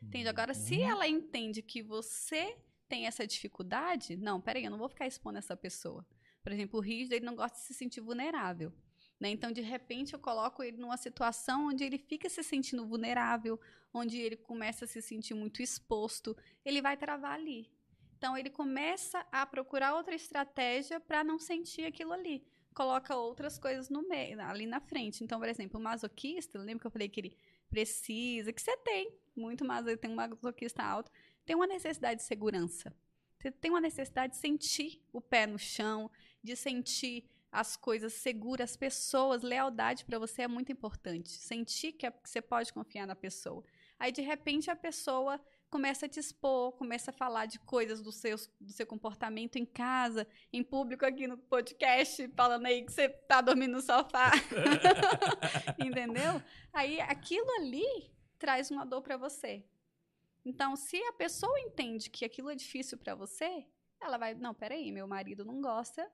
Entende? 0.01 0.27
Agora, 0.27 0.53
se 0.53 0.81
ela 0.81 1.07
entende 1.07 1.61
que 1.61 1.81
você 1.81 2.57
tem 2.87 3.07
essa 3.07 3.25
dificuldade, 3.25 4.15
não, 4.15 4.39
peraí, 4.39 4.63
eu 4.63 4.71
não 4.71 4.77
vou 4.77 4.89
ficar 4.89 5.07
expondo 5.07 5.37
essa 5.37 5.57
pessoa. 5.57 6.05
Por 6.43 6.51
exemplo, 6.51 6.79
o 6.79 6.83
rígido, 6.83 7.13
ele 7.13 7.25
não 7.25 7.35
gosta 7.35 7.57
de 7.57 7.63
se 7.63 7.73
sentir 7.73 8.01
vulnerável. 8.01 8.71
Né? 9.19 9.29
Então, 9.29 9.51
de 9.51 9.61
repente, 9.61 10.13
eu 10.13 10.19
coloco 10.19 10.61
ele 10.61 10.77
numa 10.77 10.97
situação 10.97 11.67
onde 11.67 11.83
ele 11.83 11.97
fica 11.97 12.29
se 12.29 12.43
sentindo 12.43 12.85
vulnerável, 12.85 13.59
onde 13.93 14.17
ele 14.17 14.35
começa 14.35 14.85
a 14.85 14.87
se 14.87 15.01
sentir 15.01 15.33
muito 15.33 15.61
exposto, 15.61 16.35
ele 16.63 16.81
vai 16.81 16.97
travar 16.97 17.33
ali. 17.33 17.71
Então, 18.17 18.37
ele 18.37 18.49
começa 18.49 19.25
a 19.31 19.45
procurar 19.45 19.95
outra 19.95 20.15
estratégia 20.15 20.99
para 20.99 21.23
não 21.23 21.39
sentir 21.39 21.85
aquilo 21.85 22.11
ali. 22.13 22.45
Coloca 22.73 23.15
outras 23.15 23.57
coisas 23.57 23.89
no 23.89 24.07
meio, 24.07 24.41
ali 24.41 24.65
na 24.65 24.81
frente. 24.81 25.23
Então, 25.23 25.39
por 25.39 25.47
exemplo, 25.47 25.79
o 25.79 25.83
masoquista, 25.83 26.59
lembra 26.59 26.81
que 26.81 26.87
eu 26.87 26.91
falei 26.91 27.07
que 27.07 27.19
ele 27.21 27.37
precisa, 27.69 28.51
que 28.51 28.61
você 28.61 28.75
tem, 28.77 29.13
muito 29.35 29.63
mais, 29.63 29.85
tem 29.99 30.11
um 30.11 30.15
masoquista 30.15 30.83
alto, 30.83 31.11
tem 31.45 31.55
uma 31.55 31.67
necessidade 31.67 32.19
de 32.19 32.25
segurança. 32.25 32.93
Você 33.39 33.51
tem 33.51 33.71
uma 33.71 33.81
necessidade 33.81 34.33
de 34.33 34.39
sentir 34.39 35.01
o 35.13 35.21
pé 35.21 35.45
no 35.45 35.59
chão, 35.59 36.09
de 36.43 36.55
sentir 36.55 37.29
as 37.59 37.75
coisas 37.77 38.13
seguras, 38.13 38.71
as 38.71 38.77
pessoas, 38.77 39.41
lealdade 39.41 40.03
para 40.05 40.19
você 40.19 40.43
é 40.43 40.47
muito 40.47 40.71
importante. 40.71 41.29
Sentir 41.29 41.93
que, 41.93 42.05
é- 42.05 42.11
que 42.11 42.29
você 42.29 42.41
pode 42.41 42.71
confiar 42.73 43.07
na 43.07 43.15
pessoa. 43.15 43.63
Aí, 43.97 44.11
de 44.11 44.21
repente, 44.21 44.69
a 44.69 44.75
pessoa 44.75 45.39
começa 45.69 46.05
a 46.05 46.09
te 46.09 46.19
expor, 46.19 46.73
começa 46.73 47.11
a 47.11 47.13
falar 47.13 47.45
de 47.47 47.59
coisas 47.59 48.01
do 48.01 48.11
seu, 48.11 48.37
do 48.59 48.71
seu 48.71 48.85
comportamento 48.85 49.55
em 49.57 49.65
casa, 49.65 50.27
em 50.51 50.63
público 50.63 51.05
aqui 51.05 51.27
no 51.27 51.37
podcast, 51.37 52.27
falando 52.35 52.65
aí 52.65 52.83
que 52.83 52.91
você 52.91 53.09
tá 53.09 53.41
dormindo 53.41 53.73
no 53.73 53.81
sofá. 53.81 54.31
Entendeu? 55.79 56.41
Aí 56.73 56.99
aquilo 57.01 57.49
ali 57.59 58.11
traz 58.37 58.69
uma 58.69 58.85
dor 58.85 59.01
para 59.01 59.17
você. 59.17 59.65
Então, 60.45 60.75
se 60.75 60.97
a 61.03 61.13
pessoa 61.13 61.59
entende 61.59 62.09
que 62.09 62.23
aquilo 62.23 62.49
é 62.49 62.55
difícil 62.55 62.97
para 62.97 63.15
você, 63.15 63.65
ela 63.99 64.17
vai, 64.17 64.33
não, 64.35 64.53
peraí, 64.53 64.91
meu 64.91 65.07
marido 65.07 65.43
não 65.43 65.61
gosta 65.61 66.09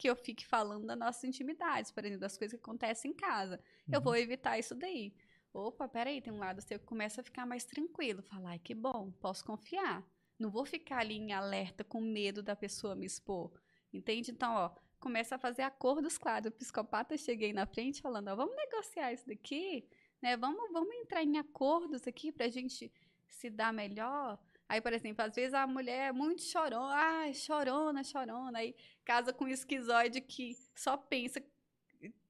que 0.00 0.08
eu 0.08 0.16
fique 0.16 0.46
falando 0.46 0.86
das 0.86 0.98
nossas 0.98 1.24
intimidades, 1.24 1.92
por 1.92 2.02
exemplo, 2.02 2.22
das 2.22 2.38
coisas 2.38 2.58
que 2.58 2.64
acontecem 2.64 3.10
em 3.10 3.14
casa. 3.14 3.60
Eu 3.92 4.00
vou 4.00 4.16
evitar 4.16 4.58
isso 4.58 4.74
daí. 4.74 5.14
Opa, 5.52 5.86
peraí, 5.86 6.22
tem 6.22 6.32
um 6.32 6.38
lado 6.38 6.62
seu 6.62 6.78
que 6.78 6.86
começa 6.86 7.20
a 7.20 7.24
ficar 7.24 7.44
mais 7.44 7.66
tranquilo. 7.66 8.22
Falar, 8.22 8.52
ai, 8.52 8.58
que 8.58 8.74
bom, 8.74 9.12
posso 9.20 9.44
confiar. 9.44 10.02
Não 10.38 10.50
vou 10.50 10.64
ficar 10.64 11.00
ali 11.00 11.16
em 11.16 11.34
alerta 11.34 11.84
com 11.84 12.00
medo 12.00 12.42
da 12.42 12.56
pessoa 12.56 12.94
me 12.94 13.04
expor. 13.04 13.52
Entende? 13.92 14.30
Então, 14.30 14.54
ó, 14.54 14.70
começa 14.98 15.34
a 15.34 15.38
fazer 15.38 15.62
acordos 15.62 16.16
claros. 16.16 16.48
O 16.48 16.52
psicopata 16.52 17.14
chega 17.18 17.44
aí 17.44 17.52
na 17.52 17.66
frente 17.66 18.00
falando, 18.00 18.28
ó, 18.28 18.36
vamos 18.36 18.56
negociar 18.56 19.12
isso 19.12 19.26
daqui, 19.26 19.86
né? 20.22 20.34
Vamos, 20.34 20.72
vamos 20.72 20.94
entrar 20.94 21.22
em 21.22 21.36
acordos 21.36 22.06
aqui 22.06 22.32
pra 22.32 22.48
gente 22.48 22.90
se 23.28 23.50
dar 23.50 23.70
melhor. 23.70 24.38
Aí, 24.70 24.80
por 24.80 24.92
exemplo, 24.92 25.24
às 25.24 25.34
vezes 25.34 25.52
a 25.52 25.66
mulher 25.66 26.10
é 26.10 26.12
muito 26.12 26.42
chorona, 26.42 26.94
ai, 26.94 27.34
chorona, 27.34 28.04
chorona, 28.04 28.56
aí 28.56 28.72
casa 29.04 29.32
com 29.32 29.46
um 29.46 29.48
esquizoide 29.48 30.20
que 30.20 30.56
só 30.76 30.96
pensa, 30.96 31.42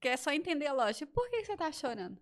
quer 0.00 0.16
só 0.16 0.32
entender 0.32 0.66
a 0.66 0.72
lógica. 0.72 1.06
Por 1.06 1.28
que 1.28 1.44
você 1.44 1.54
tá 1.54 1.70
chorando? 1.70 2.18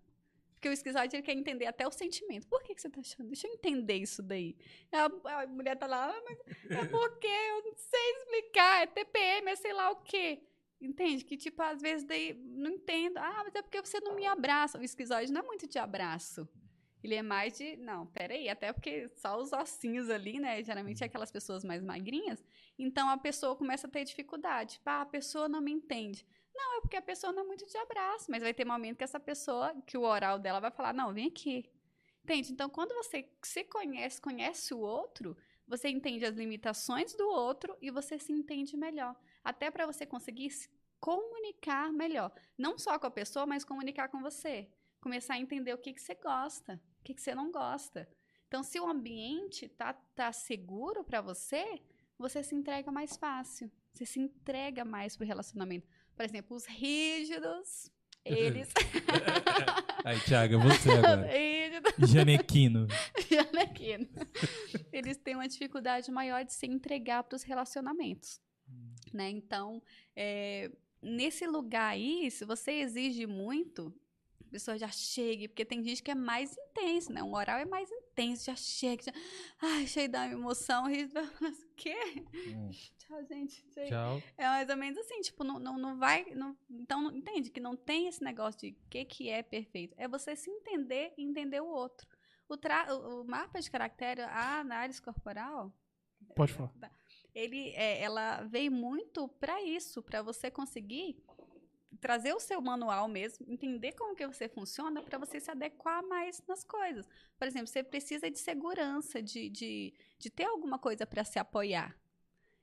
Porque 0.54 0.68
o 0.68 0.72
esquizoide 0.72 1.14
ele 1.14 1.22
quer 1.22 1.34
entender 1.34 1.66
até 1.66 1.86
o 1.86 1.92
sentimento. 1.92 2.48
Por 2.48 2.64
que 2.64 2.74
você 2.74 2.90
tá 2.90 3.00
chorando? 3.00 3.28
Deixa 3.28 3.46
eu 3.46 3.52
entender 3.52 3.94
isso 3.94 4.20
daí. 4.20 4.56
A, 4.90 5.42
a 5.42 5.46
mulher 5.46 5.76
tá 5.76 5.86
lá, 5.86 6.10
ah, 6.10 6.22
mas 6.24 6.40
é 6.68 6.84
porque 6.86 7.28
eu 7.28 7.62
não 7.66 7.76
sei 7.76 8.10
explicar, 8.16 8.82
é 8.82 8.86
TPM, 8.86 9.52
é 9.52 9.54
sei 9.54 9.72
lá 9.72 9.88
o 9.92 10.02
quê. 10.02 10.42
Entende? 10.80 11.24
Que, 11.24 11.36
tipo, 11.36 11.62
às 11.62 11.80
vezes 11.80 12.04
daí 12.04 12.34
não 12.34 12.72
entendo. 12.72 13.18
Ah, 13.18 13.42
mas 13.44 13.54
é 13.54 13.62
porque 13.62 13.80
você 13.80 14.00
não 14.00 14.16
me 14.16 14.26
abraça. 14.26 14.80
O 14.80 14.82
esquizoide 14.82 15.32
não 15.32 15.42
é 15.42 15.44
muito 15.44 15.68
de 15.68 15.78
abraço. 15.78 16.48
Ele 17.02 17.14
é 17.14 17.22
mais 17.22 17.56
de. 17.56 17.76
Não, 17.76 18.06
peraí, 18.06 18.48
até 18.48 18.72
porque 18.72 19.08
só 19.16 19.38
os 19.38 19.52
ossinhos 19.52 20.10
ali, 20.10 20.40
né? 20.40 20.62
Geralmente 20.62 21.02
é 21.02 21.06
aquelas 21.06 21.30
pessoas 21.30 21.64
mais 21.64 21.82
magrinhas. 21.82 22.44
Então 22.78 23.08
a 23.08 23.16
pessoa 23.16 23.56
começa 23.56 23.86
a 23.86 23.90
ter 23.90 24.04
dificuldade. 24.04 24.80
Pá, 24.84 25.02
a 25.02 25.06
pessoa 25.06 25.48
não 25.48 25.60
me 25.60 25.72
entende. 25.72 26.26
Não, 26.54 26.78
é 26.78 26.80
porque 26.80 26.96
a 26.96 27.02
pessoa 27.02 27.32
não 27.32 27.44
é 27.44 27.46
muito 27.46 27.64
de 27.66 27.76
abraço, 27.78 28.30
mas 28.30 28.42
vai 28.42 28.52
ter 28.52 28.64
momento 28.64 28.98
que 28.98 29.04
essa 29.04 29.20
pessoa, 29.20 29.74
que 29.86 29.96
o 29.96 30.02
oral 30.02 30.38
dela 30.38 30.58
vai 30.60 30.70
falar: 30.70 30.92
não, 30.92 31.12
vem 31.14 31.28
aqui. 31.28 31.70
Entende? 32.24 32.52
Então, 32.52 32.68
quando 32.68 32.94
você 32.94 33.28
se 33.42 33.64
conhece, 33.64 34.20
conhece 34.20 34.74
o 34.74 34.80
outro, 34.80 35.36
você 35.66 35.88
entende 35.88 36.24
as 36.24 36.34
limitações 36.34 37.14
do 37.14 37.28
outro 37.28 37.76
e 37.80 37.90
você 37.90 38.18
se 38.18 38.32
entende 38.32 38.76
melhor. 38.76 39.14
Até 39.42 39.70
para 39.70 39.86
você 39.86 40.04
conseguir 40.04 40.50
se 40.50 40.68
comunicar 41.00 41.92
melhor. 41.92 42.32
Não 42.56 42.76
só 42.76 42.98
com 42.98 43.06
a 43.06 43.10
pessoa, 43.10 43.46
mas 43.46 43.64
comunicar 43.64 44.08
com 44.08 44.20
você. 44.20 44.68
Começar 45.00 45.34
a 45.34 45.38
entender 45.38 45.72
o 45.72 45.78
que, 45.78 45.92
que 45.92 46.00
você 46.00 46.14
gosta, 46.14 46.80
o 47.00 47.04
que, 47.04 47.14
que 47.14 47.22
você 47.22 47.34
não 47.34 47.50
gosta. 47.52 48.08
Então, 48.46 48.62
se 48.62 48.80
o 48.80 48.88
ambiente 48.88 49.68
tá, 49.68 49.92
tá 49.92 50.32
seguro 50.32 51.04
para 51.04 51.20
você, 51.20 51.80
você 52.18 52.42
se 52.42 52.54
entrega 52.54 52.90
mais 52.90 53.16
fácil. 53.16 53.70
Você 53.92 54.06
se 54.06 54.20
entrega 54.20 54.84
mais 54.84 55.16
pro 55.16 55.26
relacionamento. 55.26 55.86
Por 56.14 56.24
exemplo, 56.24 56.56
os 56.56 56.66
rígidos, 56.66 57.90
eles. 58.24 58.72
Aí, 60.04 60.20
Thiago, 60.20 60.54
é 60.54 60.58
você 60.58 60.90
agora. 60.92 61.28
Janequino. 62.06 62.86
Janequino. 63.30 64.08
Eles 64.92 65.16
têm 65.16 65.34
uma 65.34 65.48
dificuldade 65.48 66.10
maior 66.10 66.44
de 66.44 66.52
se 66.52 66.66
entregar 66.66 67.22
para 67.24 67.36
os 67.36 67.42
relacionamentos. 67.42 68.40
Né? 69.12 69.30
Então, 69.30 69.82
é, 70.14 70.70
nesse 71.02 71.46
lugar 71.46 71.92
aí, 71.92 72.30
se 72.30 72.44
você 72.44 72.72
exige 72.72 73.26
muito, 73.26 73.94
a 74.48 74.50
pessoa 74.50 74.78
já 74.78 74.88
chegue, 74.88 75.46
porque 75.46 75.64
tem 75.64 75.84
gente 75.84 76.02
que 76.02 76.10
é 76.10 76.14
mais 76.14 76.56
intenso, 76.56 77.12
né? 77.12 77.22
Um 77.22 77.34
oral 77.34 77.58
é 77.58 77.64
mais 77.66 77.90
intenso, 77.90 78.46
já 78.46 78.56
chega, 78.56 79.02
já, 79.04 79.12
ai, 79.60 79.86
cheio 79.86 80.08
da 80.08 80.26
emoção, 80.26 80.90
e 80.90 81.06
mas 81.40 81.62
o 81.62 81.68
quê? 81.76 81.96
Hum. 82.48 82.70
Tchau, 82.98 83.24
gente. 83.26 83.62
Tchau. 83.88 84.22
É 84.36 84.46
mais 84.46 84.68
ou 84.68 84.76
menos 84.76 84.98
assim, 84.98 85.20
tipo, 85.20 85.44
não, 85.44 85.58
não, 85.58 85.78
não 85.78 85.98
vai. 85.98 86.24
Não, 86.34 86.56
então, 86.70 87.02
não- 87.02 87.14
entende 87.14 87.50
que 87.50 87.60
não 87.60 87.76
tem 87.76 88.08
esse 88.08 88.22
negócio 88.24 88.60
de 88.60 88.70
o 88.70 88.88
que, 88.88 89.04
que 89.04 89.28
é 89.28 89.42
perfeito. 89.42 89.94
É 89.98 90.08
você 90.08 90.34
se 90.34 90.50
entender 90.50 91.12
e 91.16 91.22
entender 91.24 91.60
o 91.60 91.68
outro. 91.68 92.06
O, 92.48 92.56
tra, 92.56 92.86
o, 92.94 93.20
o 93.22 93.24
mapa 93.26 93.60
de 93.60 93.70
caractere, 93.70 94.22
a 94.22 94.60
análise 94.60 95.00
corporal, 95.02 95.72
Pode 96.34 96.52
falar. 96.52 96.72
ele, 97.34 97.70
é, 97.70 98.00
ela 98.02 98.42
veio 98.44 98.72
muito 98.72 99.28
para 99.28 99.62
isso, 99.62 100.02
para 100.02 100.22
você 100.22 100.50
conseguir 100.50 101.22
trazer 102.00 102.32
o 102.34 102.40
seu 102.40 102.60
manual 102.60 103.08
mesmo, 103.08 103.46
entender 103.48 103.92
como 103.92 104.14
que 104.14 104.26
você 104.26 104.48
funciona 104.48 105.02
para 105.02 105.18
você 105.18 105.40
se 105.40 105.50
adequar 105.50 106.02
mais 106.06 106.42
nas 106.46 106.64
coisas. 106.64 107.08
Por 107.38 107.46
exemplo, 107.46 107.66
você 107.66 107.82
precisa 107.82 108.30
de 108.30 108.38
segurança, 108.38 109.22
de, 109.22 109.48
de, 109.48 109.94
de 110.18 110.30
ter 110.30 110.44
alguma 110.44 110.78
coisa 110.78 111.06
para 111.06 111.24
se 111.24 111.38
apoiar. 111.38 111.96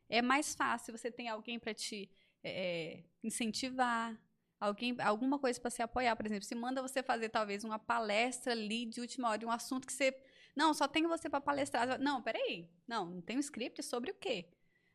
É 0.08 0.22
mais 0.22 0.56
fácil 0.56 0.98
você 0.98 1.12
tem 1.12 1.30
alguém 1.30 1.60
para 1.60 1.74
te 1.74 2.10
é, 2.44 3.04
incentivar, 3.24 4.20
alguém, 4.60 4.96
alguma 5.02 5.40
coisa 5.40 5.60
para 5.60 5.72
se 5.72 5.82
apoiar. 5.82 6.16
Por 6.16 6.26
exemplo, 6.26 6.44
se 6.44 6.56
manda 6.56 6.82
você 6.82 7.04
fazer 7.04 7.30
talvez 7.30 7.64
uma 7.64 7.80
palestra 7.80 8.54
ali 8.54 8.86
de 8.86 9.02
última 9.02 9.30
hora, 9.30 9.38
de 9.38 9.46
um 9.46 9.52
assunto 9.52 9.88
que 9.88 9.94
você 9.94 10.16
não, 10.56 10.74
só 10.74 10.88
tenho 10.88 11.10
você 11.10 11.30
para 11.30 11.42
palestrar. 11.42 12.00
Não, 12.00 12.22
peraí. 12.22 12.70
Não, 12.88 13.06
não 13.06 13.22
tem 13.22 13.38
um 13.38 13.42
script 13.42 13.84
sobre 13.84 14.12
o 14.12 14.16
quê? 14.16 14.50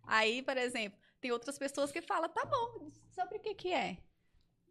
Aí, 0.05 0.43
por 0.43 0.57
exemplo, 0.57 0.99
tem 1.20 1.30
outras 1.30 1.59
pessoas 1.59 1.93
que 1.93 2.01
falam, 2.01 2.28
tá 2.30 2.45
bom, 2.45 2.91
sobre 3.11 3.36
o 3.36 3.41
que 3.41 3.55
que 3.55 3.72
é? 3.72 3.99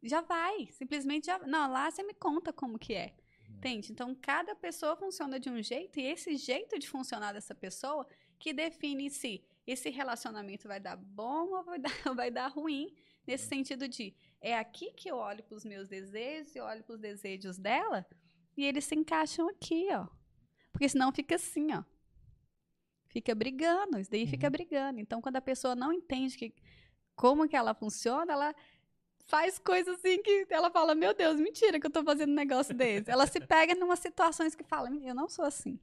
Já 0.04 0.22
vai, 0.22 0.68
simplesmente 0.72 1.26
já... 1.28 1.40
Não, 1.40 1.72
lá 1.72 1.90
você 1.90 2.04
me 2.04 2.14
conta 2.14 2.54
como 2.54 2.80
que 2.80 2.94
é. 2.94 3.14
Entende? 3.50 3.92
Então, 3.92 4.16
cada 4.16 4.56
pessoa 4.56 4.96
funciona 4.96 5.40
de 5.40 5.50
um 5.50 5.62
jeito 5.62 6.00
e 6.00 6.06
esse 6.06 6.38
jeito 6.38 6.80
de 6.80 6.88
funcionar 6.88 7.34
dessa 7.34 7.54
pessoa 7.54 8.08
que 8.38 8.54
define 8.54 9.10
se 9.10 9.44
esse 9.68 9.90
relacionamento 9.90 10.68
vai 10.68 10.80
dar 10.80 10.96
bom 10.96 11.50
ou 11.54 11.64
vai 11.64 11.80
dar, 11.80 12.14
vai 12.16 12.32
dar 12.32 12.48
ruim, 12.48 12.96
nesse 13.28 13.48
sentido 13.48 13.88
de 13.88 14.16
é 14.40 14.58
aqui 14.58 14.92
que 14.94 15.12
eu 15.12 15.18
olho 15.18 15.44
para 15.44 15.56
os 15.56 15.66
meus 15.66 15.88
desejos 15.88 16.56
e 16.56 16.60
olho 16.60 16.84
para 16.84 16.96
os 16.96 17.00
desejos 17.00 17.58
dela 17.58 18.06
e 18.56 18.66
eles 18.66 18.86
se 18.86 18.96
encaixam 18.96 19.48
aqui, 19.50 19.88
ó. 19.92 20.08
Porque 20.72 20.88
senão 20.88 21.12
fica 21.12 21.36
assim, 21.36 21.74
ó. 21.74 21.84
Fica 23.08 23.34
brigando, 23.34 24.00
isso 24.00 24.12
daí 24.12 24.28
fica 24.28 24.50
brigando. 24.50 25.00
Então, 25.00 25.22
quando 25.22 25.38
a 25.38 25.42
pessoa 25.42 25.76
não 25.76 25.92
entende 25.92 26.38
que, 26.38 26.54
como 27.16 27.48
que 27.48 27.56
ela 27.56 27.74
funciona, 27.74 28.34
ela 28.34 28.56
faz 29.30 29.60
coisas 29.60 29.96
assim 30.00 30.22
que 30.24 30.48
ela 30.50 30.72
fala, 30.72 30.96
meu 30.96 31.14
Deus, 31.14 31.40
mentira 31.40 31.80
que 31.80 31.86
eu 31.86 31.92
tô 31.92 32.04
fazendo 32.04 32.32
um 32.32 32.36
negócio 32.36 32.74
desse. 32.74 33.10
Ela 33.10 33.28
se 33.28 33.40
pega 33.40 33.74
em 33.74 33.84
umas 33.84 34.00
situações 34.00 34.56
que 34.56 34.64
fala, 34.64 34.90
eu 34.90 35.14
não 35.14 35.30
sou 35.30 35.46
assim. 35.46 35.80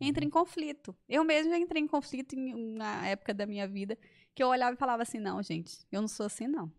Entra 0.00 0.24
em 0.24 0.30
conflito. 0.30 0.96
Eu 1.06 1.22
mesma 1.22 1.56
entrei 1.58 1.82
em 1.82 1.86
conflito 1.86 2.34
em 2.34 2.54
uma 2.54 3.06
época 3.06 3.34
da 3.34 3.46
minha 3.46 3.68
vida 3.68 3.98
que 4.34 4.42
eu 4.42 4.48
olhava 4.48 4.74
e 4.74 4.78
falava 4.78 5.02
assim, 5.02 5.18
não, 5.18 5.42
gente, 5.42 5.86
eu 5.92 6.00
não 6.00 6.08
sou 6.08 6.26
assim, 6.26 6.46
não. 6.46 6.72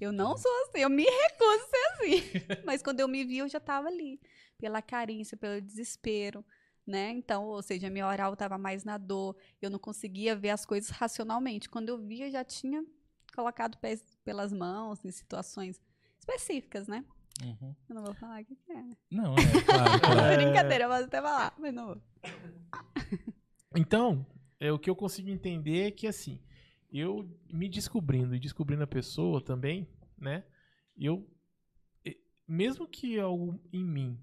Eu 0.00 0.12
não 0.12 0.36
sou 0.36 0.50
assim, 0.62 0.82
eu 0.82 0.90
me 0.90 1.04
recuso 1.04 1.52
a 1.52 1.68
ser 1.68 1.86
assim. 1.92 2.62
Mas 2.66 2.82
quando 2.82 3.00
eu 3.00 3.08
me 3.08 3.24
vi, 3.24 3.38
eu 3.38 3.48
já 3.48 3.60
tava 3.60 3.88
ali. 3.88 4.20
Pela 4.58 4.82
carência, 4.82 5.36
pelo 5.36 5.60
desespero, 5.60 6.44
né? 6.86 7.10
Então, 7.10 7.44
ou 7.44 7.62
seja, 7.62 7.88
minha 7.88 8.06
oral 8.06 8.32
estava 8.32 8.58
mais 8.58 8.82
na 8.82 8.98
dor, 8.98 9.36
eu 9.62 9.70
não 9.70 9.78
conseguia 9.78 10.34
ver 10.34 10.50
as 10.50 10.66
coisas 10.66 10.90
racionalmente. 10.90 11.68
Quando 11.68 11.88
eu 11.88 11.98
via, 11.98 12.26
eu 12.26 12.32
já 12.32 12.44
tinha 12.44 12.84
colocado 13.30 13.76
pés 13.78 14.02
pelas 14.24 14.52
mãos 14.52 15.04
em 15.04 15.10
situações 15.10 15.80
específicas, 16.18 16.86
né? 16.88 17.04
Uhum. 17.42 17.74
Eu 17.88 17.94
não 17.94 18.02
vou 18.02 18.14
falar 18.14 18.42
o 18.42 18.44
que 18.44 18.58
é. 18.70 18.84
Não, 19.10 19.34
é, 19.34 19.36
claro, 19.64 20.00
claro. 20.00 20.36
Brincadeira, 20.36 20.84
eu 20.84 20.88
posso 20.90 21.04
até 21.04 21.22
falar, 21.22 21.54
mas 21.58 21.72
não 21.74 21.86
vou. 21.86 22.02
Então, 23.76 24.26
é, 24.58 24.72
o 24.72 24.78
que 24.78 24.90
eu 24.90 24.96
consigo 24.96 25.30
entender 25.30 25.86
é 25.86 25.90
que, 25.90 26.06
assim, 26.06 26.40
eu 26.90 27.28
me 27.52 27.68
descobrindo 27.68 28.34
e 28.34 28.40
descobrindo 28.40 28.82
a 28.82 28.86
pessoa 28.86 29.42
também, 29.42 29.88
né? 30.18 30.44
Eu, 30.96 31.26
mesmo 32.46 32.86
que 32.86 33.18
algo 33.18 33.58
em 33.72 33.84
mim, 33.84 34.20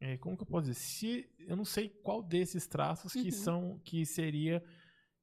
é, 0.00 0.16
como 0.18 0.36
que 0.36 0.42
eu 0.42 0.46
posso 0.46 0.68
dizer? 0.68 0.78
Se 0.80 1.30
eu 1.40 1.56
não 1.56 1.64
sei 1.64 1.88
qual 1.88 2.22
desses 2.22 2.66
traços 2.66 3.12
que 3.12 3.24
Uhum. 3.24 3.30
são, 3.32 3.78
que 3.84 4.04
seria. 4.06 4.62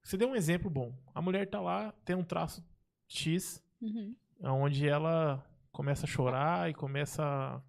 Você 0.03 0.18
deu 0.18 0.28
um 0.30 0.36
exemplo 0.36 0.70
bom. 0.70 0.93
A 1.14 1.22
mulher 1.22 1.49
tá 1.49 1.62
lá, 1.62 1.91
tem 2.03 2.16
um 2.16 2.24
traço 2.24 2.62
X, 3.08 3.64
Uhum. 3.82 4.16
onde 4.41 4.88
ela 4.88 5.45
começa 5.72 6.06
a 6.06 6.10
chorar 6.10 6.70
e 6.70 6.74
começa 6.74 7.24
a 7.24 7.62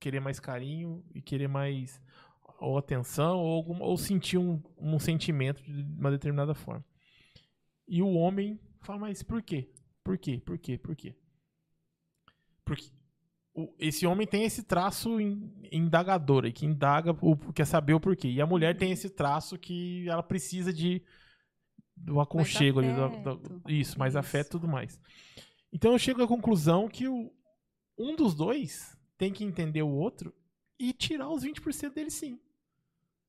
querer 0.00 0.20
mais 0.20 0.40
carinho 0.40 1.04
e 1.14 1.20
querer 1.22 1.48
mais 1.48 2.00
ou 2.58 2.78
atenção 2.78 3.38
ou, 3.38 3.54
alguma, 3.56 3.84
ou 3.84 3.96
sentir 3.96 4.38
um, 4.38 4.60
um 4.78 4.98
sentimento 4.98 5.62
de 5.62 5.82
uma 5.98 6.10
determinada 6.10 6.54
forma. 6.54 6.84
E 7.88 8.00
o 8.02 8.12
homem 8.14 8.58
fala, 8.80 9.00
mas 9.00 9.22
por 9.22 9.42
quê? 9.42 9.70
Por 10.02 10.16
quê? 10.18 10.40
Por 10.44 10.58
quê? 10.58 10.78
Por 10.78 10.96
quê? 10.96 11.14
Porque 12.64 12.90
o- 13.54 13.74
esse 13.78 14.06
homem 14.06 14.26
tem 14.26 14.44
esse 14.44 14.62
traço 14.62 15.20
in- 15.20 15.52
indagador, 15.70 16.50
que 16.52 16.64
indaga, 16.64 17.12
o, 17.20 17.36
quer 17.52 17.66
saber 17.66 17.94
o 17.94 18.00
porquê. 18.00 18.28
E 18.28 18.40
a 18.40 18.46
mulher 18.46 18.76
tem 18.76 18.90
esse 18.92 19.10
traço 19.10 19.58
que 19.58 20.08
ela 20.08 20.22
precisa 20.22 20.72
de 20.72 21.02
do 21.96 22.20
aconchego 22.20 22.80
ali, 22.80 22.92
do- 22.92 23.36
do- 23.36 23.70
isso, 23.70 23.98
mais 23.98 24.12
Isso. 24.14 24.18
afeto 24.18 24.46
e 24.48 24.50
tudo 24.50 24.68
mais. 24.68 25.00
Então 25.72 25.92
eu 25.92 25.98
chego 25.98 26.22
à 26.22 26.28
conclusão 26.28 26.88
que 26.88 27.06
o, 27.08 27.32
um 27.98 28.14
dos 28.16 28.34
dois 28.34 28.96
tem 29.16 29.32
que 29.32 29.44
entender 29.44 29.82
o 29.82 29.88
outro 29.90 30.34
e 30.78 30.92
tirar 30.92 31.28
os 31.30 31.44
20% 31.44 31.94
dele 31.94 32.10
sim. 32.10 32.38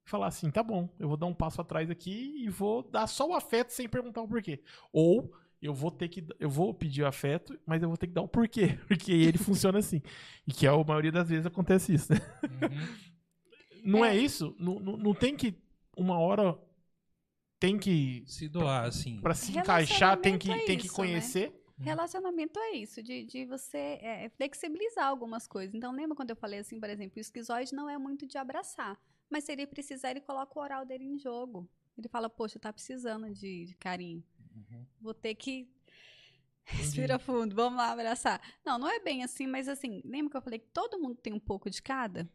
Falar 0.05 0.27
assim, 0.27 0.51
tá 0.51 0.61
bom, 0.61 0.89
eu 0.99 1.07
vou 1.07 1.15
dar 1.15 1.27
um 1.27 1.33
passo 1.33 1.61
atrás 1.61 1.89
aqui 1.89 2.43
e 2.43 2.49
vou 2.49 2.83
dar 2.83 3.07
só 3.07 3.27
o 3.29 3.33
afeto 3.33 3.69
sem 3.71 3.87
perguntar 3.87 4.21
o 4.21 4.27
porquê. 4.27 4.61
Ou 4.91 5.33
eu 5.61 5.73
vou 5.73 5.89
ter 5.91 6.09
que 6.09 6.25
eu 6.39 6.49
vou 6.49 6.73
pedir 6.73 7.03
o 7.03 7.07
afeto, 7.07 7.57
mas 7.65 7.81
eu 7.81 7.87
vou 7.87 7.97
ter 7.97 8.07
que 8.07 8.13
dar 8.13 8.21
o 8.21 8.27
porquê, 8.27 8.77
porque 8.87 9.13
ele 9.13 9.37
funciona 9.37 9.79
assim. 9.79 10.01
E 10.45 10.51
que 10.51 10.67
a 10.67 10.75
maioria 10.83 11.11
das 11.11 11.29
vezes 11.29 11.45
acontece 11.45 11.93
isso, 11.93 12.11
né? 12.11 12.19
Uhum. 12.43 13.13
Não 13.91 14.03
é, 14.05 14.15
É. 14.15 14.19
isso? 14.19 14.55
Não, 14.59 14.79
não, 14.79 14.97
não 14.97 15.13
tem 15.13 15.35
que 15.35 15.55
uma 15.97 16.17
hora 16.17 16.57
tem 17.63 17.79
que 17.79 18.25
Se 18.27 18.49
doar, 18.49 18.83
assim. 18.83 19.21
Pra 19.21 19.33
se 19.33 19.57
encaixar 19.57 20.17
tem 20.17 20.37
que, 20.37 20.51
é 20.51 20.65
tem 20.65 20.77
que 20.77 20.87
isso, 20.87 21.01
né? 21.01 21.07
conhecer. 21.07 21.63
Relacionamento 21.79 22.59
é 22.59 22.71
isso, 22.71 23.01
de, 23.01 23.25
de 23.25 23.45
você 23.45 23.97
é, 24.01 24.29
flexibilizar 24.35 25.07
algumas 25.07 25.47
coisas. 25.47 25.73
Então, 25.73 25.93
lembra 25.93 26.15
quando 26.15 26.29
eu 26.29 26.35
falei 26.35 26.59
assim, 26.59 26.77
por 26.77 26.89
exemplo, 26.89 27.17
o 27.17 27.21
esquizoide 27.21 27.73
não 27.73 27.89
é 27.89 27.97
muito 27.97 28.27
de 28.27 28.37
abraçar. 28.37 28.99
Mas 29.29 29.45
se 29.45 29.53
ele 29.53 29.65
precisar, 29.65 30.11
ele 30.11 30.19
coloca 30.19 30.59
o 30.59 30.61
oral 30.61 30.85
dele 30.85 31.05
em 31.05 31.17
jogo. 31.17 31.67
Ele 31.97 32.09
fala, 32.09 32.29
poxa, 32.29 32.59
tá 32.59 32.71
precisando 32.71 33.31
de, 33.31 33.65
de 33.65 33.75
carinho. 33.75 34.21
Uhum. 34.53 34.85
Vou 34.99 35.13
ter 35.13 35.33
que. 35.33 35.69
Respira 36.65 37.17
fundo, 37.17 37.55
vamos 37.55 37.77
lá 37.77 37.91
abraçar. 37.91 38.41
Não, 38.65 38.77
não 38.77 38.89
é 38.89 38.99
bem 38.99 39.23
assim, 39.23 39.47
mas 39.47 39.69
assim, 39.69 40.01
lembra 40.03 40.31
que 40.31 40.37
eu 40.37 40.41
falei 40.41 40.59
que 40.59 40.69
todo 40.73 40.99
mundo 40.99 41.15
tem 41.15 41.33
um 41.33 41.39
pouco 41.39 41.69
de 41.69 41.81
cada? 41.81 42.29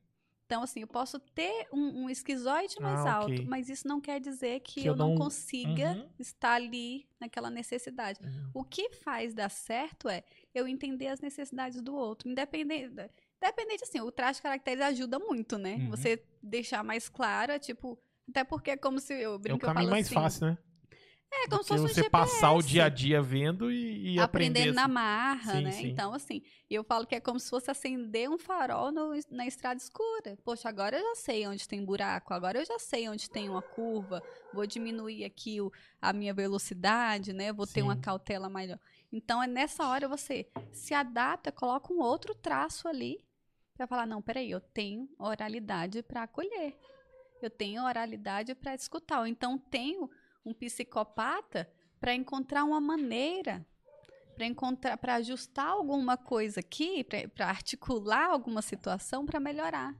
Então, 0.48 0.62
assim, 0.62 0.80
eu 0.80 0.86
posso 0.86 1.20
ter 1.20 1.68
um, 1.70 2.04
um 2.04 2.10
esquizoide 2.10 2.80
mais 2.80 3.04
Ah, 3.04 3.16
alto, 3.16 3.44
mas 3.46 3.68
isso 3.68 3.86
não 3.86 4.00
quer 4.00 4.18
dizer 4.18 4.60
que, 4.60 4.80
Que 4.80 4.88
eu, 4.88 4.94
eu 4.94 4.96
não 4.96 5.10
não- 5.10 5.14
consiga 5.14 5.90
Uhum. 5.92 6.08
estar 6.18 6.54
ali 6.54 7.06
naquela 7.20 7.50
necessidade. 7.50 8.18
O 8.54 8.64
que 8.64 8.88
faz 8.88 9.34
dar 9.34 9.50
certo 9.50 10.08
é 10.08 10.24
eu 10.54 10.66
entender 10.66 11.08
as 11.08 11.20
necessidades 11.20 11.82
do 11.82 11.94
outro. 11.94 12.30
Independente. 12.30 12.94
Independente, 13.36 13.84
assim, 13.84 14.00
o 14.00 14.10
traje 14.10 14.38
de 14.38 14.42
caracteres 14.42 14.82
ajuda 14.82 15.18
muito, 15.18 15.58
né? 15.58 15.74
Uhum. 15.74 15.90
Você 15.90 16.24
deixar 16.42 16.82
mais 16.82 17.10
claro, 17.10 17.52
é 17.52 17.58
tipo. 17.58 17.98
Até 18.30 18.42
porque 18.42 18.70
é 18.70 18.76
como 18.78 18.98
se 19.00 19.12
eu 19.12 19.32
É 19.32 19.34
o 19.34 19.38
brinco, 19.38 19.66
eu 19.66 19.68
caminho 19.74 19.90
mais 19.90 20.06
assim, 20.06 20.14
fácil, 20.14 20.46
né? 20.46 20.58
É 21.30 21.46
como 21.48 21.62
se 21.62 21.68
fosse 21.68 21.84
um 21.84 21.88
você 21.88 22.10
passar 22.10 22.52
o 22.52 22.60
GPS. 22.62 22.68
dia 22.68 22.84
a 22.84 22.88
dia 22.88 23.22
vendo 23.22 23.70
e, 23.70 24.14
e 24.14 24.20
aprender. 24.20 24.60
aprendendo 24.62 24.74
na 24.74 24.82
assim. 24.84 24.92
marra, 24.92 25.52
Sim, 25.52 25.62
né? 25.64 25.70
sim. 25.72 25.86
Então, 25.88 26.12
assim, 26.14 26.42
eu 26.70 26.82
falo 26.82 27.06
que 27.06 27.14
é 27.14 27.20
como 27.20 27.38
se 27.38 27.48
fosse 27.50 27.70
acender 27.70 28.28
um 28.30 28.38
farol 28.38 28.90
no- 28.90 29.12
na 29.30 29.46
estrada 29.46 29.78
escura. 29.80 30.36
Poxa, 30.44 30.68
agora 30.68 30.96
eu 30.98 31.02
já 31.02 31.14
sei 31.16 31.46
onde 31.46 31.68
tem 31.68 31.84
buraco, 31.84 32.32
agora 32.34 32.58
eu 32.58 32.64
já 32.64 32.78
sei 32.78 33.08
onde 33.08 33.30
tem 33.30 33.48
uma 33.48 33.62
curva, 33.62 34.22
vou 34.52 34.66
diminuir 34.66 35.24
aqui 35.24 35.60
o- 35.60 35.70
a 36.00 36.12
minha 36.12 36.32
velocidade, 36.34 37.32
né? 37.32 37.52
Vou 37.52 37.66
ter 37.66 37.82
uma 37.82 37.94
Sim. 37.94 38.00
cautela 38.00 38.48
maior. 38.48 38.78
Então, 39.12 39.42
é 39.42 39.46
nessa 39.46 39.86
hora 39.86 40.08
você 40.08 40.46
se 40.72 40.94
adapta, 40.94 41.52
coloca 41.52 41.92
um 41.92 42.00
outro 42.00 42.34
traço 42.34 42.88
ali 42.88 43.24
para 43.76 43.86
falar, 43.86 44.06
não, 44.06 44.20
peraí, 44.20 44.50
eu 44.50 44.60
tenho 44.60 45.08
oralidade 45.18 46.02
para 46.02 46.24
acolher. 46.24 46.74
Eu 47.40 47.50
tenho 47.50 47.84
oralidade 47.84 48.54
para 48.54 48.74
escutar. 48.74 49.20
Ou 49.20 49.26
então 49.26 49.56
tenho 49.58 50.10
um 50.48 50.54
psicopata 50.54 51.70
para 52.00 52.14
encontrar 52.14 52.64
uma 52.64 52.80
maneira 52.80 53.66
para 54.38 54.46
encontrar 54.46 54.96
para 54.96 55.16
ajustar 55.16 55.66
alguma 55.66 56.16
coisa 56.16 56.60
aqui, 56.60 57.04
para 57.34 57.48
articular 57.48 58.30
alguma 58.30 58.62
situação 58.62 59.26
para 59.26 59.40
melhorar. 59.40 59.92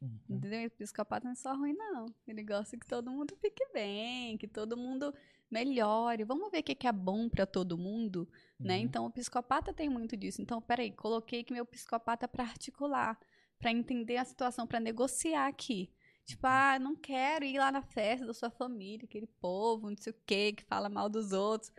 Uhum. 0.00 0.20
Entendeu? 0.30 0.68
O 0.68 0.70
psicopata 0.70 1.24
não 1.24 1.32
é 1.32 1.34
só 1.34 1.54
ruim, 1.56 1.74
não. 1.74 2.06
Ele 2.26 2.44
gosta 2.44 2.76
que 2.76 2.86
todo 2.86 3.10
mundo 3.10 3.36
fique 3.40 3.66
bem, 3.72 4.38
que 4.38 4.46
todo 4.46 4.76
mundo 4.76 5.12
melhore. 5.50 6.22
Vamos 6.22 6.52
ver 6.52 6.60
o 6.60 6.62
que 6.62 6.86
é 6.86 6.92
bom 6.92 7.28
para 7.28 7.44
todo 7.46 7.76
mundo, 7.76 8.28
né? 8.60 8.76
Uhum. 8.76 8.82
Então, 8.82 9.06
o 9.06 9.10
psicopata 9.10 9.72
tem 9.72 9.88
muito 9.88 10.16
disso. 10.16 10.40
Então, 10.40 10.62
peraí, 10.62 10.92
coloquei 10.92 11.42
que 11.42 11.52
meu 11.52 11.66
psicopata 11.66 12.28
para 12.28 12.44
articular, 12.44 13.18
pra 13.58 13.72
entender 13.72 14.18
a 14.18 14.24
situação, 14.24 14.68
pra 14.68 14.78
negociar 14.78 15.48
aqui. 15.48 15.90
Tipo, 16.26 16.46
ah, 16.46 16.78
não 16.78 16.96
quero 16.96 17.44
ir 17.44 17.58
lá 17.58 17.70
na 17.70 17.82
festa 17.82 18.26
da 18.26 18.32
sua 18.32 18.50
família, 18.50 19.04
aquele 19.04 19.26
povo, 19.40 19.90
não 19.90 19.96
sei 19.96 20.12
o 20.12 20.16
quê, 20.26 20.52
que 20.56 20.64
fala 20.64 20.88
mal 20.88 21.08
dos 21.08 21.32
outros. 21.32 21.70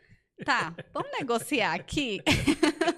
Tá, 0.43 0.75
vamos 0.93 1.11
negociar 1.17 1.73
aqui? 1.73 2.21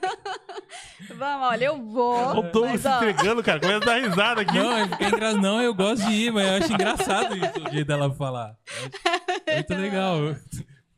vamos, 1.15 1.48
olha, 1.48 1.65
eu 1.65 1.78
vou. 1.78 2.38
O 2.38 2.41
Douglas 2.52 2.82
se 2.82 2.88
ó, 2.88 2.98
entregando, 2.98 3.44
cara. 3.44 3.60
Começa 3.60 3.78
a 3.78 3.86
dar 3.86 4.02
risada 4.02 4.41
aqui. 4.41 4.57
Não, 4.57 4.78
é 4.78 4.88
porque 4.88 5.03
é 5.03 5.07
engra... 5.07 5.34
não, 5.36 5.61
eu 5.61 5.74
gosto 5.74 6.06
de 6.07 6.14
ir, 6.14 6.32
mas 6.32 6.48
eu 6.48 6.53
acho 6.56 6.74
engraçado 6.74 7.38
isso, 7.38 7.68
o 7.68 7.72
jeito 7.72 7.88
dela 7.88 8.14
falar. 8.14 8.57
Eu 9.45 9.53
acho 9.53 9.53
Muito 9.53 9.76
legal. 9.76 10.18
Eu 10.18 10.36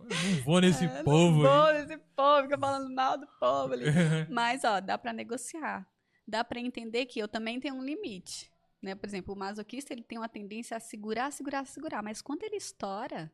não 0.09 0.43
vou 0.43 0.61
nesse 0.61 0.85
eu 0.85 1.03
povo. 1.03 1.43
Não 1.43 1.63
vou 1.63 1.73
nesse 1.73 1.97
povo, 2.15 2.43
fica 2.43 2.57
falando 2.57 2.95
mal 2.95 3.17
do 3.17 3.27
povo 3.39 3.73
ali. 3.73 3.85
Mas, 4.30 4.63
ó, 4.63 4.80
dá 4.80 4.97
pra 4.97 5.13
negociar. 5.13 5.85
Dá 6.27 6.43
pra 6.43 6.59
entender 6.59 7.05
que 7.05 7.19
eu 7.19 7.27
também 7.27 7.59
tenho 7.59 7.76
um 7.76 7.84
limite. 7.84 8.51
Né? 8.81 8.95
Por 8.95 9.07
exemplo, 9.07 9.34
o 9.34 9.38
masoquista 9.38 9.93
ele 9.93 10.03
tem 10.03 10.18
uma 10.18 10.30
tendência 10.30 10.76
a 10.77 10.80
segurar, 10.80 11.31
segurar, 11.31 11.65
segurar. 11.65 12.01
Mas 12.01 12.22
quando 12.22 12.43
ele 12.43 12.56
estoura, 12.56 13.31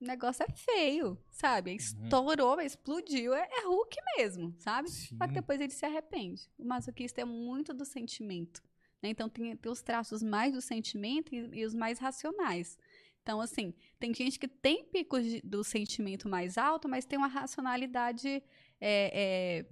o 0.00 0.04
negócio 0.04 0.44
é 0.44 0.50
feio, 0.52 1.18
sabe? 1.30 1.74
Estourou, 1.74 2.60
explodiu, 2.60 3.34
é, 3.34 3.46
é 3.50 3.66
Hulk 3.66 3.96
mesmo, 4.16 4.54
sabe? 4.58 4.90
Só 4.90 5.24
que 5.26 5.28
Sim. 5.28 5.34
depois 5.34 5.60
ele 5.60 5.72
se 5.72 5.84
arrepende. 5.84 6.50
O 6.58 6.64
masoquista 6.64 7.20
é 7.20 7.24
muito 7.24 7.72
do 7.74 7.84
sentimento. 7.84 8.62
né? 9.02 9.10
Então 9.10 9.28
tem, 9.28 9.56
tem 9.56 9.70
os 9.70 9.82
traços 9.82 10.22
mais 10.22 10.54
do 10.54 10.60
sentimento 10.60 11.34
e, 11.34 11.60
e 11.60 11.64
os 11.64 11.74
mais 11.74 11.98
racionais. 11.98 12.78
Então, 13.22 13.40
assim, 13.40 13.72
tem 14.00 14.12
gente 14.12 14.36
que 14.38 14.48
tem 14.48 14.84
picos 14.86 15.22
de- 15.24 15.40
do 15.42 15.62
sentimento 15.62 16.28
mais 16.28 16.58
alto, 16.58 16.88
mas 16.88 17.04
tem 17.04 17.16
uma 17.16 17.28
racionalidade 17.28 18.42
é, 18.80 19.60
é, 19.60 19.66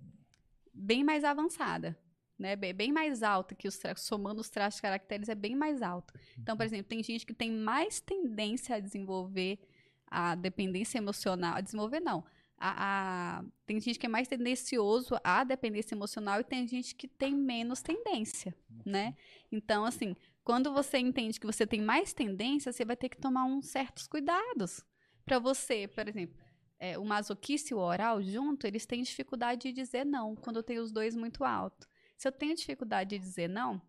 bem 0.73 1.03
mais 1.03 1.25
avançada. 1.25 1.99
Né? 2.41 2.57
Bem, 2.57 2.73
bem 2.73 2.91
mais 2.91 3.23
alta 3.23 3.55
que 3.55 3.69
os 3.69 3.77
tra- 3.77 3.95
somando 3.95 4.41
os 4.41 4.49
traços 4.49 4.77
de 4.79 4.83
caracteres 4.83 5.29
é 5.29 5.35
bem 5.35 5.55
mais 5.55 5.83
alto. 5.83 6.15
Então, 6.39 6.57
por 6.57 6.65
exemplo, 6.65 6.87
tem 6.89 7.03
gente 7.03 7.27
que 7.27 7.35
tem 7.35 7.53
mais 7.53 8.01
tendência 8.01 8.77
a 8.77 8.81
desenvolver 8.81 9.59
a 10.07 10.35
dependência 10.35 10.97
emocional, 10.97 11.55
a 11.57 11.61
desenvolver 11.61 12.01
não, 12.01 12.25
a, 12.57 13.41
a- 13.41 13.45
tem 13.67 13.79
gente 13.79 13.99
que 13.99 14.07
é 14.07 14.09
mais 14.09 14.27
tendencioso 14.27 15.17
à 15.23 15.45
dependência 15.45 15.95
emocional 15.95 16.41
e 16.41 16.45
tem 16.45 16.67
gente 16.67 16.95
que 16.95 17.07
tem 17.07 17.35
menos 17.35 17.83
tendência, 17.83 18.55
né? 18.87 19.15
Então, 19.53 19.85
assim, 19.85 20.17
quando 20.43 20.73
você 20.73 20.97
entende 20.99 21.39
que 21.39 21.47
você 21.47 21.67
tem 21.67 21.83
mais 21.83 22.15
tendência, 22.15 22.73
você 22.73 22.87
vai 22.87 22.97
ter 22.97 23.11
que 23.11 23.19
tomar 23.19 23.45
uns 23.45 23.67
certos 23.69 24.07
cuidados 24.09 24.83
para 25.27 25.39
você, 25.39 25.87
por 25.89 26.09
exemplo, 26.09 26.37
é, 26.79 26.99
o 26.99 27.05
masoquista 27.05 27.73
e 27.73 27.77
o 27.77 27.81
oral 27.81 28.23
junto, 28.23 28.67
eles 28.67 28.87
têm 28.87 29.03
dificuldade 29.03 29.61
de 29.69 29.73
dizer 29.75 30.07
não 30.07 30.35
quando 30.35 30.63
tenho 30.63 30.83
os 30.83 30.91
dois 30.91 31.15
muito 31.15 31.45
alto. 31.45 31.87
Se 32.21 32.29
eu 32.29 32.33
tenho 32.33 32.55
dificuldade 32.55 33.17
de 33.17 33.19
dizer 33.19 33.49
não, 33.49 33.81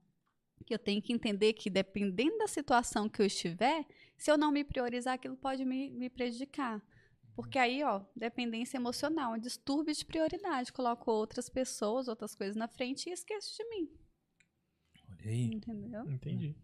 que 0.66 0.74
eu 0.74 0.80
tenho 0.80 1.02
que 1.02 1.12
entender 1.12 1.52
que 1.52 1.70
dependendo 1.70 2.38
da 2.38 2.48
situação 2.48 3.10
que 3.10 3.22
eu 3.22 3.26
estiver, 3.26 3.86
se 4.18 4.32
eu 4.32 4.38
não 4.38 4.53
me 4.53 4.64
priorizar, 4.64 5.16
aquilo 5.16 5.36
pode 5.36 5.66
me, 5.66 5.90
me 5.90 6.10
prejudicar. 6.10 6.82
Porque 7.36 7.60
aí, 7.60 7.84
ó, 7.84 8.02
dependência 8.16 8.78
emocional, 8.78 9.34
um 9.34 9.38
distúrbio 9.38 9.94
de 9.94 10.06
prioridade. 10.06 10.72
Coloco 10.72 11.12
outras 11.12 11.49
pessoas, 11.49 12.08
outras 12.08 12.34
coisas 12.34 12.56
na 12.56 12.70
frente 12.70 13.10
e 13.10 13.12
esqueço 13.12 13.53
de 13.58 13.70
mim. 13.70 13.90
Olha 15.10 15.30
aí. 15.30 15.44
Entendeu? 15.53 16.10
Entendi. 16.10 16.56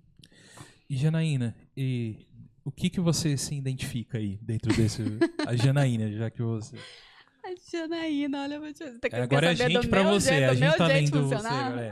E 0.89 0.95
Janaína, 0.95 1.53
e 1.75 2.29
o 2.63 2.71
que 2.71 2.89
que 2.89 3.01
você 3.01 3.35
se 3.35 3.53
identifica 3.53 4.19
aí 4.19 4.37
dentro 4.37 4.73
desse... 4.73 5.01
a 5.45 5.53
Janaína, 5.53 6.09
já 6.13 6.31
que 6.31 6.41
você... 6.41 6.77
A 7.47 7.55
Janaína, 7.71 8.43
olha, 8.43 8.55
eu 8.55 8.59
vou 8.59 8.73
te 8.73 8.79
você 8.83 8.99
tá 8.99 9.17
É, 9.17 9.21
agora 9.21 9.47
é 9.47 9.49
a 9.51 9.53
gente 9.53 9.87
pra 9.87 10.03
você, 10.03 10.29
jeito, 10.29 10.51
a 10.51 10.55
gente 10.55 10.77
tá 10.77 10.87
lendo 10.87 11.23
você, 11.23 11.43
galera. 11.43 11.91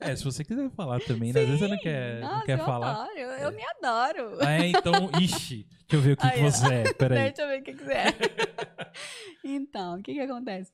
É, 0.00 0.16
se 0.16 0.24
você 0.24 0.44
quiser 0.44 0.68
falar 0.70 1.00
também, 1.00 1.32
né? 1.32 1.40
às 1.40 1.46
vezes 1.46 1.60
você 1.60 1.68
não 1.68 1.78
quer, 1.78 2.20
não 2.20 2.28
Nossa, 2.32 2.46
quer 2.46 2.58
eu 2.58 2.64
falar. 2.64 2.92
adoro, 2.92 3.18
eu, 3.18 3.28
eu 3.30 3.52
me 3.52 3.62
adoro. 3.64 4.38
Ah, 4.40 4.52
é, 4.52 4.66
então, 4.66 5.10
ixi, 5.20 5.66
deixa 5.88 5.94
eu 5.94 6.00
ver 6.00 6.12
o 6.12 6.16
que, 6.16 6.28
que 6.28 6.38
Aí, 6.38 6.44
ó. 6.44 6.50
você 6.50 6.74
é, 6.74 6.92
peraí. 6.92 7.32
Deixa 7.32 7.42
eu 7.42 7.48
ver 7.48 7.60
o 7.60 7.62
que 7.62 7.72
que 7.72 7.84
você 7.84 7.92
é. 7.92 8.14
então, 9.44 9.98
o 9.98 10.02
que 10.02 10.12
que 10.12 10.20
acontece? 10.20 10.72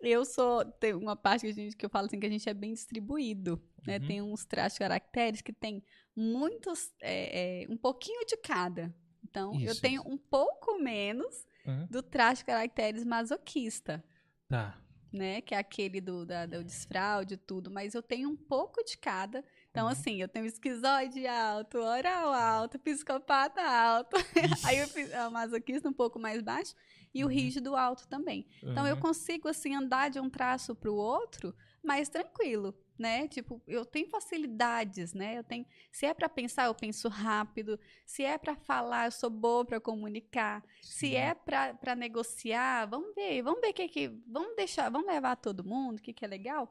Eu 0.00 0.24
sou. 0.24 0.64
Tem 0.64 0.94
uma 0.94 1.16
parte 1.16 1.42
que, 1.42 1.48
a 1.48 1.52
gente, 1.52 1.76
que 1.76 1.84
eu 1.84 1.90
falo 1.90 2.06
assim 2.06 2.18
que 2.18 2.26
a 2.26 2.30
gente 2.30 2.48
é 2.48 2.54
bem 2.54 2.72
distribuído. 2.72 3.62
Né? 3.86 3.98
Uhum. 3.98 4.06
Tem 4.06 4.22
uns 4.22 4.44
traços 4.44 4.74
de 4.74 4.78
caracteres 4.80 5.40
que 5.42 5.52
tem 5.52 5.82
muitos. 6.16 6.92
é, 7.00 7.62
é, 7.62 7.66
um 7.68 7.76
pouquinho 7.76 8.24
de 8.26 8.36
cada. 8.38 8.94
Então, 9.22 9.54
eu 9.54 9.72
Isso, 9.72 9.80
tenho 9.80 10.02
isso. 10.02 10.10
um 10.10 10.16
pouco 10.18 10.78
menos 10.78 11.44
Hã? 11.66 11.86
do 11.90 12.02
traço 12.02 12.42
de 12.42 12.46
caracteres 12.46 13.04
masoquista. 13.04 14.04
Tá. 14.48 14.78
né? 15.12 15.40
Que 15.40 15.54
é 15.54 15.58
aquele 15.58 16.00
do, 16.00 16.26
da, 16.26 16.44
do 16.44 16.62
desfraude 16.64 17.34
e 17.34 17.36
tudo, 17.36 17.70
mas 17.70 17.94
eu 17.94 18.02
tenho 18.02 18.28
um 18.28 18.36
pouco 18.36 18.82
de 18.84 18.98
cada. 18.98 19.44
Então, 19.70 19.86
Uhum. 19.86 19.92
assim, 19.92 20.20
eu 20.20 20.28
tenho 20.28 20.44
esquizoide 20.44 21.24
alto, 21.26 21.78
oral 21.78 22.32
alto, 22.32 22.78
psicopata 22.80 23.60
alto. 23.62 24.16
Aí 24.64 24.82
o 24.84 24.88
fi- 24.88 25.08
o 25.26 25.30
masoquista 25.30 25.88
um 25.88 25.92
pouco 25.92 26.18
mais 26.18 26.42
baixo 26.42 26.74
e 27.14 27.22
o 27.24 27.28
Uhum. 27.28 27.32
rígido 27.32 27.76
alto 27.76 28.08
também. 28.08 28.44
Então, 28.62 28.86
eu 28.86 28.96
Uhum. 28.96 29.00
consigo, 29.00 29.48
assim, 29.48 29.74
andar 29.74 30.10
de 30.10 30.18
um 30.18 30.28
traço 30.28 30.74
para 30.74 30.90
o 30.90 30.96
outro 30.96 31.54
mais 31.82 32.08
tranquilo, 32.08 32.74
né? 32.98 33.26
Tipo, 33.28 33.60
eu 33.66 33.84
tenho 33.84 34.08
facilidades, 34.08 35.12
né? 35.12 35.38
Eu 35.38 35.44
tenho, 35.44 35.66
se 35.90 36.06
é 36.06 36.14
para 36.14 36.28
pensar, 36.28 36.66
eu 36.66 36.74
penso 36.74 37.08
rápido. 37.08 37.78
Se 38.06 38.22
é 38.22 38.38
para 38.38 38.54
falar, 38.56 39.06
eu 39.06 39.10
sou 39.10 39.30
boa 39.30 39.64
para 39.64 39.80
comunicar. 39.80 40.64
Se 40.80 41.08
Sim. 41.08 41.14
é 41.16 41.34
para 41.34 41.94
negociar, 41.96 42.86
vamos 42.86 43.14
ver, 43.14 43.42
vamos 43.42 43.60
ver 43.60 43.70
o 43.70 43.74
que 43.74 43.88
que, 43.88 44.08
vamos 44.26 44.54
deixar, 44.56 44.90
vamos 44.90 45.08
levar 45.08 45.36
todo 45.36 45.64
mundo, 45.64 45.98
o 45.98 46.02
que 46.02 46.12
que 46.12 46.24
é 46.24 46.28
legal. 46.28 46.70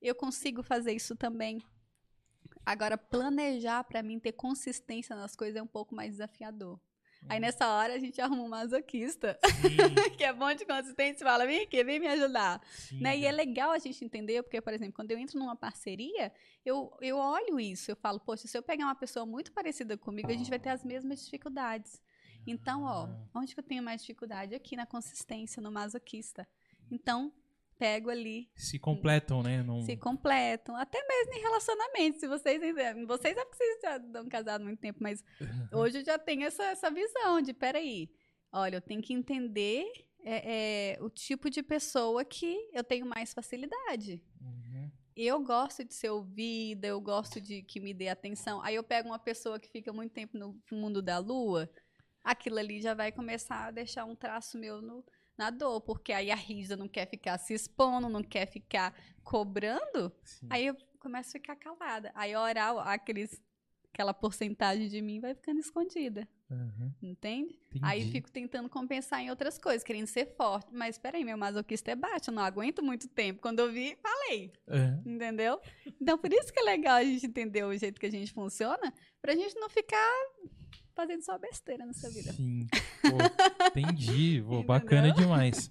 Eu 0.00 0.14
consigo 0.14 0.62
fazer 0.62 0.92
isso 0.92 1.16
também. 1.16 1.62
Agora, 2.64 2.96
planejar 2.96 3.84
para 3.84 4.02
mim 4.02 4.18
ter 4.18 4.32
consistência 4.32 5.14
nas 5.16 5.34
coisas 5.34 5.56
é 5.56 5.62
um 5.62 5.66
pouco 5.66 5.94
mais 5.94 6.12
desafiador. 6.12 6.80
Aí 7.28 7.40
nessa 7.40 7.66
hora 7.68 7.94
a 7.94 7.98
gente 7.98 8.20
arruma 8.20 8.42
um 8.42 8.48
masoquista, 8.48 9.38
que 10.18 10.24
é 10.24 10.32
bom 10.32 10.52
de 10.54 10.64
consistência, 10.66 11.24
e 11.24 11.26
fala: 11.26 11.46
vem 11.46 11.62
aqui, 11.62 11.82
vem 11.82 11.98
me 11.98 12.06
ajudar. 12.08 12.60
sim, 12.68 13.00
Né? 13.00 13.16
E 13.18 13.22
já. 13.22 13.28
é 13.28 13.32
legal 13.32 13.70
a 13.70 13.78
gente 13.78 14.04
entender, 14.04 14.42
porque, 14.42 14.60
por 14.60 14.72
exemplo, 14.72 14.92
quando 14.94 15.10
eu 15.10 15.18
entro 15.18 15.38
numa 15.38 15.56
parceria, 15.56 16.32
eu, 16.64 16.92
eu 17.00 17.16
olho 17.16 17.58
isso, 17.58 17.90
eu 17.90 17.96
falo, 17.96 18.20
poxa, 18.20 18.46
se 18.46 18.56
eu 18.56 18.62
pegar 18.62 18.84
uma 18.84 18.94
pessoa 18.94 19.24
muito 19.24 19.52
parecida 19.52 19.96
comigo, 19.96 20.30
a 20.30 20.34
gente 20.34 20.50
vai 20.50 20.58
ter 20.58 20.70
as 20.70 20.84
mesmas 20.84 21.24
dificuldades. 21.24 22.00
Então, 22.46 22.82
ó, 22.84 23.04
Ah. 23.06 23.18
onde 23.34 23.54
que 23.54 23.60
eu 23.60 23.64
tenho 23.64 23.82
mais 23.82 24.02
dificuldade? 24.02 24.54
Aqui 24.54 24.76
na 24.76 24.84
consistência, 24.84 25.62
no 25.62 25.72
masoquista. 25.72 26.46
Então, 26.90 27.32
pego 27.78 28.10
ali, 28.10 28.50
Se 28.56 28.78
completam, 28.78 29.42
né? 29.42 29.62
Não... 29.62 29.82
se 29.82 29.96
completam, 29.96 30.76
até 30.76 30.98
mesmo 31.06 31.34
em 31.34 31.40
relacionamento, 31.40 32.20
se 32.20 32.28
vocês 32.28 32.60
vocês 33.06 33.36
é 33.36 33.44
porque 33.44 33.56
vocês 33.56 33.78
já 33.82 33.96
estão 33.96 34.28
casados 34.28 34.64
há 34.64 34.68
muito 34.68 34.80
tempo, 34.80 34.98
mas 35.02 35.22
hoje 35.72 35.98
eu 35.98 36.04
já 36.04 36.18
tenho 36.18 36.44
essa, 36.44 36.64
essa 36.64 36.90
visão 36.90 37.40
de, 37.40 37.52
peraí, 37.52 38.10
olha, 38.52 38.76
eu 38.76 38.80
tenho 38.80 39.02
que 39.02 39.12
entender 39.12 39.84
é, 40.24 40.94
é, 40.96 41.02
o 41.02 41.10
tipo 41.10 41.50
de 41.50 41.62
pessoa 41.62 42.24
que 42.24 42.56
eu 42.72 42.82
tenho 42.82 43.06
mais 43.06 43.34
facilidade. 43.34 44.22
Uhum. 44.40 44.90
Eu 45.16 45.42
gosto 45.42 45.84
de 45.84 45.94
ser 45.94 46.10
ouvida, 46.10 46.86
eu 46.86 47.00
gosto 47.00 47.40
de 47.40 47.62
que 47.62 47.78
me 47.78 47.94
dê 47.94 48.08
atenção. 48.08 48.60
Aí 48.62 48.74
eu 48.74 48.82
pego 48.82 49.08
uma 49.08 49.18
pessoa 49.18 49.60
que 49.60 49.68
fica 49.68 49.92
muito 49.92 50.12
tempo 50.12 50.36
no 50.36 50.60
mundo 50.72 51.00
da 51.00 51.18
lua, 51.18 51.70
aquilo 52.24 52.58
ali 52.58 52.80
já 52.80 52.94
vai 52.94 53.12
começar 53.12 53.66
a 53.66 53.70
deixar 53.70 54.06
um 54.06 54.16
traço 54.16 54.58
meu 54.58 54.80
no, 54.80 55.04
na 55.36 55.50
dor, 55.50 55.80
porque 55.80 56.12
aí 56.12 56.30
a 56.30 56.36
Risa 56.36 56.76
não 56.76 56.88
quer 56.88 57.06
ficar 57.08 57.38
se 57.38 57.54
expondo, 57.54 58.08
não 58.08 58.22
quer 58.22 58.46
ficar 58.46 58.94
cobrando, 59.22 60.12
Sim. 60.22 60.46
aí 60.50 60.66
eu 60.66 60.76
começo 60.98 61.30
a 61.30 61.32
ficar 61.32 61.56
calada. 61.56 62.12
Aí 62.14 62.32
a 62.32 62.40
oral, 62.40 62.78
aqueles, 62.78 63.40
aquela 63.92 64.14
porcentagem 64.14 64.88
de 64.88 65.00
mim 65.02 65.20
vai 65.20 65.34
ficando 65.34 65.58
escondida, 65.60 66.28
Uhum. 66.50 66.92
entende? 67.02 67.58
Aí 67.82 68.00
Entendi. 68.00 68.12
fico 68.12 68.30
tentando 68.30 68.68
compensar 68.68 69.20
em 69.20 69.28
outras 69.30 69.58
coisas, 69.58 69.82
querendo 69.82 70.06
ser 70.06 70.36
forte. 70.36 70.68
Mas 70.72 70.96
peraí, 70.98 71.24
meu 71.24 71.36
masoquista 71.36 71.90
é 71.90 71.96
baixo, 71.96 72.30
eu 72.30 72.34
não 72.34 72.44
aguento 72.44 72.82
muito 72.82 73.08
tempo. 73.08 73.40
Quando 73.40 73.58
eu 73.58 73.72
vi, 73.72 73.96
falei. 74.00 74.52
Uhum. 74.68 75.14
Entendeu? 75.14 75.60
Então, 76.00 76.16
por 76.16 76.32
isso 76.32 76.52
que 76.52 76.60
é 76.60 76.62
legal 76.62 76.96
a 76.96 77.02
gente 77.04 77.26
entender 77.26 77.64
o 77.64 77.76
jeito 77.76 77.98
que 77.98 78.06
a 78.06 78.10
gente 78.10 78.32
funciona, 78.32 78.92
pra 79.20 79.34
gente 79.34 79.54
não 79.56 79.68
ficar 79.68 80.08
fazendo 80.94 81.22
só 81.22 81.36
besteira 81.38 81.84
nessa 81.84 82.08
vida. 82.08 82.32
Sim. 82.34 82.66
Pô, 83.10 83.18
entendi. 83.80 84.42
Pô, 84.46 84.62
bacana 84.62 85.12
demais. 85.12 85.70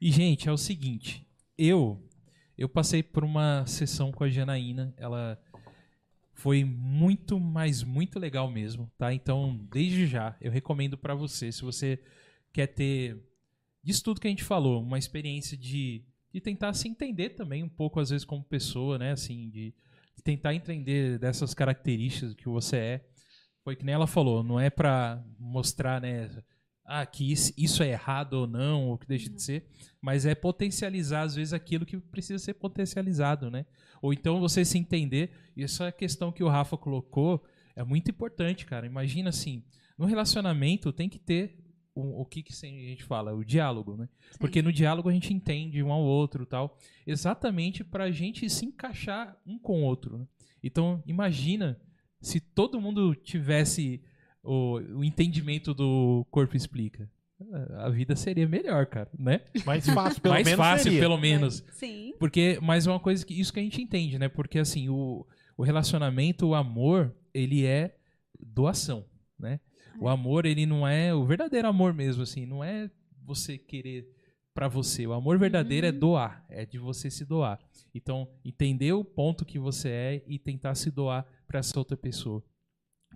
E, 0.00 0.10
gente, 0.10 0.48
é 0.48 0.52
o 0.52 0.56
seguinte. 0.56 1.26
Eu, 1.56 2.02
eu 2.56 2.68
passei 2.68 3.02
por 3.02 3.22
uma 3.22 3.66
sessão 3.66 4.10
com 4.10 4.24
a 4.24 4.28
Janaína. 4.28 4.94
Ela 4.96 5.38
foi 6.32 6.64
muito, 6.64 7.38
mas 7.38 7.82
muito 7.82 8.18
legal 8.18 8.50
mesmo, 8.50 8.90
tá? 8.96 9.12
Então, 9.12 9.60
desde 9.70 10.06
já, 10.06 10.34
eu 10.40 10.50
recomendo 10.50 10.96
pra 10.96 11.14
você, 11.14 11.52
se 11.52 11.60
você 11.60 12.02
quer 12.50 12.68
ter, 12.68 13.22
disso 13.82 14.02
tudo 14.02 14.20
que 14.20 14.26
a 14.26 14.30
gente 14.30 14.42
falou, 14.42 14.82
uma 14.82 14.98
experiência 14.98 15.54
de, 15.54 16.02
de 16.32 16.40
tentar 16.40 16.72
se 16.72 16.88
entender 16.88 17.30
também 17.30 17.62
um 17.62 17.68
pouco, 17.68 18.00
às 18.00 18.08
vezes, 18.08 18.24
como 18.24 18.42
pessoa, 18.42 18.98
né? 18.98 19.12
Assim, 19.12 19.50
de, 19.50 19.74
de 20.16 20.22
tentar 20.22 20.54
entender 20.54 21.18
dessas 21.18 21.52
características 21.52 22.34
que 22.34 22.48
você 22.48 22.76
é. 22.76 23.04
Foi 23.62 23.76
que 23.76 23.84
nem 23.84 23.94
ela 23.94 24.06
falou, 24.06 24.42
não 24.42 24.58
é 24.58 24.70
pra 24.70 25.22
mostrar, 25.38 26.00
né? 26.00 26.30
Ah, 26.92 27.06
que 27.06 27.30
isso, 27.30 27.84
é 27.84 27.90
errado 27.90 28.32
ou 28.32 28.46
não, 28.48 28.88
ou 28.88 28.98
que 28.98 29.06
deixa 29.06 29.30
de 29.30 29.40
ser, 29.40 29.64
mas 30.02 30.26
é 30.26 30.34
potencializar, 30.34 31.22
às 31.22 31.36
vezes, 31.36 31.52
aquilo 31.52 31.86
que 31.86 31.96
precisa 31.96 32.42
ser 32.42 32.54
potencializado, 32.54 33.48
né? 33.48 33.64
Ou 34.02 34.12
então 34.12 34.40
você 34.40 34.64
se 34.64 34.76
entender, 34.76 35.30
e 35.56 35.62
essa 35.62 35.92
questão 35.92 36.32
que 36.32 36.42
o 36.42 36.48
Rafa 36.48 36.76
colocou 36.76 37.44
é 37.76 37.84
muito 37.84 38.10
importante, 38.10 38.66
cara. 38.66 38.86
Imagina 38.86 39.28
assim, 39.28 39.62
no 39.96 40.04
relacionamento 40.04 40.92
tem 40.92 41.08
que 41.08 41.20
ter 41.20 41.56
o, 41.94 42.22
o 42.22 42.24
que, 42.24 42.42
que 42.42 42.52
a 42.52 42.66
gente 42.66 43.04
fala, 43.04 43.32
o 43.32 43.44
diálogo, 43.44 43.96
né? 43.96 44.08
Porque 44.40 44.60
no 44.60 44.72
diálogo 44.72 45.08
a 45.08 45.12
gente 45.12 45.32
entende 45.32 45.80
um 45.84 45.92
ao 45.92 46.02
outro 46.02 46.44
tal, 46.44 46.76
exatamente 47.06 47.84
pra 47.84 48.10
gente 48.10 48.50
se 48.50 48.66
encaixar 48.66 49.40
um 49.46 49.60
com 49.60 49.80
o 49.80 49.84
outro, 49.84 50.18
né? 50.18 50.26
Então, 50.60 51.00
imagina 51.06 51.80
se 52.20 52.40
todo 52.40 52.80
mundo 52.80 53.14
tivesse 53.14 54.02
o, 54.42 54.78
o 54.98 55.04
entendimento 55.04 55.74
do 55.74 56.26
corpo 56.30 56.56
explica. 56.56 57.10
A 57.78 57.88
vida 57.88 58.14
seria 58.14 58.46
melhor, 58.46 58.84
cara, 58.86 59.08
né? 59.18 59.40
Mais 59.64 59.86
fácil, 59.86 60.20
pelo 60.20 60.34
Mais 60.34 60.44
menos. 60.44 60.58
fácil, 60.58 60.84
seria. 60.84 61.00
pelo 61.00 61.16
menos. 61.16 61.64
Sim. 61.72 62.14
Porque, 62.18 62.58
mas 62.60 62.86
uma 62.86 63.00
coisa 63.00 63.24
que 63.24 63.32
isso 63.32 63.52
que 63.52 63.60
a 63.60 63.62
gente 63.62 63.80
entende, 63.80 64.18
né? 64.18 64.28
Porque 64.28 64.58
assim, 64.58 64.90
o, 64.90 65.26
o 65.56 65.62
relacionamento, 65.62 66.46
o 66.48 66.54
amor, 66.54 67.14
ele 67.32 67.64
é 67.64 67.96
doação, 68.38 69.06
né? 69.38 69.58
O 69.98 70.08
amor, 70.08 70.44
ele 70.44 70.66
não 70.66 70.86
é 70.86 71.14
o 71.14 71.24
verdadeiro 71.24 71.66
amor 71.66 71.94
mesmo, 71.94 72.22
assim, 72.22 72.44
não 72.46 72.62
é 72.62 72.90
você 73.24 73.56
querer 73.58 74.06
pra 74.54 74.68
você. 74.68 75.06
O 75.06 75.12
amor 75.12 75.38
verdadeiro 75.38 75.86
é 75.86 75.92
doar, 75.92 76.44
é 76.48 76.66
de 76.66 76.78
você 76.78 77.10
se 77.10 77.24
doar. 77.24 77.58
Então, 77.94 78.28
entender 78.44 78.92
o 78.92 79.04
ponto 79.04 79.44
que 79.44 79.58
você 79.58 79.88
é 79.88 80.24
e 80.26 80.38
tentar 80.38 80.74
se 80.74 80.90
doar 80.90 81.26
pra 81.46 81.60
essa 81.60 81.78
outra 81.78 81.96
pessoa. 81.96 82.44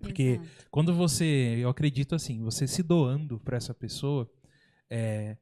Porque 0.00 0.22
Exato. 0.40 0.48
quando 0.70 0.94
você, 0.94 1.56
eu 1.58 1.68
acredito 1.68 2.14
assim, 2.14 2.40
você 2.42 2.66
se 2.66 2.82
doando 2.82 3.38
para 3.40 3.56
essa 3.56 3.72
pessoa, 3.72 4.30
é, 4.90 5.36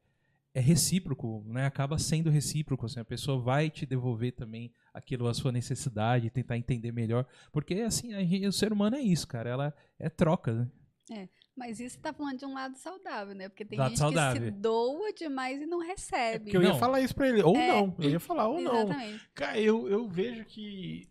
é 0.53 0.59
recíproco, 0.59 1.43
né? 1.47 1.65
Acaba 1.65 1.97
sendo 1.97 2.29
recíproco, 2.29 2.85
assim, 2.85 2.99
a 2.99 3.05
pessoa 3.05 3.39
vai 3.41 3.69
te 3.69 3.85
devolver 3.85 4.31
também 4.33 4.71
aquilo, 4.93 5.27
a 5.27 5.33
sua 5.33 5.51
necessidade, 5.51 6.29
tentar 6.29 6.57
entender 6.57 6.91
melhor, 6.91 7.25
porque 7.51 7.73
assim, 7.81 8.13
a 8.13 8.19
gente- 8.23 8.45
o 8.47 8.51
ser 8.53 8.71
humano 8.71 8.95
é 8.95 9.01
isso, 9.01 9.27
cara, 9.27 9.49
ela 9.49 9.73
é 9.99 10.09
troca, 10.09 10.69
né? 11.09 11.27
Mas 11.55 11.79
isso 11.79 11.95
você 11.95 12.01
tá 12.01 12.11
falando 12.13 12.39
de 12.39 12.45
um 12.45 12.53
lado 12.53 12.75
saudável, 12.77 13.35
né? 13.35 13.47
Porque 13.49 13.63
tem 13.65 13.77
Lado 13.77 13.89
gente 13.89 13.99
saudável. 13.99 14.41
que 14.41 14.45
se 14.47 14.51
doa 14.51 15.13
demais 15.13 15.61
e 15.61 15.65
não 15.67 15.79
recebe. 15.79 16.45
Porque 16.45 16.57
eu 16.57 16.63
ia 16.63 16.69
Não. 16.69 16.79
falar 16.79 17.01
isso 17.01 17.13
pra 17.13 17.27
ele. 17.29 17.43
Ou 17.43 17.55
É. 17.55 17.67
não. 17.67 17.95
Eu 17.99 18.09
ia 18.09 18.19
falar 18.19 18.47
ou 18.47 18.59
não. 18.59 18.85
Exatamente. 18.85 19.29
Cara, 19.35 19.59
eu, 19.59 19.87
eu 19.87 20.07
vejo 20.09 20.43
que 20.45 21.07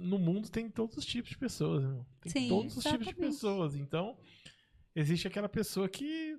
no 0.00 0.18
mundo 0.18 0.48
tem 0.50 0.68
todos 0.70 0.96
os 0.96 1.04
tipos 1.04 1.30
de 1.30 1.38
pessoas? 1.38 1.84
Tem 2.20 2.32
Sim, 2.32 2.48
todos 2.48 2.76
os 2.76 2.82
tipos 2.82 2.98
de 3.00 3.10
exatamente. 3.10 3.32
pessoas. 3.32 3.74
Então, 3.76 4.16
existe 4.94 5.26
aquela 5.28 5.48
pessoa 5.48 5.88
que 5.88 6.36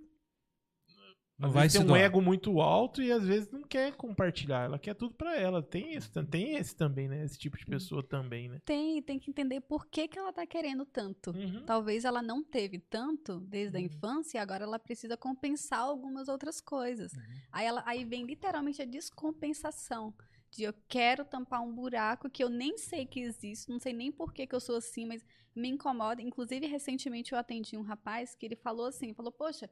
Não 1.38 1.48
às 1.48 1.54
vai 1.54 1.64
vezes 1.64 1.74
se 1.74 1.78
tem 1.80 1.86
um 1.86 1.88
doar. 1.88 2.02
ego 2.02 2.22
muito 2.22 2.62
alto 2.62 3.02
e 3.02 3.12
às 3.12 3.26
vezes 3.26 3.50
não 3.52 3.64
quer 3.64 3.96
compartilhar. 3.96 4.66
Ela 4.66 4.78
quer 4.78 4.94
tudo 4.94 5.16
pra 5.16 5.36
ela. 5.36 5.64
Tem 5.64 5.94
esse, 5.96 6.10
tem 6.26 6.56
esse 6.56 6.76
também, 6.76 7.08
né? 7.08 7.24
Esse 7.26 7.38
tipo 7.40 7.58
de 7.58 7.66
pessoa 7.66 8.04
também, 8.04 8.48
né? 8.48 8.60
Tem, 8.64 9.02
tem 9.02 9.18
que 9.18 9.32
entender 9.32 9.60
por 9.62 9.88
que, 9.88 10.08
que 10.08 10.20
ela 10.20 10.32
tá 10.32 10.46
querendo 10.46 10.86
tanto. 10.86 11.32
Uhum. 11.32 11.64
Talvez 11.66 12.06
ela 12.06 12.22
não 12.22 12.44
teve 12.44 12.78
tanto 12.80 13.40
desde 13.40 13.76
a 13.78 13.80
Uhum. 13.80 13.86
infância 13.88 14.38
e 14.38 14.42
agora 14.42 14.64
ela 14.66 14.78
precisa 14.78 15.18
compensar 15.18 15.80
algumas 15.80 16.28
outras 16.28 16.62
coisas. 16.62 17.12
Uhum. 17.14 17.20
Aí, 17.52 17.66
ela, 17.66 17.82
aí 17.88 18.06
vem 18.06 18.24
literalmente 18.26 18.82
a 18.82 18.86
descompensação. 18.86 20.14
De 20.52 20.64
eu 20.64 20.73
quero 20.88 21.23
tampar 21.23 21.61
um 21.61 21.73
buraco 21.73 22.30
que 22.30 22.44
eu 22.44 22.49
nem 22.49 22.78
sei 22.78 23.06
que 23.06 23.22
existe, 23.22 23.69
não 23.69 23.80
sei 23.80 23.94
nem 23.94 24.11
por 24.11 24.34
que, 24.34 24.45
que 24.45 24.53
eu 24.53 24.60
sou 24.60 24.76
assim, 24.76 25.06
mas 25.06 25.23
me 25.56 25.69
incomoda. 25.69 26.22
Inclusive, 26.22 26.68
recentemente 26.68 27.32
eu 27.32 27.38
atendi 27.38 27.78
um 27.78 27.82
rapaz 27.82 28.36
que 28.36 28.45
ele 28.45 28.56
falou 28.56 28.86
assim, 28.88 29.14
falou, 29.14 29.32
poxa, 29.32 29.69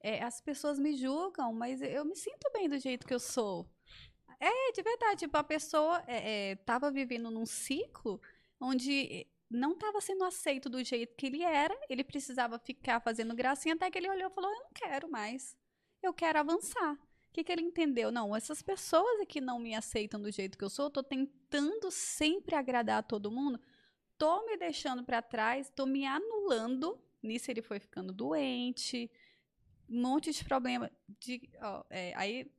é, 0.00 0.22
as 0.22 0.40
pessoas 0.40 0.78
me 0.78 0.94
julgam, 0.94 1.52
mas 1.52 1.80
eu 1.80 2.04
me 2.04 2.16
sinto 2.16 2.50
bem 2.52 2.68
do 2.68 2.78
jeito 2.78 3.06
que 3.06 3.14
eu 3.14 3.20
sou. 3.20 3.70
É, 4.40 4.72
de 4.72 4.82
verdade, 4.82 5.20
tipo, 5.20 5.36
a 5.36 5.44
pessoa 5.44 6.02
é, 6.06 6.50
é, 6.50 6.56
tava 6.56 6.90
vivendo 6.90 7.30
num 7.30 7.46
ciclo 7.46 8.20
onde 8.60 9.26
não 9.48 9.72
estava 9.72 10.00
sendo 10.00 10.24
aceito 10.24 10.68
do 10.68 10.82
jeito 10.82 11.14
que 11.16 11.26
ele 11.26 11.42
era, 11.42 11.76
ele 11.88 12.04
precisava 12.04 12.58
ficar 12.58 13.00
fazendo 13.00 13.34
gracinha, 13.34 13.74
até 13.74 13.90
que 13.90 13.98
ele 13.98 14.10
olhou 14.10 14.30
e 14.30 14.34
falou, 14.34 14.50
eu 14.50 14.60
não 14.60 14.70
quero 14.74 15.10
mais, 15.10 15.56
eu 16.02 16.12
quero 16.12 16.38
avançar. 16.38 16.98
O 17.36 17.38
que, 17.38 17.44
que 17.44 17.52
ele 17.52 17.60
entendeu? 17.60 18.10
Não, 18.10 18.34
essas 18.34 18.62
pessoas 18.62 19.20
aqui 19.20 19.42
não 19.42 19.58
me 19.58 19.74
aceitam 19.74 20.18
do 20.18 20.30
jeito 20.30 20.56
que 20.56 20.64
eu 20.64 20.70
sou, 20.70 20.86
eu 20.86 20.90
tô 20.90 21.02
tentando 21.02 21.90
sempre 21.90 22.54
agradar 22.54 23.00
a 23.00 23.02
todo 23.02 23.30
mundo, 23.30 23.60
tô 24.16 24.46
me 24.46 24.56
deixando 24.56 25.04
para 25.04 25.20
trás, 25.20 25.68
tô 25.68 25.84
me 25.84 26.06
anulando, 26.06 26.98
nisso 27.22 27.50
ele 27.50 27.60
foi 27.60 27.78
ficando 27.78 28.10
doente, 28.10 29.10
um 29.86 30.00
monte 30.00 30.32
de 30.32 30.42
problema, 30.46 30.90
de, 31.20 31.46
ó, 31.60 31.84
é, 31.90 32.14
aí 32.16 32.50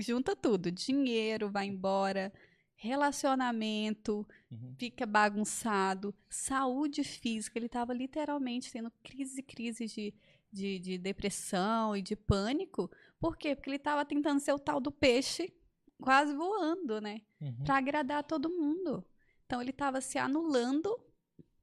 junta 0.00 0.34
tudo, 0.34 0.72
dinheiro 0.72 1.48
vai 1.48 1.66
embora, 1.66 2.32
relacionamento, 2.74 4.26
Uhum. 4.50 4.74
fica 4.76 5.06
bagunçado, 5.06 6.12
saúde 6.28 7.04
física, 7.04 7.56
ele 7.60 7.66
estava 7.66 7.94
literalmente 7.94 8.72
tendo 8.72 8.90
crise, 9.04 9.40
crise 9.40 9.86
de, 9.86 10.12
de, 10.56 10.78
de 10.78 10.98
depressão 10.98 11.94
e 11.94 12.00
de 12.02 12.16
pânico. 12.16 12.90
Por 13.20 13.36
quê? 13.36 13.54
Porque 13.54 13.70
ele 13.70 13.76
estava 13.76 14.04
tentando 14.04 14.40
ser 14.40 14.52
o 14.52 14.58
tal 14.58 14.80
do 14.80 14.90
peixe 14.90 15.52
quase 16.00 16.34
voando, 16.34 17.00
né? 17.00 17.20
Uhum. 17.40 17.64
Para 17.64 17.76
agradar 17.76 18.24
todo 18.24 18.48
mundo. 18.50 19.04
Então 19.44 19.60
ele 19.60 19.70
estava 19.70 20.00
se 20.00 20.18
anulando 20.18 20.98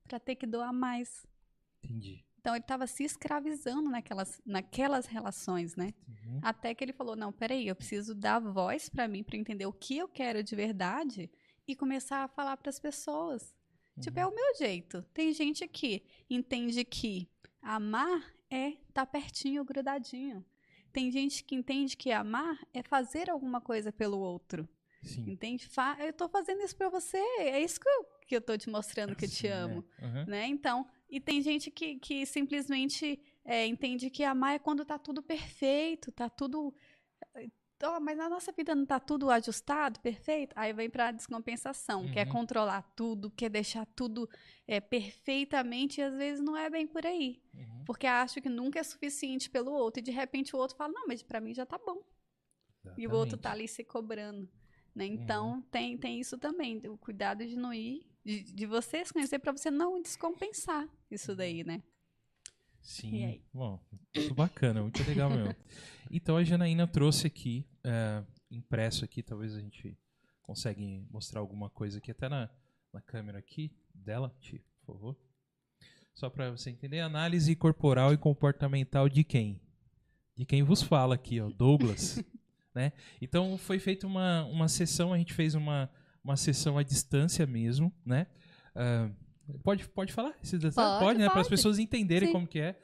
para 0.07 0.19
ter 0.19 0.35
que 0.35 0.45
doar 0.45 0.71
mais. 0.71 1.25
Entendi. 1.83 2.23
Então 2.39 2.53
ele 2.55 2.63
estava 2.63 2.85
se 2.87 3.03
escravizando 3.03 3.89
naquelas, 3.89 4.41
naquelas 4.45 5.05
relações, 5.05 5.75
né? 5.75 5.93
Uhum. 6.07 6.39
Até 6.41 6.73
que 6.73 6.83
ele 6.83 6.93
falou: 6.93 7.15
não, 7.15 7.31
peraí, 7.31 7.67
eu 7.67 7.75
preciso 7.75 8.13
dar 8.13 8.39
voz 8.39 8.89
para 8.89 9.07
mim, 9.07 9.23
para 9.23 9.37
entender 9.37 9.65
o 9.65 9.73
que 9.73 9.97
eu 9.97 10.07
quero 10.07 10.43
de 10.43 10.55
verdade 10.55 11.31
e 11.67 11.75
começar 11.75 12.23
a 12.23 12.27
falar 12.27 12.57
para 12.57 12.69
as 12.69 12.79
pessoas. 12.79 13.55
Tipo, 13.99 14.19
Uhum. 14.19 14.25
é 14.25 14.27
o 14.27 14.35
meu 14.35 14.55
jeito. 14.57 15.03
Tem 15.13 15.31
gente 15.33 15.67
que 15.67 16.03
entende 16.29 16.83
que 16.83 17.29
amar 17.61 18.33
é 18.53 18.69
estar 18.69 18.83
tá 18.93 19.05
pertinho, 19.05 19.65
grudadinho. 19.65 20.45
Tem 20.91 21.09
gente 21.09 21.43
que 21.43 21.55
entende 21.55 21.97
que 21.97 22.11
amar 22.11 22.59
é 22.71 22.83
fazer 22.83 23.29
alguma 23.29 23.59
coisa 23.59 23.91
pelo 23.91 24.19
outro. 24.19 24.69
Sim. 25.01 25.31
Entende? 25.31 25.67
Fa 25.67 25.97
eu 25.99 26.13
tô 26.13 26.29
fazendo 26.29 26.61
isso 26.61 26.75
pra 26.75 26.87
você. 26.87 27.17
É 27.39 27.59
isso 27.59 27.79
que 27.79 27.89
eu, 27.89 28.05
que 28.27 28.35
eu 28.35 28.41
tô 28.41 28.55
te 28.55 28.69
mostrando 28.69 29.15
que 29.15 29.25
eu 29.25 29.29
te 29.29 29.35
Sim, 29.35 29.47
amo 29.47 29.85
é. 29.99 30.05
Uhum. 30.05 30.25
né? 30.25 30.47
Então, 30.47 30.87
e 31.09 31.19
tem 31.19 31.41
gente 31.41 31.71
que, 31.71 31.95
que 31.95 32.25
simplesmente 32.25 33.19
é, 33.43 33.65
entende 33.65 34.09
que 34.09 34.23
amar 34.23 34.55
é 34.55 34.59
quando 34.59 34.85
tá 34.85 34.97
tudo 34.97 35.21
perfeito, 35.21 36.11
tá 36.11 36.29
tudo. 36.29 36.73
Ó, 37.83 37.99
mas 37.99 38.17
na 38.17 38.29
nossa 38.29 38.51
vida 38.51 38.73
não 38.73 38.85
tá 38.85 38.99
tudo 38.99 39.29
ajustado, 39.29 39.99
perfeito? 39.99 40.53
Aí 40.55 40.71
vem 40.73 40.89
pra 40.89 41.11
descompensação, 41.11 42.07
quer 42.09 42.25
Uhum. 42.27 42.33
controlar 42.33 42.81
tudo, 42.95 43.29
quer 43.29 43.49
deixar 43.49 43.85
tudo 43.87 44.29
é, 44.67 44.79
perfeitamente, 44.79 45.99
e 45.99 46.03
às 46.03 46.15
vezes 46.15 46.43
não 46.43 46.55
é 46.55 46.69
bem 46.69 46.87
por 46.87 47.05
aí. 47.05 47.41
Uhum. 47.53 47.83
Porque 47.85 48.07
acho 48.07 48.41
que 48.41 48.47
nunca 48.49 48.79
é 48.79 48.83
suficiente 48.83 49.49
pelo 49.49 49.71
outro, 49.71 49.99
e 49.99 50.03
de 50.03 50.11
repente 50.11 50.55
o 50.55 50.59
outro 50.59 50.77
fala, 50.77 50.93
não, 50.93 51.05
mas 51.07 51.21
pra 51.21 51.41
mim 51.41 51.53
já 51.53 51.65
tá 51.65 51.77
bom. 51.77 52.01
E 52.97 53.07
o 53.07 53.11
outro 53.11 53.37
tá 53.37 53.49
Exatamente. 53.49 53.61
ali 53.61 53.67
se 53.67 53.83
cobrando. 53.83 54.49
Né? 54.95 55.05
Uhum. 55.07 55.13
Então, 55.13 55.61
tem, 55.71 55.97
tem 55.97 56.19
isso 56.19 56.37
também, 56.37 56.81
o 56.87 56.97
cuidado 56.97 57.45
de 57.45 57.55
não 57.57 57.73
ir, 57.73 58.05
de, 58.23 58.43
de 58.43 58.65
você 58.65 59.03
se 59.03 59.11
conhecer 59.11 59.39
para 59.39 59.51
você 59.51 59.69
não 59.69 60.01
descompensar 60.01 60.87
isso 61.11 61.35
daí, 61.35 61.63
né? 61.63 61.81
Sim. 62.81 63.41
Bom, 63.53 63.79
muito 64.15 64.33
bacana, 64.35 64.81
muito 64.81 65.01
legal 65.03 65.29
mesmo. 65.29 65.55
Então 66.11 66.35
a 66.37 66.43
Janaína 66.43 66.85
trouxe 66.85 67.25
aqui, 67.25 67.65
é, 67.83 68.23
impresso 68.49 69.03
aqui, 69.05 69.21
talvez 69.21 69.55
a 69.55 69.59
gente 69.59 69.97
consegue 70.41 71.05
mostrar 71.09 71.39
alguma 71.39 71.69
coisa 71.69 71.97
aqui, 71.97 72.11
até 72.11 72.29
na, 72.29 72.49
na 72.91 73.01
câmera 73.01 73.39
aqui 73.39 73.71
dela, 73.93 74.35
Ti, 74.39 74.63
por 74.85 74.93
favor. 74.93 75.17
Só 76.13 76.29
para 76.29 76.51
você 76.51 76.69
entender, 76.69 76.99
análise 76.99 77.55
corporal 77.55 78.13
e 78.13 78.17
comportamental 78.17 79.09
de 79.09 79.23
quem? 79.23 79.59
De 80.35 80.45
quem 80.45 80.61
vos 80.61 80.81
fala 80.81 81.15
aqui, 81.15 81.39
ó, 81.41 81.49
Douglas. 81.49 82.23
né? 82.73 82.91
Então 83.21 83.57
foi 83.57 83.79
feita 83.79 84.05
uma, 84.05 84.45
uma 84.45 84.67
sessão, 84.67 85.13
a 85.13 85.17
gente 85.17 85.33
fez 85.33 85.55
uma, 85.55 85.89
uma 86.23 86.35
sessão 86.35 86.77
à 86.77 86.83
distância 86.83 87.45
mesmo, 87.45 87.93
né? 88.05 88.27
Ah, 88.75 89.09
pode, 89.63 89.87
pode 89.89 90.13
falar 90.13 90.35
detalhes? 90.41 90.99
Pode, 90.99 91.19
né? 91.19 91.29
Para 91.29 91.41
as 91.41 91.47
pode. 91.47 91.57
pessoas 91.57 91.79
entenderem 91.79 92.27
Sim. 92.27 92.33
como 92.33 92.47
que 92.47 92.59
é. 92.59 92.79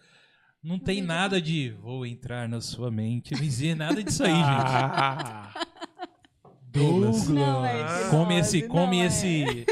Não 0.61 0.77
tem 0.77 1.02
nada 1.02 1.41
de 1.41 1.69
vou 1.81 2.06
entrar 2.06 2.48
na 2.49 2.60
sua 2.60 2.91
mente. 2.91 3.34
Não 3.34 3.41
existe 3.41 3.76
nada 3.76 4.03
disso 4.03 4.23
aí, 4.23 4.31
gente. 4.34 5.69
Douglas. 6.72 7.27
Não 7.30 7.65
é 7.65 8.03
de 8.03 8.10
Come 8.10 8.38
esse, 8.40 8.61
não 8.61 8.68
come 8.68 8.99
é. 9.02 9.06
esse, 9.06 9.65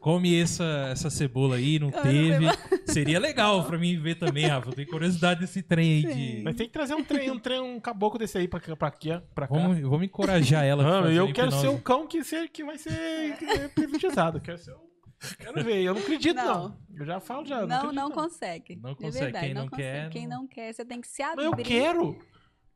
come 0.00 0.40
essa, 0.40 0.88
essa 0.90 1.08
cebola 1.08 1.56
aí, 1.56 1.78
não 1.78 1.90
Eu 1.90 1.94
não 1.94 2.02
teve. 2.02 2.46
Seria 2.86 3.20
legal 3.20 3.64
pra 3.64 3.78
mim 3.78 3.96
ver 4.00 4.16
também, 4.16 4.46
Rafa. 4.46 4.70
Eu 4.70 4.72
tenho 4.74 4.88
curiosidade 4.88 5.40
desse 5.40 5.62
trem 5.62 5.92
aí 6.08 6.14
de. 6.14 6.42
Mas 6.42 6.56
tem 6.56 6.66
que 6.66 6.72
trazer 6.72 6.94
um 6.94 7.04
trem, 7.04 7.30
um 7.30 7.38
trem, 7.38 7.60
um 7.60 7.78
caboclo 7.78 8.18
desse 8.18 8.36
aí 8.36 8.48
pra, 8.48 8.58
cá- 8.58 8.74
pra 8.74 8.88
aqui, 8.88 9.10
pra 9.34 9.46
cá. 9.46 9.54
Vamos, 9.54 9.78
vamos 9.80 10.02
encorajar 10.04 10.64
ela. 10.64 10.82
Mano, 10.82 11.10
eu 11.12 11.32
quero 11.32 11.50
ser 11.52 11.58
hipnose. 11.58 11.76
o 11.76 11.80
cão 11.82 12.06
que, 12.06 12.24
ser, 12.24 12.48
que 12.48 12.64
vai 12.64 12.78
ser 12.78 12.90
é 12.92 13.68
privilegiado. 13.68 14.40
Quero 14.40 14.58
ser 14.58 14.72
o 14.72 14.83
Quero 15.38 15.64
ver, 15.64 15.82
eu 15.82 15.94
não 15.94 16.00
acredito, 16.02 16.36
não. 16.36 16.68
Não. 16.68 16.78
Eu 16.94 17.06
já 17.06 17.20
falo, 17.20 17.44
já. 17.46 17.66
Não, 17.66 17.92
não, 17.92 18.06
acredito, 18.06 18.14
consegue. 18.14 18.76
Não 18.76 18.94
consegue. 18.94 19.24
verdade, 19.24 19.46
Quem 19.46 19.54
não 19.54 19.68
quer, 19.68 20.10
Quem 20.10 20.26
não- 20.26 20.36
não 20.42 20.46
quer, 20.46 20.72
você 20.72 20.84
tem 20.84 21.00
que 21.00 21.08
se 21.08 21.22
Mas 21.22 21.32
abrir. 21.32 21.44
eu 21.46 21.52
quero. 21.56 22.18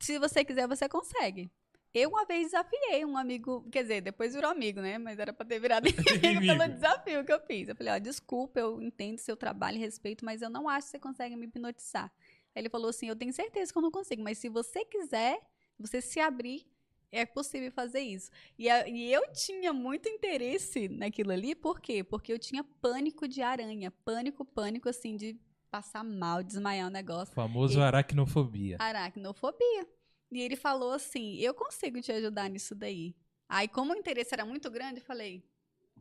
Se 0.00 0.18
você 0.18 0.44
quiser, 0.44 0.66
você 0.68 0.88
consegue. 0.88 1.50
Eu 1.94 2.10
uma 2.10 2.24
vez 2.26 2.44
desafiei 2.48 3.04
um 3.04 3.16
amigo, 3.16 3.66
quer 3.72 3.82
dizer, 3.82 4.00
depois 4.02 4.34
virou 4.34 4.50
amigo, 4.50 4.80
né? 4.80 4.98
Mas 4.98 5.18
era 5.18 5.32
pra 5.32 5.44
ter 5.44 5.58
virado 5.58 5.86
inimigo 5.88 6.26
Inimigo. 6.26 6.58
pelo 6.58 6.72
desafio 6.72 7.24
que 7.24 7.32
eu 7.32 7.40
fiz. 7.40 7.68
Eu 7.68 7.74
falei, 7.74 7.94
ó, 7.94 7.98
desculpa, 7.98 8.60
eu 8.60 8.80
entendo 8.82 9.18
seu 9.18 9.36
trabalho 9.36 9.76
e 9.76 9.80
respeito, 9.80 10.24
mas 10.24 10.42
eu 10.42 10.50
não 10.50 10.68
acho 10.68 10.86
que 10.86 10.90
você 10.92 10.98
consegue 10.98 11.34
me 11.34 11.46
hipnotizar. 11.46 12.12
Aí 12.54 12.62
ele 12.62 12.68
falou 12.68 12.90
assim, 12.90 13.08
eu 13.08 13.16
tenho 13.16 13.32
certeza 13.32 13.72
que 13.72 13.78
eu 13.78 13.82
não 13.82 13.90
consigo, 13.90 14.22
mas 14.22 14.36
se 14.38 14.48
você 14.48 14.84
quiser, 14.84 15.40
você 15.78 16.00
se 16.00 16.20
abrir, 16.20 16.66
é 17.10 17.24
possível 17.26 17.70
fazer 17.72 18.01
isso. 18.01 18.30
E, 18.59 18.68
a- 18.68 18.86
e 18.89 19.12
eu 19.12 19.22
tinha 19.32 19.72
muito 19.72 20.09
interesse 20.09 20.89
naquilo 20.89 21.32
ali, 21.32 21.55
por 21.55 21.80
quê? 21.80 22.02
Porque 22.05 22.32
eu 22.32 22.39
tinha 22.39 22.62
pânico 22.80 23.26
de 23.26 23.40
aranha, 23.43 23.90
pânico, 24.05 24.44
pânico, 24.44 24.89
assim, 24.89 25.16
de 25.16 25.39
passar 25.70 26.02
mal, 26.05 26.43
desmaiar 26.43 26.86
o 26.89 26.90
negócio. 26.90 27.35
Famoso 27.35 27.78
E- 27.78 27.82
aracnofobia. 27.82 28.76
Aracnofobia. 28.78 29.86
E 30.30 30.40
ele 30.40 30.56
falou 30.56 30.93
assim: 30.93 31.36
eu 31.36 31.55
consigo 31.55 32.01
te 32.01 32.12
ajudar 32.12 32.48
nisso 32.51 32.74
daí. 32.74 33.14
Aí, 33.48 33.66
como 33.66 33.93
o 33.93 33.97
interesse 33.97 34.35
era 34.35 34.44
muito 34.44 34.70
grande, 34.70 35.01
eu 35.01 35.05
falei: 35.05 35.43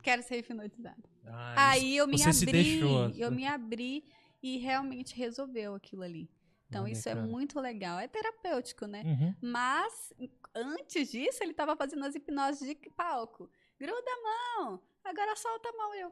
quero 0.04 0.22
ser 0.24 0.38
hipnotizada. 0.40 0.98
Ah, 1.26 1.72
Aí 1.72 1.96
eu 1.98 2.08
me 2.08 2.22
abri, 2.24 2.82
eu 3.22 3.32
me 3.32 3.46
abri 3.46 4.04
e 4.44 4.58
realmente 4.58 5.16
resolveu 5.16 5.76
aquilo 5.76 6.04
ali. 6.04 6.30
Então, 6.70 6.84
Olha, 6.84 6.92
isso 6.92 7.08
é 7.08 7.16
muito 7.16 7.60
legal. 7.62 7.98
É 7.98 8.08
terapêutico, 8.10 8.86
né? 8.86 9.04
Uhum. 9.06 9.34
Mas, 9.42 10.12
antes 10.56 11.12
disso, 11.12 11.44
ele 11.44 11.52
estava 11.52 11.76
fazendo 11.76 12.06
as 12.06 12.16
hipnoses 12.16 12.68
de 12.68 12.76
palco. 12.92 13.50
Gruda 13.80 14.10
a 14.12 14.62
mão, 14.64 14.82
agora 15.04 15.36
solta 15.36 15.70
a 15.70 15.74
mão. 15.74 15.94
Eu 15.96 16.12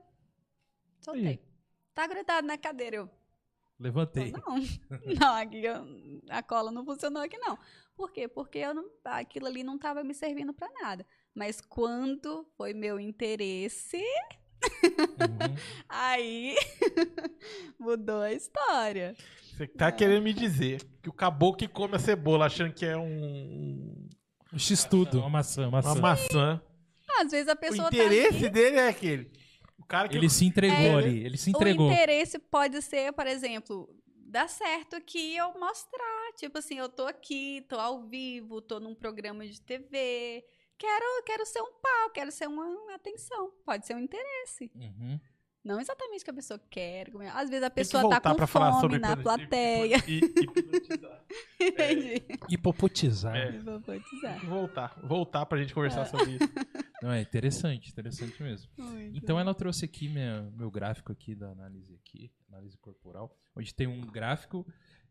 soltei. 1.00 1.28
Aí. 1.28 1.40
Tá 1.94 2.06
grudado 2.08 2.46
na 2.46 2.58
cadeira. 2.58 2.98
Eu, 2.98 3.10
Levantei. 3.80 4.32
não, 4.32 4.56
não, 5.20 5.36
aqui 5.36 5.64
eu- 5.66 6.22
a 6.30 6.42
cola 6.44 6.72
não 6.72 6.86
funcionou 6.86 7.22
aqui 7.24 7.38
não. 7.38 7.58
Por 7.96 8.12
quê? 8.12 8.28
Porque 8.28 8.58
eu 8.60 8.74
não, 8.74 8.90
aquilo 9.06 9.48
ali 9.48 9.64
não 9.64 9.76
estava 9.76 10.04
me 10.04 10.14
servindo 10.14 10.54
para 10.54 10.72
nada. 10.82 11.06
Mas 11.34 11.60
quando 11.62 12.46
foi 12.58 12.74
meu 12.74 13.00
interesse, 13.00 14.02
Uhum. 14.66 15.56
aí 15.90 16.56
mudou 17.80 18.22
a 18.22 18.34
história. 18.34 19.16
Você 19.56 19.68
tá 19.68 19.92
querendo 19.92 20.24
me 20.24 20.34
dizer 20.34 20.84
que 21.02 21.10
o 21.10 21.14
caboclo 21.14 21.58
que 21.58 21.68
come 21.68 21.96
a 21.96 22.00
cebola 22.00 22.46
achando 22.46 22.74
que 22.74 22.86
é 22.86 22.98
um, 22.98 24.08
X-Tudo. 24.60 25.20
Uma 25.20 25.30
maçã, 25.30 25.68
uma 25.68 25.82
maçã. 25.82 25.92
uma 25.92 26.02
maçã. 26.02 26.62
Às 27.22 27.32
vezes 27.32 27.48
a 27.48 27.54
O 27.54 27.58
pessoa 27.58 27.88
interesse 27.88 28.42
tá 28.44 28.50
dele 28.50 28.78
é 28.78 28.88
aquele. 28.90 29.32
O 29.78 29.86
cara 29.86 30.10
que 30.10 30.18
Ele 30.18 30.30
se 30.30 30.46
entregou 30.46 30.78
É, 30.78 30.96
ali. 30.96 31.26
Ele 31.26 31.38
se 31.38 31.50
entregou. 31.50 31.88
o 31.88 31.92
interesse 31.92 32.40
pode 32.40 32.82
ser, 32.82 33.14
por 33.14 33.28
exemplo, 33.28 33.88
dá 34.16 34.48
certo 34.48 34.96
aqui 34.96 35.36
eu 35.36 35.54
mostrar, 35.60 36.34
tipo 36.38 36.58
assim, 36.58 36.78
eu 36.78 36.90
tô 36.90 37.04
aqui, 37.06 37.66
tô 37.70 37.80
ao 37.80 38.04
vivo, 38.04 38.62
tô 38.62 38.80
num 38.80 38.96
programa 38.96 39.48
de 39.48 39.62
TV, 39.62 40.44
quero, 40.78 41.24
quero 41.26 41.46
ser 41.46 41.62
um 41.62 41.72
pau, 41.82 42.10
quero 42.14 42.32
ser 42.32 42.48
uma, 42.48 42.66
uma 42.66 42.96
atenção, 42.96 43.52
pode 43.66 43.86
ser 43.86 43.96
um 43.96 44.00
interesse. 44.00 44.72
Uhum. 44.76 45.20
Não 45.66 45.80
exatamente 45.82 46.22
o 46.22 46.26
que 46.26 46.30
a 46.30 46.34
pessoa 46.34 46.60
quer. 46.70 47.10
é- 47.10 47.30
Às 47.30 47.50
vezes 47.50 47.64
a 47.64 47.70
pessoa 47.72 48.04
tá 48.22 48.36
com 48.36 48.46
fome 48.48 48.80
sobre 48.82 49.00
na 49.00 49.18
plateia. 49.18 49.98
hip- 49.98 50.12
hip- 50.12 50.60
hipnotizar. 50.60 51.26
Entendi. 51.60 52.24
Hipopotizar. 52.50 53.36
É. 53.36 53.52
Tem 53.52 54.40
que 54.40 54.46
voltar. 54.46 55.00
Voltar 55.04 55.46
pra 55.48 55.58
gente 55.58 55.74
conversar 55.74 56.06
sobre 56.06 56.34
isso. 56.36 56.40
Não, 57.02 57.12
é 57.12 57.22
interessante, 57.22 57.90
interessante 57.90 58.42
mesmo. 58.44 58.70
Muito. 58.78 59.18
Então 59.18 59.40
ela 59.40 59.54
trouxe 59.56 59.86
aqui 59.86 60.08
minha- 60.08 60.44
meu 60.56 60.70
gráfico 60.70 61.12
aqui 61.12 61.34
da 61.36 61.50
análise 61.50 61.94
aqui, 61.96 62.32
análise 62.48 62.78
corporal, 62.78 63.36
onde 63.56 63.74
tem 63.74 63.88
um 63.88 64.02
gráfico. 64.02 64.66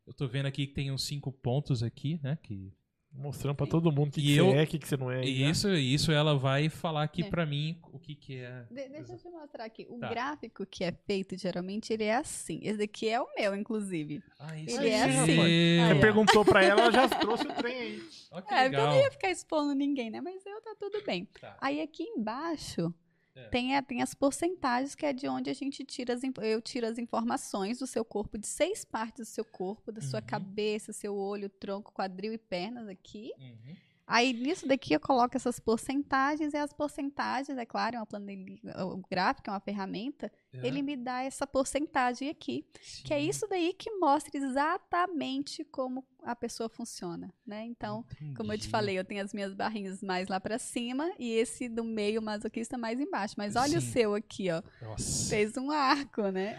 Eu 0.07 0.15
tô 0.15 0.27
vendo 0.29 0.47
aqui 0.47 0.67
que 0.67 0.75
tem 0.75 0.91
uns 0.93 1.05
cinco 1.07 1.33
pontos 1.33 1.83
aqui, 1.83 2.21
né? 2.23 2.39
Que 2.43 2.73
Mostrando 3.17 3.55
pra 3.55 3.67
todo 3.67 3.93
mundo 3.93 4.09
o 4.09 4.11
que, 4.11 4.21
que 4.21 4.37
eu- 4.37 4.47
você 4.47 4.57
é, 4.59 4.63
o 4.65 4.67
que, 4.67 4.79
que 4.79 4.89
você 4.89 4.97
não 4.97 5.09
é. 5.11 5.25
e 5.25 5.49
isso, 5.49 5.73
isso 5.73 6.11
ela 6.11 6.37
vai 6.37 6.69
falar 6.69 7.05
aqui 7.05 7.23
É. 7.23 7.29
pra 7.31 7.47
mim 7.47 7.79
o 7.93 7.99
que 7.99 8.15
que 8.15 8.39
é. 8.41 8.65
De- 8.69 8.89
deixa 8.89 9.13
eu 9.13 9.17
te 9.19 9.29
mostrar 9.29 9.65
aqui. 9.65 9.87
O 9.89 9.99
Tá. 10.01 10.09
gráfico 10.09 10.67
que 10.67 10.83
é 10.83 10.91
feito, 11.07 11.37
geralmente, 11.39 11.93
ele 11.93 12.03
é 12.05 12.17
assim. 12.17 12.59
Esse 12.63 12.79
daqui 12.79 13.09
é 13.09 13.21
o 13.21 13.27
meu, 13.37 13.55
inclusive. 13.55 14.21
Ah, 14.39 14.59
Ele 14.59 14.89
é 14.89 15.05
assim. 15.05 15.27
seu. 15.35 15.43
Aí, 15.43 15.79
Você 15.89 16.01
perguntou 16.01 16.45
pra 16.45 16.65
ela, 16.65 16.81
ela 16.83 16.91
já 16.93 17.09
trouxe 17.09 17.47
o 17.47 17.53
trem 17.55 17.77
aí. 17.77 18.01
Que 18.01 18.05
É, 18.05 18.41
porque 18.41 18.55
eu 18.55 18.63
legal. 18.63 18.87
não 18.89 18.97
ia 19.01 19.11
ficar 19.13 19.31
expondo 19.31 19.75
ninguém, 19.75 20.11
né? 20.11 20.21
Mas 20.21 20.45
eu 20.45 20.61
tá 20.61 20.75
tudo 20.79 21.01
bem. 21.07 21.29
Tá. 21.41 21.57
Aí 21.61 21.81
aqui 21.81 22.03
embaixo 22.03 22.93
É. 23.37 23.49
tem, 23.49 23.83
tem 23.83 24.01
as 24.03 24.15
porcentagens, 24.15 24.95
que 24.95 25.05
é 25.05 25.13
de 25.13 25.27
onde 25.29 25.51
a 25.51 25.55
gente 25.55 25.85
tira 25.85 26.15
as, 26.15 26.23
eu 26.43 26.63
tiro 26.63 26.87
as 26.87 26.99
informações 26.99 27.79
do 27.79 27.87
seu 27.87 28.05
corpo, 28.05 28.39
de 28.39 28.47
seis 28.47 28.85
partes 28.85 29.27
do 29.27 29.31
seu 29.31 29.45
corpo, 29.45 29.91
da 29.91 30.01
sua 30.01 30.21
Uhum. 30.21 30.27
cabeça, 30.27 30.93
seu 30.93 31.17
olho, 31.17 31.49
tronco, 31.49 31.93
quadril 31.93 32.33
e 32.33 32.39
pernas 32.39 32.87
aqui. 32.89 33.33
Uhum. 33.39 33.77
Aí 34.07 34.33
nisso 34.35 34.67
daqui 34.69 34.93
eu 34.95 35.01
coloco 35.01 35.35
essas 35.37 35.59
porcentagens, 35.59 36.53
e 36.53 36.57
as 36.59 36.73
porcentagens, 36.75 37.57
é 37.57 37.65
claro, 37.65 37.97
é 37.97 37.99
uma 37.99 38.07
planilha, 38.07 38.61
o 38.85 39.03
gráfico 39.11 39.49
é 39.49 39.53
uma 39.55 39.61
ferramenta, 39.61 40.31
É. 40.53 40.67
ele 40.67 40.83
me 40.83 40.95
dá 40.95 41.23
essa 41.23 41.47
porcentagem 41.47 42.29
aqui. 42.29 42.67
Que 43.03 43.15
é 43.15 43.21
Sim, 43.21 43.29
isso 43.29 43.47
daí 43.49 43.73
que 43.73 43.91
mostra 43.93 44.37
exatamente 44.37 45.65
como 45.65 46.05
a 46.23 46.37
pessoa 46.37 46.69
funciona, 46.69 47.33
né? 47.47 47.65
Então, 47.67 48.05
como 48.37 48.53
eu 48.53 48.59
te 48.59 48.63
entendi. 48.63 48.69
falei, 48.69 48.99
eu 48.99 49.05
tenho 49.05 49.23
as 49.25 49.33
minhas 49.33 49.55
barrinhas 49.55 50.03
mais 50.03 50.29
lá 50.29 50.39
pra 50.41 50.59
cima 50.59 51.11
e 51.19 51.33
esse 51.33 51.69
do 51.69 51.83
meio 51.85 52.21
masoquista 52.23 52.77
mais 52.79 52.99
embaixo. 53.01 53.35
Mas 53.39 53.57
olha 53.57 53.79
Sim. 53.81 53.89
o 53.89 53.93
seu 53.93 54.15
aqui, 54.15 54.51
ó. 54.51 54.63
Nossa. 54.83 55.29
Fez 55.31 55.57
um 55.57 55.71
arco, 55.71 56.23
né? 56.29 56.57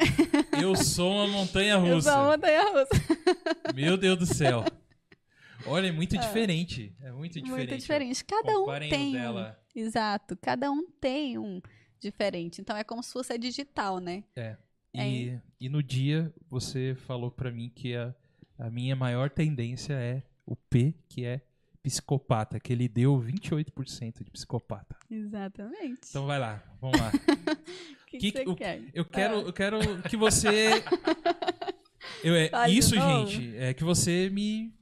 Eu 0.62 0.76
sou 0.76 1.12
uma 1.12 1.28
montanha 1.28 1.76
Eu 1.86 1.96
russa. 1.96 2.12
sou 2.12 2.22
uma 2.22 2.32
montanha-russa. 2.32 2.90
Meu 3.74 3.98
Deus 3.98 4.18
do 4.20 4.26
céu. 4.26 4.64
Olha, 5.66 5.88
é 5.88 5.92
muito 5.92 6.18
diferente. 6.18 6.96
É 7.02 7.12
muito 7.12 7.42
diferente. 7.42 7.70
Muito 7.70 7.78
diferente. 7.82 8.24
Cada 8.26 8.52
um 8.54 8.62
Comparem 8.62 8.90
tem 8.90 9.10
um. 9.10 9.12
dela. 9.14 9.60
Exato. 9.76 10.38
Cada 10.38 10.72
um 10.72 10.86
tem 11.02 11.38
um 11.38 11.62
diferente. 12.00 12.62
Então 12.62 12.76
é 12.78 12.84
como 12.84 13.02
se 13.04 13.12
fosse 13.12 13.34
a 13.34 13.38
digital, 13.38 14.00
né? 14.00 14.24
E, 14.94 15.38
e 15.60 15.68
no 15.70 15.82
dia 15.84 16.34
você 16.50 16.96
falou 17.06 17.30
pra 17.32 17.52
mim 17.52 17.70
que 17.74 17.96
a, 17.96 18.14
a 18.58 18.70
minha 18.70 18.96
maior 18.96 19.30
tendência 19.30 19.94
é 19.94 20.24
o 20.46 20.56
P, 20.56 20.94
que 21.10 21.26
é 21.26 21.42
psicopata, 21.84 22.60
que 22.60 22.72
ele 22.74 22.88
deu 22.88 23.20
28% 23.20 24.24
de 24.24 24.32
psicopata. 24.32 24.96
Exatamente. 25.10 26.00
Então 26.10 26.26
vai 26.26 26.40
lá, 26.40 26.64
vamos 26.82 27.00
lá. 27.00 27.12
o 28.04 28.06
que, 28.08 28.18
que- 28.18 28.32
que 28.32 28.38
você 28.44 28.50
o- 28.50 28.56
quer? 28.56 28.82
Eu 28.94 29.06
quero, 29.06 29.38
Ah. 29.40 29.42
eu 29.42 29.54
quero 29.54 29.80
que 30.10 30.16
você. 30.18 30.70
Eu, 32.24 32.34
é, 32.36 32.50
isso, 32.70 32.96
gente, 32.96 33.56
é 33.58 33.74
que 33.74 33.84
você 33.84 34.30
me 34.32 34.74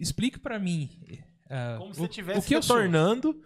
explique 0.00 0.38
pra 0.38 0.58
mim. 0.58 0.88
ah, 1.48 1.76
Como 1.78 1.90
o- 1.90 1.94
se 1.94 2.02
estivesse 2.04 2.46
que 2.48 2.54
eu 2.56 2.62
sou. 2.62 2.76
retornando, 2.76 3.40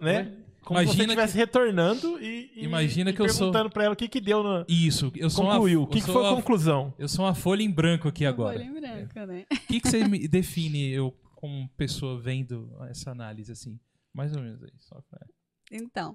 né? 0.00 0.36
Como 0.62 0.78
se 0.78 0.86
você 0.86 0.92
Imagina 0.92 1.04
estivesse 1.14 1.36
retornando 1.38 2.20
e, 2.22 2.50
e- 2.54 2.64
Imagina 2.64 3.10
e 3.10 3.12
que 3.14 3.22
eu 3.22 3.28
sou- 3.30 3.38
perguntando 3.50 3.70
pra 3.70 3.84
ela 3.84 3.94
o 3.94 3.96
que 3.96 4.08
que 4.08 4.20
deu 4.20 4.42
no... 4.42 4.64
Isso, 4.68 5.10
eu 5.16 5.30
sou 5.30 5.44
Concluiu. 5.46 5.80
uma, 5.80 5.86
O 5.88 5.90
que, 5.90 5.98
eu 5.98 6.02
que 6.04 6.12
foi 6.12 6.22
a 6.24 6.28
uma- 6.28 6.36
conclusão? 6.36 6.94
Eu 6.98 7.08
sou 7.08 7.24
uma 7.24 7.34
folha 7.34 7.62
em 7.62 7.70
branco 7.70 8.06
aqui 8.08 8.26
agora. 8.26 8.58
Folha 8.58 8.68
em 8.68 8.74
branco, 8.80 9.26
né? 9.26 9.46
O 9.50 9.66
que, 9.66 9.80
que 9.80 9.88
você 9.88 10.04
me 10.06 10.28
define 10.28 10.90
eu 10.90 11.16
como 11.34 11.66
pessoa 11.70 12.20
vendo 12.20 12.70
essa 12.90 13.10
análise 13.10 13.50
assim? 13.50 13.80
Mais 14.12 14.36
ou 14.36 14.42
menos 14.42 14.62
aí. 14.62 14.70
Só 14.80 15.00
pra... 15.08 15.26
Então, 15.72 16.14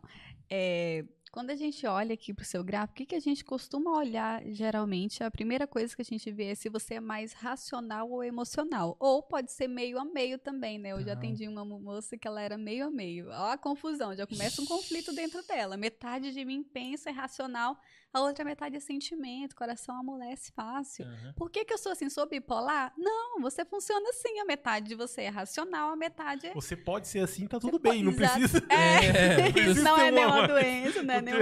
é, 0.49 1.03
quando 1.35 1.49
a 1.49 1.55
gente 1.57 1.85
olha 1.85 2.13
aqui 2.13 2.33
para 2.33 2.43
o 2.43 2.45
seu 2.45 2.63
gráfico, 2.63 2.93
o 2.93 2.95
que, 2.95 3.07
que 3.07 3.13
a 3.15 3.19
gente 3.19 3.43
costuma 3.43 3.91
olhar 3.91 4.41
geralmente? 4.45 5.21
A 5.21 5.29
primeira 5.29 5.67
coisa 5.67 5.93
que 5.93 6.01
a 6.01 6.05
gente 6.05 6.31
vê 6.31 6.45
é 6.45 6.55
se 6.55 6.69
você 6.69 6.93
é 6.93 6.99
mais 7.01 7.33
racional 7.33 8.09
ou 8.09 8.23
emocional. 8.23 8.95
Ou 9.01 9.21
pode 9.21 9.51
ser 9.51 9.67
meio 9.67 9.99
a 9.99 10.05
meio 10.05 10.39
também, 10.39 10.79
né? 10.79 10.93
Eu 10.93 10.99
já 10.99 11.07
Tá. 11.07 11.11
atendi 11.11 11.45
uma 11.45 11.65
moça 11.65 12.17
que 12.17 12.25
ela 12.25 12.41
era 12.41 12.57
meio 12.57 12.87
a 12.87 12.89
meio. 12.89 13.27
Ó 13.27 13.51
a 13.51 13.57
confusão, 13.57 14.15
já 14.15 14.25
começa 14.25 14.61
um 14.61 14.65
conflito 14.65 15.11
dentro 15.13 15.45
dela. 15.45 15.75
Metade 15.75 16.31
de 16.31 16.45
mim 16.45 16.63
pensa 16.63 17.09
é 17.09 17.11
racional, 17.11 17.77
a 18.15 18.21
outra 18.21 18.45
metade 18.45 18.75
é 18.77 18.79
sentimento, 18.79 19.55
coração 19.55 19.99
amolece 19.99 20.51
fácil. 20.53 21.05
Aham. 21.05 21.33
Por 21.35 21.49
que, 21.49 21.65
que 21.65 21.73
eu 21.73 21.77
sou 21.77 21.91
assim? 21.91 22.09
Sou 22.09 22.25
bipolar? 22.27 22.93
Não, 22.97 23.41
você 23.41 23.65
funciona 23.65 24.09
assim. 24.09 24.39
A 24.39 24.45
metade 24.45 24.87
de 24.87 24.95
você 24.95 25.23
é 25.23 25.29
racional, 25.29 25.89
a 25.91 25.95
metade 25.95 26.47
é 26.47 26.53
Você 26.53 26.77
pode 26.77 27.07
ser 27.07 27.19
assim, 27.19 27.45
tá 27.45 27.59
tudo 27.59 27.73
Você 27.77 27.79
bem. 27.89 28.03
Não 28.03 28.11
pode- 28.13 28.23
exato. 28.23 28.39
precisa... 28.39 28.65
É, 28.69 29.51
precisa 29.51 29.83
não 29.83 29.97
é 29.97 30.11
nenhuma 30.11 30.37
uma- 30.39 30.47
doença, 30.47 31.03
não 31.03 31.13
é 31.13 31.21
nenhum... 31.21 31.39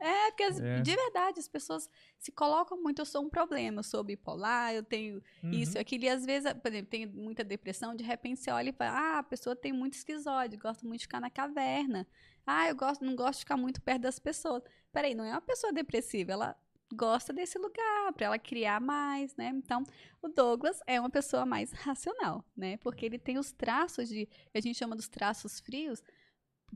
É, 0.00 0.26
porque 0.30 0.42
as- 0.44 0.60
É. 0.60 0.80
de 0.80 0.94
verdade 0.94 1.40
as 1.40 1.48
pessoas 1.48 1.90
se 2.18 2.30
colocam 2.30 2.80
muito, 2.80 3.00
eu 3.00 3.06
sou 3.06 3.22
um 3.24 3.28
problema, 3.28 3.80
eu 3.80 3.84
sou 3.84 4.04
bipolar, 4.04 4.72
eu 4.74 4.82
tenho 4.84 5.20
Uhum. 5.42 5.50
isso, 5.50 5.76
aquilo, 5.78 6.04
e 6.04 6.08
às 6.08 6.24
vezes, 6.24 6.52
por 6.54 6.68
exemplo, 6.68 6.88
tem 6.90 7.04
muita 7.06 7.42
depressão, 7.42 7.94
de 7.96 8.04
repente 8.04 8.40
você 8.40 8.50
olha 8.50 8.70
e 8.70 8.72
fala, 8.72 8.92
ah, 8.96 9.18
a 9.18 9.22
pessoa 9.22 9.56
tem 9.56 9.72
muito 9.72 9.94
esquizoide, 9.94 10.56
gosta 10.56 10.86
muito 10.86 11.00
de 11.00 11.04
ficar 11.06 11.20
na 11.20 11.30
caverna. 11.30 12.06
Ah, 12.46 12.68
eu 12.68 12.76
gosto, 12.76 13.04
não 13.04 13.16
gosto 13.16 13.34
de 13.34 13.40
ficar 13.40 13.56
muito 13.56 13.82
perto 13.82 14.02
das 14.02 14.20
pessoas. 14.20 14.62
Peraí, 14.96 15.14
não 15.14 15.26
é 15.26 15.32
uma 15.32 15.42
pessoa 15.42 15.74
depressiva, 15.74 16.32
ela 16.32 16.56
gosta 16.94 17.30
desse 17.30 17.58
lugar, 17.58 18.14
para 18.14 18.24
ela 18.24 18.38
criar 18.38 18.80
mais, 18.80 19.36
né? 19.36 19.52
Então, 19.54 19.84
o 20.22 20.28
Douglas 20.28 20.80
é 20.86 20.98
uma 20.98 21.10
pessoa 21.10 21.44
mais 21.44 21.70
racional, 21.70 22.42
né? 22.56 22.78
Porque 22.78 23.04
ele 23.04 23.18
tem 23.18 23.36
os 23.36 23.52
traços 23.52 24.08
de, 24.08 24.24
que 24.24 24.56
a 24.56 24.60
gente 24.62 24.78
chama 24.78 24.96
dos 24.96 25.06
traços 25.06 25.60
frios, 25.60 26.02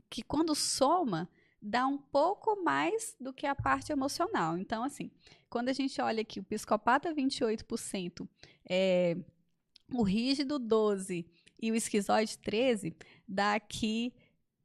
que 0.07 0.21
quando 0.21 0.53
soma, 0.53 1.27
dá 1.59 1.87
um 1.87 1.97
pouco 1.97 2.61
mais 2.61 3.15
do 3.19 3.33
que 3.33 3.47
a 3.47 3.55
parte 3.55 3.91
emocional. 3.91 4.55
Então, 4.55 4.83
assim, 4.83 5.09
quando 5.49 5.69
a 5.69 5.73
gente 5.73 5.99
olha 5.99 6.21
aqui 6.21 6.39
o 6.39 6.43
psicopata 6.43 7.11
28%, 7.15 8.29
é, 8.69 9.17
o 9.91 10.03
rígido 10.03 10.59
12% 10.59 11.25
e 11.59 11.71
o 11.71 11.75
esquizoide 11.75 12.37
13%, 12.37 12.95
dá 13.27 13.55
aqui 13.55 14.13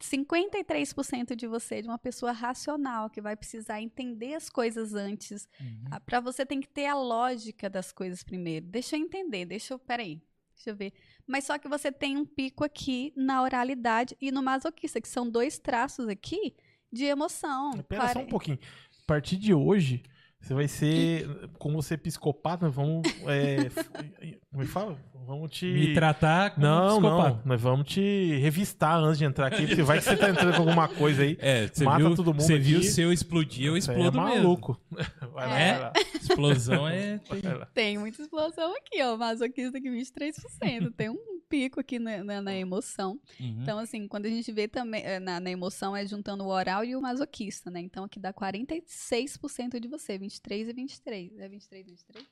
53% 0.00 1.34
de 1.34 1.46
você, 1.46 1.80
de 1.80 1.88
uma 1.88 1.98
pessoa 1.98 2.32
racional, 2.32 3.08
que 3.08 3.20
vai 3.20 3.36
precisar 3.36 3.80
entender 3.80 4.34
as 4.34 4.48
coisas 4.48 4.94
antes. 4.94 5.48
Uhum. 5.60 5.98
Para 6.04 6.20
você 6.20 6.44
tem 6.44 6.60
que 6.60 6.68
ter 6.68 6.86
a 6.86 6.94
lógica 6.94 7.68
das 7.70 7.92
coisas 7.92 8.22
primeiro. 8.22 8.66
Deixa 8.66 8.96
eu 8.96 9.00
entender, 9.00 9.44
deixa 9.46 9.74
eu. 9.74 9.78
Peraí, 9.78 10.20
deixa 10.54 10.70
eu 10.70 10.76
ver. 10.76 10.92
Mas 11.26 11.44
só 11.44 11.58
que 11.58 11.68
você 11.68 11.90
tem 11.90 12.16
um 12.16 12.26
pico 12.26 12.64
aqui 12.64 13.12
na 13.16 13.42
oralidade 13.42 14.16
e 14.20 14.30
no 14.30 14.42
masoquista, 14.42 15.00
que 15.00 15.08
são 15.08 15.28
dois 15.28 15.58
traços 15.58 16.08
aqui 16.08 16.54
de 16.92 17.04
emoção. 17.04 17.72
Pera 17.88 18.12
só 18.12 18.20
um 18.20 18.26
pouquinho. 18.26 18.58
A 19.02 19.06
partir 19.06 19.36
de 19.36 19.54
hoje, 19.54 20.02
você 20.40 20.54
vai 20.54 20.68
ser. 20.68 21.48
Como 21.58 21.82
você 21.82 21.94
é 21.94 21.96
psicopata, 21.96 22.68
vamos. 22.68 23.02
É, 23.26 23.66
como 24.56 24.62
é 24.64 24.66
fala? 24.66 24.96
Vamos 25.26 25.50
te. 25.50 25.66
Me 25.66 25.92
tratar 25.92 26.52
como 26.52 26.66
Não, 26.66 27.00
não. 27.00 27.42
Nós 27.44 27.60
vamos 27.60 27.88
te 27.92 28.38
revistar 28.38 28.96
antes 28.98 29.18
de 29.18 29.24
entrar 29.24 29.48
aqui, 29.48 29.66
porque 29.66 29.82
vai 29.82 29.98
que 29.98 30.04
você 30.04 30.16
tá 30.16 30.30
entrando 30.30 30.54
com 30.54 30.60
alguma 30.62 30.88
coisa 30.88 31.22
aí. 31.24 31.36
É, 31.40 31.66
você 31.66 31.84
Mata 31.84 31.98
viu, 31.98 32.14
todo 32.14 32.32
mundo 32.32 32.40
você 32.42 32.56
viu 32.56 32.80
se 32.82 33.00
eu 33.02 33.12
explodir, 33.12 33.66
eu 33.66 33.72
Você 33.72 33.78
explodo 33.90 34.18
é 34.20 34.22
mesmo. 34.22 34.22
maluco. 34.44 34.80
Vai 35.34 35.46
lá, 35.48 35.58
É? 35.60 35.72
vai 35.72 35.80
lá. 35.80 35.92
Explosão 36.14 36.88
é... 36.88 37.20
Tem 37.74 37.98
muita 37.98 38.22
explosão 38.22 38.72
aqui, 38.76 39.02
ó. 39.02 39.16
Masoquista 39.16 39.76
aqui, 39.76 39.90
23%. 39.90 40.92
tem 40.96 41.10
um 41.10 41.40
pico 41.48 41.80
aqui 41.80 41.98
na, 41.98 42.22
na- 42.24 42.40
na 42.42 42.54
emoção. 42.56 43.20
Uhum. 43.40 43.58
Então, 43.62 43.78
assim, 43.78 44.06
quando 44.08 44.26
a 44.26 44.30
gente 44.30 44.50
vê 44.52 44.66
também 44.68 45.02
eh, 45.04 45.18
na, 45.20 45.38
na 45.40 45.50
emoção, 45.50 45.94
é 45.94 46.06
juntando 46.06 46.44
o 46.44 46.48
oral 46.48 46.84
e 46.84 46.96
o 46.96 47.00
masoquista, 47.02 47.70
né? 47.70 47.80
Então, 47.80 48.04
aqui 48.04 48.18
dá 48.18 48.32
46% 48.32 49.78
de 49.80 49.88
você, 49.88 50.16
23 50.18 50.68
e 50.68 50.72
23. 50.72 51.38
É 51.38 51.48
23 51.48 51.86
e 51.86 51.90
23? 51.90 52.26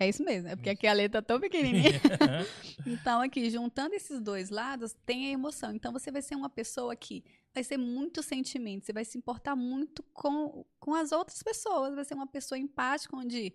É 0.00 0.08
isso 0.08 0.24
mesmo, 0.24 0.48
é 0.48 0.56
porque 0.56 0.70
aqui 0.70 0.86
a 0.86 0.94
letra 0.94 1.20
tá 1.20 1.26
tão 1.26 1.38
pequenininha. 1.38 2.00
Então, 2.86 3.20
aqui, 3.20 3.50
juntando 3.50 3.94
esses 3.94 4.18
dois 4.18 4.48
lados, 4.48 4.96
tem 5.04 5.26
a 5.26 5.30
emoção. 5.32 5.74
Então, 5.74 5.92
você 5.92 6.10
vai 6.10 6.22
ser 6.22 6.34
uma 6.34 6.48
pessoa 6.48 6.96
que 6.96 7.22
vai 7.52 7.62
ser 7.62 7.76
muito 7.76 8.22
sentimento, 8.22 8.86
você 8.86 8.92
vai 8.94 9.04
se 9.04 9.18
importar 9.18 9.54
muito 9.54 10.02
com, 10.14 10.64
com 10.78 10.94
as 10.94 11.12
outras 11.12 11.42
pessoas, 11.42 11.94
vai 11.94 12.04
ser 12.06 12.14
uma 12.14 12.26
pessoa 12.26 12.58
empática, 12.58 13.14
onde 13.14 13.52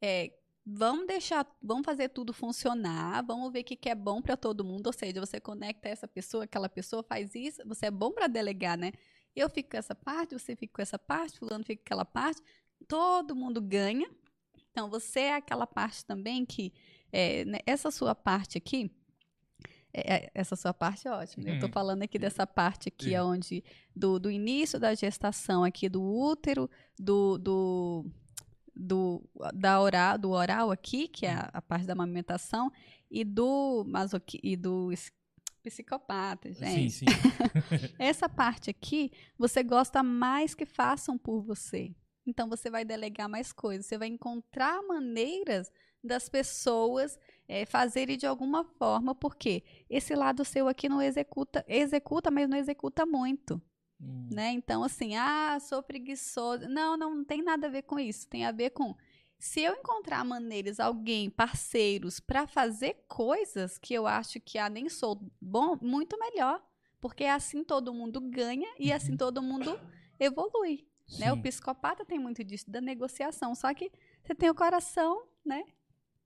é, 0.00 0.32
vamos 0.64 1.06
deixar, 1.06 1.46
vamos 1.62 1.84
fazer 1.84 2.08
tudo 2.08 2.32
funcionar, 2.32 3.22
vamos 3.22 3.52
ver 3.52 3.60
o 3.60 3.64
que, 3.64 3.76
que 3.76 3.90
é 3.90 3.94
bom 3.94 4.22
para 4.22 4.38
todo 4.38 4.64
mundo. 4.64 4.86
Ou 4.86 4.92
seja, 4.94 5.20
você 5.20 5.38
conecta 5.38 5.90
essa 5.90 6.08
pessoa, 6.08 6.44
aquela 6.44 6.70
pessoa 6.70 7.02
faz 7.02 7.34
isso, 7.34 7.60
você 7.66 7.86
é 7.86 7.90
bom 7.90 8.10
para 8.12 8.26
delegar, 8.26 8.78
né? 8.78 8.92
Eu 9.36 9.50
fico 9.50 9.70
com 9.70 9.76
essa 9.76 9.94
parte, 9.94 10.38
você 10.38 10.56
fica 10.56 10.72
com 10.72 10.82
essa 10.82 10.98
parte, 10.98 11.38
fulano 11.38 11.64
fica 11.64 11.82
com 11.82 11.86
aquela 11.86 12.04
parte, 12.06 12.40
todo 12.88 13.36
mundo 13.36 13.60
ganha. 13.60 14.08
Então, 14.72 14.88
você 14.90 15.20
é 15.20 15.36
aquela 15.36 15.66
parte 15.66 16.04
também 16.04 16.44
que, 16.46 16.72
é, 17.12 17.44
né, 17.44 17.58
essa 17.66 17.90
sua 17.90 18.14
parte 18.14 18.56
aqui, 18.58 18.90
é, 19.92 20.14
é, 20.14 20.30
essa 20.34 20.56
sua 20.56 20.72
parte 20.72 21.06
é 21.06 21.12
ótima. 21.12 21.44
né? 21.44 21.56
Eu 21.56 21.60
tô 21.60 21.66
Hum. 21.66 21.72
falando 21.72 22.02
aqui 22.02 22.18
dessa 22.18 22.46
parte 22.46 22.88
aqui, 22.88 23.10
Sim. 23.10 23.18
onde 23.18 23.64
do, 23.94 24.18
do 24.18 24.30
início 24.30 24.80
da 24.80 24.94
gestação 24.94 25.62
aqui 25.62 25.90
do 25.90 26.02
útero, 26.02 26.70
do, 26.98 27.36
do, 27.36 28.06
do, 28.74 29.22
da 29.54 29.78
oral, 29.80 30.16
do 30.16 30.30
oral 30.30 30.70
aqui, 30.70 31.06
que 31.06 31.26
é 31.26 31.34
a, 31.34 31.50
a 31.52 31.60
parte 31.60 31.84
da 31.84 31.92
amamentação, 31.92 32.72
e 33.10 33.22
do 33.24 33.84
masoqui, 33.86 34.40
e 34.42 34.56
do 34.56 34.88
psicopata, 35.62 36.52
Sim, 36.54 36.64
gente. 36.64 36.90
sim. 36.90 37.04
Essa 37.98 38.26
parte 38.28 38.70
aqui, 38.70 39.12
você 39.38 39.62
gosta 39.62 40.02
mais 40.02 40.54
que 40.54 40.64
façam 40.64 41.18
por 41.18 41.42
você. 41.42 41.94
Então 42.26 42.48
você 42.48 42.70
vai 42.70 42.84
delegar 42.84 43.28
mais 43.28 43.52
coisas. 43.52 43.86
Você 43.86 43.98
vai 43.98 44.08
encontrar 44.08 44.82
maneiras 44.82 45.70
das 46.02 46.28
pessoas 46.28 47.18
eh, 47.48 47.64
fazerem 47.66 48.16
de 48.16 48.26
alguma 48.26 48.64
forma, 48.64 49.14
porque 49.14 49.62
esse 49.88 50.14
lado 50.14 50.44
seu 50.44 50.66
aqui 50.68 50.88
não 50.88 51.00
executa, 51.00 51.64
executa, 51.68 52.30
mas 52.30 52.48
não 52.48 52.56
executa 52.56 53.06
muito, 53.06 53.60
Hum. 54.00 54.28
né? 54.32 54.50
Então 54.50 54.82
assim, 54.82 55.14
ah, 55.16 55.58
sou 55.60 55.80
preguiçoso. 55.82 56.68
Não, 56.68 56.96
não, 56.96 57.14
não 57.14 57.24
tem 57.24 57.40
nada 57.42 57.68
a 57.68 57.70
ver 57.70 57.82
com 57.82 58.00
isso. 58.00 58.26
Tem 58.28 58.44
a 58.44 58.50
ver 58.50 58.70
com 58.70 58.96
se 59.38 59.60
eu 59.60 59.74
encontrar 59.74 60.24
maneiras, 60.24 60.78
alguém, 60.80 61.28
parceiros, 61.30 62.20
para 62.20 62.46
fazer 62.46 63.04
coisas 63.08 63.78
que 63.78 63.92
eu 63.94 64.06
acho 64.06 64.40
que 64.40 64.58
ah, 64.58 64.68
nem 64.68 64.88
sou 64.88 65.20
bom, 65.40 65.76
muito 65.80 66.18
melhor. 66.18 66.60
Porque 67.00 67.24
assim 67.24 67.64
todo 67.64 67.92
mundo 67.92 68.20
ganha 68.20 68.72
e 68.78 68.92
assim 68.92 69.16
todo 69.16 69.42
mundo 69.42 69.78
evolui. 70.18 70.86
Né? 71.18 71.32
O 71.32 71.36
psicopata 71.40 72.04
tem 72.04 72.18
muito 72.18 72.42
disso, 72.44 72.70
da 72.70 72.80
negociação. 72.80 73.54
Só 73.54 73.72
que 73.74 73.90
você 74.22 74.34
tem 74.34 74.50
o 74.50 74.54
coração, 74.54 75.22
né? 75.44 75.62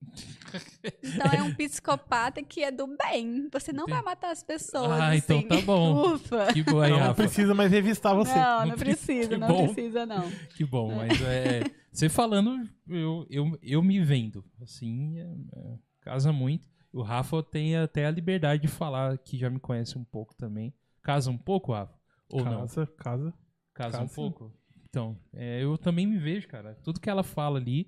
Então 1.03 1.33
é 1.33 1.43
um 1.43 1.55
psicopata 1.55 2.43
que 2.43 2.63
é 2.63 2.71
do 2.71 2.87
bem. 2.87 3.49
Você 3.53 3.73
não 3.73 3.87
vai 3.87 4.01
matar 4.03 4.31
as 4.31 4.43
pessoas. 4.43 4.91
Ah, 5.01 5.17
então 5.17 5.39
assim. 5.39 5.49
tá 5.49 5.61
bom. 5.63 6.15
Ufa. 6.15 6.53
Que 6.53 6.63
bom 6.63 6.81
aí, 6.81 6.91
Não, 6.91 6.99
não 6.99 7.07
Rafa. 7.09 7.23
precisa 7.23 7.55
mais 7.55 7.71
revistar 7.73 8.15
você. 8.15 8.35
Não, 8.35 8.61
não 8.61 8.67
Não 8.69 8.77
precisa, 8.77 9.29
que 9.29 9.37
não 9.37 9.49
bom. 9.49 9.65
precisa, 9.73 10.07
não. 10.07 10.31
Que 10.55 10.65
bom, 10.65 10.95
mas 10.95 11.21
é. 11.23 11.63
Você 11.93 12.09
falando, 12.09 12.69
eu, 12.89 13.27
eu, 13.31 13.59
eu 13.63 13.83
me 13.83 14.01
vendo. 14.03 14.45
Assim, 14.63 15.19
é- 15.19 15.37
é, 15.57 15.79
casa 16.01 16.33
muito. 16.33 16.69
O 16.93 17.03
Rafa 17.03 17.43
tem 17.43 17.77
até 17.77 18.07
a 18.07 18.11
liberdade 18.11 18.63
de 18.63 18.69
falar 18.69 19.19
que 19.19 19.37
já 19.37 19.51
me 19.51 19.59
conhece 19.59 19.99
um 19.99 20.05
pouco 20.05 20.35
também. 20.35 20.73
Casa 21.03 21.31
um 21.31 21.39
pouco, 21.39 21.73
Rafa? 21.73 21.95
Ou 22.31 22.45
não? 22.45 22.61
Casa, 22.61 22.87
casa. 22.87 23.35
Casa 23.75 23.89
um 23.99 24.01
casa 24.01 24.09
sim. 24.09 24.15
pouco? 24.15 24.53
Então, 24.97 25.15
é, 25.35 25.63
eu 25.63 25.77
também 25.77 26.07
me 26.07 26.17
vejo, 26.17 26.49
cara. 26.49 26.75
Tudo 26.83 26.99
que 26.99 27.11
ela 27.11 27.23
fala 27.23 27.59
ali 27.59 27.87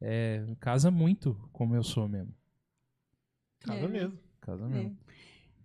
é, 0.00 0.44
casa 0.58 0.90
muito 0.90 1.48
como 1.52 1.76
eu 1.76 1.84
sou 1.84 2.08
mesmo. 2.08 2.34
Casa 3.60 3.84
É. 3.84 3.88
mesmo. 3.88 4.18
Casa 4.40 4.64
É. 4.64 4.68
mesmo. 4.68 4.98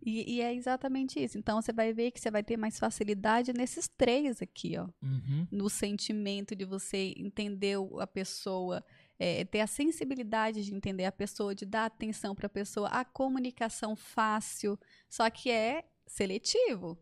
E, 0.05 0.35
e 0.35 0.41
é 0.41 0.53
exatamente 0.53 1.19
isso. 1.19 1.39
Então 1.39 1.59
você 1.59 1.73
vai 1.73 1.91
ver 1.91 2.11
que 2.11 2.19
você 2.19 2.29
vai 2.29 2.43
ter 2.43 2.55
mais 2.55 2.77
facilidade 2.77 3.51
nesses 3.51 3.87
três 3.87 4.43
aqui, 4.43 4.77
ó. 4.77 4.87
Uhum. 5.01 5.47
no 5.51 5.67
sentimento 5.71 6.55
de 6.55 6.65
você 6.65 7.15
entender 7.17 7.77
a 7.99 8.05
pessoa, 8.05 8.85
é, 9.17 9.43
ter 9.43 9.61
a 9.61 9.67
sensibilidade 9.67 10.63
de 10.63 10.71
entender 10.75 11.05
a 11.05 11.11
pessoa, 11.11 11.55
de 11.55 11.65
dar 11.65 11.85
atenção 11.85 12.35
para 12.35 12.45
a 12.45 12.49
pessoa, 12.49 12.89
a 12.89 13.03
comunicação 13.03 13.95
fácil, 13.95 14.77
só 15.09 15.27
que 15.31 15.49
é 15.49 15.83
seletivo. 16.05 16.95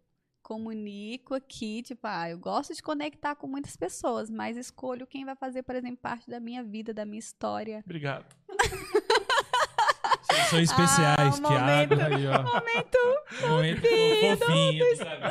Comunico 0.44 1.34
aqui, 1.34 1.82
tipo, 1.82 2.06
ah, 2.06 2.30
eu 2.30 2.38
gosto 2.38 2.74
de 2.76 2.84
conectar 2.84 3.34
com 3.34 3.48
muitas 3.48 3.76
pessoas, 3.78 4.30
mas 4.30 4.58
escolho 4.58 5.08
quem 5.08 5.24
vai 5.26 5.36
fazer, 5.36 5.64
por 5.64 5.74
exemplo, 5.74 5.98
parte 6.02 6.30
da 6.30 6.40
minha 6.40 6.62
vida, 6.62 6.94
da 6.94 7.06
minha 7.06 7.18
história. 7.20 7.82
Obrigado. 7.86 8.26
Vocês 10.30 10.50
são 10.50 10.60
especiais, 10.60 11.18
Ah, 11.18 11.38
um 11.38 11.42
momento- 11.42 11.94
Aí, 12.02 12.28
ó. 12.28 12.44
Momento 12.44 12.98
Momento 13.48 13.82
fofinho, 14.40 14.98
sabe? 14.98 15.24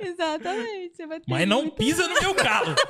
Exatamente. 0.08 0.96
Você 0.96 1.06
vai 1.06 1.20
ter 1.20 1.26
Mas 1.30 1.48
não 1.48 1.62
muito- 1.62 1.76
pisa 1.76 2.06
no 2.08 2.20
meu 2.20 2.34
calo. 2.34 2.74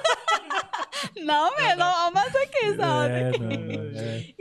Não, 1.17 1.51
não, 1.77 2.11
mas 2.13 2.35
aqui, 2.35 2.75
sabe? 2.77 3.13
É, 3.13 3.31
não, 3.39 3.49
não, 3.49 3.51
é. 3.51 3.88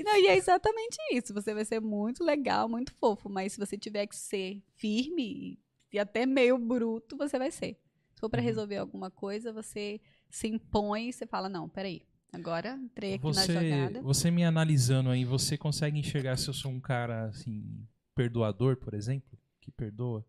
Não, 0.07 0.17
e 0.19 0.27
é 0.27 0.35
exatamente 0.37 0.97
isso. 1.11 1.33
Você 1.33 1.53
vai 1.53 1.63
ser 1.65 1.79
muito 1.79 2.23
legal, 2.23 2.67
muito 2.67 2.93
fofo, 2.95 3.29
mas 3.29 3.53
se 3.53 3.59
você 3.59 3.77
tiver 3.77 4.07
que 4.07 4.15
ser 4.15 4.61
firme 4.75 5.59
e 5.91 5.99
até 5.99 6.25
meio 6.25 6.57
bruto, 6.57 7.15
você 7.17 7.37
vai 7.37 7.51
ser. 7.51 7.77
Se 8.15 8.19
for 8.21 8.29
pra 8.29 8.39
Uhum. 8.41 8.45
resolver 8.47 8.77
alguma 8.77 9.11
coisa, 9.11 9.53
você 9.53 10.01
se 10.29 10.47
impõe 10.47 11.09
e 11.09 11.13
você 11.13 11.27
fala: 11.27 11.47
não, 11.47 11.69
peraí, 11.69 12.01
agora 12.33 12.71
entrei 12.81 13.13
aqui 13.13 13.25
na 13.27 13.31
Você, 13.33 13.53
jogada. 13.53 14.01
você 14.01 14.31
me 14.31 14.43
analisando 14.43 15.09
aí, 15.09 15.23
você 15.23 15.57
consegue 15.57 15.99
enxergar 15.99 16.37
se 16.37 16.47
eu 16.47 16.53
sou 16.53 16.71
um 16.71 16.79
cara, 16.79 17.25
assim, 17.25 17.85
perdoador, 18.15 18.77
por 18.77 18.93
exemplo? 18.95 19.37
Que 19.61 19.69
perdoa? 19.71 20.25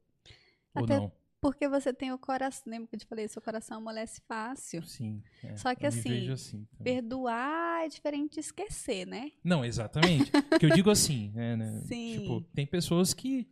Ou 0.74 0.84
Até- 0.84 0.96
não? 0.98 1.12
Porque 1.40 1.68
você 1.68 1.92
tem 1.94 2.10
o 2.12 2.18
coração, 2.18 2.64
lembra 2.66 2.88
que 2.88 2.96
eu 2.96 3.00
te 3.00 3.06
falei, 3.06 3.28
seu 3.28 3.40
coração 3.40 3.78
amolece 3.78 4.20
fácil. 4.26 4.82
Sim. 4.84 5.22
é, 5.44 5.56
Só 5.56 5.72
que 5.74 5.86
assim, 5.86 6.28
assim. 6.30 6.66
Perdoar 6.82 7.84
é 7.84 7.88
diferente 7.88 8.34
de 8.34 8.40
esquecer, 8.40 9.06
né? 9.06 9.30
Não, 9.44 9.64
exatamente. 9.64 10.30
que 10.58 10.66
eu 10.66 10.70
digo 10.70 10.90
assim, 10.90 11.30
né, 11.34 11.56
né, 11.56 11.80
Sim. 11.86 12.18
Tipo, 12.18 12.40
tem 12.54 12.66
pessoas 12.66 13.14
que 13.14 13.48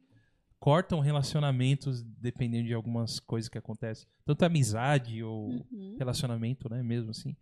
cortam 0.58 0.98
relacionamentos 0.98 2.02
dependendo 2.02 2.66
de 2.66 2.74
algumas 2.74 3.20
coisas 3.20 3.48
que 3.48 3.58
acontecem. 3.58 4.08
Tanto 4.24 4.44
amizade 4.44 5.22
ou 5.22 5.48
Uhum. 5.70 5.94
relacionamento, 5.98 6.68
né, 6.68 6.82
mesmo 6.82 7.10
assim. 7.10 7.36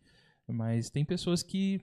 Mas 0.47 0.91
tem 0.91 1.07
pessoas 1.07 1.43
que, 1.43 1.81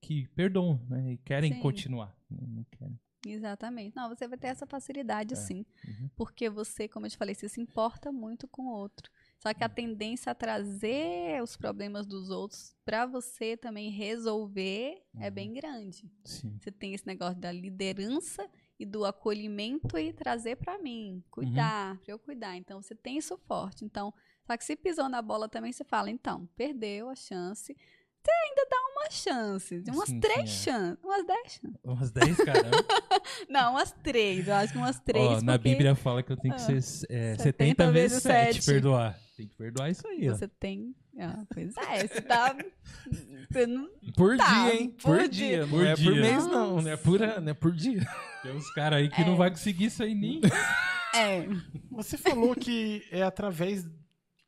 que 0.00 0.26
perdoam, 0.28 0.80
né, 0.88 1.12
e 1.12 1.18
querem 1.18 1.52
Sim. 1.52 1.60
continuar. 1.60 2.16
né, 2.30 2.38
Não 2.48 2.64
querem. 2.64 2.98
Exatamente. 3.26 3.96
Não, 3.96 4.08
você 4.08 4.28
vai 4.28 4.38
ter 4.38 4.48
essa 4.48 4.66
facilidade, 4.66 5.34
É. 5.34 5.36
sim. 5.36 5.66
Uhum. 5.86 6.08
Porque 6.16 6.48
você, 6.48 6.86
como 6.88 7.06
eu 7.06 7.10
te 7.10 7.16
falei, 7.16 7.34
você 7.34 7.48
se 7.48 7.60
importa 7.60 8.12
muito 8.12 8.46
com 8.48 8.62
o 8.66 8.72
outro. 8.72 9.10
Só 9.38 9.52
que 9.54 9.62
a 9.62 9.68
tendência 9.68 10.30
a 10.32 10.34
trazer 10.34 11.42
os 11.42 11.56
problemas 11.56 12.06
dos 12.06 12.30
outros 12.30 12.74
pra 12.84 13.06
você 13.06 13.56
também 13.56 13.90
resolver 13.90 15.02
é 15.20 15.26
Uhum. 15.28 15.30
bem 15.34 15.52
grande. 15.52 16.10
Sim. 16.24 16.56
Você 16.60 16.70
tem 16.72 16.94
esse 16.94 17.06
negócio 17.06 17.36
da 17.40 17.50
liderança 17.52 18.48
e 18.78 18.86
do 18.86 19.04
acolhimento 19.04 19.98
e 19.98 20.12
trazer 20.12 20.56
pra 20.56 20.78
mim, 20.78 21.22
cuidar, 21.30 21.98
pra 22.00 22.12
eu 22.12 22.18
cuidar. 22.18 22.56
Então 22.56 22.80
você 22.80 22.94
tem 22.94 23.16
isso 23.18 23.36
forte. 23.38 23.84
Então, 23.84 24.12
só 24.44 24.56
que 24.56 24.64
se 24.64 24.76
pisou 24.76 25.08
na 25.08 25.20
bola 25.20 25.48
também 25.48 25.72
você 25.72 25.84
fala, 25.84 26.10
então, 26.10 26.46
perdeu 26.56 27.08
a 27.08 27.14
chance. 27.16 27.76
Você 28.28 28.48
ainda 28.48 28.66
dá 28.70 28.76
uma 28.92 29.10
chance, 29.10 29.80
de 29.80 29.90
umas 29.90 30.08
Sim, 30.08 30.20
três 30.20 30.50
sim, 30.50 30.70
é. 30.70 30.72
chances, 30.74 31.04
umas 31.04 31.26
dez 31.26 31.52
chances. 31.52 31.80
Umas 31.84 32.10
10, 32.10 32.36
caramba. 32.36 32.76
Não, 33.48 33.72
umas 33.72 33.92
três, 33.92 34.46
eu 34.48 34.54
acho 34.54 34.72
que 34.72 34.78
umas 34.78 35.00
três. 35.00 35.26
Ó, 35.26 35.40
na 35.40 35.52
porque 35.58 35.68
Bíblia 35.70 35.94
fala 35.94 36.22
que 36.22 36.32
eu 36.32 36.36
tenho 36.36 36.54
que 36.54 36.60
Ah, 36.60 36.80
ser 36.80 37.06
é, 37.10 37.36
70 37.36 37.38
70 37.38 37.90
vezes 37.92 38.10
vezes 38.12 38.22
7 38.22 38.54
sete. 38.54 38.66
perdoar. 38.66 39.18
Tem 39.36 39.46
que 39.46 39.54
perdoar 39.56 39.88
isso 39.90 40.06
aí, 40.08 40.28
ó. 40.28 40.34
Você 40.34 40.48
tem. 40.48 40.94
Ah, 41.18 41.44
pois 41.52 41.76
é, 41.76 42.06
você 42.06 42.20
tá. 42.20 42.56
Você 43.50 43.66
não 43.66 43.88
Por 44.16 44.36
Tá, 44.36 44.44
dia, 44.70 44.74
hein? 44.80 44.90
por 44.90 45.18
Por, 45.18 45.28
dia. 45.28 45.30
dia. 45.30 45.60
Não 45.60 45.68
Por 45.68 45.86
é 45.86 45.96
por 45.96 46.14
mês, 46.14 46.46
não. 46.46 46.82
Não 46.82 46.90
é 46.90 46.96
por 46.96 47.22
ano, 47.22 47.48
é 47.50 47.54
por 47.54 47.72
dia. 47.72 48.06
Tem 48.42 48.52
uns 48.54 48.70
caras 48.72 48.98
aí 48.98 49.08
que 49.08 49.22
É. 49.22 49.24
não 49.24 49.36
vai 49.36 49.50
conseguir 49.50 49.86
isso 49.86 50.02
aí 50.02 50.14
nem. 50.14 50.40
É. 51.14 51.46
Você 51.92 52.16
falou 52.18 52.54
que 52.54 53.02
é 53.10 53.22
através. 53.22 53.86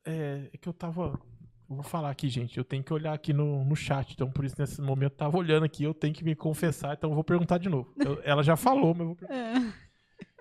É, 0.05 0.51
é 0.53 0.57
que 0.59 0.69
eu 0.69 0.73
tava. 0.73 1.19
Eu 1.71 1.77
vou 1.77 1.85
falar 1.85 2.11
aqui, 2.11 2.29
gente. 2.29 2.59
Eu 2.59 2.65
tenho 2.65 2.83
que 2.83 2.93
olhar 2.93 3.13
aqui 3.15 3.33
no, 3.33 3.65
no 3.65 3.77
chat. 3.77 4.13
Então, 4.13 4.29
por 4.29 4.45
isso, 4.45 4.57
nesse 4.59 4.83
momento, 4.83 5.13
eu 5.13 5.17
tava 5.19 5.39
olhando 5.39 5.65
aqui. 5.65 5.85
Eu 5.85 5.95
tenho 5.95 6.13
que 6.13 6.25
me 6.25 6.35
confessar. 6.35 6.95
Então, 6.95 7.11
eu 7.11 7.15
vou 7.15 7.23
perguntar 7.23 7.59
de 7.59 7.69
novo. 7.69 7.95
Eu- 7.97 8.21
ela 8.25 8.43
já 8.43 8.57
falou, 8.57 8.93
mas 8.93 9.01
eu 9.01 9.07
vou 9.07 9.15
perguntar. 9.17 9.37
é. 9.37 9.91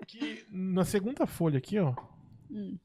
Que 0.06 0.44
na 0.50 0.84
segunda 0.84 1.26
folha 1.26 1.58
aqui, 1.58 1.78
ó. 1.78 1.94
Hum. 2.50 2.76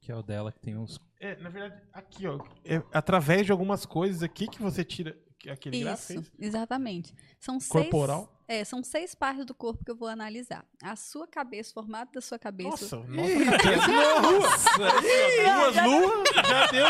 Que 0.00 0.10
é 0.10 0.16
o 0.16 0.22
dela 0.22 0.50
que 0.50 0.58
tem 0.58 0.76
uns. 0.76 0.98
É, 1.20 1.36
na 1.36 1.48
verdade, 1.50 1.80
aqui, 1.92 2.26
ó. 2.26 2.38
É 2.64 2.82
através 2.92 3.46
de 3.46 3.52
algumas 3.52 3.86
coisas 3.86 4.22
aqui 4.24 4.48
que 4.48 4.60
você 4.60 4.82
tira 4.84 5.16
aquele 5.48 5.80
gráfico. 5.80 6.12
é 6.12 6.16
Isso, 6.16 6.22
isso? 6.22 6.32
exatamente. 6.38 7.14
São 7.38 7.60
seis. 7.60 7.70
Corporal? 7.70 8.37
É, 8.50 8.64
são 8.64 8.82
seis 8.82 9.14
partes 9.14 9.44
do 9.44 9.54
corpo 9.54 9.84
que 9.84 9.90
eu 9.90 9.94
vou 9.96 10.08
analisar. 10.08 10.64
A 10.82 10.96
sua 10.96 11.26
cabeça, 11.28 11.70
o 11.70 11.74
formato 11.74 12.12
da 12.14 12.20
sua 12.22 12.38
cabeça. 12.38 12.70
Nossa, 12.70 12.96
nossa. 12.96 14.78
Duas 15.44 15.84
luas, 15.84 16.28
já 16.48 16.66
deu. 16.68 16.86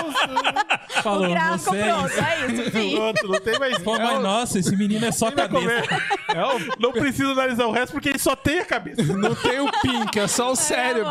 Falou, 1.02 1.26
o 1.26 1.30
gráfico 1.30 1.70
você. 1.70 1.82
pronto, 1.82 2.12
é 2.12 2.46
isso, 2.52 2.70
fim. 2.70 2.94
Pronto, 2.96 3.28
não 3.28 3.40
tem 3.40 3.58
mais. 3.58 3.78
Pô, 3.78 3.96
é 3.96 3.98
mas 3.98 4.18
o- 4.18 4.20
nossa, 4.20 4.58
esse 4.58 4.76
menino 4.76 5.04
é 5.04 5.10
só 5.12 5.30
cabeça. 5.32 5.82
É 6.28 6.44
o- 6.44 6.80
não 6.80 6.92
precisa 6.92 7.32
analisar 7.32 7.66
o 7.66 7.72
resto 7.72 7.92
porque 7.92 8.08
ele 8.10 8.18
só 8.18 8.36
tem 8.36 8.60
a 8.60 8.64
cabeça. 8.64 9.02
Não 9.02 9.34
tem 9.34 9.58
o 9.60 9.70
pink, 9.80 10.18
é 10.18 10.28
só 10.28 10.52
o 10.52 10.56
cérebro. 10.56 11.10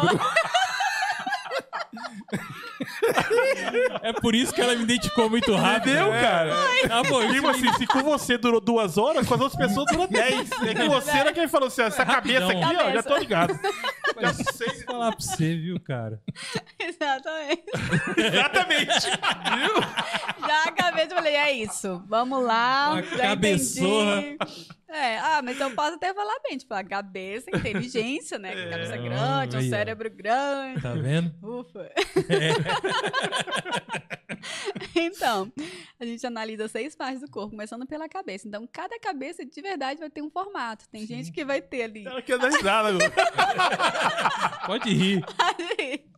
É 4.02 4.14
por 4.14 4.36
isso 4.36 4.54
que 4.54 4.62
ela 4.62 4.76
me 4.76 4.84
identificou 4.84 5.30
muito 5.30 5.54
rápido. 5.56 5.90
Entendeu, 5.92 6.14
É. 6.14 6.22
cara? 6.22 6.54
Ah, 6.90 7.02
pô, 7.08 7.26
Tipo 7.28 7.48
assim, 7.48 7.72
se 7.74 7.86
com 7.88 8.04
você 8.04 8.38
durou 8.38 8.60
duas 8.62 8.98
horas, 8.98 9.28
com 9.28 9.34
as 9.36 9.42
outras 9.42 9.60
pessoas 9.68 9.86
durou 9.92 10.08
dez. 10.08 10.50
É 10.64 10.74
que 10.74 10.88
você 10.88 11.12
era 11.12 11.34
quem 11.34 11.48
falou 11.48 11.68
assim, 11.68 11.82
essa 11.82 12.06
cabeça 12.06 12.48
aqui, 12.52 12.76
ó, 12.76 12.92
já 12.92 13.04
tô 13.04 13.18
ligado. 13.18 13.58
Já 14.20 14.34
sei. 14.34 14.68
Vou 14.68 14.84
falar 14.86 15.12
pra 15.12 15.20
você, 15.20 15.56
viu, 15.56 15.80
cara? 15.80 16.20
Exatamente. 16.80 17.64
Exatamente. 18.18 19.02
Já 20.48 20.64
acabei 20.66 21.06
de 21.06 21.14
falei, 21.14 21.36
é 21.36 21.52
isso. 21.52 22.02
Vamos 22.08 22.44
lá. 22.44 22.94
Uma 22.94 23.04
já 23.04 23.18
cabeçorra. 23.18 24.22
entendi. 24.22 24.68
É, 24.90 25.18
ah, 25.18 25.42
mas 25.44 25.60
eu 25.60 25.70
posso 25.72 25.96
até 25.96 26.14
falar 26.14 26.36
bem, 26.48 26.58
tipo, 26.58 26.74
a 26.74 26.84
cabeça, 26.84 27.50
inteligência, 27.54 28.40
né? 28.40 28.70
Cabeça 28.70 28.96
grande, 28.96 29.56
um 29.56 29.60
aí, 29.60 29.68
ó. 29.68 29.70
cérebro 29.70 30.10
grande. 30.10 30.82
Tá 30.82 30.94
vendo? 30.94 31.34
Ufa. 31.44 31.92
então, 34.96 35.52
a 36.00 36.06
gente 36.06 36.26
analisa 36.26 36.70
seis 36.70 36.96
partes 36.96 37.20
do 37.20 37.30
corpo, 37.30 37.52
começando 37.52 37.86
pela 37.86 38.08
cabeça. 38.08 38.48
Então, 38.48 38.66
cada 38.72 38.98
cabeça 38.98 39.46
de 39.46 39.62
verdade 39.62 40.00
vai 40.00 40.10
ter 40.10 40.22
um 40.22 40.30
formato. 40.30 40.88
Tem 40.90 41.06
gente 41.06 41.34
que 41.34 41.44
vai 41.44 41.62
ter 41.62 41.84
ali. 41.84 42.08
Ela 42.08 42.22
quer 42.22 42.40
dar 42.40 42.50
risada 42.50 42.90
agora. 42.90 43.12
Pode 44.66 44.90
rir. 44.90 45.22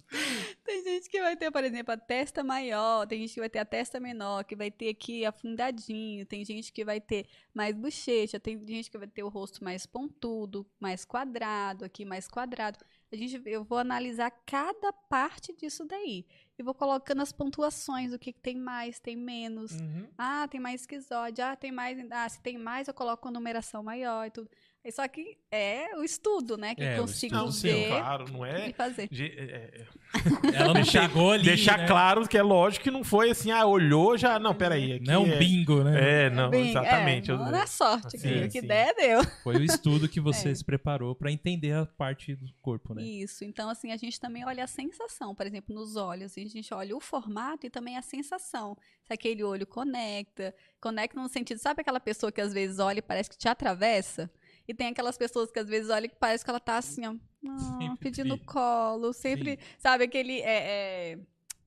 Tem 0.64 0.84
gente 0.84 1.10
que 1.10 1.22
vai 1.22 1.36
ter, 1.36 1.52
por 1.52 1.64
exemplo, 1.64 1.94
a 1.94 1.98
testa 1.98 2.44
maior, 2.44 3.06
tem 3.08 3.22
gente 3.22 3.34
que 3.34 3.40
vai 3.40 3.50
ter 3.50 3.60
a 3.60 3.66
testa 3.66 4.00
menor, 4.00 4.44
que 4.44 4.56
vai 4.56 4.72
ter 4.72 4.90
aqui 4.90 5.26
afundadinho, 5.26 6.26
tem 6.26 6.44
gente 6.44 6.72
que 6.72 6.84
vai 6.84 7.00
ter 7.00 7.28
mais 7.54 7.76
bochecha, 7.76 8.40
tem 8.40 8.60
gente 8.68 8.90
que 8.90 8.98
vai 8.98 9.08
ter 9.08 9.24
o 9.24 9.30
rosto 9.30 9.64
mais 9.64 9.86
pontudo, 9.86 10.66
mais 10.80 11.06
quadrado, 11.06 11.86
aqui 11.86 12.06
mais 12.06 12.28
quadrado. 12.28 12.80
A 13.12 13.16
gente, 13.16 13.42
eu 13.46 13.64
vou 13.64 13.80
analisar 13.80 14.30
cada 14.46 14.94
parte 14.94 15.56
disso 15.56 15.84
daí. 15.86 16.26
E 16.58 16.64
vou 16.64 16.76
colocando 16.76 17.22
as 17.22 17.32
pontuações, 17.32 18.14
o 18.14 18.20
que, 18.20 18.32
que 18.32 18.40
tem 18.40 18.56
mais, 18.56 19.00
tem 19.00 19.16
menos. 19.16 19.72
Uhum. 19.72 20.08
Ah, 20.18 20.48
tem 20.48 20.60
mais 20.60 20.82
esquizóide. 20.82 21.42
Ah, 21.42 21.56
tem 21.56 21.72
mais. 21.72 21.98
Ah, 22.12 22.30
se 22.30 22.40
tem 22.42 22.58
mais, 22.58 22.88
eu 22.88 22.94
coloco 22.94 23.28
a 23.28 23.32
numeração 23.32 23.82
maior 23.82 24.28
e 24.28 24.32
tudo. 24.32 24.50
Aí 24.84 24.92
Só 24.94 25.06
que 25.10 25.38
é 25.52 25.96
o 25.98 26.04
estudo, 26.04 26.56
né? 26.58 26.74
Que 26.74 26.84
É, 26.84 26.98
consigo 26.98 27.36
estudo, 27.36 27.46
Não, 27.46 27.52
sim, 27.52 27.68
sim, 27.68 27.74
ver 27.76 27.88
claro, 27.90 28.26
não 28.32 28.46
é. 28.46 28.70
e 28.70 28.74
fazer. 28.74 29.10
Ge- 29.12 29.36
é- 29.38 29.82
é- 29.82 29.86
Ela 30.56 30.68
não 30.68 30.74
Deixar- 30.76 31.02
chegou 31.08 31.32
ali. 31.32 31.44
Deixar 31.44 31.78
né? 31.80 31.86
claro 31.88 32.28
que 32.28 32.38
é 32.38 32.42
lógico 32.42 32.84
que 32.86 32.90
não 32.90 33.04
foi 33.04 33.30
assim, 33.30 33.52
ah, 33.52 33.66
olhou 33.66 34.18
já. 34.18 34.40
Não, 34.40 34.56
peraí. 34.56 34.94
Aqui 34.94 35.06
Não 35.06 35.14
é 35.14 35.18
um 35.20 35.38
bingo, 35.38 35.84
né? 35.84 36.26
É, 36.26 36.30
não, 36.30 36.50
Bem, 36.50 36.70
exatamente. 36.70 37.30
É, 37.30 37.34
não 37.36 37.52
na 37.52 37.68
sorte 37.68 38.08
aqui. 38.16 38.20
Sim, 38.20 38.44
o 38.46 38.50
que 38.50 38.62
der, 38.62 38.96
deu. 38.96 39.24
Foi 39.44 39.58
o 39.58 39.64
estudo 39.64 40.08
que 40.08 40.20
você 40.22 40.50
É. 40.52 40.56
se 40.56 40.64
preparou 40.64 41.14
pra 41.14 41.30
entender 41.32 41.74
a 41.74 41.86
parte 41.86 42.34
do 42.36 42.48
corpo, 42.62 42.94
né? 42.94 43.04
Isso. 43.04 43.44
Então, 43.44 43.70
assim, 43.70 43.92
a 43.92 43.98
gente 43.98 44.18
também 44.20 44.46
olha 44.46 44.64
a 44.64 44.68
sensação. 44.68 45.36
Por 45.36 45.46
exemplo, 45.46 45.76
nos 45.76 45.98
olhos, 45.98 46.38
a 46.38 46.42
gente 46.42 46.74
olha 46.74 46.96
o 46.96 47.02
formato 47.02 47.68
e 47.68 47.70
também 47.70 47.98
a 47.98 48.02
sensação. 48.02 48.78
Se 49.04 49.14
aquele 49.14 49.44
olho 49.44 49.68
conecta. 49.68 50.56
Conecta 50.82 51.20
no 51.22 51.28
sentido, 51.28 51.58
sabe 51.60 51.82
aquela 51.82 52.00
pessoa 52.00 52.32
que 52.32 52.40
às 52.40 52.54
vezes 52.54 52.80
olha 52.80 53.00
e 53.00 53.02
parece 53.02 53.30
que 53.30 53.38
te 53.38 53.48
atravessa? 53.50 54.32
E 54.70 54.74
tem 54.76 54.88
aquelas 54.90 55.18
pessoas 55.18 55.50
que 55.52 55.58
às 55.58 55.68
vezes 55.68 55.90
olham 55.90 56.06
e 56.06 56.10
parece 56.10 56.44
que 56.44 56.50
ela 56.52 56.60
tá 56.60 56.78
assim, 56.78 57.02
ó, 57.08 57.16
ah, 57.48 57.96
pedindo 58.00 58.38
colo. 58.46 59.12
Sempre, 59.14 59.58
sabe, 59.80 60.04
aquele. 60.04 60.42
É, 60.42 61.14
é, 61.14 61.20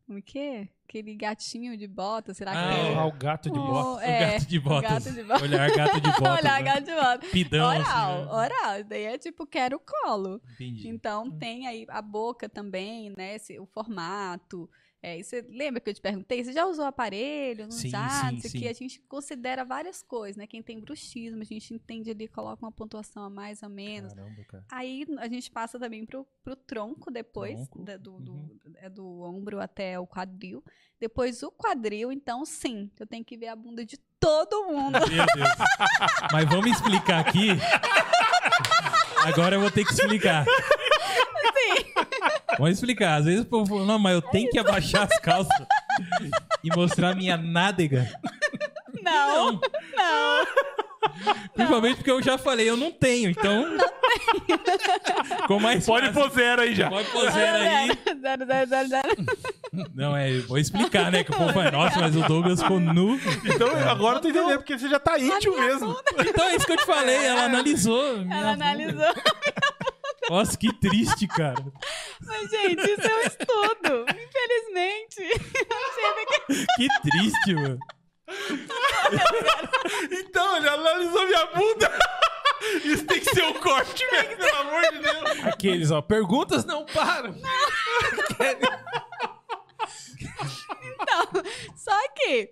como 0.07 0.19
é 0.19 0.23
que 0.23 0.39
é? 0.39 0.69
Aquele 0.89 1.15
gatinho 1.17 1.77
de 1.77 1.89
bota, 1.89 2.33
será 2.35 2.53
que 2.53 2.59
Ah, 2.59 2.75
é? 2.75 2.95
Ah, 2.95 3.07
o 3.07 3.13
gato 3.13 3.51
de 3.51 3.59
Oh, 3.59 3.63
bosta. 3.67 4.05
é, 4.05 4.27
o 4.29 4.31
gato 4.33 4.47
de 4.47 4.61
botas. 4.61 4.91
gato 5.05 5.15
de 5.15 5.23
botas. 5.25 5.43
Olhar 5.43 5.71
gato 5.75 6.01
de 6.01 6.11
botas. 6.13 6.39
Olhar 6.45 6.63
né? 6.63 6.63
gato 6.63 6.85
de 6.85 6.95
bota. 6.95 7.27
Pidão, 7.33 7.69
Oral, 7.71 7.83
assim, 7.83 8.27
né? 8.27 8.33
oral. 8.33 8.85
Daí 8.85 9.03
é 9.05 9.19
tipo, 9.19 9.47
quero 9.47 9.81
colo. 9.81 10.41
Entendi. 10.53 10.89
Então, 10.89 11.31
tem 11.31 11.67
aí 11.67 11.87
a 11.89 12.01
boca 12.03 12.49
também, 12.49 13.11
né? 13.17 13.35
esse- 13.37 13.59
o 13.59 13.67
formato. 13.67 14.69
É, 15.05 15.19
e 15.19 15.25
você 15.25 15.45
lembra 15.51 15.81
que 15.81 15.91
eu 15.91 15.95
te 15.95 16.01
perguntei? 16.01 16.45
Você 16.45 16.53
já 16.53 16.65
usou 16.65 16.85
aparelho? 16.85 17.65
Não 17.65 17.73
Sim, 17.73 17.89
já? 17.89 18.31
sim, 18.31 18.39
sim. 18.41 18.61
quê. 18.61 18.69
A 18.69 18.73
gente 18.73 19.01
considera 19.09 19.65
várias 19.65 20.01
coisas, 20.01 20.37
né? 20.37 20.47
Quem 20.47 20.63
tem 20.63 20.79
bruxismo, 20.79 21.43
a 21.43 21.45
gente 21.45 21.75
entende 21.75 22.11
ali, 22.11 22.29
coloca 22.29 22.65
uma 22.65 22.71
pontuação 22.71 23.25
a 23.25 23.29
mais 23.31 23.65
ou 23.65 23.69
menos. 23.69 24.13
Caramba, 24.15 24.45
cara. 24.45 24.65
Aí 24.71 25.05
a 25.19 25.29
gente 25.29 25.51
passa 25.51 25.77
também 25.77 26.07
pro, 26.07 26.25
pro 26.45 26.55
tronco 26.55 27.11
depois, 27.11 27.55
Tronco, 27.69 27.83
da- 27.85 27.97
do, 27.97 28.21
do, 28.21 28.33
uhum. 28.33 28.59
é 28.77 28.89
do 28.89 29.23
ombro 29.23 29.61
até 29.61 29.99
o 29.99 30.07
quadril. 30.07 30.63
Depois 31.01 31.43
o 31.43 31.51
quadril, 31.51 32.13
então 32.13 32.45
sim, 32.45 32.89
eu 33.01 33.07
tenho 33.07 33.25
que 33.25 33.37
ver 33.37 33.49
a 33.49 33.57
bunda 33.57 33.85
de 33.85 33.99
todo 34.21 34.67
mundo. 34.67 35.01
Meu 35.01 35.27
Deus. 35.35 35.49
Mas 36.33 36.49
vamos 36.49 36.71
explicar 36.71 37.27
aqui. 37.27 37.49
Agora 39.25 39.57
eu 39.57 39.61
vou 39.61 39.71
ter 39.71 39.85
que 39.85 39.93
explicar. 39.93 40.45
Vamos 42.59 42.75
explicar. 42.75 43.17
Às 43.17 43.25
vezes 43.25 43.43
o 43.43 43.47
povo 43.47 43.67
fala, 43.67 43.87
não, 43.87 43.99
mas 43.99 44.15
eu 44.15 44.23
tenho 44.23 44.51
que 44.51 44.59
abaixar 44.59 45.09
as 45.11 45.19
calças 45.21 45.67
e 46.63 46.69
mostrar 46.75 47.15
minha 47.15 47.37
nádega. 47.37 48.09
Não, 49.03 49.61
não. 49.97 50.47
Principalmente 51.55 51.97
porque 51.97 52.11
eu 52.11 52.23
já 52.23 52.39
falei, 52.39 52.69
eu 52.69 52.77
não 52.77 52.91
tenho, 52.91 53.31
então. 53.31 53.67
Ficou 55.41 55.59
mais 55.59 55.85
Pode 55.85 56.13
pôr 56.13 56.31
zero 56.31 56.63
aí 56.63 56.75
já. 56.75 56.89
Pode 56.89 57.09
pôr 57.11 57.31
zero 57.31 57.57
aí. 57.57 57.99
Zero, 58.21 58.47
zero, 58.47 58.69
zero, 58.69 58.89
zero. 58.89 59.09
Não, 59.95 60.17
é, 60.17 60.39
vou 60.41 60.59
explicar, 60.59 61.11
né? 61.11 61.25
Que 61.25 61.33
o 61.33 61.37
povo 61.37 61.53
fala, 61.53 61.71
nossa, 61.71 62.01
mas 62.01 62.15
o 62.15 62.23
Douglas 62.23 62.63
ficou 62.63 62.79
nu. 62.79 63.19
Então 63.45 63.69
agora 63.89 64.19
eu 64.19 64.21
tô 64.21 64.29
entendendo, 64.29 64.59
porque 64.59 64.79
você 64.79 64.89
já 64.89 65.01
tá 65.01 65.19
íntimo 65.19 65.57
mesmo. 65.57 65.97
Então 66.27 66.47
é 66.47 66.57
isso 66.57 66.67
que 66.67 66.73
eu 66.73 66.77
te 66.77 66.87
falei, 66.87 67.25
ela 67.27 67.45
analisou. 67.45 68.19
Ela 68.31 68.53
bunda. 68.53 68.53
analisou. 68.53 69.15
Nossa, 70.31 70.57
que 70.57 70.73
triste, 70.75 71.27
cara. 71.27 71.65
Mas, 72.21 72.51
gente, 72.51 72.81
isso 72.81 73.01
é 73.03 73.17
um 73.17 73.21
estudo. 73.21 74.07
Infelizmente. 74.09 75.29
Que 76.77 76.89
triste, 77.03 77.55
mano. 77.55 77.79
Então, 80.11 80.57
ele 80.57 80.69
analisou 80.69 81.27
minha 81.27 81.47
bunda. 81.47 81.91
Isso 82.85 83.05
tem 83.07 83.21
que 83.21 83.35
ser 83.35 83.45
um 83.45 83.55
corte, 83.55 84.05
velho, 84.07 84.37
pelo 84.37 84.57
amor 84.57 84.83
de 84.83 84.99
Deus. 84.99 85.47
Aqueles, 85.47 85.91
ó, 85.91 86.03
perguntas 86.03 86.65
não 86.65 86.85
param. 86.87 87.35
Só 91.77 92.09
que 92.15 92.51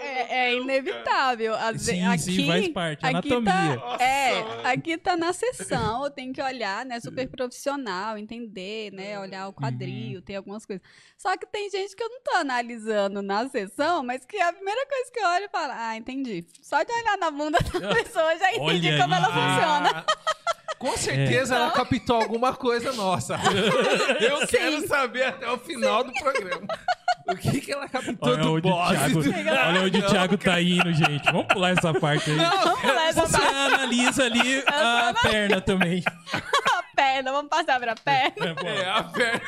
é, 0.00 0.46
é 0.48 0.54
inevitável. 0.56 1.54
Às 1.54 1.82
Sim, 1.82 2.04
aqui, 2.04 2.18
sim, 2.18 2.46
faz 2.46 2.68
parte. 2.68 3.04
Aqui 3.04 3.32
Anatomia. 3.32 3.78
tá, 3.78 4.04
é, 4.04 4.70
aqui 4.72 4.96
tá 4.98 5.16
na 5.16 5.32
sessão, 5.32 6.04
eu 6.04 6.10
tenho 6.10 6.32
que 6.32 6.42
olhar, 6.42 6.84
né, 6.84 7.00
super 7.00 7.28
profissional, 7.28 8.16
entender, 8.18 8.92
né, 8.92 9.18
olhar 9.18 9.48
o 9.48 9.52
quadril, 9.52 10.16
Uhum. 10.18 10.22
tem 10.24 10.36
algumas 10.36 10.64
coisas. 10.66 10.82
Só 11.16 11.36
que 11.36 11.46
tem 11.46 11.68
gente 11.70 11.94
que 11.94 12.02
eu 12.02 12.08
não 12.08 12.20
tô 12.22 12.30
analisando 12.36 13.22
na 13.22 13.48
sessão, 13.48 14.02
mas 14.02 14.24
que 14.24 14.40
a 14.40 14.52
primeira 14.52 14.86
coisa 14.86 15.10
que 15.12 15.18
eu 15.20 15.28
olho 15.28 15.44
e 15.44 15.48
falo, 15.48 15.72
ah, 15.76 15.96
entendi. 15.96 16.44
Só 16.62 16.82
de 16.82 16.92
olhar 16.92 17.18
na 17.18 17.30
bunda 17.30 17.58
da 17.58 17.94
pessoa 17.94 18.32
eu 18.32 18.38
já 18.38 18.52
entendi 18.54 18.88
Olha 18.88 19.02
como 19.02 19.14
ela 19.14 19.26
aí, 19.28 19.32
funciona. 19.54 20.04
Com 20.78 20.96
certeza 20.96 21.56
ela 21.56 21.70
captou 21.72 22.16
alguma 22.16 22.54
coisa 22.54 22.90
nossa. 22.94 23.36
Eu 24.18 24.46
quero 24.48 24.86
saber 24.88 25.24
até 25.24 25.50
o 25.50 25.58
final 25.58 26.02
do 26.02 26.10
programa. 26.14 26.66
O 27.32 27.36
que, 27.36 27.60
que 27.60 27.72
ela 27.72 27.88
captou 27.88 28.16
Olha 28.28 28.42
do 28.42 28.52
onde, 28.54 28.62
boss? 28.62 28.90
Thiago, 28.90 29.20
olha 29.68 29.82
onde 29.82 29.98
o 29.98 30.06
Thiago 30.06 30.38
tá 30.38 30.60
indo, 30.60 30.92
gente. 30.92 31.24
Vamos 31.24 31.46
pular 31.46 31.70
essa 31.70 31.94
parte 31.94 32.30
aí. 32.30 32.36
Vamos 32.36 32.82
lá, 32.82 33.06
essa 33.08 33.26
Você 33.26 33.36
analisa 33.36 34.24
ali 34.24 34.64
a 34.66 35.14
perna 35.22 35.60
também. 35.60 36.02
a 36.32 36.82
perna, 36.94 37.32
vamos 37.32 37.48
passar 37.48 37.78
pra 37.78 37.94
perna. 37.94 38.54
É, 38.64 38.88
a 38.90 39.04
perna. 39.04 39.42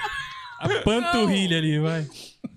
A 0.58 0.68
panturrilha 0.82 1.58
ali, 1.58 1.78
vai. 1.78 2.06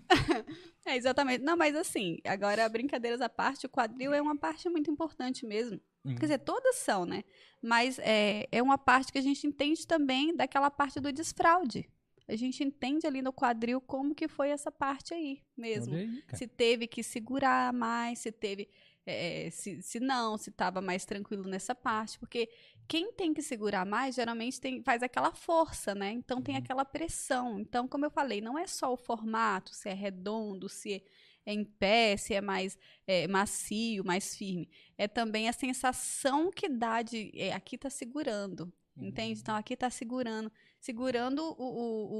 É, 0.88 0.96
exatamente. 0.96 1.44
Não, 1.44 1.58
mas 1.58 1.76
assim, 1.76 2.20
agora, 2.24 2.70
brincadeiras 2.70 3.20
à 3.20 3.28
parte, 3.28 3.66
o 3.66 3.70
quadril 3.70 4.14
é 4.14 4.22
uma 4.22 4.38
parte 4.38 4.70
muito 4.70 4.92
importante 4.92 5.44
mesmo. 5.44 5.82
Hum. 6.06 6.14
Quer 6.14 6.26
dizer, 6.26 6.38
todas 6.38 6.76
são, 6.76 7.06
né? 7.06 7.24
Mas 7.60 7.98
é, 7.98 8.48
é 8.52 8.62
uma 8.62 8.78
parte 8.78 9.12
que 9.12 9.18
a 9.18 9.22
gente 9.22 9.48
entende 9.48 9.88
também 9.88 10.36
daquela 10.36 10.70
parte 10.70 11.00
do 11.00 11.12
desfraude. 11.12 11.90
A 12.28 12.36
gente 12.36 12.64
entende 12.64 13.06
ali 13.06 13.22
no 13.22 13.32
quadril 13.34 13.80
como 13.80 14.16
que 14.16 14.28
foi 14.28 14.50
essa 14.50 14.72
parte 14.72 15.14
aí 15.14 15.44
mesmo. 15.56 15.96
Aí. 15.96 16.24
Se 16.34 16.48
teve 16.48 16.88
que 16.88 17.04
segurar 17.04 17.72
mais, 17.74 18.20
se 18.20 18.32
teve. 18.32 18.70
é, 19.08 19.50
se, 19.52 19.82
se 19.84 20.00
não, 20.00 20.36
se 20.38 20.50
estava 20.50 20.82
mais 20.82 21.06
tranquilo 21.06 21.44
nessa 21.48 21.76
parte. 21.76 22.18
Porque 22.18 22.50
quem 22.88 23.12
tem 23.14 23.34
que 23.34 23.42
segurar 23.44 23.86
mais, 23.86 24.16
geralmente 24.16 24.60
tem, 24.60 24.82
faz 24.84 25.04
aquela 25.04 25.32
força, 25.32 25.94
né? 25.94 26.12
Então 26.12 26.42
tem 26.42 26.56
Uhum. 26.56 26.62
aquela 26.62 26.84
pressão. 26.84 27.60
Então, 27.60 27.88
como 27.88 28.06
eu 28.06 28.10
falei, 28.12 28.42
não 28.42 28.58
é 28.58 28.66
só 28.66 28.92
o 28.92 28.98
formato, 28.98 29.74
se 29.76 29.90
é 29.90 29.94
redondo, 29.94 30.68
se 30.68 31.04
é 31.46 31.54
em 31.54 31.64
pé, 31.64 32.18
se 32.18 32.34
é 32.34 32.42
mais 32.42 32.76
é, 33.06 33.28
macio, 33.28 34.04
mais 34.04 34.36
firme. 34.36 34.68
É 34.98 35.08
também 35.08 35.48
a 35.48 35.54
sensação 35.54 36.50
que 36.52 36.68
dá 36.68 37.04
de. 37.04 37.32
é, 37.36 37.54
aqui 37.54 37.78
tá 37.78 37.90
segurando. 37.92 38.74
Entende? 38.98 39.40
Então 39.42 39.56
aqui 39.56 39.76
tá 39.78 39.90
segurando. 39.90 40.52
Segurando 40.86 41.41
o, 41.57 41.64
o- 41.64 42.14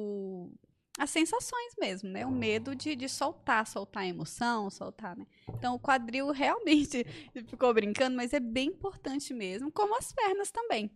o- 0.48 0.52
as 0.98 1.12
sensações 1.12 1.76
mesmo, 1.78 2.10
né? 2.10 2.26
O 2.26 2.32
medo 2.32 2.74
de, 2.76 2.96
de 2.96 3.08
soltar, 3.08 3.68
soltar 3.68 4.02
a 4.04 4.08
emoção, 4.08 4.72
soltar, 4.72 5.16
né? 5.16 5.28
Então 5.50 5.76
o 5.76 5.80
quadril 5.80 6.32
realmente 6.34 7.04
ficou 7.48 7.72
brincando, 7.76 8.16
mas 8.18 8.34
é 8.34 8.40
bem 8.40 8.70
importante 8.70 9.34
mesmo, 9.36 9.72
como 9.72 9.96
as 9.96 10.12
pernas 10.12 10.50
também. 10.50 10.90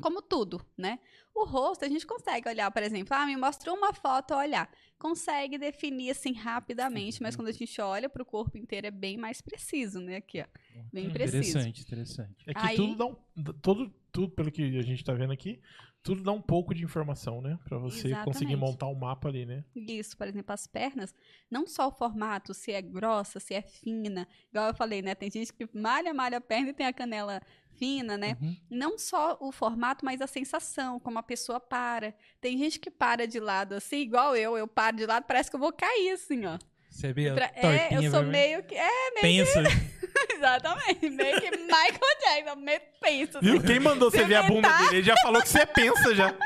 Como 0.00 0.20
tudo, 0.22 0.60
né? 0.76 0.98
O 1.34 1.44
rosto, 1.44 1.84
a 1.84 1.88
gente 1.88 2.06
consegue 2.06 2.48
olhar, 2.48 2.68
por 2.70 2.82
exemplo, 2.82 3.14
ah, 3.16 3.26
me 3.26 3.36
mostrou 3.36 3.76
uma 3.76 3.92
foto, 3.92 4.34
olhar. 4.34 4.68
Consegue 4.98 5.56
definir 5.58 6.10
assim 6.10 6.32
rapidamente, 6.32 7.22
mas 7.22 7.36
quando 7.36 7.48
a 7.48 7.52
gente 7.52 7.80
olha 7.80 8.08
para 8.08 8.22
o 8.22 8.26
corpo 8.26 8.56
inteiro 8.58 8.86
é 8.88 8.90
bem 8.90 9.16
mais 9.16 9.40
preciso, 9.40 10.00
né? 10.00 10.16
Aqui, 10.16 10.40
ó. 10.40 10.46
Bem 10.92 11.10
preciso. 11.10 11.36
Interessante, 11.58 11.82
interessante. 11.82 12.44
É 12.50 12.54
que 12.54 12.60
Aí- 12.66 12.76
tudo 12.76 12.96
dá 12.96 13.06
um. 13.06 13.16
Todo, 13.62 13.92
tudo, 14.10 14.30
pelo 14.30 14.50
que 14.50 14.62
a 14.78 14.82
gente 14.82 15.04
tá 15.04 15.12
vendo 15.12 15.32
aqui, 15.32 15.60
tudo 16.02 16.22
dá 16.22 16.32
um 16.32 16.40
pouco 16.40 16.74
de 16.74 16.84
informação, 16.84 17.40
né? 17.40 17.58
Pra 17.64 17.78
você 17.78 18.10
conseguir 18.24 18.52
Exatamente. 18.52 18.56
montar 18.56 18.86
um 18.86 18.94
mapa 18.94 19.28
ali, 19.28 19.44
né? 19.44 19.64
Isso, 19.74 20.16
por 20.16 20.26
exemplo, 20.26 20.52
as 20.52 20.66
pernas, 20.66 21.14
não 21.50 21.66
só 21.66 21.88
o 21.88 21.92
formato, 21.92 22.54
se 22.54 22.72
é 22.72 22.80
grossa, 22.80 23.38
se 23.38 23.54
é 23.54 23.62
fina, 23.62 24.26
igual 24.50 24.68
eu 24.68 24.74
falei, 24.74 25.02
né? 25.02 25.14
Tem 25.14 25.30
gente 25.30 25.52
que 25.52 25.68
malha, 25.72 26.14
malha 26.14 26.38
a 26.38 26.40
perna 26.40 26.70
e 26.70 26.72
tem 26.72 26.86
a 26.86 26.92
canela 26.92 27.40
fina, 27.78 28.16
né? 28.16 28.36
Uhum. 28.40 28.56
Não 28.70 28.98
só 28.98 29.36
o 29.40 29.52
formato, 29.52 30.04
mas 30.04 30.20
a 30.20 30.26
sensação, 30.26 30.98
como 30.98 31.18
a 31.18 31.22
pessoa 31.22 31.60
para. 31.60 32.14
Tem 32.40 32.56
gente 32.58 32.78
que 32.80 32.90
para 32.90 33.26
de 33.26 33.38
lado 33.38 33.74
assim, 33.74 33.98
igual 33.98 34.34
eu, 34.34 34.56
eu 34.56 34.66
paro 34.66 34.96
de 34.96 35.06
lado, 35.06 35.24
parece 35.26 35.50
que 35.50 35.56
eu 35.56 35.60
vou 35.60 35.72
cair 35.72 36.10
assim, 36.12 36.44
ó. 36.46 36.58
Você 36.90 37.12
vê 37.12 37.28
a 37.28 37.34
Pra- 37.34 37.52
é, 37.54 37.96
eu 37.96 38.10
sou 38.10 38.22
meio 38.24 38.62
que. 38.64 38.74
É, 38.74 39.20
Pensa. 39.20 39.62
exatamente. 40.38 41.10
Meio 41.10 41.40
que 41.40 41.50
Michael 41.56 42.18
Jackson, 42.22 42.56
meio 42.56 42.80
penso. 43.00 43.40
Viu? 43.40 43.62
Quem 43.62 43.80
mandou 43.80 44.10
você 44.10 44.24
ver 44.24 44.36
a 44.36 44.42
bunda 44.44 44.68
dele? 44.78 44.96
Ele 44.96 45.02
já 45.02 45.16
falou 45.22 45.42
que 45.42 45.48
você 45.48 45.66
pensa 45.66 46.14
já. 46.14 46.34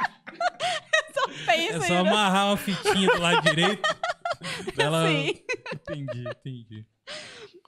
Penso 1.46 1.76
É 1.76 1.86
só 1.86 1.94
ainda. 1.98 2.10
amarrar 2.10 2.46
uma 2.48 2.56
fitinha 2.56 3.06
do 3.08 3.20
lado 3.20 3.42
direito. 3.42 3.82
Ela... 4.78 5.06
Sim. 5.08 5.44
Entendi, 5.72 6.28
entendi. 6.28 6.86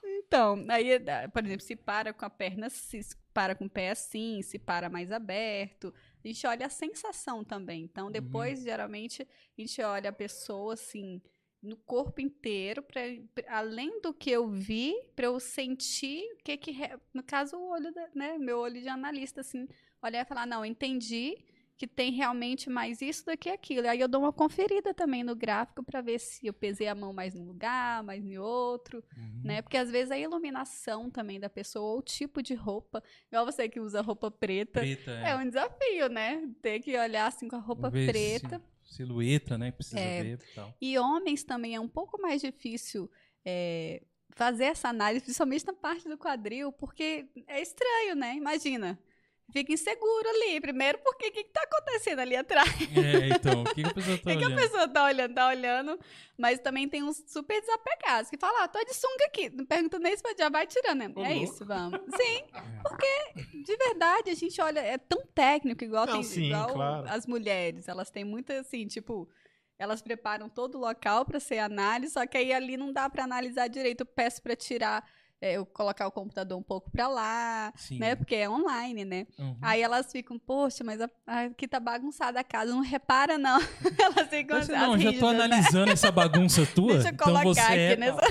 Então, 0.03 0.65
aí, 0.69 0.99
dá- 0.99 1.29
por 1.29 1.43
exemplo, 1.45 1.63
se 1.65 1.75
para 1.75 2.13
com 2.13 2.25
a 2.25 2.29
perna, 2.29 2.69
se 2.69 2.99
para 3.33 3.55
com 3.55 3.65
o 3.65 3.69
pé 3.69 3.91
assim, 3.91 4.41
se 4.41 4.57
para 4.59 4.89
mais 4.89 5.11
aberto. 5.11 5.93
A 6.23 6.27
gente 6.27 6.45
olha 6.47 6.65
a 6.65 6.69
sensação 6.69 7.43
também. 7.43 7.83
Então, 7.83 8.09
depois, 8.11 8.63
geralmente, 8.63 9.21
a 9.23 9.61
gente 9.61 9.81
olha 9.81 10.09
a 10.09 10.13
pessoa 10.13 10.73
assim, 10.73 11.21
no 11.65 11.75
corpo 11.77 12.21
inteiro, 12.21 12.81
pra, 12.83 13.01
pra- 13.33 13.57
além 13.57 13.99
do 14.01 14.13
que 14.13 14.29
eu 14.31 14.47
vi, 14.47 14.93
para 15.15 15.25
eu 15.25 15.39
sentir 15.39 16.23
o 16.33 16.37
que 16.43 16.55
que. 16.57 16.73
No 17.13 17.23
caso, 17.23 17.57
o 17.57 17.69
olho, 17.71 17.91
da- 17.93 18.09
né? 18.15 18.37
Meu 18.37 18.59
olho 18.59 18.81
de 18.81 18.87
analista, 18.87 19.41
assim, 19.41 19.67
olhar 20.01 20.21
e 20.21 20.25
falar: 20.25 20.45
não, 20.45 20.63
entendi 20.65 21.37
que 21.77 21.85
tem 21.85 22.09
realmente 22.13 22.69
mais 22.69 23.01
isso 23.01 23.25
do 23.25 23.35
que 23.37 23.49
aquilo. 23.49 23.85
Aí 23.89 23.99
eu 23.99 24.07
dou 24.07 24.21
uma 24.21 24.31
conferida 24.31 24.93
também 24.93 25.25
no 25.25 25.35
gráfico 25.35 25.83
para 25.83 25.99
ver 25.99 26.19
se 26.19 26.47
eu 26.47 26.53
pesei 26.53 26.87
a 26.87 26.95
mão 26.95 27.11
mais 27.11 27.33
num 27.33 27.45
lugar, 27.45 28.01
mais 28.01 28.25
em 28.25 28.37
outro 28.37 29.03
Uhum. 29.17 29.41
né? 29.43 29.61
Porque 29.61 29.75
às 29.75 29.91
vezes 29.91 30.09
a 30.09 30.17
iluminação 30.17 31.09
também 31.11 31.37
da 31.37 31.49
pessoa, 31.49 31.91
ou 31.95 31.99
o 31.99 32.01
tipo 32.01 32.41
de 32.41 32.53
roupa, 32.53 33.03
igual 33.29 33.45
você 33.45 33.67
que 33.67 33.81
usa 33.81 33.99
roupa 34.01 34.31
preta, 34.31 34.79
Preta, 34.79 35.11
é. 35.11 35.31
é. 35.31 35.35
um 35.35 35.45
desafio, 35.45 36.07
né? 36.07 36.49
Ter 36.61 36.79
que 36.79 36.97
olhar 36.97 37.27
assim 37.27 37.49
com 37.49 37.57
a 37.57 37.59
roupa 37.59 37.91
preta. 37.91 38.57
si- 38.57 38.63
Silhueta, 38.85 39.57
né? 39.57 39.71
Precisa 39.71 39.99
É. 39.99 40.23
ver 40.23 40.39
e 40.39 40.55
tal. 40.55 40.73
E 40.79 40.97
homens 40.97 41.43
também 41.43 41.75
é 41.75 41.79
um 41.79 41.87
pouco 41.87 42.21
mais 42.21 42.41
difícil 42.41 43.09
é, 43.43 44.01
fazer 44.35 44.65
essa 44.65 44.89
análise, 44.89 45.23
principalmente 45.23 45.65
na 45.65 45.73
parte 45.73 46.07
do 46.07 46.17
quadril, 46.17 46.71
porque 46.71 47.27
é 47.47 47.61
estranho, 47.61 48.15
né? 48.15 48.35
Imagina. 48.35 48.99
Fica 49.51 49.71
inseguro 49.71 50.27
ali. 50.29 50.59
Primeiro, 50.59 50.97
porque 50.99 51.27
o 51.27 51.31
que, 51.31 51.43
que 51.43 51.51
tá 51.51 51.61
acontecendo 51.63 52.19
ali 52.19 52.35
atrás? 52.35 52.69
É, 52.95 53.29
então, 53.29 53.61
o 53.61 53.65
que, 53.65 53.83
que 53.83 53.89
a 53.89 53.93
pessoa 53.93 54.15
O 54.17 54.19
tá 54.19 54.31
que, 54.31 54.37
que 54.37 54.43
a 54.43 54.47
olhando? 54.47 54.55
pessoa 54.61 54.87
tá 54.87 55.05
olhando? 55.05 55.33
Tá 55.33 55.47
olhando, 55.47 55.99
mas 56.37 56.59
também 56.59 56.89
tem 56.89 57.03
uns 57.03 57.23
super 57.27 57.59
desapegados 57.61 58.29
que 58.29 58.37
falam, 58.37 58.63
ah, 58.63 58.67
tô 58.67 58.83
de 58.83 58.93
sunga 58.93 59.25
aqui. 59.27 59.49
Não 59.49 59.65
pergunta 59.65 59.99
nem 59.99 60.15
se 60.15 60.23
já 60.37 60.49
vai 60.49 60.65
tirando, 60.67 60.99
né? 60.99 61.05
É 61.05 61.09
louco. 61.09 61.31
isso, 61.31 61.65
vamos. 61.65 61.99
Sim, 62.17 62.43
porque 62.83 63.61
de 63.63 63.77
verdade 63.77 64.29
a 64.31 64.35
gente 64.35 64.59
olha, 64.61 64.79
é 64.79 64.97
tão 64.97 65.21
técnico, 65.33 65.83
igual, 65.83 66.05
Não, 66.05 66.13
tem, 66.13 66.23
sim, 66.23 66.45
igual 66.47 66.73
claro. 66.73 67.07
as 67.09 67.25
mulheres. 67.25 67.87
Elas 67.87 68.09
têm 68.09 68.23
muita, 68.25 68.59
assim, 68.59 68.87
tipo, 68.87 69.29
elas 69.77 70.01
preparam 70.01 70.49
todo 70.49 70.75
o 70.75 70.81
local 70.81 71.23
para 71.25 71.39
ser 71.39 71.59
análise, 71.59 72.13
só 72.13 72.25
que 72.25 72.37
aí 72.37 72.51
ali 72.53 72.77
não 72.77 72.91
dá 72.91 73.09
para 73.09 73.23
analisar 73.23 73.67
direito. 73.67 74.01
Eu 74.01 74.05
peço 74.05 74.41
para 74.41 74.55
tirar, 74.55 75.03
é, 75.03 75.09
eu 75.41 75.65
colocar 75.65 76.07
o 76.07 76.11
computador 76.11 76.57
um 76.57 76.63
pouco 76.63 76.89
para 76.89 77.07
lá, 77.07 77.73
Sim. 77.75 77.99
né? 77.99 78.15
Porque 78.15 78.35
é 78.35 78.49
online, 78.49 79.05
né? 79.05 79.27
Uhum. 79.37 79.57
Aí 79.61 79.81
elas 79.81 80.11
ficam, 80.11 80.39
poxa, 80.39 80.83
mas 80.83 80.99
a- 81.01 81.09
a- 81.27 81.41
aqui 81.43 81.67
tá 81.67 81.79
bagunçada 81.79 82.39
a 82.39 82.43
casa, 82.43 82.71
não 82.71 82.81
repara 82.81 83.37
não. 83.37 83.59
elas 83.99 84.27
ficam 84.29 84.61
Você, 84.61 84.73
as 84.73 84.81
não, 84.81 84.97
já 84.97 85.03
tô 85.13 85.29
rígidas, 85.29 85.33
né? 85.37 85.43
analisando 85.43 85.91
essa 85.91 86.11
bagunça 86.11 86.65
tua. 86.73 86.93
Deixa 86.93 87.09
eu 87.09 87.13
então 87.13 87.27
colocar 87.27 87.43
você 87.53 87.59
aqui 87.61 87.73
é 87.79 87.95
nessa. 87.97 88.21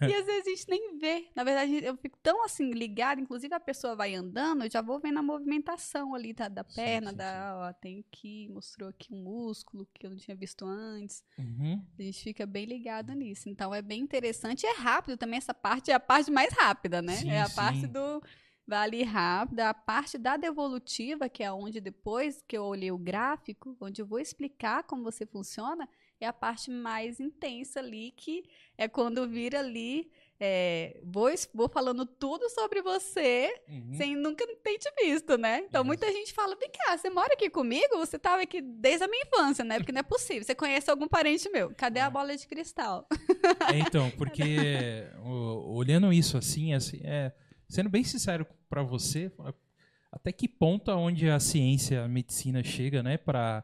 E 0.00 0.14
às 0.14 0.26
vezes 0.26 0.46
a 0.46 0.50
gente 0.50 0.68
nem 0.68 0.98
vê. 0.98 1.28
Na 1.34 1.44
verdade, 1.44 1.84
eu 1.84 1.96
fico 1.96 2.18
tão 2.22 2.44
assim 2.44 2.72
ligada, 2.72 3.20
inclusive 3.20 3.54
a 3.54 3.60
pessoa 3.60 3.94
vai 3.94 4.14
andando, 4.14 4.64
eu 4.64 4.70
já 4.70 4.82
vou 4.82 4.98
vendo 5.00 5.18
a 5.18 5.22
movimentação 5.22 6.14
ali 6.14 6.34
tá, 6.34 6.48
da 6.48 6.64
Sim, 6.64 6.74
perna, 6.74 7.10
sim, 7.10 7.16
da, 7.16 7.68
ó, 7.68 7.72
tem 7.72 8.04
aqui, 8.08 8.48
mostrou 8.48 8.88
aqui 8.88 9.12
um 9.12 9.22
músculo 9.22 9.86
que 9.94 10.06
eu 10.06 10.10
não 10.10 10.16
tinha 10.16 10.36
visto 10.36 10.64
antes. 10.64 11.22
Uhum. 11.38 11.84
A 11.98 12.02
gente 12.02 12.22
fica 12.22 12.44
bem 12.44 12.64
ligado 12.64 13.12
nisso. 13.12 13.48
Então 13.48 13.74
é 13.74 13.80
bem 13.80 14.00
interessante 14.00 14.64
e 14.64 14.66
é 14.66 14.76
rápido 14.76 15.16
também. 15.16 15.38
Essa 15.38 15.54
parte 15.54 15.90
é 15.90 15.94
a 15.94 16.00
parte 16.00 16.30
mais 16.30 16.52
rápida, 16.52 17.00
né? 17.00 17.16
Sim, 17.16 17.30
é 17.30 17.40
a 17.40 17.48
sim. 17.48 17.56
parte 17.56 17.86
do 17.86 18.22
vale 18.66 19.02
rápido. 19.02 19.60
A 19.60 19.74
parte 19.74 20.18
da 20.18 20.36
devolutiva, 20.36 21.28
que 21.28 21.42
é 21.42 21.52
onde 21.52 21.80
depois 21.80 22.42
que 22.46 22.56
eu 22.56 22.64
olhei 22.64 22.90
o 22.90 22.98
gráfico, 22.98 23.76
onde 23.80 24.02
eu 24.02 24.06
vou 24.06 24.18
explicar 24.18 24.82
como 24.84 25.02
você 25.02 25.26
funciona, 25.26 25.88
é 26.24 26.28
a 26.28 26.32
parte 26.32 26.70
mais 26.70 27.18
intensa 27.20 27.80
ali, 27.80 28.12
que 28.16 28.44
é 28.78 28.86
quando 28.88 29.28
vira 29.28 29.58
ali. 29.60 30.10
é, 30.44 30.98
vou, 31.04 31.28
vou 31.54 31.68
falando 31.68 32.04
tudo 32.04 32.48
sobre 32.50 32.82
você 32.82 33.54
Uhum. 33.68 33.94
sem 33.94 34.16
nunca 34.16 34.44
ter 34.60 34.76
te 34.76 34.90
visto, 35.00 35.38
né? 35.38 35.60
Então 35.68 35.82
Isso. 35.82 35.86
muita 35.86 36.10
gente 36.12 36.32
fala, 36.32 36.56
vem 36.56 36.68
cá, 36.68 36.96
você 36.98 37.08
mora 37.08 37.32
aqui 37.34 37.48
comigo? 37.48 37.96
Você 37.98 38.18
tava 38.18 38.42
aqui 38.42 38.60
desde 38.60 39.04
a 39.04 39.08
minha 39.08 39.22
infância, 39.22 39.64
né? 39.64 39.78
Porque 39.78 39.92
não 39.92 40.00
é 40.00 40.02
possível. 40.02 40.42
Você 40.42 40.52
conhece 40.52 40.90
algum 40.90 41.06
parente 41.06 41.48
meu? 41.48 41.72
Cadê 41.76 42.00
a 42.00 42.10
bola 42.10 42.36
de 42.36 42.48
cristal? 42.48 43.06
É, 43.72 43.78
então, 43.78 44.10
porque 44.18 45.06
o- 45.24 45.76
olhando 45.76 46.12
isso 46.12 46.36
assim, 46.36 46.74
assim, 46.74 47.00
é, 47.04 47.32
sendo 47.68 47.88
bem 47.88 48.02
sincero 48.02 48.44
pra 48.68 48.82
você, 48.82 49.30
até 50.10 50.32
que 50.32 50.48
ponto 50.48 50.90
aonde 50.90 51.30
a 51.30 51.38
ciência, 51.38 52.02
a 52.02 52.08
medicina 52.08 52.64
chega, 52.64 53.00
né, 53.00 53.16
Pra 53.16 53.62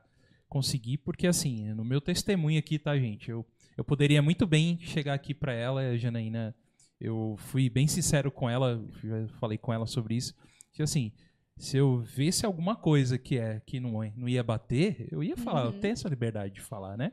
conseguir, 0.49 0.99
porque 0.99 1.27
assim, 1.27 1.73
no 1.75 1.85
meu 1.85 2.01
testemunho 2.01 2.59
aqui, 2.59 2.79
tá, 2.79 2.97
gente, 2.99 3.31
eu, 3.31 3.47
eu 3.77 3.85
poderia 3.85 4.23
muito 4.23 4.47
bem 4.47 4.79
chegar 4.81 5.15
aqui 5.15 5.35
pra 5.35 5.53
ela, 5.53 5.97
Janaína, 5.97 6.55
eu 7.01 7.37
fui 7.39 7.69
bem 7.69 7.87
sincero 7.87 8.31
com 8.31 8.49
ela, 8.49 8.85
já 9.05 9.29
falei 9.39 9.59
com 9.59 9.73
ela 9.73 9.87
sobre 9.87 10.15
isso, 10.17 10.35
que 10.73 10.83
assim, 10.83 11.13
se 11.57 11.77
eu 11.77 11.99
visse 12.01 12.47
alguma 12.47 12.77
coisa 12.77 13.19
que 13.19 13.37
é 13.37 13.61
que 13.67 13.79
não, 13.81 14.03
é- 14.03 14.13
não 14.17 14.29
ia 14.29 14.43
bater, 14.43 15.09
eu 15.11 15.23
ia 15.23 15.37
falar, 15.37 15.65
eu 15.67 15.73
Uhum. 15.73 15.81
tenho 15.81 15.93
essa 15.93 16.09
liberdade 16.09 16.55
de 16.55 16.61
falar, 16.61 16.97
né? 16.97 17.13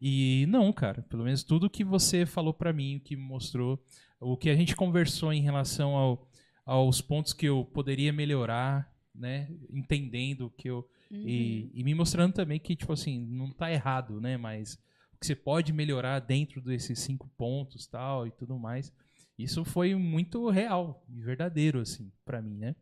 E 0.00 0.46
não, 0.48 0.72
cara, 0.72 1.02
pelo 1.02 1.24
menos 1.24 1.42
tudo 1.42 1.68
que 1.70 1.84
você 1.84 2.24
falou 2.24 2.54
pra 2.54 2.72
mim, 2.72 2.96
o 2.96 3.00
que 3.00 3.16
mostrou, 3.16 3.82
o 4.20 4.36
que 4.36 4.48
a 4.48 4.54
gente 4.54 4.76
conversou 4.76 5.32
em 5.32 5.42
relação 5.42 5.96
ao- 5.96 6.28
aos 6.64 7.00
pontos 7.00 7.32
que 7.32 7.46
eu 7.46 7.64
poderia 7.64 8.12
melhorar, 8.12 8.88
né, 9.14 9.48
entendendo 9.72 10.52
que 10.56 10.68
eu 10.70 10.88
Uhum. 11.10 11.22
e, 11.26 11.70
e 11.74 11.82
me 11.84 11.94
mostrando 11.94 12.32
também 12.34 12.60
que 12.60 12.76
tipo 12.76 12.92
assim 12.92 13.18
não 13.26 13.50
tá 13.50 13.70
errado, 13.72 14.20
né, 14.20 14.36
mas 14.36 14.74
o 15.12 15.18
que 15.18 15.26
você 15.26 15.34
pode 15.34 15.72
melhorar 15.72 16.20
dentro 16.20 16.60
desses 16.60 16.98
cinco 17.00 17.28
pontos, 17.36 17.86
tal 17.86 18.26
e 18.26 18.30
tudo 18.30 18.58
mais. 18.58 18.92
Isso 19.38 19.64
foi 19.64 19.94
muito 19.94 20.48
real 20.50 21.04
e 21.08 21.20
verdadeiro 21.20 21.80
assim 21.80 22.12
para 22.24 22.40
mim, 22.42 22.56
né? 22.58 22.76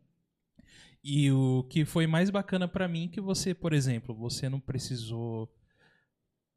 E 1.03 1.31
o 1.31 1.63
que 1.63 1.85
foi 1.85 2.05
mais 2.05 2.29
bacana 2.29 2.67
pra 2.67 2.87
mim 2.87 3.05
é 3.05 3.07
que 3.07 3.21
você, 3.21 3.53
por 3.53 3.71
exemplo, 3.73 4.13
você 4.13 4.49
não 4.49 4.59
precisou 4.59 5.49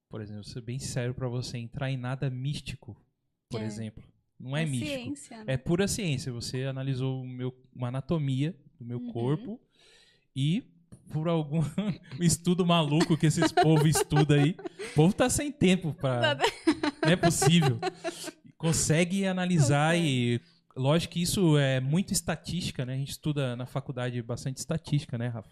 por 0.08 0.20
exemplo, 0.20 0.44
ser 0.44 0.60
bem 0.60 0.78
sério 0.78 1.14
pra 1.14 1.26
você 1.26 1.56
entrar 1.56 1.90
em 1.90 1.96
nada 1.96 2.28
místico, 2.28 2.94
por 3.48 3.62
É. 3.62 3.64
exemplo. 3.64 4.04
Não 4.38 4.54
é, 4.56 4.66
místico. 4.66 5.04
ciência, 5.16 5.44
né? 5.44 5.54
É 5.54 5.56
pura 5.56 5.88
ciência. 5.88 6.30
Você 6.32 6.64
analisou 6.64 7.24
meu, 7.24 7.54
uma 7.74 7.88
anatomia 7.88 8.54
do 8.78 8.84
meu 8.84 8.98
Uhum. 8.98 9.10
corpo 9.12 9.60
e 10.36 10.64
por 11.12 11.28
algum 11.28 11.62
estudo 12.20 12.64
maluco 12.64 13.16
que 13.16 13.26
esses 13.26 13.52
povos 13.52 13.96
estudam 13.96 14.38
aí, 14.38 14.56
o 14.90 14.94
povo 14.94 15.12
tá 15.12 15.28
sem 15.28 15.50
tempo 15.50 15.94
para 15.94 16.36
Não 17.02 17.12
é 17.12 17.16
possível. 17.16 17.78
Consegue 18.56 19.26
analisar 19.26 19.96
e 19.96 20.40
lógico 20.76 21.14
que 21.14 21.22
isso 21.22 21.58
é 21.58 21.80
muito 21.80 22.12
estatística, 22.12 22.84
né? 22.84 22.94
A 22.94 22.98
gente 22.98 23.10
estuda 23.10 23.56
na 23.56 23.66
faculdade 23.66 24.20
bastante 24.22 24.58
estatística, 24.58 25.18
né, 25.18 25.28
Rafa? 25.28 25.50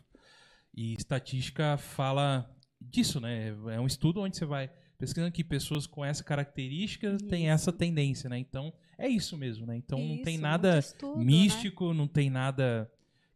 E 0.75 0.95
estatística 0.95 1.77
fala 1.77 2.49
disso, 2.81 3.21
né? 3.21 3.49
É 3.69 3.81
um 3.81 3.87
estudo 3.87 4.21
onde 4.21 4.37
você 4.37 4.45
vai 4.45 4.71
pesquisando 4.97 5.33
que 5.33 5.43
pessoas 5.43 5.87
com 5.87 6.05
essa 6.05 6.23
característica 6.23 7.17
têm 7.29 7.51
essa 7.51 7.73
tendência, 7.73 8.29
né? 8.29 8.39
Então, 8.39 8.73
é 8.99 9.09
isso 9.09 9.37
mesmo, 9.37 9.67
né? 9.67 9.75
Então 9.77 9.99
não 9.99 10.23
tem 10.23 10.35
Isso, 10.35 10.43
nada 10.43 10.79
estudo, 10.79 11.19
né? 11.19 11.25
místico, 11.25 11.95
não 11.95 12.07
tem 12.07 12.29
nada 12.29 12.91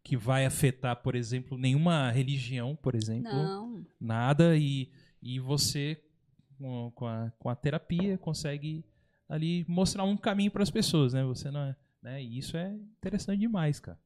que 0.05 0.17
vai 0.17 0.45
afetar, 0.45 0.95
por 1.03 1.17
exemplo, 1.17 1.57
nenhuma 1.59 2.11
religião, 2.11 2.77
por 2.77 2.95
exemplo. 2.95 3.33
Não. 3.33 3.85
Nada. 3.99 4.55
E, 4.57 4.93
e 5.23 5.41
você, 5.41 5.99
com, 6.95 7.07
a, 7.07 7.33
com 7.39 7.49
a 7.49 7.57
terapia, 7.57 8.19
consegue 8.19 8.85
ali 9.29 9.65
mostrar 9.67 10.05
um 10.05 10.17
caminho 10.17 10.51
para 10.51 10.63
as 10.63 10.71
pessoas, 10.71 11.15
né? 11.15 11.25
Você 11.25 11.51
não 11.51 11.61
é, 11.61 11.77
né? 12.03 12.23
E 12.23 12.39
isso 12.39 12.57
é 12.57 12.71
interessante 12.75 13.41
demais, 13.41 13.81
cara. 13.81 13.99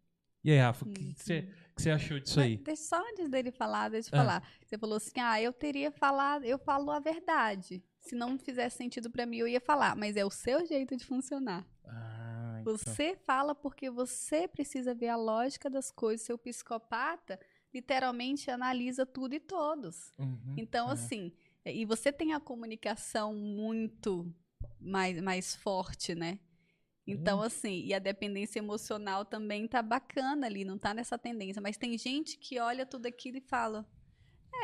E 0.44 0.52
aí, 0.52 0.58
Rafa, 0.58 0.84
o 0.86 0.88
que 0.88 1.14
você 1.76 1.90
achou 1.90 2.18
disso 2.20 2.38
Mas 2.38 2.46
aí? 2.46 2.56
deixa 2.58 2.82
só 2.84 3.02
antes 3.10 3.28
dele 3.28 3.50
falar, 3.50 3.88
deixa 3.90 4.08
eu 4.14 4.18
Ah. 4.20 4.22
falar. 4.24 4.48
Você 4.64 4.78
falou 4.78 4.96
assim: 4.96 5.18
ah, 5.18 5.42
eu 5.42 5.52
teria 5.52 5.90
falado, 5.90 6.44
eu 6.44 6.58
falo 6.58 6.92
a 6.92 7.00
verdade. 7.00 7.82
Se 7.98 8.14
não 8.14 8.38
fizesse 8.38 8.76
sentido 8.76 9.10
pra 9.10 9.26
mim, 9.26 9.38
eu 9.38 9.48
ia 9.48 9.60
falar. 9.60 9.96
Mas 9.96 10.16
é 10.16 10.24
o 10.24 10.30
seu 10.30 10.64
jeito 10.64 10.96
de 10.96 11.04
funcionar. 11.04 11.66
Ah. 11.84 12.27
Você 12.76 13.16
fala 13.16 13.54
porque 13.54 13.90
você 13.90 14.46
precisa 14.46 14.94
ver 14.94 15.08
a 15.08 15.16
lógica 15.16 15.70
das 15.70 15.90
coisas. 15.90 16.26
Seu 16.26 16.36
psicopata 16.36 17.38
literalmente 17.72 18.50
analisa 18.50 19.06
tudo 19.06 19.34
e 19.34 19.40
todos. 19.40 20.12
Uhum, 20.18 20.54
Então, 20.56 20.88
é. 20.90 20.92
assim, 20.92 21.32
e 21.64 21.84
você 21.84 22.12
tem 22.12 22.32
a 22.32 22.40
comunicação 22.40 23.34
muito 23.34 24.32
mais, 24.80 25.20
mais 25.20 25.54
forte, 25.54 26.14
né? 26.14 26.38
Então, 27.06 27.40
assim, 27.40 27.84
e 27.86 27.94
a 27.94 27.98
dependência 27.98 28.58
emocional 28.58 29.24
também 29.24 29.66
tá 29.66 29.80
bacana 29.80 30.46
ali, 30.46 30.62
não 30.62 30.76
tá 30.76 30.92
nessa 30.92 31.16
tendência. 31.16 31.60
Mas 31.62 31.78
tem 31.78 31.96
gente 31.96 32.36
que 32.36 32.58
olha 32.60 32.84
tudo 32.84 33.06
aquilo 33.06 33.38
e 33.38 33.40
fala, 33.40 33.88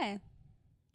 é, 0.03 0.21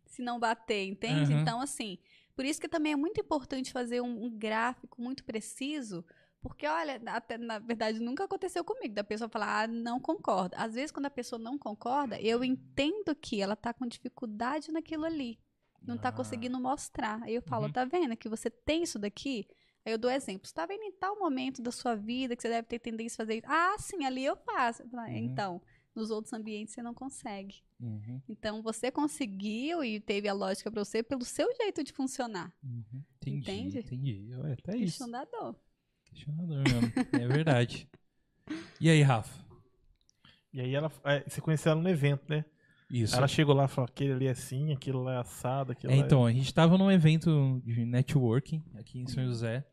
se 0.06 0.22
não 0.22 0.40
bater, 0.40 0.86
entende? 0.86 1.34
Aham. 1.34 1.41
Então, 1.41 1.60
assim, 1.60 1.98
por 2.36 2.45
isso 2.45 2.61
que 2.61 2.69
também 2.69 2.94
é 2.94 2.95
muito 2.95 3.19
importante 3.19 3.72
fazer 3.72 3.99
um, 3.99 4.26
um 4.26 4.30
gráfico 4.30 5.02
muito 5.02 5.23
preciso, 5.23 6.06
porque, 6.41 6.66
olha, 6.66 7.02
até, 7.07 7.38
na 7.38 7.60
verdade, 7.60 7.99
nunca 7.99 8.24
aconteceu 8.24 8.64
comigo, 8.64 8.94
da 8.94 9.03
pessoa 9.03 9.30
falar, 9.30 9.64
ah, 9.64 9.68
não 9.68 9.99
concorda. 9.99 10.56
Às 10.57 10.74
vezes, 10.76 10.91
quando 10.91 11.06
a 11.07 11.10
pessoa 11.10 11.40
não 11.40 11.57
concorda, 11.57 12.20
eu 12.22 12.44
entendo 12.44 13.14
que 13.16 13.41
ela 13.41 13.56
tá 13.56 13.74
com 13.74 13.86
dificuldade 13.86 14.72
naquilo 14.72 15.06
ali. 15.06 15.40
Não 15.86 15.98
tá 15.98 16.10
Ah. 16.10 16.11
conseguindo 16.14 16.60
mostrar. 16.60 17.22
Aí 17.24 17.34
eu 17.36 17.41
falo, 17.41 17.66
Uhum. 17.66 17.72
tá 17.72 17.86
vendo 17.86 18.16
que 18.18 18.28
você 18.30 18.49
tem 18.49 18.84
isso 18.84 18.99
daqui? 18.99 19.48
Aí 19.86 19.94
eu 19.94 19.98
dou 19.98 20.11
exemplo. 20.11 20.45
Você 20.48 20.53
tá 20.53 20.66
vendo 20.66 20.84
em 20.84 20.91
tal 20.91 21.18
momento 21.18 21.61
da 21.61 21.72
sua 21.72 21.95
vida 21.95 22.36
que 22.36 22.41
você 22.41 22.49
deve 22.49 22.68
ter 22.68 22.80
tendência 22.80 23.16
a 23.16 23.26
fazer 23.26 23.36
isso? 23.38 23.48
Ah, 23.48 23.76
sim, 23.80 24.03
ali 24.06 24.26
eu 24.26 24.36
faço. 24.36 24.84
Eu 24.84 24.90
falo, 24.90 25.03
"Ah, 25.03 25.10
Uhum. 25.10 25.18
Então, 25.18 25.61
nos 25.95 26.11
outros 26.11 26.34
ambientes 26.34 26.74
você 26.74 26.82
não 26.82 26.94
consegue. 26.94 27.64
Uhum, 27.80 28.22
Então, 28.28 28.61
você 28.61 28.91
conseguiu 28.91 29.84
e 29.84 29.99
teve 30.02 30.28
a 30.28 30.34
lógica 30.34 30.70
pra 30.70 30.84
você 30.84 31.02
pelo 31.02 31.24
seu 31.24 31.48
jeito 31.56 31.82
de 31.84 31.94
funcionar. 31.94 32.53
uhum. 32.64 33.03
Entendi, 33.22 33.38
Entende? 33.52 33.80
entendi. 33.80 34.30
É 34.45 34.53
até 34.53 34.74
isso. 34.78 34.98
Questionador. 34.99 35.56
Questionador 36.10 36.64
mesmo. 36.64 36.94
É 37.14 37.27
verdade. 37.27 37.88
E 38.80 38.90
aí, 38.90 39.02
Rafa? 39.02 39.40
E 40.52 40.60
aí 40.60 40.73
ela, 40.73 40.91
é, 41.06 41.23
você 41.27 41.40
conheceu 41.40 41.72
ela 41.72 41.81
no 41.81 41.90
evento, 41.90 42.23
né? 42.27 42.44
Isso. 42.90 43.15
Ela 43.15 43.27
chegou 43.27 43.53
lá 43.53 43.65
e 43.65 43.68
falou, 43.68 43.88
aquele 43.88 44.14
ali 44.14 44.26
é 44.27 44.31
assim, 44.31 44.73
aquilo 44.73 45.03
lá 45.03 45.15
é 45.15 45.18
assado, 45.18 45.73
aquilo 45.73 45.94
É, 45.94 45.95
lá 45.95 46.02
é... 46.02 46.06
então, 46.06 46.26
a 46.26 46.31
gente 46.31 46.52
tava 46.52 46.77
num 46.77 46.91
evento 46.91 47.61
de 47.64 47.86
networking 47.86 48.64
aqui 48.76 48.99
em 48.99 49.07
São 49.07 49.23
José. 49.26 49.64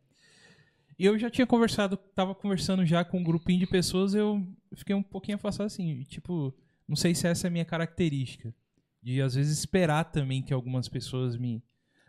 E 0.99 1.05
eu 1.05 1.19
já 1.19 1.31
tinha 1.31 1.47
conversado, 1.47 1.97
tava 1.97 2.35
conversando 2.35 2.85
já 2.85 3.05
com 3.05 3.19
um 3.19 3.25
grupinho 3.25 3.61
de 3.61 3.67
pessoas, 3.67 4.15
eu 4.15 4.47
fiquei 4.75 4.95
um 4.95 5.03
pouquinho 5.03 5.37
afastado 5.37 5.67
assim, 5.67 6.03
tipo, 6.05 6.55
não 6.87 6.97
sei 6.97 7.15
se 7.15 7.27
essa 7.27 7.47
é 7.47 7.49
a 7.49 7.51
minha 7.51 7.65
característica. 7.65 8.55
De 9.03 9.21
às 9.23 9.35
vezes 9.35 9.59
esperar 9.59 10.05
também 10.05 10.43
que 10.43 10.53
algumas 10.53 10.89
pessoas 10.89 11.37
me. 11.37 11.63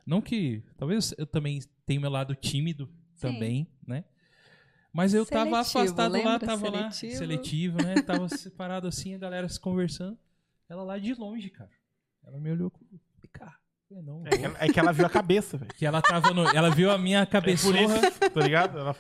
Não 0.06 0.22
que. 0.22 0.64
Talvez 0.78 1.14
eu 1.18 1.28
também 1.28 1.60
tenha 1.86 2.00
meu 2.00 2.10
lado 2.10 2.34
tímido 2.34 2.88
Sim. 3.14 3.28
também, 3.28 3.68
né? 3.86 4.04
Mas 4.98 5.14
eu 5.14 5.24
tava 5.28 5.64
Seletivo, 5.64 5.80
afastado 5.92 6.24
lá, 6.24 6.40
tava 6.40 6.70
lá, 6.72 6.90
Seletivo. 6.90 7.20
seletivo, 7.20 7.78
né? 7.84 8.02
Tava 8.02 8.28
separado 8.30 8.88
assim, 8.88 9.14
a 9.14 9.20
galera 9.20 9.48
se 9.48 9.60
conversando. 9.60 10.18
Ela 10.68 10.82
lá 10.82 10.98
de 10.98 11.14
longe, 11.14 11.52
cara. 11.52 11.70
Ela 12.26 12.40
me 12.40 12.50
olhou 12.52 12.72
com. 12.72 12.84
Cara, 13.32 13.54
não. 14.04 14.26
É 14.26 14.30
que, 14.32 14.44
ela, 14.44 14.58
é 14.60 14.68
que 14.74 14.80
ela 14.80 14.92
viu 14.92 15.06
a 15.06 15.10
cabeça, 15.10 15.56
velho. 15.56 15.72
Que 15.76 15.86
ela 15.86 16.02
tava 16.02 16.34
no. 16.34 16.48
Ela 16.50 16.72
viu 16.72 16.90
a 16.90 16.98
minha 16.98 17.20
É 17.20 17.26
cabeçorra. 17.28 17.78
isso, 18.08 18.20
tá 18.34 18.42
ligado? 18.42 18.80
Ela 18.80 18.96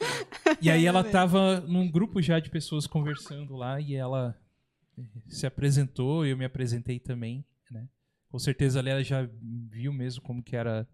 E 0.61 0.69
aí 0.69 0.85
ela 0.85 1.03
tava 1.03 1.61
num 1.61 1.89
grupo 1.89 2.21
já 2.21 2.39
de 2.39 2.51
pessoas 2.51 2.85
conversando 2.85 3.55
lá 3.55 3.81
e 3.81 3.95
ela 3.95 4.39
eh, 4.99 5.01
se 5.27 5.47
apresentou, 5.47 6.23
eu 6.27 6.37
me 6.37 6.45
apresentei 6.45 6.99
também, 6.99 7.43
né? 7.71 7.89
Com 8.29 8.37
certeza 8.37 8.77
ali 8.77 8.91
ela 8.91 9.03
já 9.03 9.27
viu 9.71 9.91
mesmo 9.91 10.21
como 10.21 10.43
que 10.43 10.55
era 10.55 10.87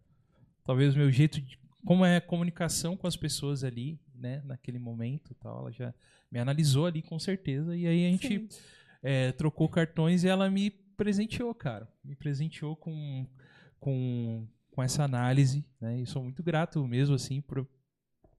talvez 0.63 0.95
o 0.95 0.97
meu 0.97 1.11
jeito 1.11 1.41
de 1.41 1.59
como 1.85 2.05
é 2.05 2.15
a 2.15 2.21
comunicação 2.21 2.95
com 2.95 3.05
as 3.05 3.17
pessoas 3.17 3.65
ali, 3.65 3.99
né, 4.23 4.41
naquele 4.45 4.79
momento, 4.79 5.35
tal, 5.35 5.59
ela 5.59 5.71
já 5.71 5.93
me 6.31 6.39
analisou 6.39 6.85
ali 6.85 7.01
com 7.01 7.19
certeza 7.19 7.75
e 7.75 7.85
aí 7.85 8.07
a 8.07 8.09
gente 8.09 8.47
é, 9.03 9.33
trocou 9.33 9.67
cartões 9.67 10.23
e 10.23 10.29
ela 10.29 10.49
me 10.49 10.71
presenteou, 10.71 11.53
cara. 11.53 11.87
Me 12.03 12.15
presenteou 12.15 12.75
com, 12.75 13.27
com, 13.79 14.47
com 14.71 14.81
essa 14.81 15.03
análise, 15.03 15.65
né? 15.79 15.99
E 15.99 16.05
sou 16.05 16.23
muito 16.23 16.41
grato 16.41 16.85
mesmo, 16.87 17.13
assim, 17.13 17.41
por, 17.41 17.67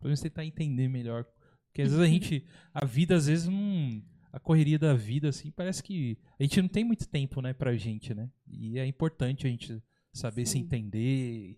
por 0.00 0.10
eu 0.10 0.16
tentar 0.16 0.44
entender 0.44 0.88
melhor. 0.88 1.24
Porque 1.66 1.82
às 1.82 1.90
vezes 1.90 2.02
a 2.02 2.08
gente, 2.08 2.46
a 2.72 2.84
vida, 2.84 3.14
às 3.14 3.26
vezes, 3.26 3.46
não. 3.46 4.02
A 4.32 4.40
correria 4.40 4.80
da 4.80 4.94
vida, 4.94 5.28
assim, 5.28 5.52
parece 5.52 5.80
que 5.80 6.18
a 6.40 6.42
gente 6.42 6.60
não 6.60 6.68
tem 6.68 6.82
muito 6.82 7.06
tempo, 7.06 7.40
né, 7.40 7.52
pra 7.52 7.76
gente, 7.76 8.12
né? 8.12 8.28
E 8.48 8.80
é 8.80 8.86
importante 8.86 9.46
a 9.46 9.50
gente 9.50 9.80
saber 10.12 10.44
se 10.44 10.54
Sim. 10.54 10.60
entender 10.60 11.56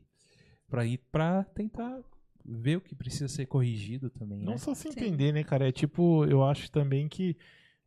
pra 0.68 0.84
ir 0.84 0.98
pra 1.10 1.44
tentar 1.44 2.02
ver 2.48 2.76
o 2.76 2.80
que 2.80 2.94
precisa 2.94 3.28
ser 3.28 3.46
corrigido 3.46 4.08
também, 4.10 4.38
né? 4.38 4.44
não 4.44 4.58
só 4.58 4.74
se 4.74 4.82
Sim. 4.84 4.88
entender, 4.90 5.32
né, 5.32 5.42
cara? 5.42 5.68
É 5.68 5.72
tipo, 5.72 6.24
eu 6.26 6.44
acho 6.44 6.70
também 6.70 7.08
que 7.08 7.36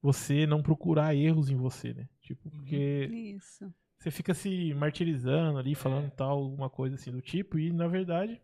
você 0.02 0.46
não 0.48 0.62
procurar 0.62 1.16
erros 1.16 1.50
em 1.50 1.56
você, 1.56 1.94
né? 1.94 2.08
Tipo, 2.22 2.50
porque 2.50 3.10
Isso. 3.38 3.74
você 3.98 4.12
fica 4.12 4.34
se 4.34 4.74
martirizando 4.74 5.58
ali, 5.60 5.76
falando 5.76 6.08
É. 6.08 6.12
tal, 6.12 6.40
alguma 6.44 6.70
coisa 6.70 6.96
assim 6.96 7.12
do 7.12 7.22
tipo, 7.22 7.58
e 7.60 7.72
na 7.72 7.88
verdade 7.88 8.42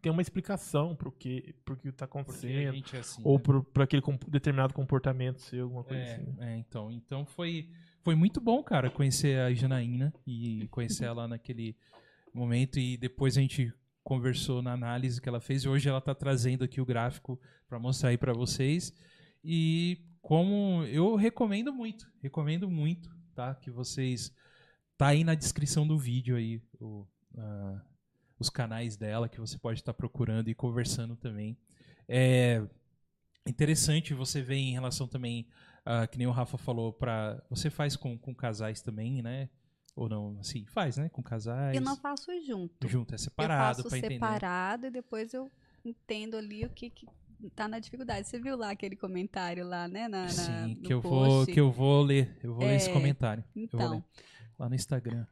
tem 0.00 0.10
uma 0.10 0.22
explicação 0.22 0.96
pro 0.96 1.12
que, 1.12 1.54
pro 1.64 1.76
que 1.76 1.92
tá 1.92 2.06
Porque 2.08 2.18
a 2.18 2.22
acontecendo, 2.22 2.74
gente 2.74 2.96
é 2.96 2.98
assim, 2.98 3.22
ou 3.24 3.36
né? 3.36 3.42
pro, 3.42 3.62
pro 3.62 3.82
aquele 3.84 4.02
com- 4.02 4.18
determinado 4.28 4.74
comportamento 4.74 5.40
seu, 5.40 5.64
alguma 5.64 5.84
coisa 5.84 6.02
É, 6.02 6.12
assim. 6.14 6.22
né? 6.32 6.54
é, 6.54 6.56
então, 6.58 6.90
então 6.90 7.24
foi, 7.24 7.70
foi 8.02 8.14
muito 8.16 8.40
bom, 8.40 8.62
cara, 8.64 8.90
conhecer 8.90 9.38
a 9.38 9.52
Janaína 9.54 10.12
e 10.26 10.66
conhecer 10.70 11.04
ela 11.06 11.28
naquele 11.28 11.76
momento 12.34 12.78
e 12.80 12.96
depois 12.96 13.36
a 13.36 13.40
gente 13.40 13.72
conversou 14.02 14.62
na 14.62 14.72
análise 14.72 15.20
que 15.20 15.28
ela 15.28 15.40
fez 15.40 15.62
e 15.62 15.68
hoje 15.68 15.88
ela 15.88 16.00
tá 16.00 16.14
trazendo 16.14 16.64
aqui 16.64 16.80
o 16.80 16.86
gráfico 16.86 17.40
para 17.68 17.78
mostrar 17.78 18.10
aí 18.10 18.18
para 18.18 18.32
vocês 18.32 18.92
e 19.44 20.00
como 20.20 20.84
eu 20.84 21.16
recomendo 21.16 21.72
muito, 21.72 22.10
recomendo 22.22 22.70
muito, 22.70 23.10
tá, 23.34 23.54
que 23.54 23.70
vocês 23.70 24.34
tá 24.96 25.08
aí 25.08 25.24
na 25.24 25.34
descrição 25.34 25.86
do 25.86 25.98
vídeo 25.98 26.36
aí 26.36 26.62
o, 26.80 27.06
ah, 27.36 27.80
os 28.38 28.48
canais 28.48 28.96
dela 28.96 29.28
que 29.28 29.40
você 29.40 29.58
pode 29.58 29.80
estar 29.80 29.94
procurando 29.94 30.48
e 30.48 30.54
conversando 30.54 31.16
também. 31.16 31.56
É 32.08 32.62
interessante 33.46 34.14
você 34.14 34.42
ver 34.42 34.56
em 34.56 34.72
relação 34.72 35.08
também 35.08 35.46
ah, 35.84 36.06
que 36.06 36.16
nem 36.16 36.26
o 36.26 36.30
Rafa 36.30 36.56
falou, 36.56 36.92
para 36.92 37.42
você 37.50 37.68
faz 37.68 37.96
com, 37.96 38.16
com 38.16 38.34
casais 38.34 38.80
também, 38.80 39.20
né? 39.20 39.48
Ou 39.94 40.08
não? 40.08 40.38
Assim, 40.40 40.64
faz, 40.66 40.96
né? 40.96 41.08
Com 41.10 41.22
casais. 41.22 41.74
Eu 41.74 41.82
não 41.82 41.96
faço 41.96 42.30
junto. 42.44 42.88
Junto, 42.88 43.12
é 43.12 43.16
Eu 43.16 43.18
separado 43.18 43.76
faço 43.76 43.88
para 43.88 43.98
entender. 43.98 44.14
separado 44.14 44.86
e 44.86 44.90
depois 44.90 45.34
eu 45.34 45.50
entendo 45.84 46.36
ali 46.36 46.64
o 46.64 46.70
que, 46.70 46.88
que 46.90 47.06
tá 47.54 47.68
na 47.68 47.78
dificuldade. 47.78 48.26
Você 48.26 48.38
viu 48.40 48.56
lá 48.56 48.70
aquele 48.70 48.96
comentário 48.96 49.66
lá, 49.66 49.86
né? 49.88 50.08
Na, 50.08 50.22
na- 50.22 50.28
Sim, 50.28 50.76
que 50.76 50.92
eu, 50.92 51.00
vou, 51.00 51.10
post? 51.26 51.52
que 51.52 51.60
eu 51.60 51.70
vou 51.70 52.02
ler. 52.02 52.38
Eu 52.42 52.54
vou 52.54 52.64
ler 52.64 52.76
esse 52.76 52.88
É, 52.88 52.92
comentário. 52.92 53.44
Eu 53.54 53.66
vou 53.68 53.80
Então, 53.80 53.90
ler. 53.96 54.04
Lá 54.58 54.68
no 54.68 54.74
Instagram. 54.74 55.26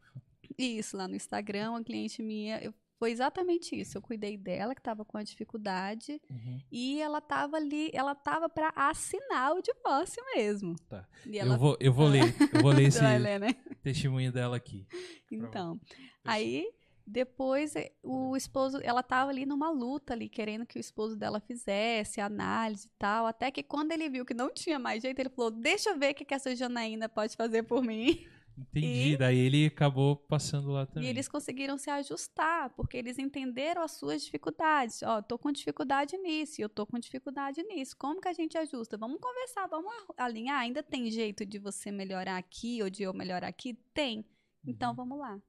isso, 0.59 0.97
lá 0.97 1.09
no 1.09 1.15
Instagram, 1.15 1.71
uma 1.71 1.83
cliente 1.85 2.23
minha, 2.23 2.59
eu- 2.63 2.75
foi 2.99 3.13
exatamente 3.13 3.75
isso. 3.81 3.97
Eu 3.97 4.03
cuidei 4.03 4.37
dela, 4.37 4.75
que 4.75 4.81
estava 4.81 5.07
com 5.07 5.17
a 5.17 5.23
dificuldade, 5.23 6.21
Uhum. 6.29 6.61
e 6.71 7.01
ela 7.01 7.19
tava 7.23 7.57
ali, 7.57 7.91
ela 7.95 8.15
tava 8.15 8.47
para 8.47 8.71
assinar 8.77 9.53
o 9.55 9.63
divórcio 9.63 10.23
mesmo. 10.37 10.77
Tá. 10.87 11.09
E 11.27 11.39
ela 11.39 11.55
Eu, 11.55 11.59
vou, 11.59 11.77
eu 11.81 11.93
vou 11.95 12.07
ler. 12.13 12.35
Eu 12.53 12.61
vou 12.61 12.73
ler 12.73 12.89
esse 12.89 13.01
vai 13.01 13.19
ler, 13.19 13.41
né? 13.41 13.55
Testemunho 13.83 14.33
dela 14.33 14.57
aqui. 14.57 14.87
Então, 15.31 15.81
aí 16.25 16.67
depois 17.11 17.75
eh, 17.75 17.91
o 18.03 18.37
esposo, 18.37 18.79
ela 18.83 19.03
tava 19.03 19.31
ali 19.31 19.45
numa 19.45 19.71
luta 19.71 20.13
ali, 20.13 20.29
querendo 20.29 20.65
que 20.65 20.79
o 20.79 20.81
esposo 20.81 21.17
dela 21.17 21.41
fizesse 21.41 22.21
análise 22.21 22.87
e 22.87 22.91
tal, 22.99 23.27
até 23.27 23.51
que 23.51 23.63
quando 23.63 23.91
ele 23.91 24.09
viu 24.09 24.25
que 24.25 24.33
não 24.33 24.53
tinha 24.53 24.79
mais 24.79 25.03
jeito, 25.03 25.19
ele 25.19 25.29
falou: 25.29 25.51
"Deixa 25.51 25.91
eu 25.91 25.99
ver 25.99 26.13
o 26.13 26.15
que 26.15 26.25
que 26.25 26.35
essa 26.35 26.55
Janaína 26.55 27.09
pode 27.09 27.37
fazer 27.37 27.65
por 27.65 27.83
mim". 27.83 28.25
Entendi. 28.61 29.13
E- 29.13 29.17
Daí 29.17 29.39
ele 29.39 29.67
acabou 29.67 30.17
passando 30.17 30.71
lá 30.71 30.83
E 30.83 30.87
também. 30.87 31.09
eles 31.09 31.29
conseguiram 31.29 31.79
se 31.79 31.89
ajustar, 31.91 32.71
porque 32.77 32.97
eles 32.97 33.19
entenderam 33.19 33.83
as 33.83 33.93
suas 33.93 34.23
dificuldades. 34.25 35.03
Ó, 35.03 35.23
tô 35.23 35.39
com 35.39 35.51
dificuldade 35.51 36.17
nisso, 36.19 36.61
e 36.61 36.65
eu 36.65 36.69
tô 36.69 36.87
com 36.87 36.99
dificuldade 36.99 37.63
nisso. 37.63 37.97
Como 37.99 38.21
que 38.21 38.29
a 38.29 38.33
gente 38.33 38.57
ajusta? 38.59 38.97
Vamos 38.99 39.19
conversar, 39.21 39.67
vamos 39.67 39.93
alinhar. 40.17 40.61
Ainda 40.61 40.83
tem 40.83 41.11
jeito 41.11 41.45
de 41.47 41.59
você 41.59 41.91
melhorar 41.91 42.37
aqui 42.37 42.83
ou 42.83 42.91
de 42.91 43.03
eu 43.03 43.13
melhorar 43.15 43.49
aqui? 43.49 43.75
Tem. 43.95 44.19
Uhum. 44.19 44.25
Então 44.67 44.95
vamos 44.95 45.19
lá. 45.19 45.41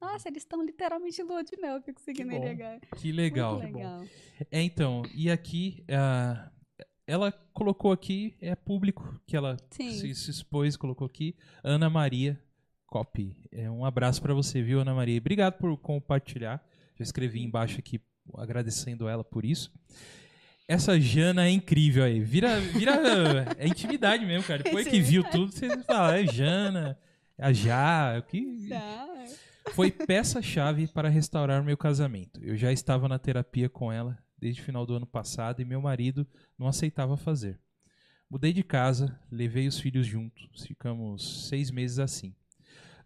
Nossa, 0.00 0.28
eles 0.28 0.42
estão 0.44 0.62
literalmente 0.62 1.20
lua 1.24 1.42
de 1.42 1.56
mel, 1.60 1.76
eu 1.76 1.82
fico 1.82 2.00
seguindo 2.00 2.30
ele 2.30 2.38
bom. 2.40 2.50
agora. 2.64 2.80
Que 2.96 3.10
legal. 3.10 3.58
Muito 3.60 3.74
legal. 3.74 4.04
É, 4.50 4.62
então, 4.62 5.02
e 5.12 5.28
aqui, 5.28 5.84
ah, 5.90 6.52
ela 7.04 7.32
colocou 7.52 7.90
aqui, 7.90 8.36
é 8.40 8.54
público 8.54 9.20
que 9.26 9.36
ela 9.36 9.56
se, 9.72 10.14
se 10.14 10.30
expôs, 10.30 10.76
colocou 10.76 11.04
aqui, 11.06 11.34
Ana 11.64 11.90
Maria 11.90 12.40
Copy. 12.88 13.36
É, 13.52 13.70
um 13.70 13.84
abraço 13.84 14.20
pra 14.20 14.32
você, 14.34 14.62
viu, 14.62 14.80
Ana 14.80 14.94
Maria? 14.94 15.18
Obrigado 15.18 15.54
por 15.58 15.76
compartilhar. 15.76 16.62
Já 16.96 17.02
escrevi 17.04 17.42
embaixo 17.42 17.78
aqui 17.78 18.00
agradecendo 18.36 19.06
ela 19.08 19.22
por 19.22 19.44
isso. 19.44 19.70
Essa 20.66 20.98
Jana 21.00 21.46
é 21.46 21.50
incrível 21.50 22.02
aí. 22.04 22.20
Vira, 22.20 22.60
vira 22.60 22.94
é 23.58 23.66
intimidade 23.68 24.24
mesmo, 24.26 24.46
cara. 24.46 24.62
Depois 24.62 24.86
que 24.88 25.00
viu 25.00 25.22
tudo, 25.24 25.52
você 25.52 25.68
fala, 25.84 26.18
é 26.18 26.26
Jana, 26.26 26.98
a 27.38 27.52
Já, 27.52 28.18
o 28.18 28.22
que 28.22 28.66
Tá. 28.68 29.06
foi 29.72 29.90
peça-chave 29.90 30.86
para 30.88 31.08
restaurar 31.08 31.62
meu 31.62 31.76
casamento. 31.76 32.42
Eu 32.42 32.56
já 32.56 32.72
estava 32.72 33.06
na 33.08 33.18
terapia 33.18 33.68
com 33.68 33.92
ela 33.92 34.18
desde 34.38 34.60
o 34.60 34.64
final 34.64 34.84
do 34.86 34.94
ano 34.94 35.06
passado 35.06 35.60
e 35.60 35.64
meu 35.64 35.80
marido 35.80 36.26
não 36.58 36.66
aceitava 36.68 37.16
fazer. 37.16 37.58
Mudei 38.30 38.52
de 38.52 38.62
casa, 38.62 39.18
levei 39.30 39.66
os 39.66 39.80
filhos 39.80 40.06
juntos, 40.06 40.64
ficamos 40.66 41.48
seis 41.48 41.70
meses 41.70 41.98
assim. 41.98 42.34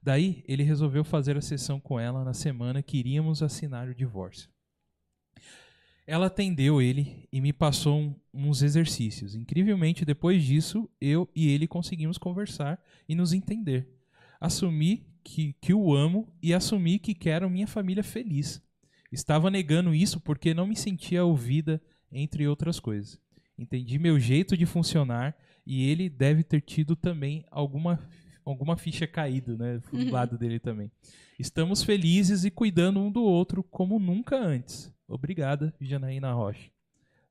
Daí 0.03 0.43
ele 0.49 0.63
resolveu 0.63 1.05
fazer 1.05 1.37
a 1.37 1.41
sessão 1.41 1.79
com 1.79 1.99
ela 2.01 2.25
na 2.25 2.35
semana 2.35 2.83
que 2.83 2.99
iríamos 2.99 3.43
assinar 3.43 3.89
o 3.89 3.95
divórcio. 3.95 4.51
Ela 6.05 6.27
atendeu 6.27 6.83
ele 6.83 7.29
e 7.33 7.41
me 7.41 7.53
passou 7.53 8.01
um- 8.01 8.15
uns 8.35 8.63
exercícios. 8.63 9.35
Incrivelmente, 9.37 10.05
depois 10.05 10.43
disso, 10.43 10.91
eu 11.01 11.29
e 11.35 11.49
ele 11.49 11.69
conseguimos 11.69 12.19
conversar 12.19 12.83
e 13.09 13.15
nos 13.15 13.33
entender. 13.33 13.89
Assumi 14.41 15.07
que, 15.23 15.53
que 15.61 15.73
o 15.73 15.95
amo 15.95 16.29
e 16.43 16.53
assumi 16.53 16.99
que 16.99 17.15
quero 17.15 17.49
minha 17.49 17.69
família 17.69 18.03
feliz. 18.03 18.61
Estava 19.13 19.51
negando 19.51 19.95
isso 19.95 20.19
porque 20.21 20.53
não 20.53 20.67
me 20.67 20.75
sentia 20.75 21.25
ouvida, 21.25 21.81
entre 22.11 22.49
outras 22.49 22.81
coisas. 22.81 23.21
Entendi 23.57 23.99
meu 23.99 24.19
jeito 24.19 24.57
de 24.57 24.67
funcionar 24.67 25.37
e 25.65 25.89
ele 25.89 26.09
deve 26.09 26.43
ter 26.43 26.61
tido 26.61 26.97
também 26.97 27.45
alguma, 27.51 28.01
alguma 28.45 28.77
ficha 28.77 29.07
caída, 29.07 29.57
né? 29.57 29.79
Do 29.91 29.97
Uhum. 29.99 30.11
lado 30.11 30.37
dele 30.39 30.59
também. 30.59 30.91
Estamos 31.39 31.83
felizes 31.83 32.45
e 32.45 32.51
cuidando 32.51 33.01
um 33.01 33.11
do 33.11 33.23
outro 33.23 33.63
como 33.63 33.99
nunca 33.99 34.37
antes. 34.37 34.93
Obrigada, 35.09 35.75
Janaína 35.81 36.33
Rocha. 36.33 36.71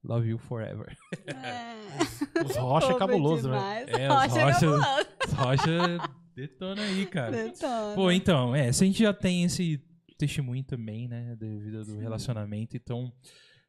Love 0.03 0.29
you 0.29 0.37
forever. 0.37 0.97
É. 1.27 2.43
Os 2.43 2.55
Rocha 2.55 2.91
é 2.93 2.97
cabuloso, 2.97 3.49
né? 3.49 3.85
É, 3.87 4.07
os 4.09 4.13
Rocha 4.15 4.39
é 4.39 4.43
Rocha- 4.43 4.59
cabuloso. 4.59 5.35
Rocha, 5.35 6.09
detona 6.35 6.81
aí, 6.81 7.05
cara. 7.05 7.31
Detona. 7.31 7.95
Pô, 7.95 8.11
então, 8.11 8.55
é, 8.55 8.71
se 8.71 8.83
a 8.83 8.87
gente 8.87 8.99
já 8.99 9.13
tem 9.13 9.43
esse 9.43 9.79
testemunho 10.17 10.63
também, 10.63 11.07
né, 11.07 11.35
da 11.35 11.47
vida 11.47 11.83
do 11.83 11.97
relacionamento, 11.99 12.75
então 12.77 13.11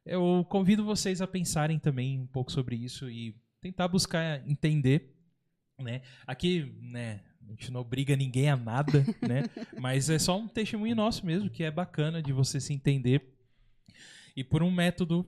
eu 0.05 0.45
convido 0.49 0.83
vocês 0.83 1.21
a 1.21 1.27
pensarem 1.27 1.79
também 1.79 2.19
um 2.19 2.27
pouco 2.27 2.51
sobre 2.51 2.75
isso 2.75 3.09
e 3.09 3.35
tentar 3.61 3.87
buscar 3.87 4.41
entender, 4.49 5.15
né? 5.79 6.01
Aqui, 6.27 6.75
né, 6.81 7.21
a 7.47 7.51
gente 7.51 7.71
não 7.71 7.81
obriga 7.81 8.15
ninguém 8.15 8.49
a 8.49 8.55
nada, 8.55 9.03
né? 9.27 9.43
Mas 9.79 10.09
é 10.09 10.19
só 10.19 10.37
um 10.37 10.47
testemunho 10.47 10.95
nosso 10.95 11.25
mesmo, 11.25 11.49
que 11.49 11.63
é 11.63 11.71
bacana 11.71 12.21
de 12.21 12.31
você 12.31 12.59
se 12.59 12.73
entender. 12.73 13.33
E 14.35 14.43
por 14.43 14.63
um 14.63 14.71
método 14.71 15.25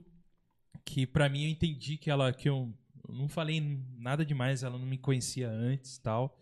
que 0.84 1.06
pra 1.06 1.28
mim 1.28 1.44
eu 1.44 1.50
entendi 1.50 1.96
que 1.96 2.10
ela 2.10 2.32
que 2.32 2.48
eu 2.48 2.72
não 3.08 3.28
falei 3.28 3.60
nada 3.98 4.24
demais, 4.24 4.62
ela 4.62 4.78
não 4.78 4.86
me 4.86 4.98
conhecia 4.98 5.48
antes, 5.48 5.98
tal. 5.98 6.38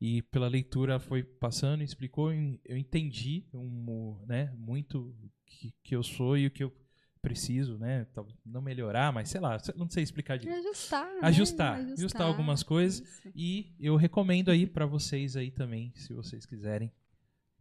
E 0.00 0.22
pela 0.22 0.46
leitura 0.46 1.00
foi 1.00 1.22
passando, 1.22 1.82
explicou, 1.82 2.32
eu 2.32 2.76
entendi 2.76 3.44
um, 3.52 4.16
né, 4.26 4.52
muito 4.56 5.14
que, 5.44 5.74
que 5.82 5.96
eu 5.96 6.02
sou 6.02 6.38
e 6.38 6.46
o 6.46 6.50
que 6.50 6.62
eu 6.62 6.72
preciso, 7.18 7.78
né? 7.78 8.06
Não 8.44 8.60
melhorar, 8.60 9.12
mas 9.12 9.28
sei 9.28 9.40
lá, 9.40 9.58
não 9.76 9.88
sei 9.88 10.02
explicar 10.02 10.38
direito. 10.38 10.66
Ajustar. 10.66 11.06
né? 11.06 11.18
Ajustar, 11.22 11.80
ajustar 11.92 12.22
algumas 12.26 12.62
coisas. 12.62 13.00
Isso. 13.00 13.32
E 13.34 13.74
eu 13.80 13.96
recomendo 13.96 14.50
aí 14.50 14.66
pra 14.66 14.86
vocês 14.86 15.36
aí 15.36 15.50
também, 15.50 15.92
se 15.94 16.12
vocês 16.12 16.46
quiserem. 16.46 16.92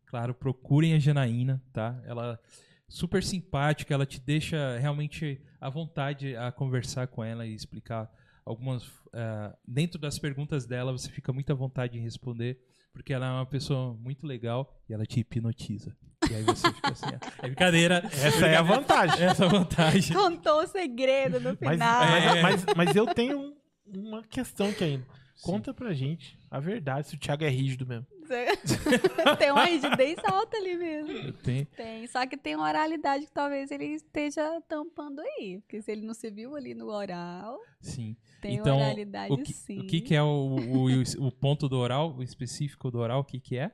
Claro, 0.06 0.34
procurem 0.34 0.94
a 0.94 1.00
Janaína, 1.00 1.62
tá? 1.74 2.02
Ela 2.06 2.40
é 2.42 2.48
super 2.88 3.22
simpática, 3.24 3.94
ela 3.94 4.06
te 4.06 4.22
deixa 4.22 4.78
realmente 4.78 5.42
à 5.60 5.70
vontade 5.70 6.36
a 6.36 6.52
conversar 6.52 7.08
com 7.08 7.24
ela 7.24 7.46
e 7.46 7.54
explicar 7.54 8.10
algumas. 8.46 8.90
ah, 9.14 9.56
dentro 9.68 10.00
das 10.00 10.18
perguntas 10.18 10.66
dela, 10.66 10.92
você 10.92 11.10
fica 11.10 11.34
muito 11.34 11.52
à 11.52 11.56
vontade 11.56 11.98
em 11.98 12.02
responder, 12.02 12.58
porque 12.98 13.14
ela 13.14 13.26
é 13.28 13.32
uma 13.32 13.46
pessoa 13.46 13.94
muito 13.96 14.26
legal 14.28 14.76
e 14.90 14.94
ela 14.94 15.06
te 15.06 15.20
hipnotiza. 15.22 15.96
E 16.30 16.34
aí 16.36 16.44
você 16.44 16.72
fica 16.74 16.92
assim, 16.92 17.06
é 17.42 17.42
brincadeira. 17.48 18.02
Essa 18.12 18.48
é 18.48 18.56
a 18.58 18.62
vantagem. 18.62 19.24
Essa 19.26 19.44
é 19.44 19.48
a 19.48 19.50
vantagem. 19.50 20.16
Contou 20.18 20.64
o 20.64 20.68
segredo 20.68 21.40
no 21.40 21.58
Mas, 21.62 21.72
final. 21.72 22.04
É. 22.04 22.42
mas, 22.42 22.66
mas, 22.66 22.76
mas 22.76 22.96
eu 22.96 23.06
tenho 23.14 23.40
um- 23.40 23.56
uma 23.86 24.24
questão 24.24 24.70
aqui 24.70 24.84
ainda. 24.84 25.06
Conta 25.44 25.74
pra 25.74 25.94
gente 25.94 26.38
a 26.50 26.60
verdade, 26.60 27.08
se 27.08 27.16
o 27.16 27.20
Thiago 27.20 27.44
é 27.44 27.50
rígido 27.50 27.86
mesmo. 27.86 28.08
tem 29.40 29.52
uma 29.52 29.66
rigidez 29.66 30.18
alta 30.24 30.58
ali 30.58 30.76
mesmo. 30.78 31.34
Tenho- 31.44 31.66
Tem, 31.76 32.08
só 32.08 32.26
que 32.26 32.38
tem 32.38 32.56
uma 32.56 32.68
oralidade 32.68 33.26
que 33.26 33.32
talvez 33.32 33.72
ele 33.72 33.86
esteja 33.86 34.62
tampando 34.68 35.20
aí. 35.22 35.60
Porque 35.62 35.82
se 35.82 35.92
ele 35.92 36.06
não 36.06 36.14
se 36.14 36.30
viu 36.30 36.56
ali 36.56 36.74
no 36.74 36.88
oral, 36.90 37.60
Sim. 37.80 38.16
tem 38.42 38.56
Então, 38.56 38.78
oralidade 38.78 39.34
O 39.34 39.38
que, 39.38 39.54
sim. 39.54 39.80
o 39.80 39.88
que, 39.88 40.02
que 40.02 40.16
é 40.16 40.22
o, 40.24 40.56
o, 40.56 41.26
o 41.28 41.32
ponto 41.32 41.68
do 41.70 41.78
oral, 41.78 42.16
o 42.16 42.24
específico 42.24 42.90
do 42.92 43.00
oral, 43.00 43.22
o 43.22 43.24
que, 43.24 43.40
que 43.40 43.58
é? 43.58 43.72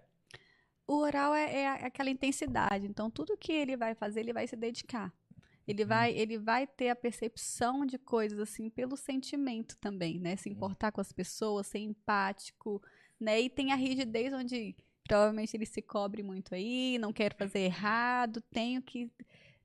O 0.85 0.97
oral 0.97 1.33
é, 1.33 1.61
é 1.61 1.67
aquela 1.85 2.09
intensidade. 2.09 2.85
Então, 2.85 3.09
tudo 3.09 3.37
que 3.37 3.51
ele 3.51 3.77
vai 3.77 3.95
fazer, 3.95 4.19
ele 4.19 4.33
vai 4.33 4.45
se 4.47 4.55
dedicar. 4.55 5.13
Ele 5.65 5.85
vai, 5.85 6.11
ele 6.13 6.37
vai 6.37 6.67
ter 6.67 6.89
a 6.89 6.95
percepção 6.95 7.85
de 7.85 7.97
coisas 7.97 8.37
assim 8.37 8.69
pelo 8.69 8.97
sentimento 8.97 9.77
também, 9.77 10.19
né? 10.19 10.35
Se 10.35 10.49
importar 10.49 10.91
com 10.91 10.99
as 10.99 11.13
pessoas, 11.13 11.67
ser 11.67 11.79
empático, 11.79 12.81
né? 13.23 13.41
E 13.41 13.49
tem 13.49 13.71
a 13.71 13.75
rigidez 13.75 14.33
onde 14.33 14.75
provavelmente 15.07 15.55
ele 15.55 15.65
se 15.65 15.81
cobre 15.81 16.23
muito 16.23 16.55
aí, 16.55 16.97
não 16.99 17.11
quero 17.11 17.35
fazer 17.35 17.59
errado, 17.59 18.41
tenho 18.51 18.81
que 18.81 19.11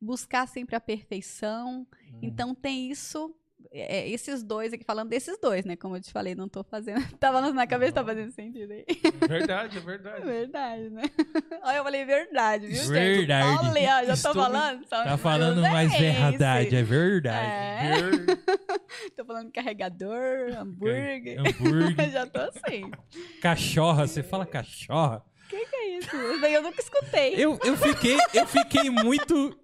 buscar 0.01 0.47
sempre 0.47 0.76
a 0.76 0.80
perfeição. 0.80 1.86
Então 2.22 2.55
tem 2.55 2.90
isso, 2.90 3.35
é, 3.70 3.98
é, 3.98 4.09
esses 4.09 4.43
dois 4.43 4.72
aqui, 4.72 4.85
falando 4.85 5.09
desses 5.10 5.39
dois, 5.40 5.64
né? 5.64 5.76
Como 5.76 5.97
eu 5.97 6.01
te 6.01 6.10
falei, 6.12 6.35
não 6.35 6.48
tô 6.48 6.62
fazendo. 6.64 7.01
Tava 7.18 7.40
na 7.52 7.66
cabeça, 7.66 7.93
tá 7.93 8.05
fazendo 8.05 8.30
sentido 8.32 8.72
aí. 8.72 8.85
Verdade, 9.28 9.76
é 9.76 9.80
É 9.80 9.85
verdade. 9.85 10.24
verdade, 10.24 10.90
né? 10.90 11.02
Olha, 11.62 11.76
eu 11.76 11.85
falei 11.85 12.05
verdade, 12.05 12.66
viu, 12.66 12.76
gente? 12.76 12.89
Verdade. 12.89 13.66
Olha, 13.68 13.70
ó, 14.01 14.05
já 14.06 14.14
Estou- 14.14 14.32
tô 14.32 14.40
falando. 14.40 14.85
só 14.89 15.05
Tá 15.05 15.16
falando 15.18 15.60
Deus 15.60 15.70
mais 15.72 15.93
é 15.94 15.98
verdade, 15.98 16.66
esse. 16.68 16.76
é 16.76 16.82
verdade. 16.82 17.47
É. 17.47 18.26
tô 19.16 19.24
falando 19.24 19.51
carregador, 19.52 20.52
hambúrguer. 20.56 21.39
Hambúrguer, 21.40 22.10
já 22.10 22.26
tô 22.26 22.40
assim. 22.40 22.90
cachorra, 23.40 24.06
você 24.06 24.22
fala 24.22 24.47
cachorra. 24.47 25.22
Que 25.48 25.56
é 25.56 25.98
isso? 25.98 26.14
Isso 26.16 26.47
eu 26.47 26.62
nunca 26.62 26.80
escutei. 26.80 27.35
Eu, 27.36 27.59
eu 27.64 27.76
fiquei, 27.76 28.16
eu 28.35 28.47
fiquei 28.47 28.90
muito. 28.90 29.59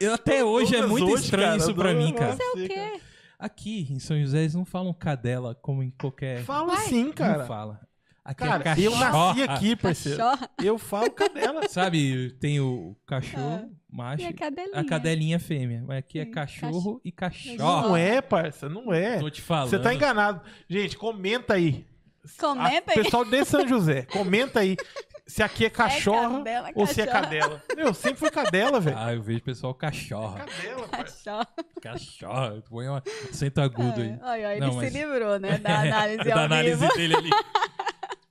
eu- 0.00 0.12
até 0.14 0.44
hoje 0.44 0.76
é 0.76 0.86
muito 0.86 1.06
hoje, 1.12 1.24
estranho 1.24 1.46
cara, 1.48 1.56
isso 1.58 1.74
pra 1.74 1.94
mim, 1.94 2.12
cara. 2.14 2.36
você, 2.36 2.42
O 2.44 2.68
quê? 2.68 3.00
Aqui 3.38 3.86
em 3.90 3.98
São 3.98 4.20
José 4.20 4.40
eles 4.40 4.54
não 4.54 4.64
falam 4.64 4.92
cadela 4.92 5.54
como 5.54 5.82
em 5.82 5.90
qualquer. 5.90 6.42
Fala 6.42 6.76
sim, 6.78 7.04
Não 7.04 7.12
cara. 7.12 7.44
fala. 7.44 7.80
Aqui 8.24 8.44
Cara, 8.44 8.60
é 8.60 8.64
cachorra. 8.64 8.84
eu 8.84 8.96
nasci 8.98 9.42
aqui, 9.42 9.76
parceiro. 9.76 10.18
Cachorra. 10.18 10.50
Eu 10.62 10.78
falo 10.78 11.10
cadela. 11.12 11.66
Sabe, 11.70 12.32
tem 12.38 12.60
o 12.60 12.94
cachorro, 13.06 13.70
macho. 13.88 14.22
E 14.22 14.26
a 14.26 14.32
cadelinha. 14.34 14.78
A 14.80 14.84
cadelinha 14.84 15.38
fêmea. 15.38 15.82
Mas 15.86 15.98
aqui 16.00 16.18
é 16.18 16.24
Sim, 16.26 16.30
cachorro 16.32 17.00
e 17.02 17.08
Não 17.08 17.16
cachorro. 17.16 17.96
é, 17.96 18.20
parça, 18.20 18.68
não 18.68 18.92
é. 18.92 19.18
Tô 19.18 19.30
te 19.30 19.40
falando. 19.40 19.70
Você 19.70 19.78
tá 19.78 19.94
enganado. 19.94 20.42
Gente, 20.68 20.98
comenta 20.98 21.54
aí. 21.54 21.86
Comenta 22.38 22.92
aí. 22.92 23.02
Pessoal 23.02 23.24
de 23.24 23.44
São 23.46 23.66
José, 23.66 24.02
comenta 24.02 24.60
aí 24.60 24.76
se 25.28 25.42
aqui 25.42 25.66
é 25.66 25.70
cachorra 25.70 26.38
cadela, 26.38 26.70
ou 26.74 26.86
se 26.86 27.00
é 27.02 27.06
cachorra. 27.06 27.22
cadela. 27.24 27.62
Meu, 27.76 27.94
sempre 27.94 28.18
foi 28.18 28.30
cadela, 28.30 28.80
velho. 28.80 28.96
Ah, 28.98 29.14
eu 29.14 29.22
vejo 29.22 29.42
pessoal 29.42 29.74
cachorra. 29.74 30.44
Cadela, 30.46 30.88
parça. 30.88 31.30
Cachorro. 31.30 31.46
Cachorra. 31.82 32.62
Põe 32.68 32.88
um 32.88 32.94
acento 32.96 33.60
agudo 33.60 34.00
aí. 34.00 34.08
É, 34.10 34.18
Olha, 34.22 34.52
ele 34.56 34.60
Não, 34.66 34.70
se 34.72 34.76
mas- 34.78 34.92
livrou, 34.94 35.38
né? 35.38 35.58
Da 35.58 35.78
análise 35.82 36.24
da 36.24 36.34
ao 36.34 36.40
análise 36.44 36.80
vivo. 36.80 36.94
dele 36.96 37.14
ali. 37.16 37.30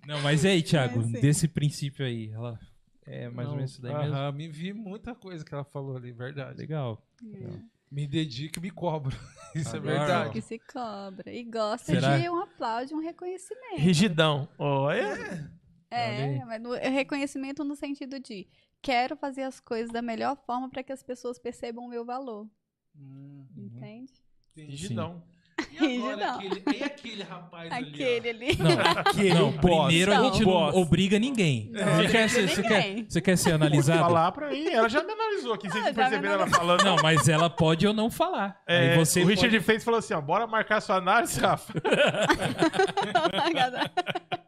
Não, 0.05 0.21
mas 0.21 0.43
e 0.43 0.47
aí, 0.47 0.61
Thiago, 0.63 1.01
É, 1.01 1.19
desse 1.21 1.47
princípio 1.47 2.05
aí, 2.05 2.31
ela 2.33 2.59
é 3.05 3.29
mais 3.29 3.47
ou 3.47 3.51
Não, 3.53 3.55
menos 3.57 3.71
isso 3.71 3.81
daí 3.81 3.95
mesmo? 4.09 4.31
me 4.33 4.47
vi 4.49 4.73
muita 4.73 5.13
coisa 5.15 5.45
que 5.45 5.53
ela 5.53 5.63
falou 5.63 5.95
ali, 5.97 6.11
verdade. 6.11 6.57
Legal. 6.57 7.01
Me 7.89 8.05
dedico 8.05 8.59
e 8.59 8.61
me 8.61 8.69
cobro. 8.69 9.15
Isso 9.55 9.77
Agora, 9.77 9.95
é 9.95 9.97
verdade. 9.99 10.29
Que 10.31 10.41
se 10.41 10.59
cobra. 10.59 11.31
E 11.31 11.41
gosta 11.45 11.85
Será? 11.93 12.17
de 12.17 12.29
um 12.29 12.41
aplauso, 12.41 12.93
um 12.93 12.99
reconhecimento. 12.99 13.77
Rigidão. 13.79 14.45
Olha. 14.59 15.13
Aí. 15.13 15.43
É, 15.89 16.43
mas 16.45 16.61
no- 16.61 16.73
reconhecimento 16.73 17.63
no 17.63 17.75
sentido 17.75 18.19
de 18.19 18.47
quero 18.81 19.15
fazer 19.15 19.43
as 19.43 19.59
coisas 19.59 19.91
da 19.91 20.01
melhor 20.01 20.35
forma 20.45 20.69
para 20.69 20.83
que 20.83 20.91
as 20.91 21.03
pessoas 21.03 21.39
percebam 21.39 21.85
o 21.85 21.89
meu 21.89 22.05
valor. 22.05 22.47
Hum, 22.95 23.45
Entende? 23.55 24.13
entendi. 24.55 24.71
Rigidão. 24.71 25.23
E 25.71 25.97
agora 25.97 26.35
aquele, 26.35 26.63
e 26.77 26.83
aquele 26.83 27.23
rapaz 27.23 27.71
Aquele 27.71 28.29
ali? 28.29 28.45
ali. 28.45 28.57
Não, 28.57 28.69
Aquele, 29.01 29.33
não 29.33 29.49
o 29.49 29.51
boss. 29.53 29.85
primeiro 29.87 30.13
a 30.13 30.17
Não. 30.19 30.33
gente 30.33 30.45
não 30.45 30.53
obriga 30.75 31.17
ninguém. 31.17 31.71
Não 31.71 31.95
Você, 31.95 32.07
quer 32.09 32.29
ser, 32.29 32.47
você, 32.49 32.61
quer, 32.61 32.87
ninguém. 32.87 33.05
você 33.09 33.21
quer 33.21 33.37
ser 33.37 33.49
Pode 33.51 33.63
analisado? 33.63 33.99
falar 33.99 34.31
pra 34.33 34.49
mim. 34.51 34.67
Ela 34.69 34.87
já 34.87 35.03
me 35.03 35.11
analisou 35.13 35.53
aqui. 35.53 35.67
Vocês 35.67 35.83
Ah, 35.83 35.87
não 35.87 35.95
perceberam 35.95 36.33
ela 36.35 36.47
falando. 36.47 36.83
Não, 36.83 36.95
mas 37.01 37.27
ela 37.27 37.49
pode 37.49 37.87
ou 37.87 37.93
não 37.93 38.11
falar. 38.11 38.61
É, 38.67 38.91
Aí 38.91 38.97
você 38.97 39.23
o 39.23 39.25
Richard 39.25 39.49
pode- 39.55 39.65
fez 39.65 39.81
e 39.81 39.85
falou 39.85 39.97
assim: 39.97 40.13
ó, 40.13 40.21
bora 40.21 40.45
marcar 40.45 40.79
sua 40.79 40.97
análise, 40.97 41.39
Rafa. 41.39 41.73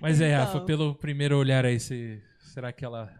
Mas 0.00 0.20
é, 0.20 0.32
Então. 0.32 0.44
Rafa, 0.44 0.60
pelo 0.60 0.94
primeiro 0.94 1.36
olhar 1.38 1.64
aí, 1.64 1.78
você... 1.78 2.22
será 2.40 2.72
que 2.72 2.84
ela. 2.84 3.12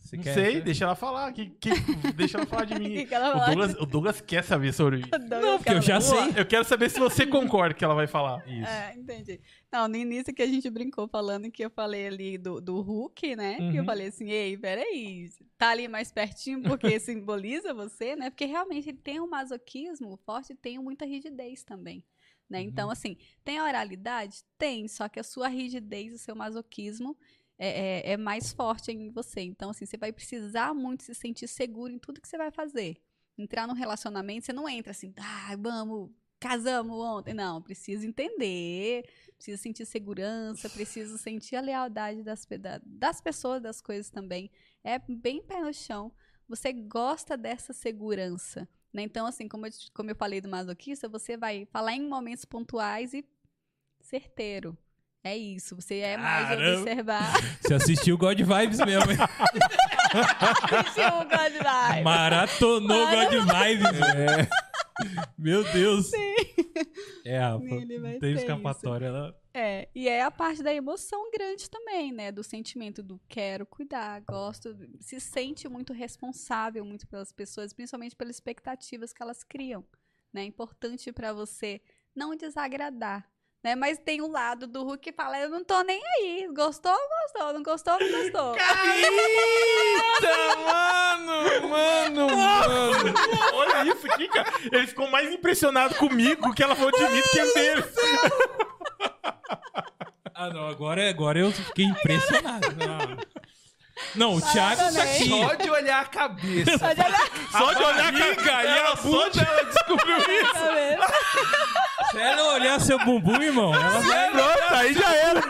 Você 0.00 0.16
Não 0.16 0.24
quer? 0.24 0.32
sei, 0.34 0.60
deixa 0.62 0.84
ela 0.84 0.94
falar. 0.94 1.30
Que, 1.32 1.46
que- 1.50 1.70
deixa 2.16 2.38
ela 2.38 2.46
falar 2.46 2.64
de 2.64 2.78
mim. 2.78 3.04
Que 3.06 3.14
o? 3.14 3.46
Douglas, 3.46 3.74
o 3.74 3.84
Douglas 3.84 4.20
quer 4.22 4.42
saber 4.42 4.72
sobre 4.72 5.00
isso. 5.00 5.08
Não, 5.28 5.58
porque 5.58 5.72
eu 5.72 5.82
já 5.82 6.00
sei. 6.00 6.32
Eu 6.34 6.46
quero 6.46 6.64
saber 6.64 6.88
se 6.88 6.98
você 6.98 7.26
concorda 7.26 7.74
que 7.74 7.84
ela 7.84 7.94
vai 7.94 8.06
falar. 8.06 8.42
Isso. 8.48 8.66
É, 8.70 8.94
entendi. 8.96 9.38
Não, 9.70 9.86
no 9.86 9.96
início 9.96 10.32
que 10.32 10.40
a 10.40 10.46
gente 10.46 10.70
brincou 10.70 11.06
falando 11.08 11.50
que 11.50 11.62
eu 11.62 11.68
falei 11.68 12.06
ali 12.06 12.38
do, 12.38 12.58
do 12.58 12.80
Hulk, 12.80 13.36
né? 13.36 13.56
Que 13.56 13.76
eu 13.76 13.80
Uhum. 13.80 13.84
falei 13.84 14.06
assim, 14.06 14.30
ei, 14.30 14.56
peraí, 14.56 15.28
tá 15.58 15.70
ali 15.70 15.86
mais 15.88 16.10
pertinho 16.10 16.62
porque 16.62 16.98
simboliza 17.00 17.74
você, 17.74 18.16
né? 18.16 18.30
Porque 18.30 18.46
realmente 18.46 18.88
ele 18.88 18.98
tem 18.98 19.20
um 19.20 19.28
masoquismo 19.28 20.18
forte 20.24 20.52
e 20.54 20.56
tem 20.56 20.78
muita 20.78 21.04
rigidez 21.04 21.62
também. 21.64 22.02
Né? 22.48 22.62
Então, 22.62 22.90
assim, 22.90 23.16
tem 23.44 23.58
a 23.58 23.64
oralidade? 23.64 24.42
Tem, 24.56 24.88
só 24.88 25.08
que 25.08 25.20
a 25.20 25.24
sua 25.24 25.48
rigidez, 25.48 26.14
o 26.14 26.18
seu 26.18 26.34
masoquismo 26.34 27.16
é, 27.58 28.10
é- 28.10 28.12
é 28.12 28.16
mais 28.16 28.52
forte 28.52 28.90
em 28.92 29.10
você. 29.10 29.40
Então, 29.40 29.70
assim, 29.70 29.84
você 29.86 29.96
vai 29.96 30.12
precisar 30.12 30.72
muito 30.74 31.02
se 31.04 31.14
sentir 31.14 31.48
seguro 31.48 31.92
em 31.92 31.98
tudo 31.98 32.20
que 32.20 32.28
você 32.28 32.38
vai 32.38 32.50
fazer. 32.50 32.96
Entrar 33.36 33.66
num 33.66 33.74
relacionamento, 33.74 34.46
você 34.46 34.52
não 34.52 34.68
entra 34.68 34.90
assim, 34.92 35.12
ah, 35.16 35.56
vamos, 35.58 36.10
casamos 36.40 36.96
ontem. 36.98 37.34
Não, 37.34 37.60
precisa 37.62 38.06
entender, 38.06 39.04
precisa 39.36 39.60
sentir 39.60 39.84
segurança, 39.86 40.68
precisa 40.70 41.16
sentir 41.18 41.56
a 41.56 41.60
lealdade 41.60 42.22
das, 42.22 42.46
das 42.84 43.20
pessoas, 43.20 43.60
das 43.62 43.80
coisas 43.80 44.10
também. 44.10 44.50
É 44.82 44.98
bem 44.98 45.42
pé 45.42 45.60
no 45.60 45.72
chão. 45.72 46.12
Você 46.48 46.72
gosta 46.72 47.36
dessa 47.36 47.72
segurança. 47.72 48.68
Né? 48.92 49.02
Então, 49.02 49.26
assim, 49.26 49.46
como 49.48 49.66
eu, 49.66 49.70
como 49.94 50.10
eu 50.10 50.16
falei 50.16 50.40
do 50.40 50.48
masoquista, 50.48 51.08
você 51.08 51.36
vai 51.36 51.66
falar 51.70 51.92
em 51.92 52.08
momentos 52.08 52.44
pontuais 52.44 53.12
e 53.14 53.24
certeiro. 54.00 54.76
É 55.22 55.36
isso. 55.36 55.74
Você 55.76 55.96
é 55.98 56.16
mais 56.16 56.48
Caramba. 56.48 56.80
observar. 56.80 57.32
Você 57.60 57.74
assistiu 57.74 58.16
God 58.16 58.38
Vibes 58.40 58.78
mesmo, 58.78 59.10
hein? 59.12 59.18
Assistiu 60.80 61.08
o 61.08 61.24
God 61.24 61.52
Vibes. 61.52 62.04
Maratonou 62.04 63.04
Mara- 63.04 63.24
God 63.24 63.44
Vibes. 63.44 64.00
É. 64.00 64.48
Meu 65.36 65.64
Deus. 65.72 66.10
É, 67.24 67.38
vai 68.00 68.18
tem 68.18 68.20
ter 68.20 68.32
escapatória. 68.36 69.06
Ela... 69.06 69.40
É, 69.52 69.88
e 69.94 70.08
é 70.08 70.22
a 70.22 70.30
parte 70.30 70.62
da 70.62 70.72
emoção 70.72 71.30
grande 71.30 71.68
também, 71.68 72.12
né? 72.12 72.30
Do 72.30 72.42
sentimento 72.42 73.02
do 73.02 73.20
quero 73.28 73.66
cuidar, 73.66 74.20
gosto, 74.20 74.76
se 75.00 75.20
sente 75.20 75.68
muito 75.68 75.92
responsável 75.92 76.84
muito 76.84 77.06
pelas 77.06 77.32
pessoas, 77.32 77.72
principalmente 77.72 78.14
pelas 78.14 78.36
expectativas 78.36 79.12
que 79.12 79.22
elas 79.22 79.42
criam, 79.42 79.84
né? 80.32 80.42
É 80.42 80.44
importante 80.44 81.12
pra 81.12 81.32
você 81.32 81.80
não 82.14 82.36
desagradar, 82.36 83.28
né? 83.68 83.74
Mas 83.74 83.98
tem 83.98 84.22
um 84.22 84.30
lado 84.30 84.66
do 84.66 84.82
Hulk 84.82 84.98
que 84.98 85.12
fala, 85.12 85.38
eu 85.38 85.50
não 85.50 85.62
tô 85.62 85.82
nem 85.82 86.00
aí, 86.16 86.48
gostou, 86.54 86.96
gostou, 87.22 87.52
não 87.52 87.62
gostou, 87.62 87.98
não 88.00 88.10
gostou. 88.10 88.56
Eita, 90.16 90.56
mano, 90.64 91.68
mano, 91.68 92.26
mano. 92.36 93.14
Olha 93.52 93.92
isso 93.92 94.10
aqui, 94.10 94.28
cara. 94.28 94.50
Ele 94.72 94.86
ficou 94.86 95.10
mais 95.10 95.30
impressionado 95.30 95.94
comigo 95.96 96.54
que 96.54 96.62
ela 96.62 96.74
falou 96.74 96.92
de 96.92 97.08
mim 97.08 97.20
do 97.20 97.28
que 97.28 97.54
dele. 97.54 97.84
Ah, 100.34 100.50
não. 100.50 100.68
Agora, 100.68 101.10
agora 101.10 101.40
eu 101.40 101.50
fiquei 101.50 101.84
impressionado. 101.84 102.68
Não, 102.76 103.16
o 104.36 104.40
Thiago 104.40 104.92
tá 104.92 105.02
aqui. 105.02 105.28
Só 105.28 105.54
de 105.54 105.70
olhar 105.70 106.00
a 106.00 106.04
cabeça. 106.06 106.78
Pode 106.78 107.00
olhar 107.00 107.28
Só 107.50 107.72
de 107.72 107.82
olhar 107.82 108.12
barriga 108.12 108.62
e 108.64 108.78
a 108.78 108.94
bunda, 108.94 109.42
ela 109.42 109.64
descobriu 109.64 110.16
isso. 110.18 112.10
Se 112.10 112.18
ela 112.18 112.54
olhar 112.54 112.80
seu 112.80 112.98
bumbum, 113.04 113.40
irmão, 113.42 113.74
ela 113.74 114.00
vai, 114.00 114.30
Pronto, 114.30 114.74
aí 114.74 114.94
já 114.94 115.14
era. 115.14 115.40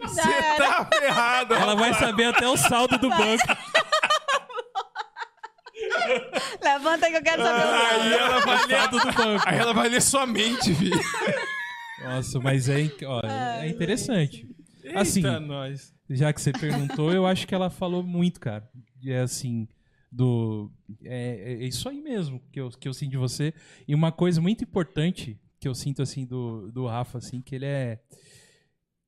Você 0.00 0.42
tá 0.58 0.88
ferrado. 0.98 1.54
ela 1.54 1.74
vai 1.76 1.94
saber 1.94 2.24
até 2.26 2.46
o 2.46 2.56
saldo 2.56 2.98
do 2.98 3.08
banco. 3.08 3.46
Levanta 6.62 7.08
que 7.08 7.16
eu 7.16 7.22
quero 7.22 7.42
saber 7.42 7.64
o 7.64 7.74
Aí 7.74 7.98
nome. 7.98 8.14
ela 8.16 8.40
vai 8.40 8.56
O 8.64 8.66
ler, 8.66 8.78
saldo 8.78 8.98
do 8.98 9.12
banco. 9.12 9.44
aí 9.48 9.58
ela 9.58 9.72
vai 9.74 9.88
ler 9.88 10.02
sua 10.02 10.26
mente, 10.26 10.74
filho. 10.74 11.00
Nossa, 12.04 12.38
mas 12.40 12.68
é, 12.68 12.86
ó, 13.06 13.20
é 13.62 13.68
interessante. 13.68 14.46
Assim, 14.94 15.24
Eita, 15.24 15.40
nós. 15.40 15.92
Já 16.10 16.32
que 16.32 16.40
você 16.40 16.52
perguntou, 16.52 17.12
eu 17.12 17.26
acho 17.26 17.46
que 17.46 17.54
ela 17.54 17.70
falou 17.70 18.02
muito, 18.02 18.40
cara. 18.40 18.68
É 19.04 19.20
assim, 19.20 19.68
do. 20.10 20.70
É, 21.04 21.52
é 21.52 21.66
isso 21.66 21.88
aí 21.88 22.00
mesmo 22.00 22.40
que 22.50 22.60
eu, 22.60 22.70
que 22.70 22.88
eu 22.88 22.94
sinto 22.94 23.10
de 23.10 23.16
você. 23.16 23.54
E 23.86 23.94
uma 23.94 24.10
coisa 24.10 24.40
muito 24.40 24.64
importante 24.64 25.38
que 25.60 25.68
eu 25.68 25.74
sinto, 25.74 26.02
assim, 26.02 26.24
do, 26.24 26.70
do 26.72 26.86
Rafa, 26.86 27.18
assim, 27.18 27.40
que 27.40 27.54
ele 27.54 27.66
é. 27.66 28.00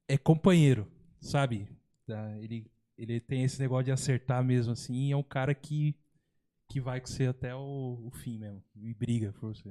É 0.08 0.18
companheiro, 0.18 0.88
sabe? 1.20 1.68
Ele, 2.40 2.66
ele 2.98 3.20
tem 3.20 3.44
esse 3.44 3.60
negócio 3.60 3.84
de 3.84 3.92
acertar 3.92 4.42
mesmo, 4.42 4.72
assim, 4.72 5.06
e 5.06 5.12
é 5.12 5.16
um 5.16 5.22
cara 5.22 5.54
que. 5.54 5.94
Que 6.68 6.80
vai 6.80 7.00
com 7.00 7.08
você 7.08 7.26
até 7.26 7.52
o, 7.52 8.00
o 8.06 8.10
fim 8.12 8.38
mesmo. 8.38 8.62
E 8.76 8.94
briga 8.94 9.32
por 9.32 9.52
você. 9.54 9.68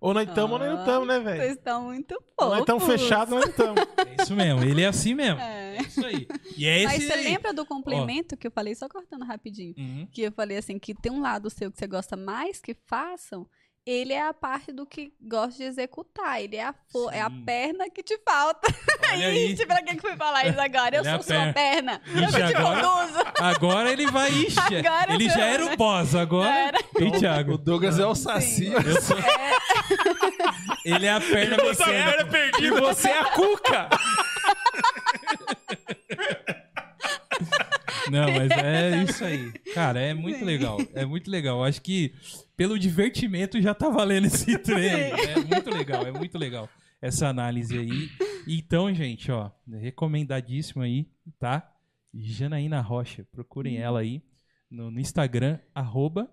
Ou 0.00 0.14
nós 0.14 0.26
estamos 0.28 0.52
ou 0.52 0.58
nós 0.58 0.68
não 0.68 0.80
estamos, 0.80 1.08
né, 1.08 1.14
Vocês 1.20 1.36
velho? 1.38 1.52
estão 1.52 1.84
muito 1.84 2.12
Ou 2.14 2.20
fofos. 2.34 2.50
nós 2.50 2.58
estamos 2.60 2.84
fechados, 2.84 3.34
nós 3.34 3.44
não 3.44 3.50
estamos. 3.50 3.80
É 3.98 4.22
isso 4.22 4.34
mesmo, 4.34 4.64
ele 4.64 4.82
é 4.82 4.86
assim 4.86 5.14
mesmo. 5.14 5.40
É. 5.40 5.76
É 5.76 5.82
isso 5.82 6.06
aí. 6.06 6.26
E 6.56 6.66
é 6.66 6.84
Mas 6.84 7.02
você 7.04 7.12
aí. 7.12 7.24
lembra 7.24 7.52
do 7.52 7.64
complemento 7.66 8.36
que 8.36 8.46
eu 8.46 8.50
falei, 8.50 8.74
só 8.74 8.88
cortando 8.88 9.24
rapidinho? 9.24 9.74
Uhum. 9.78 10.08
Que 10.10 10.22
eu 10.22 10.32
falei 10.32 10.56
assim, 10.56 10.78
que 10.78 10.94
tem 10.94 11.10
um 11.12 11.20
lado 11.20 11.48
seu 11.50 11.70
que 11.70 11.78
você 11.78 11.86
gosta 11.86 12.16
mais 12.16 12.60
que 12.60 12.74
façam, 12.86 13.46
ele 13.86 14.12
é 14.12 14.22
a 14.28 14.32
parte 14.34 14.72
do 14.72 14.84
que 14.86 15.12
gosta 15.20 15.56
de 15.56 15.64
executar. 15.64 16.40
Ele 16.40 16.56
é 16.56 16.64
a, 16.64 16.74
é 17.12 17.20
a 17.20 17.30
perna 17.30 17.88
que 17.90 18.02
te 18.02 18.16
falta. 18.24 18.72
Olha 19.12 19.26
aí. 19.28 19.52
Ixi, 19.52 19.66
pra 19.66 19.82
que 19.82 19.94
que 19.96 20.00
fui 20.00 20.16
falar 20.16 20.46
isso 20.46 20.60
agora? 20.60 20.96
Eu 20.96 21.00
Ele 21.00 21.08
é 21.08 21.12
sou 21.14 21.22
sua 21.22 21.52
perna. 21.52 22.00
eu 22.06 22.22
Ixi, 22.22 22.32
que 22.36 22.46
te 22.46 22.54
agora- 22.56 22.82
conduzo. 22.82 23.18
Agora 23.40 23.90
ele 23.92 24.06
vai. 24.10 24.30
Ixi, 24.30 24.58
Agora 24.86 25.14
ele 25.14 25.26
não, 25.28 25.34
já 25.34 25.44
era 25.46 25.64
né? 25.64 25.72
o 25.72 25.76
boss, 25.76 26.14
agora. 26.14 26.50
Era. 26.54 26.78
E 27.00 27.10
Thiago? 27.18 27.54
O 27.54 27.58
Douglas 27.58 27.98
é 27.98 28.06
o 28.06 28.14
Saci. 28.14 28.66
Eu 28.72 29.00
sou- 29.02 29.16
Ele 30.84 31.06
é 31.06 31.12
a 31.12 31.20
perna 31.20 31.56
Essa 31.56 31.86
mecânica. 31.86 31.86
perna 32.16 32.24
perdida. 32.30 32.66
E 32.66 32.70
você 32.80 33.08
é 33.08 33.18
a 33.18 33.24
Cuca. 33.24 33.88
Não, 38.10 38.26
mas 38.32 38.50
é 38.50 39.02
isso 39.08 39.24
aí. 39.24 39.52
Cara, 39.74 40.00
é 40.00 40.14
muito 40.14 40.38
Sim. 40.40 40.44
legal. 40.44 40.78
É 40.94 41.04
muito 41.04 41.30
legal. 41.30 41.62
Acho 41.64 41.80
que 41.80 42.12
pelo 42.60 42.78
divertimento 42.78 43.58
já 43.58 43.74
tá 43.74 43.88
valendo 43.88 44.26
esse 44.26 44.44
trem. 44.60 44.86
É 44.90 45.36
muito 45.42 45.70
legal, 45.70 46.06
é 46.06 46.12
muito 46.12 46.36
legal. 46.36 46.68
Essa 47.00 47.28
análise 47.28 47.78
aí. 47.78 48.10
Então, 48.46 48.92
gente, 48.94 49.32
ó, 49.32 49.50
recomendadíssimo 49.66 50.82
aí, 50.82 51.08
tá? 51.38 51.74
Janaína 52.12 52.82
Rocha. 52.82 53.26
Procurem 53.32 53.78
ela 53.78 54.00
aí 54.00 54.22
no, 54.70 54.90
no 54.90 55.00
Instagram, 55.00 55.58
arroba. 55.74 56.30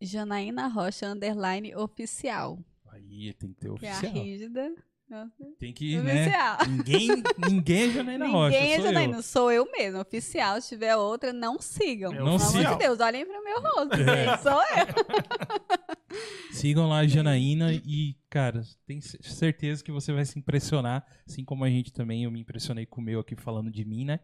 Janaína 0.00 0.66
Rocha, 0.66 1.06
underline 1.06 1.72
oficial. 1.76 2.58
Aí 2.88 3.32
tem 3.34 3.52
que 3.52 3.60
ter 3.60 3.72
Que 3.74 3.86
é 3.86 3.92
a 3.92 3.96
oficial. 3.96 4.12
rígida. 4.24 4.74
Nossa, 5.08 5.32
Tem 5.58 5.72
que, 5.72 5.96
né? 6.00 6.22
Oficial. 6.26 6.58
Ninguém, 6.68 7.08
ninguém 7.48 7.82
é 7.88 7.90
Janaína 7.90 8.28
Rocha, 8.28 8.58
Ninguém 8.58 8.74
é 8.74 8.80
Janaína, 8.82 9.16
eu. 9.16 9.22
sou 9.22 9.50
eu 9.50 9.70
mesmo. 9.72 10.00
Oficial, 10.00 10.60
se 10.60 10.68
tiver 10.68 10.94
outra, 10.96 11.32
não 11.32 11.58
sigam. 11.58 12.12
É 12.12 12.16
Pelo 12.16 12.28
amor 12.28 12.38
de 12.38 12.76
Deus, 12.76 13.00
olhem 13.00 13.24
pro 13.24 13.42
meu 13.42 13.60
rosto. 13.62 13.94
É. 13.94 14.36
Sou 14.36 14.52
eu. 14.52 16.18
Sigam 16.52 16.88
lá 16.88 16.98
a 16.98 17.06
Janaína 17.08 17.72
e, 17.72 18.16
cara, 18.28 18.62
tenho 18.86 19.00
certeza 19.00 19.82
que 19.82 19.90
você 19.90 20.12
vai 20.12 20.26
se 20.26 20.38
impressionar, 20.38 21.06
assim 21.26 21.42
como 21.42 21.64
a 21.64 21.70
gente 21.70 21.90
também, 21.90 22.24
eu 22.24 22.30
me 22.30 22.40
impressionei 22.40 22.84
com 22.84 23.00
o 23.00 23.04
meu 23.04 23.20
aqui 23.20 23.34
falando 23.34 23.70
de 23.70 23.84
mim, 23.86 24.04
né? 24.04 24.20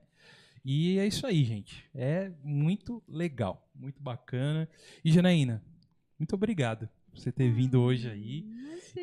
E 0.62 0.98
é 0.98 1.06
isso 1.06 1.27
aí, 1.27 1.44
gente. 1.44 1.85
É 1.94 2.31
muito 2.43 3.02
legal, 3.09 3.66
muito 3.74 4.02
bacana. 4.02 4.69
E 5.02 5.11
Janaína, 5.11 5.65
muito 6.19 6.35
obrigado 6.35 6.89
você 7.14 7.30
ter 7.32 7.50
vindo 7.50 7.80
hoje 7.80 8.08
aí 8.10 8.44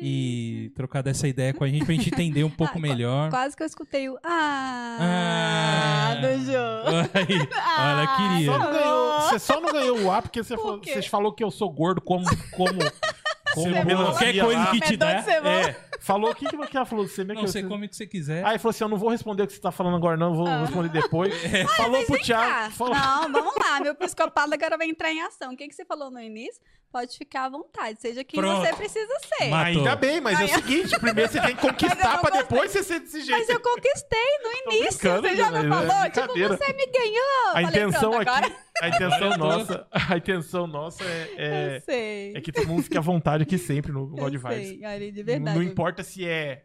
e 0.00 0.70
trocado 0.74 1.08
essa 1.10 1.28
ideia 1.28 1.52
com 1.52 1.64
a 1.64 1.68
gente 1.68 1.84
pra 1.84 1.94
gente 1.94 2.08
entender 2.08 2.44
um 2.44 2.50
pouco 2.50 2.78
Ah, 2.78 2.80
melhor. 2.80 3.30
Quase 3.30 3.56
que 3.56 3.62
eu 3.62 3.66
escutei 3.66 4.08
o 4.08 4.16
ah, 4.24 4.98
Ah. 5.00 6.14
do 6.20 6.44
jogo. 6.44 7.10
Aí, 7.14 7.38
olha, 7.38 8.04
Ah, 8.04 8.16
queria. 8.16 8.52
Só 8.52 8.58
ganhou- 8.72 9.20
você 9.20 9.38
só 9.38 9.60
não 9.60 9.72
ganhou 9.72 10.00
o 10.02 10.10
A 10.12 10.22
porque 10.22 10.42
você, 10.42 10.54
Por 10.56 10.62
falou, 10.62 10.80
quê? 10.80 10.94
você 10.94 11.02
falou 11.08 11.32
que 11.32 11.44
eu 11.44 11.50
sou 11.50 11.70
gordo 11.70 12.00
como. 12.00 12.24
como, 12.52 12.78
como 13.54 13.72
Cebola. 13.74 14.04
Qualquer 14.12 14.40
coisa 14.40 14.60
lá. 14.60 14.70
que 14.70 14.80
te 14.80 14.96
der. 14.96 15.28
É, 15.28 15.76
falou 16.00 16.30
o 16.30 16.34
que, 16.34 16.46
que 16.46 16.76
ela 16.76 16.86
falou? 16.86 17.06
Você, 17.06 17.22
Não, 17.24 17.42
você 17.42 17.62
come 17.62 17.86
o 17.86 17.88
que 17.88 17.96
você 17.96 18.06
quiser. 18.06 18.44
Aí 18.46 18.58
falou 18.58 18.70
assim: 18.70 18.84
eu 18.84 18.88
não 18.88 18.96
vou 18.96 19.10
responder 19.10 19.42
o 19.42 19.46
que 19.46 19.52
você 19.52 19.60
tá 19.60 19.70
falando 19.70 19.96
agora, 19.96 20.16
não, 20.16 20.28
eu 20.30 20.34
vou 20.34 20.46
Ah. 20.46 20.60
responder 20.62 20.88
depois. 20.88 21.34
falou 21.76 22.02
pro 22.04 22.14
Vem 22.14 22.24
cá. 22.24 22.24
Thiago. 22.24 22.74
Falou, 22.74 22.94
Não, 22.94 23.32
vamos 23.32 23.54
lá. 23.58 23.80
Meu 23.80 23.94
psicopata 23.94 24.54
agora 24.54 24.76
vai 24.78 24.88
entrar 24.88 25.12
em 25.12 25.20
ação. 25.22 25.52
O 25.52 25.56
que, 25.56 25.68
que 25.68 25.74
você 25.74 25.84
falou 25.84 26.10
no 26.10 26.20
início? 26.20 26.60
Pode 26.92 27.16
ficar 27.16 27.46
à 27.46 27.48
vontade. 27.48 27.98
Seja 28.02 28.22
quem 28.22 28.38
Pronto. 28.38 28.60
você 28.66 28.74
precisa 28.76 29.12
ser. 29.38 29.48
Matou. 29.48 29.66
Ainda 29.66 29.96
bem, 29.96 30.20
mas 30.20 30.38
é 30.38 30.44
o 30.44 30.46
Ai, 30.46 30.54
seguinte: 30.62 31.00
primeiro 31.00 31.32
você 31.32 31.40
tem 31.40 31.56
que 31.56 31.62
Mas 31.66 31.72
conquistar 31.72 32.18
pra 32.20 32.30
depois 32.30 32.70
você 32.70 32.82
ser 32.82 33.00
desse 33.00 33.22
jeito. 33.22 33.38
Mas 33.38 33.48
eu 33.48 33.58
conquistei 33.60 34.38
no 34.44 34.52
início. 34.74 35.10
Você 35.10 35.34
já 35.36 35.50
mas 35.50 35.64
não 35.64 35.82
é 35.82 35.86
falou? 35.86 36.10
Tipo, 36.10 36.26
brincadeira. 36.26 36.56
você 36.58 36.72
me 36.74 36.86
ganhou. 36.86 37.48
A 37.48 37.52
Falei, 37.52 37.64
intenção 37.66 38.12
aqui, 38.18 38.28
agora 38.28 38.56
a 38.82 38.88
intenção 38.88 39.30
tô- 39.30 39.36
nossa, 39.38 39.86
a 39.92 40.16
intenção 40.16 40.66
nossa 40.66 41.04
é, 41.04 41.28
eu 41.38 41.76
é, 41.76 41.80
sei. 41.80 42.36
é 42.36 42.40
que 42.42 42.52
todo 42.52 42.66
mundo 42.68 42.82
fique 42.82 42.98
à 42.98 43.00
vontade 43.00 43.42
aqui 43.44 43.56
sempre 43.56 43.90
no 43.90 44.06
God 44.08 44.34
Vibes. 44.34 44.68
sei, 44.68 44.84
Ari, 44.84 45.10
de 45.12 45.20
Não, 45.20 45.24
verdade. 45.26 45.56
não 45.58 45.62
importa 45.62 46.02
se 46.02 46.28
é. 46.28 46.64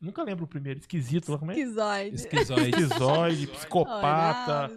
Nunca 0.00 0.22
lembro 0.22 0.44
o 0.44 0.48
primeiro, 0.48 0.78
esquisito, 0.78 1.32
lá 1.32 1.38
como 1.38 1.50
é? 1.50 1.58
Esquizoide. 1.58 2.14
Esquizoide. 2.16 2.70
Esquizoide, 2.82 3.46
psicopata. 3.48 4.70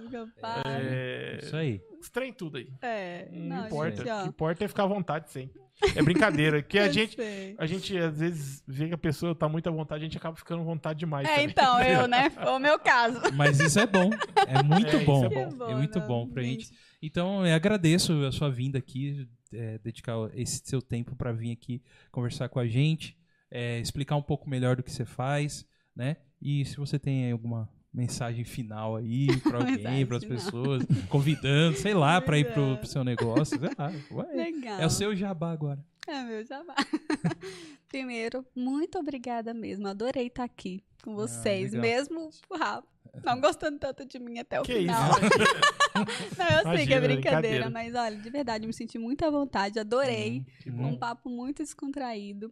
É... 0.65 1.39
Isso 1.43 1.56
aí. 1.56 1.81
Trem 2.11 2.34
tudo 2.34 2.57
aí. 2.57 2.68
É, 2.81 3.30
Não, 3.31 3.57
não, 3.57 3.65
importa. 3.68 3.98
gente, 3.98 4.10
O 4.11 4.23
que 4.23 4.30
importa 4.30 4.65
é 4.65 4.68
ficar 4.68 4.84
à 4.84 4.88
vontade 4.88 5.30
sempre. 5.31 5.61
É 5.95 6.02
brincadeira. 6.02 6.61
Que 6.64 6.80
a 6.80 6.88
Eu 6.89 6.93
gente, 6.93 7.15
sei. 7.15 7.56
a 7.60 7.65
gente 7.68 7.95
às 7.98 8.18
vezes 8.18 8.64
vê 8.68 8.88
que 8.88 8.93
a 8.95 8.98
pessoa 8.98 9.35
tá 9.35 9.48
muito 9.48 9.68
à 9.69 9.72
vontade, 9.72 10.02
a 10.02 10.06
gente 10.07 10.18
acaba 10.18 10.35
ficando 10.35 10.61
à 10.61 10.65
vontade 10.65 10.98
demais. 10.99 11.27
É, 11.27 11.31
também. 11.35 11.49
então, 11.49 11.80
eu, 11.84 12.07
né? 12.07 12.30
Foi 12.31 12.45
o 12.48 12.60
meu 12.60 12.80
caso. 12.80 13.19
Mas 13.35 13.60
isso 13.60 13.80
é 13.80 13.85
bom. 13.85 14.10
É 14.48 14.64
muito 14.64 14.95
É, 14.95 15.03
bom. 15.06 15.26
é 15.26 15.27
É, 15.43 15.45
bom. 15.52 15.76
muito 15.77 15.99
né, 15.99 16.06
bom 16.07 16.27
pra 16.27 16.41
gente? 16.41 16.65
gente. 16.65 16.77
Então, 17.03 17.45
eu 17.45 17.53
agradeço 17.56 18.14
a 18.26 18.31
sua 18.31 18.49
vinda 18.49 18.80
aqui, 18.80 19.27
é, 19.53 19.77
dedicar 19.80 20.15
esse 20.34 20.61
seu 20.65 20.81
tempo 20.81 21.15
pra 21.15 21.31
vir 21.31 21.52
aqui 21.52 21.81
conversar 22.11 22.49
com 22.49 22.60
a 22.60 22.68
gente, 22.68 23.15
é, 23.52 23.80
explicar 23.80 24.15
um 24.15 24.22
pouco 24.22 24.49
melhor 24.49 24.76
do 24.76 24.84
que 24.84 24.91
você 24.91 25.06
faz, 25.06 25.65
né? 25.95 26.18
E 26.41 26.65
se 26.65 26.78
você 26.78 26.98
tem 26.98 27.32
alguma 27.32 27.69
mensagem 27.94 28.45
final 28.45 28.95
aí 28.95 29.28
pra 29.44 29.60
alguém, 29.60 30.06
pras 30.06 30.23
final. 30.23 30.38
pessoas, 30.38 30.84
convidando, 31.10 31.78
sei 31.78 31.94
lá, 31.94 32.22
pra 32.22 32.40
ir 32.40 32.52
pro, 32.53 32.73
é. 32.73 32.78
pro 32.78 32.88
seu 32.88 33.03
negócio, 33.03 33.60
sei 33.60 33.69
lá. 33.78 33.91
Ué, 34.11 34.34
Legal. 34.34 34.80
é 34.80 34.86
o 34.86 34.90
seu 34.90 35.15
jabá 35.15 35.52
agora. 35.52 35.84
É 36.07 36.23
meu 36.23 36.44
jabá. 36.44 36.73
Primeiro, 37.88 38.45
muito 38.56 38.98
obrigada 38.98 39.53
mesmo. 39.53 39.88
Adorei 39.88 40.28
estar 40.28 40.45
aqui 40.45 40.82
com 41.03 41.14
vocês, 41.14 41.73
legal. 41.73 41.82
mesmo 41.82 42.30
Rafa, 42.52 42.88
não 43.23 43.40
gostando 43.41 43.78
tanto 43.78 44.06
de 44.06 44.18
mim 44.18 44.40
até 44.40 44.60
o 44.60 44.64
Que 44.64 44.80
final. 44.80 45.11
isso? 45.11 45.19
Não, 45.94 46.48
eu 46.48 46.78
sei 46.78 46.88
que 46.88 46.94
é 46.94 46.98
Imagina, 46.98 47.02
brincadeira, 47.02 47.69
mas 47.69 47.94
olha, 47.94 48.15
de 48.15 48.30
verdade, 48.30 48.65
me 48.65 48.72
senti 48.72 48.98
muito 48.98 49.26
à 49.26 49.30
vontade, 49.30 49.78
adorei. 49.78 50.45
Foi 50.64 50.72
um 50.72 50.98
papo 50.98 51.30
muito 51.30 51.61
descontraído. 51.61 52.52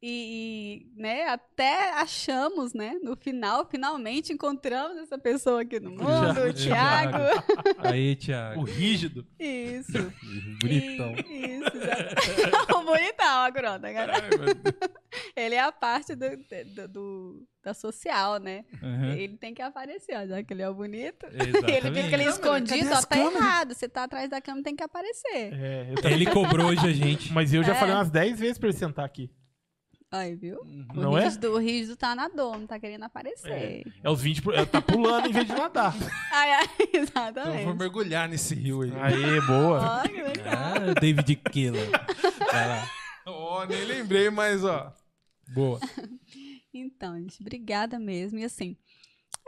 E, 0.00 0.86
e, 0.96 1.00
né, 1.02 1.24
até 1.24 1.90
achamos, 1.94 2.72
né, 2.72 2.94
no 3.02 3.16
final, 3.16 3.66
finalmente 3.68 4.32
encontramos 4.32 4.96
essa 4.98 5.18
pessoa 5.18 5.62
aqui 5.62 5.80
no 5.80 5.90
mundo, 5.90 6.04
o 6.48 6.52
Thiago. 6.54 7.16
Aí, 7.78 8.14
Thiago. 8.14 8.60
O 8.60 8.64
rígido. 8.64 9.26
Isso. 9.40 10.12
Bonitão. 10.62 11.14
E- 11.28 11.58
Isso, 11.58 11.72
o 12.78 12.84
bonitão, 12.84 13.38
a 13.42 13.50
grota. 13.50 13.88
Ele 15.34 15.54
é 15.56 15.60
a 15.60 15.72
parte 15.72 16.14
do, 16.14 16.28
do- 16.36 16.88
do- 16.88 17.46
da 17.64 17.74
social, 17.74 18.38
né? 18.38 18.64
Uhum. 18.80 19.12
Ele 19.14 19.36
tem 19.36 19.52
que 19.52 19.60
aparecer, 19.62 20.16
ó, 20.16 20.26
já 20.26 20.42
que 20.44 20.52
ele 20.54 20.62
é 20.62 20.68
o 20.68 20.74
bonito. 20.74 21.26
Exatamente. 21.26 21.86
Ele 21.86 22.02
fica 22.04 22.16
ali 22.16 22.24
escondido, 22.26 22.88
Cadê 22.88 22.94
ó, 22.94 23.00
tá 23.00 23.06
câmeras? 23.08 23.34
errado. 23.34 23.74
Você 23.74 23.88
tá 23.88 24.04
atrás 24.04 24.30
da 24.30 24.40
câmera, 24.40 24.62
tem 24.64 24.76
que 24.76 24.82
aparecer. 24.84 25.52
É, 25.54 25.92
Ele 26.04 26.26
cobrou 26.26 26.68
hoje 26.68 26.86
a 26.86 26.92
gente. 26.92 27.32
Mas 27.32 27.52
eu 27.52 27.64
já 27.64 27.72
É. 27.72 27.74
falei 27.74 27.94
umas 27.96 28.10
10 28.10 28.38
vezes 28.38 28.58
pra 28.58 28.68
ele 28.68 28.78
sentar 28.78 29.04
aqui. 29.04 29.28
Aí, 30.10 30.34
viu? 30.34 30.58
Não 30.94 31.12
o 31.12 31.18
é? 31.18 31.24
rígido, 31.24 31.52
O 31.52 31.58
rígido 31.58 31.96
tá 31.96 32.14
na 32.14 32.28
dor, 32.28 32.58
não 32.58 32.66
tá 32.66 32.80
querendo 32.80 33.02
aparecer. 33.04 33.84
É 34.02 34.10
os 34.10 34.22
20. 34.22 34.40
Por... 34.42 34.54
é, 34.54 34.64
Tá 34.64 34.80
pulando 34.80 35.28
em 35.28 35.32
vez 35.32 35.46
de 35.46 35.52
nadar. 35.52 35.94
Ai, 36.32 36.50
ai, 36.52 36.64
Então 36.80 36.88
eu 36.94 37.02
exatamente. 37.02 37.64
vou 37.64 37.74
mergulhar 37.74 38.26
nesse 38.28 38.54
rio 38.54 38.80
aí. 38.82 38.92
Aê, 38.94 39.40
boa. 39.42 40.00
Ó, 40.02 40.08
que 40.08 40.22
legal. 40.22 40.54
Ah, 40.56 40.94
David 40.98 41.36
Killer. 41.52 41.90
Vai 42.50 42.68
lá. 42.68 42.90
Ó, 43.26 43.64
nem 43.66 43.84
lembrei, 43.84 44.30
mas 44.30 44.64
ó. 44.64 44.92
Boa. 45.48 45.78
Então, 46.72 47.18
gente, 47.18 47.40
obrigada 47.40 47.98
mesmo. 47.98 48.38
E 48.38 48.44
assim, 48.44 48.76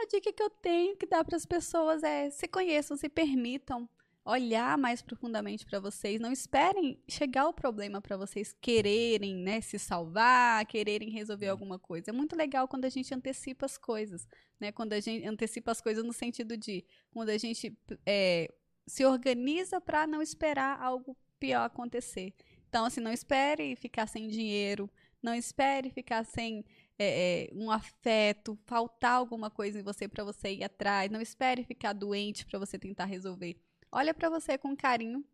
a 0.01 0.07
dica 0.07 0.33
que 0.33 0.43
eu 0.43 0.51
tenho 0.51 0.97
que 0.97 1.07
dar 1.07 1.23
para 1.23 1.37
as 1.37 1.45
pessoas 1.47 2.03
é 2.03 2.29
se 2.31 2.49
conheçam, 2.49 2.97
se 2.97 3.09
permitam 3.09 3.89
olhar 4.25 4.77
mais 4.77 5.03
profundamente 5.03 5.65
para 5.65 5.81
vocês. 5.81 6.21
Não 6.21 6.33
esperem 6.33 7.03
chegar 7.09 7.49
o 7.49 7.53
problema 7.53 8.01
para 8.01 8.17
vocês 8.17 8.55
quererem, 8.61 9.37
né, 9.37 9.61
se 9.61 9.79
salvar, 9.79 10.65
quererem 10.67 11.11
resolver 11.11 11.49
alguma 11.49 11.79
coisa. 11.79 12.11
É 12.11 12.13
muito 12.13 12.37
legal 12.37 12.69
quando 12.69 12.85
a 12.85 12.89
gente 12.89 13.15
antecipa 13.15 13.67
as 13.67 13.79
coisas, 13.79 14.29
né? 14.59 14.71
Quando 14.73 14.93
a 14.93 15.01
gente 15.01 15.27
antecipa 15.27 15.73
as 15.73 15.81
coisas 15.81 16.05
no 16.05 16.13
sentido 16.13 16.57
de 16.57 16.85
quando 17.11 17.31
a 17.31 17.39
gente 17.39 17.77
é, 18.07 18.53
se 18.87 19.05
organiza 19.05 19.81
para 19.81 20.07
não 20.07 20.21
esperar 20.21 20.81
algo 20.81 21.17
pior 21.39 21.65
acontecer. 21.65 22.35
Então, 22.69 22.85
assim, 22.85 23.01
não 23.01 23.13
espere 23.13 23.75
ficar 23.75 24.07
sem 24.07 24.29
dinheiro, 24.29 24.89
não 25.23 25.35
espere 25.35 25.91
ficar 25.91 26.25
sem 26.25 26.65
é, 26.99 27.49
é, 27.49 27.51
um 27.55 27.71
afeto, 27.71 28.59
faltar 28.67 29.13
alguma 29.13 29.51
coisa 29.51 29.81
em 29.81 29.83
você 29.83 30.07
para 30.07 30.23
você 30.23 30.53
ir 30.53 30.65
atrás. 30.65 31.11
Não 31.11 31.21
espere 31.21 31.65
ficar 31.65 31.93
doente 31.95 32.45
para 32.47 32.59
você 32.59 32.79
tentar 32.79 33.07
resolver. 33.07 33.57
Olha 33.93 34.15
para 34.15 34.29
você 34.29 34.57
com 34.57 34.77
carinho, 34.77 35.25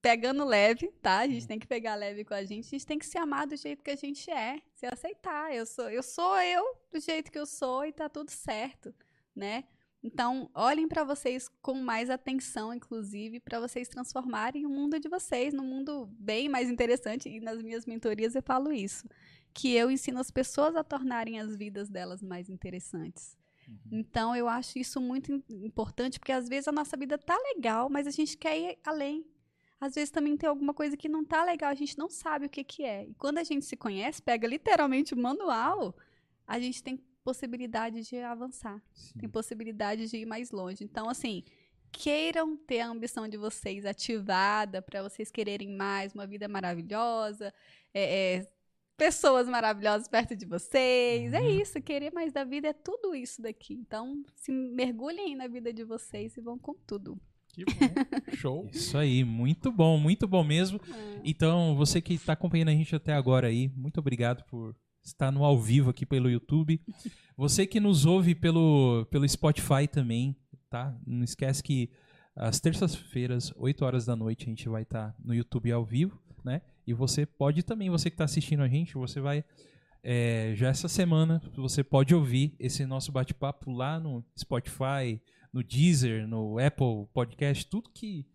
pegando 0.00 0.44
leve, 0.44 0.88
tá? 1.00 1.18
A 1.18 1.28
gente 1.28 1.46
tem 1.46 1.58
que 1.58 1.66
pegar 1.66 1.94
leve 1.94 2.24
com 2.24 2.34
a 2.34 2.44
gente. 2.44 2.66
A 2.66 2.70
gente 2.70 2.86
tem 2.86 2.98
que 2.98 3.06
se 3.06 3.16
amar 3.18 3.46
do 3.46 3.56
jeito 3.56 3.82
que 3.82 3.90
a 3.90 3.96
gente 3.96 4.30
é, 4.30 4.60
se 4.74 4.86
aceitar. 4.86 5.54
Eu 5.54 5.64
sou, 5.64 5.88
eu 5.90 6.02
sou 6.02 6.36
eu 6.38 6.76
do 6.90 7.00
jeito 7.00 7.30
que 7.30 7.38
eu 7.38 7.46
sou 7.46 7.84
e 7.86 7.92
tá 7.92 8.08
tudo 8.08 8.30
certo, 8.30 8.94
né? 9.34 9.64
Então, 10.04 10.50
olhem 10.52 10.88
para 10.88 11.04
vocês 11.04 11.48
com 11.62 11.74
mais 11.74 12.10
atenção, 12.10 12.74
inclusive, 12.74 13.38
para 13.38 13.60
vocês 13.60 13.86
transformarem 13.86 14.66
o 14.66 14.68
mundo 14.68 14.98
de 14.98 15.08
vocês 15.08 15.54
num 15.54 15.64
mundo 15.64 16.08
bem 16.18 16.48
mais 16.48 16.68
interessante. 16.68 17.28
E 17.28 17.40
nas 17.40 17.62
minhas 17.62 17.86
mentorias 17.86 18.34
eu 18.34 18.42
falo 18.42 18.72
isso 18.72 19.06
que 19.54 19.74
eu 19.74 19.90
ensino 19.90 20.18
as 20.18 20.30
pessoas 20.30 20.74
a 20.74 20.82
tornarem 20.82 21.38
as 21.38 21.54
vidas 21.54 21.88
delas 21.88 22.22
mais 22.22 22.48
interessantes. 22.48 23.36
Então, 23.90 24.34
eu 24.34 24.48
acho 24.48 24.78
isso 24.78 25.00
muito 25.00 25.32
im- 25.32 25.42
importante, 25.64 26.18
porque 26.18 26.32
às 26.32 26.48
vezes 26.48 26.68
a 26.68 26.72
nossa 26.72 26.96
vida 26.96 27.18
tá 27.18 27.36
legal, 27.54 27.88
mas 27.90 28.06
a 28.06 28.10
gente 28.10 28.36
quer 28.36 28.58
ir 28.58 28.78
além. 28.84 29.24
Às 29.80 29.94
vezes 29.94 30.10
também 30.10 30.36
tem 30.36 30.48
alguma 30.48 30.72
coisa 30.72 30.96
que 30.96 31.08
não 31.08 31.24
tá 31.24 31.44
legal, 31.44 31.70
a 31.70 31.74
gente 31.74 31.98
não 31.98 32.08
sabe 32.08 32.46
o 32.46 32.48
que 32.50 32.62
que 32.62 32.84
é. 32.84 33.04
E 33.04 33.14
quando 33.14 33.38
a 33.38 33.44
gente 33.44 33.64
se 33.64 33.76
conhece, 33.76 34.22
pega 34.22 34.46
literalmente 34.46 35.12
o 35.12 35.16
manual, 35.16 35.96
a 36.46 36.60
gente 36.60 36.82
tem 36.82 36.96
possibilidade 37.24 38.02
de 38.02 38.16
avançar, 38.18 38.82
tem 39.18 39.28
possibilidade 39.28 40.08
de 40.08 40.18
ir 40.18 40.26
mais 40.26 40.50
longe. 40.50 40.84
Então, 40.84 41.08
assim, 41.08 41.42
queiram 41.90 42.56
ter 42.56 42.80
a 42.80 42.88
ambição 42.88 43.28
de 43.28 43.36
vocês 43.36 43.84
ativada 43.84 44.80
para 44.80 45.02
vocês 45.02 45.30
quererem 45.30 45.76
mais, 45.76 46.14
uma 46.14 46.26
vida 46.26 46.48
maravilhosa, 46.48 47.52
é, 47.92 48.36
é, 48.36 48.52
pessoas 49.02 49.48
maravilhosas 49.48 50.06
perto 50.06 50.36
de 50.36 50.46
vocês. 50.46 51.32
É 51.32 51.40
Uhum. 51.40 51.60
isso, 51.60 51.82
querer 51.82 52.12
mais 52.12 52.32
da 52.32 52.44
vida 52.44 52.68
é 52.68 52.72
tudo 52.72 53.16
isso 53.16 53.42
daqui. 53.42 53.74
Então, 53.74 54.22
se 54.36 54.52
mergulhem 54.52 55.30
aí 55.30 55.34
na 55.34 55.48
vida 55.48 55.72
de 55.72 55.82
vocês 55.82 56.36
e 56.36 56.40
vão 56.40 56.56
com 56.56 56.72
tudo. 56.86 57.18
Que 57.48 57.64
bom. 57.64 58.34
Show. 58.36 58.68
Isso 58.72 58.96
aí, 58.96 59.24
muito 59.24 59.70
bom, 59.70 59.98
muito 59.98 60.26
bom 60.26 60.42
mesmo. 60.42 60.80
Então, 61.22 61.74
você 61.76 62.00
que 62.00 62.14
está 62.14 62.32
acompanhando 62.32 62.68
a 62.70 62.72
gente 62.74 62.96
até 62.96 63.12
agora 63.12 63.48
aí, 63.48 63.68
muito 63.76 63.98
obrigado 64.00 64.42
por 64.44 64.74
estar 65.04 65.30
no 65.30 65.44
ao 65.44 65.58
vivo 65.60 65.90
aqui 65.90 66.06
pelo 66.06 66.30
YouTube. 66.30 66.80
Você 67.36 67.66
que 67.66 67.78
nos 67.78 68.06
ouve 68.06 68.34
pelo, 68.34 69.04
pelo 69.10 69.28
Spotify 69.28 69.86
também, 69.90 70.34
tá? 70.70 70.96
Não 71.06 71.24
esquece 71.24 71.62
que 71.62 71.90
às 72.34 72.58
terças-feiras, 72.58 73.52
8 73.56 73.84
horas 73.84 74.06
da 74.06 74.16
noite, 74.16 74.44
a 74.44 74.48
gente 74.48 74.66
vai 74.68 74.82
estar 74.82 75.14
no 75.22 75.34
YouTube 75.34 75.70
ao 75.70 75.84
vivo, 75.84 76.18
né? 76.42 76.62
E 76.86 76.92
você 76.92 77.24
pode 77.24 77.62
também, 77.62 77.90
você 77.90 78.10
que 78.10 78.14
está 78.14 78.24
assistindo 78.24 78.62
a 78.62 78.68
gente, 78.68 78.94
você 78.94 79.20
vai 79.20 79.44
é, 80.02 80.52
já 80.56 80.68
essa 80.68 80.88
semana 80.88 81.40
você 81.54 81.84
pode 81.84 82.12
ouvir 82.12 82.56
esse 82.58 82.84
nosso 82.84 83.12
bate-papo 83.12 83.70
lá 83.70 84.00
no 84.00 84.24
Spotify, 84.36 85.20
no 85.52 85.62
Deezer, 85.62 86.26
no 86.26 86.58
Apple 86.58 87.06
Podcast, 87.12 87.66
tudo 87.66 87.90
que. 87.90 88.26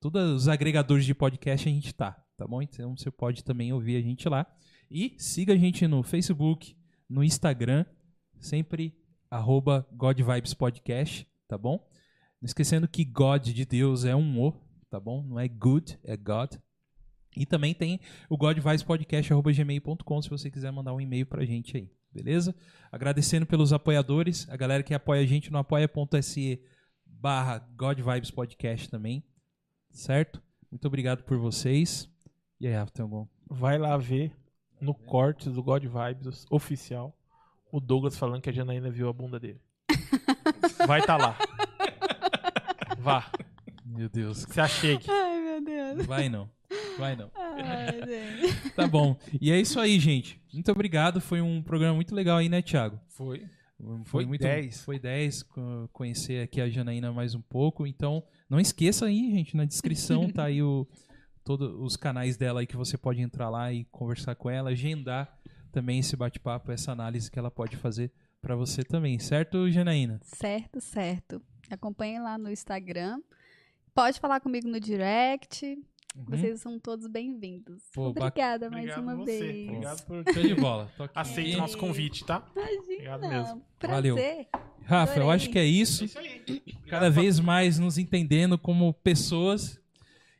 Todos 0.00 0.32
os 0.32 0.48
agregadores 0.48 1.04
de 1.04 1.14
podcast 1.14 1.68
a 1.68 1.72
gente 1.72 1.94
tá, 1.94 2.12
tá 2.36 2.46
bom? 2.46 2.60
Então 2.60 2.96
você 2.96 3.10
pode 3.10 3.44
também 3.44 3.72
ouvir 3.72 3.96
a 3.96 4.00
gente 4.00 4.28
lá. 4.28 4.46
E 4.90 5.14
siga 5.18 5.52
a 5.52 5.56
gente 5.56 5.86
no 5.86 6.02
Facebook, 6.02 6.76
no 7.08 7.22
Instagram, 7.22 7.84
sempre 8.40 8.96
arroba 9.30 9.86
tá 11.46 11.56
bom? 11.56 11.88
Não 12.40 12.46
esquecendo 12.46 12.88
que 12.88 13.04
God 13.04 13.44
de 13.44 13.64
Deus 13.64 14.04
é 14.04 14.16
um 14.16 14.40
O, 14.40 14.52
tá 14.90 14.98
bom? 14.98 15.22
Não 15.22 15.38
é 15.38 15.46
good, 15.46 15.98
é 16.02 16.16
God. 16.16 16.56
E 17.36 17.46
também 17.46 17.74
tem 17.74 18.00
o 18.28 18.36
godvibespodcast.gmail.com 18.36 20.22
se 20.22 20.28
você 20.28 20.50
quiser 20.50 20.70
mandar 20.70 20.92
um 20.92 21.00
e-mail 21.00 21.26
pra 21.26 21.44
gente 21.44 21.76
aí, 21.76 21.90
beleza? 22.12 22.54
Agradecendo 22.90 23.46
pelos 23.46 23.72
apoiadores, 23.72 24.46
a 24.50 24.56
galera 24.56 24.82
que 24.82 24.92
apoia 24.92 25.22
a 25.22 25.26
gente 25.26 25.50
no 25.50 25.58
apoia.se 25.58 26.62
barra 27.06 27.58
godvibespodcast 27.76 28.90
também, 28.90 29.24
certo? 29.90 30.42
Muito 30.70 30.86
obrigado 30.86 31.22
por 31.24 31.38
vocês. 31.38 32.08
E 32.60 32.66
aí, 32.66 32.74
Rafa, 32.74 32.92
tem 32.92 33.02
algum? 33.02 33.26
Vai 33.48 33.78
lá 33.78 33.96
ver 33.96 34.32
no 34.80 34.94
corte 34.94 35.48
do 35.48 35.62
God 35.62 35.84
Vibes 35.84 36.44
oficial 36.50 37.16
o 37.72 37.80
Douglas 37.80 38.18
falando 38.18 38.42
que 38.42 38.50
a 38.50 38.52
Janaína 38.52 38.90
viu 38.90 39.08
a 39.08 39.12
bunda 39.12 39.40
dele. 39.40 39.60
Vai 40.86 41.00
tá 41.02 41.16
lá. 41.16 41.38
Vá. 43.00 43.30
Meu 43.84 44.10
Deus. 44.10 44.46
Se 44.48 44.60
achegue. 44.60 45.10
Ai, 45.10 45.40
meu 45.40 45.64
Deus. 45.64 46.06
Vai 46.06 46.28
não. 46.28 46.50
Vai 46.98 47.16
não. 47.16 47.30
Ai. 47.34 47.92
Tá 48.76 48.86
bom. 48.86 49.16
E 49.40 49.50
é 49.50 49.60
isso 49.60 49.78
aí, 49.78 49.98
gente. 49.98 50.40
Muito 50.52 50.70
obrigado. 50.72 51.20
Foi 51.20 51.40
um 51.40 51.62
programa 51.62 51.94
muito 51.94 52.14
legal 52.14 52.38
aí, 52.38 52.48
né, 52.48 52.62
Thiago? 52.62 52.98
Foi. 53.08 53.44
Foi, 53.78 54.04
Foi 54.04 54.26
muito 54.26 54.42
10. 54.42 54.82
Foi 54.84 54.98
10. 54.98 55.42
co- 55.42 55.88
Conhecer 55.92 56.42
aqui 56.42 56.60
a 56.60 56.68
Janaína 56.68 57.12
mais 57.12 57.34
um 57.34 57.40
pouco. 57.40 57.86
Então, 57.86 58.22
não 58.48 58.60
esqueça 58.60 59.06
aí, 59.06 59.30
gente. 59.32 59.56
Na 59.56 59.64
descrição 59.64 60.30
tá 60.30 60.44
aí 60.44 60.62
o, 60.62 60.86
todos 61.44 61.68
os 61.80 61.96
canais 61.96 62.36
dela 62.36 62.60
aí 62.60 62.66
que 62.66 62.76
você 62.76 62.96
pode 62.96 63.20
entrar 63.20 63.50
lá 63.50 63.72
e 63.72 63.84
conversar 63.86 64.34
com 64.36 64.48
ela, 64.48 64.70
agendar 64.70 65.36
também 65.72 65.98
esse 65.98 66.14
bate-papo, 66.16 66.70
essa 66.70 66.92
análise 66.92 67.30
que 67.30 67.38
ela 67.38 67.50
pode 67.50 67.76
fazer 67.76 68.12
pra 68.40 68.54
você 68.54 68.84
também, 68.84 69.18
certo, 69.18 69.70
Janaína? 69.70 70.20
Certo, 70.22 70.80
certo. 70.80 71.42
Acompanhem 71.70 72.20
lá 72.20 72.36
no 72.38 72.50
Instagram. 72.50 73.20
Pode 73.94 74.20
falar 74.20 74.40
comigo 74.40 74.68
no 74.68 74.78
direct. 74.80 75.76
Uhum. 76.14 76.24
Vocês 76.28 76.60
são 76.60 76.78
todos 76.78 77.06
bem-vindos. 77.06 77.82
Obrigada 77.96 78.68
mais 78.68 78.82
Obrigado 78.84 79.02
uma 79.02 79.16
você. 79.16 79.38
vez. 79.38 79.68
Obrigado 79.68 80.02
por 80.04 80.24
Show 80.34 80.42
de 80.42 80.54
bola. 80.54 80.90
Tô 80.96 81.02
aqui. 81.04 81.12
Aceite 81.18 81.56
nosso 81.56 81.78
convite, 81.78 82.24
tá? 82.24 82.46
Obrigado 82.54 83.24
Imagina. 83.24 83.42
mesmo. 83.42 83.62
Valeu. 83.82 84.14
Prazer. 84.14 84.48
Rafa, 84.84 85.12
eu 85.12 85.22
Adorei. 85.22 85.36
acho 85.36 85.50
que 85.50 85.58
é 85.58 85.64
isso. 85.64 86.04
Isso 86.04 86.18
aí. 86.18 86.62
cada 86.88 87.08
vez 87.08 87.40
mais 87.40 87.78
nos 87.78 87.96
entendendo 87.96 88.58
como 88.58 88.92
pessoas 88.92 89.80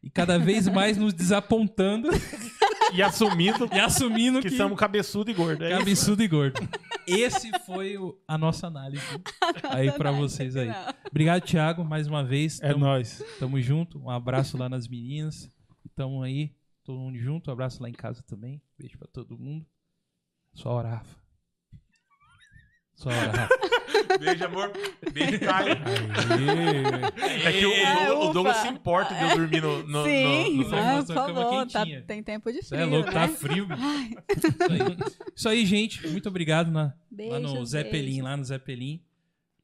e 0.03 0.11
cada 0.11 0.39
vez 0.39 0.69
mais 0.69 0.99
nos 0.99 1.15
desapontando 1.15 2.09
E 2.93 3.01
assumindo 3.03 3.67
e 3.73 3.79
assumindo 3.81 4.41
que 4.43 4.51
que, 4.51 4.57
somos 4.57 4.79
cabeçudo 4.79 5.31
e 5.31 5.35
gordo. 5.35 5.65
É 5.65 5.71
isso. 5.71 5.79
cabeçudo 5.79 6.23
e 6.23 6.29
gordo. 6.29 6.69
Esse 7.07 7.51
foi 7.65 7.97
o- 7.97 8.15
a 8.29 8.37
nossa 8.37 8.67
análise 8.67 9.03
aí 9.71 9.91
pra 9.93 10.13
vocês 10.13 10.55
aí. 10.55 10.69
Obrigado, 11.11 11.43
Thiago, 11.45 11.83
mais 11.83 12.07
uma 12.07 12.23
vez. 12.23 12.61
É 12.61 12.69
Tamo, 12.73 12.85
nóis. 12.85 13.25
tamo 13.39 13.59
junto. 13.61 13.99
Um 13.99 14.11
abraço 14.11 14.59
lá 14.59 14.69
nas 14.69 14.87
meninas. 14.87 15.51
Tamo 15.95 16.23
aí, 16.23 16.55
todo 16.85 16.99
mundo 16.99 17.19
junto. 17.19 17.51
Um 17.51 17.53
abraço 17.53 17.83
lá 17.83 17.89
em 17.89 17.93
casa 17.95 18.23
também. 18.23 18.61
Beijo 18.79 18.99
pra 18.99 19.09
todo 19.09 19.39
mundo. 19.39 19.67
Só 20.55 20.71
hora, 20.71 20.89
Rafa. 20.89 21.17
Só 22.95 23.09
hora, 23.09 23.33
Rafa. 23.33 23.55
Beijo, 24.21 24.45
amor. 24.45 24.71
Beijo. 25.13 25.39
Aê. 25.51 25.73
É 27.47 27.53
que 27.53 27.67
o, 27.67 27.73
É, 27.73 28.13
o, 28.13 28.29
o 28.31 28.33
Douglas 28.33 28.57
se 28.59 28.69
importa 28.69 29.15
de 29.15 29.23
eu 29.23 29.37
dormir 29.37 29.63
no, 29.63 29.83
no, 29.87 30.05
Sim, 30.05 30.51
no, 30.51 30.57
no 30.59 30.65
sofá. 30.65 30.77
ah, 30.79 30.97
Nossa, 30.97 31.15
por 31.15 31.27
favor. 31.35 31.67
Tá, 31.67 31.81
quentinha. 31.81 32.03
tem 32.03 32.23
tempo 32.23 32.53
de 32.53 32.63
Você 32.63 32.69
frio, 32.69 32.81
é 32.81 32.85
louco, 32.85 33.07
né? 33.11 33.13
tá 33.13 33.29
frio. 33.29 33.67
bicho. 33.67 33.81
Isso 34.37 34.71
aí. 34.71 34.97
Isso 35.35 35.49
aí, 35.49 35.67
gente. 35.67 36.07
Muito 36.09 36.29
obrigado 36.29 36.71
na, 36.71 36.95
lá 37.11 37.41
no 37.41 37.65
Zeppelin, 37.65 38.05
beijos. 38.07 38.25
lá 38.25 38.37
no 38.37 38.45
Zeppelin. 38.45 39.03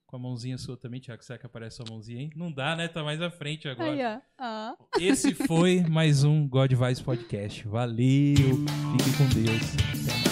Com 0.08 0.16
a 0.16 0.18
mãozinha 0.18 0.56
sua 0.56 0.74
também, 0.74 1.00
Thiago. 1.00 1.22
Será 1.22 1.38
que 1.38 1.44
aparece 1.44 1.76
sua 1.76 1.84
mãozinha 1.90 2.20
aí? 2.20 2.30
Não 2.34 2.50
dá, 2.50 2.74
né? 2.74 2.88
Tá 2.88 3.04
mais 3.04 3.20
à 3.20 3.30
frente 3.30 3.68
agora. 3.68 3.90
Aí, 3.90 4.00
ó. 4.02 4.20
Ah. 4.38 4.74
Esse 4.98 5.34
foi 5.34 5.82
mais 5.82 6.24
um 6.24 6.48
God 6.48 6.72
Vibes 6.72 7.02
Podcast. 7.02 7.68
Valeu. 7.68 8.34
Fique 8.34 9.16
com 9.18 9.28
Deus. 9.28 10.27